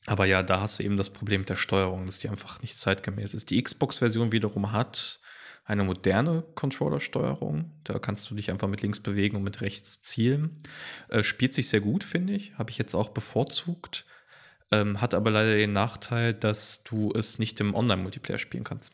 Aber 0.07 0.27
ja, 0.27 0.45
da 0.45 0.61
hast 0.61 0.79
du 0.79 0.85
eben 0.85 0.97
das 0.97 1.11
Problem 1.11 1.41
mit 1.41 1.51
der 1.51 1.57
Steuerung, 1.57 2.07
dass 2.07 2.21
die 2.21 2.29
einfach 2.29 2.63
nicht 2.63 2.79
zeitgemäß 2.79 3.35
ist. 3.35 3.51
Die 3.51 3.61
Xbox-Version 3.61 4.31
wiederum 4.31 4.71
hat 4.71 5.19
eine 5.65 5.83
moderne 5.83 6.45
Controller-Steuerung. 6.55 7.73
Da 7.83 7.99
kannst 7.99 8.31
du 8.31 8.37
dich 8.37 8.53
einfach 8.53 8.69
mit 8.69 8.83
links 8.83 9.01
bewegen 9.01 9.39
und 9.39 9.43
mit 9.43 9.61
rechts 9.61 10.03
zielen. 10.03 10.59
Äh, 11.09 11.25
spielt 11.25 11.53
sich 11.53 11.69
sehr 11.69 11.81
gut, 11.81 12.05
finde 12.05 12.35
ich. 12.35 12.57
Habe 12.59 12.71
ich 12.71 12.79
jetzt 12.79 12.95
auch 12.95 13.09
bevorzugt. 13.09 14.05
Ähm, 14.71 15.01
hat 15.01 15.15
aber 15.15 15.33
leider 15.33 15.57
den 15.57 15.73
Nachteil, 15.73 16.33
dass 16.33 16.85
du 16.85 17.13
es 17.13 17.41
nicht 17.41 17.59
im 17.61 17.75
Online-Multiplayer 17.75 18.39
spielen 18.39 18.63
kannst 18.63 18.93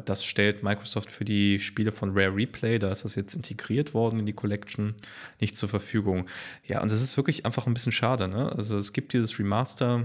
das 0.00 0.24
stellt 0.24 0.62
Microsoft 0.62 1.10
für 1.10 1.24
die 1.24 1.58
Spiele 1.58 1.92
von 1.92 2.10
Rare 2.12 2.34
Replay, 2.34 2.78
da 2.78 2.90
ist 2.90 3.04
das 3.04 3.14
jetzt 3.14 3.34
integriert 3.34 3.94
worden 3.94 4.20
in 4.20 4.26
die 4.26 4.32
Collection, 4.32 4.94
nicht 5.40 5.58
zur 5.58 5.68
Verfügung. 5.68 6.26
Ja, 6.66 6.80
und 6.80 6.90
das 6.90 7.02
ist 7.02 7.16
wirklich 7.16 7.46
einfach 7.46 7.66
ein 7.66 7.74
bisschen 7.74 7.92
schade. 7.92 8.28
Ne? 8.28 8.52
Also 8.52 8.76
es 8.76 8.92
gibt 8.92 9.12
dieses 9.12 9.38
Remaster. 9.38 10.04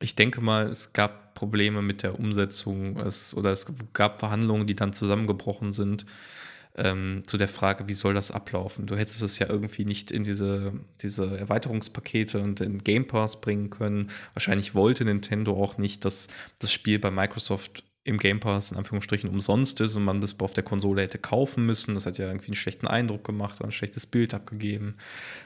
Ich 0.00 0.14
denke 0.16 0.40
mal, 0.40 0.68
es 0.68 0.92
gab 0.92 1.34
Probleme 1.34 1.82
mit 1.82 2.02
der 2.02 2.18
Umsetzung 2.18 2.98
es, 2.98 3.34
oder 3.34 3.50
es 3.50 3.66
gab 3.92 4.20
Verhandlungen, 4.20 4.66
die 4.66 4.76
dann 4.76 4.92
zusammengebrochen 4.92 5.72
sind. 5.72 6.06
Ähm, 6.76 7.22
zu 7.24 7.36
der 7.38 7.46
Frage, 7.46 7.86
wie 7.86 7.92
soll 7.92 8.14
das 8.14 8.32
ablaufen? 8.32 8.86
Du 8.86 8.96
hättest 8.96 9.22
es 9.22 9.38
ja 9.38 9.48
irgendwie 9.48 9.84
nicht 9.84 10.10
in 10.10 10.24
diese, 10.24 10.72
diese 11.02 11.38
Erweiterungspakete 11.38 12.40
und 12.40 12.60
in 12.60 12.82
Game 12.82 13.06
Pass 13.06 13.40
bringen 13.40 13.70
können. 13.70 14.10
Wahrscheinlich 14.32 14.74
wollte 14.74 15.04
Nintendo 15.04 15.52
auch 15.52 15.78
nicht, 15.78 16.04
dass 16.04 16.26
das 16.58 16.72
Spiel 16.72 16.98
bei 16.98 17.12
Microsoft 17.12 17.84
im 18.04 18.18
Game 18.18 18.38
Pass 18.38 18.70
in 18.70 18.76
Anführungsstrichen 18.76 19.30
umsonst 19.30 19.80
ist 19.80 19.96
und 19.96 20.04
man 20.04 20.20
das 20.20 20.38
auf 20.38 20.52
der 20.52 20.62
Konsole 20.62 21.02
hätte 21.02 21.18
kaufen 21.18 21.64
müssen. 21.64 21.94
Das 21.94 22.04
hat 22.04 22.18
ja 22.18 22.26
irgendwie 22.26 22.48
einen 22.48 22.54
schlechten 22.54 22.86
Eindruck 22.86 23.24
gemacht 23.24 23.60
oder 23.60 23.68
ein 23.68 23.72
schlechtes 23.72 24.06
Bild 24.06 24.34
abgegeben. 24.34 24.98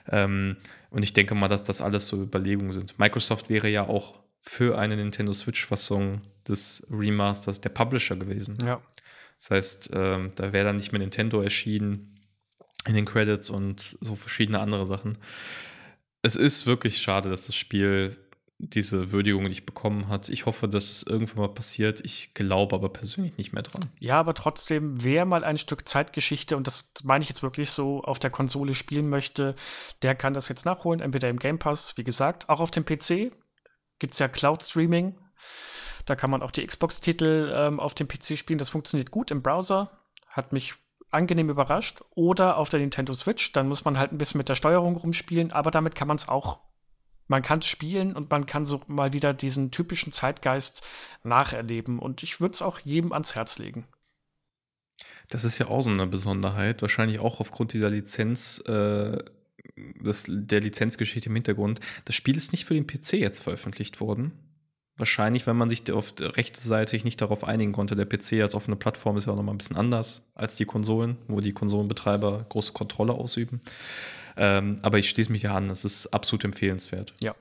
Ähm, 0.09 0.57
und 0.91 1.05
ich 1.05 1.13
denke 1.13 1.37
mal, 1.37 1.49
dass 1.49 1.63
das 1.63 1.81
alles 1.81 2.09
so 2.09 2.21
Überlegungen 2.21 2.73
sind. 2.73 2.99
Microsoft 2.99 3.49
wäre 3.49 3.69
ja 3.69 3.87
auch 3.87 4.21
für 4.41 4.77
eine 4.77 4.97
Nintendo 4.97 5.33
Switch-Fassung 5.33 6.23
des 6.49 6.87
Remasters 6.91 7.61
der 7.61 7.71
Publisher 7.71 8.17
gewesen. 8.17 8.57
Ja. 8.65 8.83
Das 9.39 9.51
heißt, 9.51 9.91
ähm, 9.95 10.31
da 10.35 10.53
wäre 10.53 10.67
dann 10.67 10.77
nicht 10.77 10.91
mehr 10.93 11.01
Nintendo 11.01 11.41
erschienen 11.41 12.19
in 12.87 12.95
den 12.95 13.05
Credits 13.05 13.51
und 13.51 13.81
so 14.01 14.17
verschiedene 14.17 14.59
andere 14.59 14.85
Sachen. 14.85 15.17
Es 16.23 16.35
ist 16.35 16.67
wirklich 16.67 17.01
schade, 17.01 17.31
dass 17.31 17.47
das 17.47 17.55
Spiel 17.55 18.17
diese 18.59 19.13
Würdigung 19.13 19.45
nicht 19.45 19.67
bekommen 19.67 20.09
hat. 20.09 20.29
Ich 20.29 20.45
hoffe, 20.45 20.69
dass 20.69 20.91
es 20.91 21.05
irgendwann 21.05 21.43
mal 21.43 21.55
passiert. 21.55 22.01
Ich 22.05 22.35
glaube 22.35 22.75
aber 22.75 22.89
persönlich 22.89 23.37
nicht 23.39 23.53
mehr 23.53 23.63
dran. 23.63 23.87
Ja, 24.01 24.19
aber 24.19 24.35
trotzdem, 24.35 25.03
wer 25.03 25.25
mal 25.25 25.45
ein 25.45 25.59
Stück 25.59 25.89
Zeitgeschichte, 25.89 26.57
und 26.57 26.67
das 26.67 26.93
meine 27.05 27.23
ich 27.23 27.29
jetzt 27.29 27.45
wirklich 27.45 27.71
so, 27.71 28.03
auf 28.03 28.19
der 28.19 28.31
Konsole 28.31 28.75
spielen 28.75 29.09
möchte, 29.09 29.55
der 30.03 30.17
kann 30.17 30.35
das 30.35 30.49
jetzt 30.49 30.67
nachholen, 30.67 31.01
entweder 31.01 31.29
im 31.29 31.39
Game 31.39 31.61
Pass, 31.61 31.97
wie 31.97 32.05
gesagt, 32.05 32.49
auch 32.49 32.59
auf 32.59 32.73
dem 32.73 32.85
PC 32.85 33.33
gibt 34.01 34.15
es 34.15 34.19
ja 34.19 34.29
Cloud 34.29 34.63
Streaming. 34.63 35.17
Da 36.05 36.17
kann 36.17 36.31
man 36.31 36.43
auch 36.43 36.51
die 36.51 36.67
Xbox-Titel 36.67 37.53
ähm, 37.55 37.79
auf 37.81 37.95
dem 37.95 38.09
PC 38.09 38.37
spielen. 38.39 38.59
Das 38.59 38.71
funktioniert 38.71 39.11
gut 39.11 39.31
im 39.31 39.43
Browser. 39.43 39.91
Hat 40.29 40.53
mich 40.53 40.75
angenehm 41.11 41.51
überrascht. 41.51 42.01
Oder 42.15 42.57
auf 42.57 42.71
der 42.71 42.81
Nintendo 42.81 43.13
Switch. 43.13 43.53
Dann 43.53 43.69
muss 43.69 43.85
man 43.85 43.99
halt 43.99 44.13
ein 44.13 44.19
bisschen 44.19 44.39
mit 44.39 44.49
der 44.49 44.55
Steuerung 44.55 44.97
rumspielen, 44.97 45.53
aber 45.53 45.71
damit 45.71 45.95
kann 45.95 46.09
man 46.09 46.17
es 46.17 46.29
auch 46.29 46.61
man 47.29 47.43
kann 47.43 47.63
spielen 47.63 48.17
und 48.17 48.31
man 48.31 48.47
kann 48.47 48.67
so 48.67 48.81
mal 48.87 49.13
wieder 49.13 49.33
diesen 49.35 49.71
typischen 49.71 50.13
Zeitgeist 50.13 50.83
nacherleben. 51.23 51.99
Und 51.99 52.23
ich 52.23 52.41
würde 52.41 52.53
es 52.53 52.63
auch 52.63 52.81
jedem 52.81 53.13
ans 53.13 53.35
Herz 53.35 53.59
legen. 53.59 53.87
Das 55.29 55.45
ist 55.45 55.59
ja 55.59 55.69
auch 55.69 55.83
so 55.83 55.91
eine 55.91 56.07
Besonderheit, 56.07 56.81
wahrscheinlich 56.81 57.19
auch 57.19 57.41
aufgrund 57.41 57.75
dieser 57.75 57.91
Lizenz, 57.91 58.61
äh, 58.67 59.19
das, 60.03 60.25
der 60.27 60.61
Lizenzgeschichte 60.61 61.29
im 61.29 61.35
Hintergrund. 61.35 61.81
Das 62.07 62.15
Spiel 62.15 62.37
ist 62.37 62.53
nicht 62.53 62.65
für 62.65 62.75
den 62.75 62.87
PC 62.87 63.15
jetzt 63.15 63.43
veröffentlicht 63.43 64.01
worden. 64.01 64.33
Wahrscheinlich, 64.97 65.47
wenn 65.47 65.57
man 65.57 65.69
sich 65.69 65.93
auf 65.93 66.15
rechtsseitig 66.19 67.05
nicht 67.05 67.21
darauf 67.21 67.45
einigen 67.45 67.73
konnte. 67.73 67.95
Der 67.95 68.07
PC 68.07 68.43
als 68.43 68.55
offene 68.55 68.75
Plattform 68.75 69.17
ist 69.17 69.27
ja 69.27 69.33
auch 69.33 69.37
nochmal 69.37 69.55
ein 69.55 69.59
bisschen 69.59 69.77
anders 69.77 70.29
als 70.35 70.57
die 70.57 70.65
Konsolen, 70.65 71.19
wo 71.29 71.41
die 71.41 71.53
Konsolenbetreiber 71.53 72.47
große 72.49 72.73
Kontrolle 72.73 73.13
ausüben. 73.13 73.61
Ähm, 74.39 74.79
aber 74.83 74.99
ich 74.99 75.11
schließe 75.11 75.33
mich 75.33 75.43
ja 75.43 75.55
an, 75.55 75.69
es 75.69 75.85
ist 75.85 76.07
absolut 76.09 76.45
empfehlenswert. 76.45 77.13
Ja. 77.21 77.35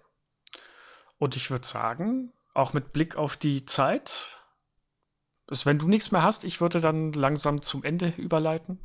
Und 1.20 1.36
ich 1.36 1.52
würde 1.52 1.66
sagen, 1.66 2.34
auch 2.56 2.74
mit 2.74 2.92
Blick 2.92 3.16
auf 3.16 3.38
die 3.38 3.66
Zeit, 3.66 4.42
dass 5.46 5.68
wenn 5.68 5.78
du 5.78 5.88
nichts 5.88 6.12
mehr 6.12 6.24
hast, 6.24 6.44
ich 6.44 6.60
würde 6.60 6.82
dann 6.82 7.14
langsam 7.14 7.62
zum 7.62 7.84
Ende 7.84 8.14
überleiten. 8.18 8.80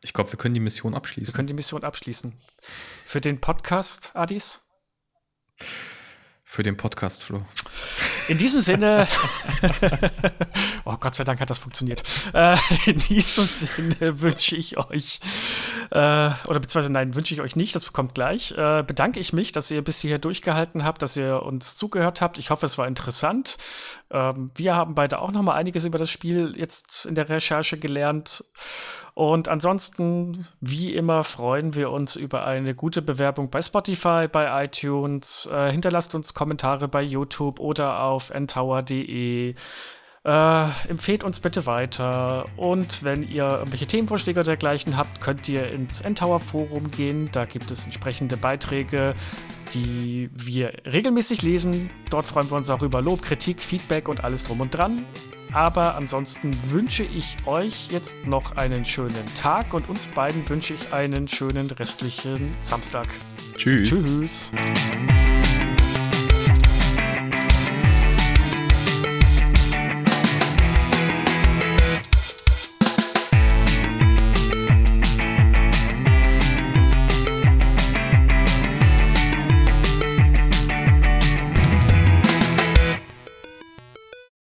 Ich 0.00 0.14
glaube, 0.14 0.32
wir 0.32 0.38
können 0.38 0.54
die 0.54 0.60
Mission 0.60 0.94
abschließen. 0.94 1.32
Wir 1.32 1.36
können 1.36 1.48
die 1.48 1.54
Mission 1.54 1.84
abschließen. 1.84 2.32
Für 2.62 3.20
den 3.20 3.38
Podcast, 3.40 4.12
Adis? 4.14 4.66
Für 6.42 6.62
den 6.62 6.78
Podcast, 6.78 7.22
Flo. 7.22 7.44
In 8.30 8.38
diesem 8.38 8.60
Sinne, 8.60 9.08
oh 10.84 10.94
Gott 11.00 11.16
sei 11.16 11.24
Dank 11.24 11.40
hat 11.40 11.50
das 11.50 11.58
funktioniert. 11.58 12.04
Äh, 12.32 12.56
in 12.86 12.96
diesem 12.96 13.44
Sinne 13.44 14.20
wünsche 14.20 14.54
ich 14.54 14.78
euch, 14.78 15.18
äh, 15.90 15.96
oder 16.46 16.60
beziehungsweise 16.60 16.92
nein, 16.92 17.16
wünsche 17.16 17.34
ich 17.34 17.40
euch 17.40 17.56
nicht, 17.56 17.74
das 17.74 17.92
kommt 17.92 18.14
gleich. 18.14 18.52
Äh, 18.52 18.84
bedanke 18.86 19.18
ich 19.18 19.32
mich, 19.32 19.50
dass 19.50 19.72
ihr 19.72 19.82
bis 19.82 19.98
hierher 19.98 20.20
durchgehalten 20.20 20.84
habt, 20.84 21.02
dass 21.02 21.16
ihr 21.16 21.42
uns 21.42 21.76
zugehört 21.76 22.20
habt. 22.20 22.38
Ich 22.38 22.50
hoffe, 22.50 22.66
es 22.66 22.78
war 22.78 22.86
interessant. 22.86 23.58
Ähm, 24.12 24.52
wir 24.54 24.76
haben 24.76 24.94
beide 24.94 25.18
auch 25.18 25.32
noch 25.32 25.42
mal 25.42 25.54
einiges 25.54 25.84
über 25.84 25.98
das 25.98 26.10
Spiel 26.10 26.54
jetzt 26.56 27.06
in 27.06 27.16
der 27.16 27.28
Recherche 27.28 27.78
gelernt. 27.78 28.44
Und 29.14 29.48
ansonsten, 29.48 30.46
wie 30.60 30.94
immer, 30.94 31.24
freuen 31.24 31.74
wir 31.74 31.90
uns 31.90 32.16
über 32.16 32.44
eine 32.44 32.74
gute 32.74 33.02
Bewerbung 33.02 33.50
bei 33.50 33.60
Spotify, 33.62 34.28
bei 34.30 34.64
iTunes. 34.64 35.48
Äh, 35.52 35.72
hinterlasst 35.72 36.14
uns 36.14 36.34
Kommentare 36.34 36.88
bei 36.88 37.02
YouTube 37.02 37.60
oder 37.60 38.02
auf 38.02 38.30
ntower.de. 38.30 39.54
Äh, 40.22 40.64
empfehlt 40.88 41.24
uns 41.24 41.40
bitte 41.40 41.64
weiter. 41.66 42.44
Und 42.56 43.02
wenn 43.02 43.22
ihr 43.22 43.48
irgendwelche 43.48 43.86
Themenvorschläge 43.86 44.40
oder 44.40 44.50
dergleichen 44.50 44.96
habt, 44.96 45.20
könnt 45.20 45.48
ihr 45.48 45.70
ins 45.72 46.02
Ntower 46.02 46.40
Forum 46.40 46.90
gehen. 46.90 47.30
Da 47.32 47.44
gibt 47.44 47.70
es 47.70 47.84
entsprechende 47.84 48.36
Beiträge, 48.36 49.14
die 49.72 50.28
wir 50.32 50.72
regelmäßig 50.84 51.42
lesen. 51.42 51.88
Dort 52.10 52.26
freuen 52.26 52.50
wir 52.50 52.56
uns 52.56 52.68
auch 52.68 52.82
über 52.82 53.00
Lob, 53.00 53.22
Kritik, 53.22 53.60
Feedback 53.60 54.08
und 54.08 54.22
alles 54.22 54.44
drum 54.44 54.60
und 54.60 54.74
dran. 54.74 55.04
Aber 55.52 55.96
ansonsten 55.96 56.56
wünsche 56.70 57.02
ich 57.02 57.36
euch 57.46 57.88
jetzt 57.90 58.26
noch 58.26 58.56
einen 58.56 58.84
schönen 58.84 59.24
Tag 59.34 59.74
und 59.74 59.88
uns 59.88 60.06
beiden 60.06 60.48
wünsche 60.48 60.74
ich 60.74 60.92
einen 60.92 61.26
schönen 61.28 61.70
restlichen 61.70 62.50
Samstag. 62.62 63.06
Tschüss. 63.56 63.88
Tschüss. 63.88 64.52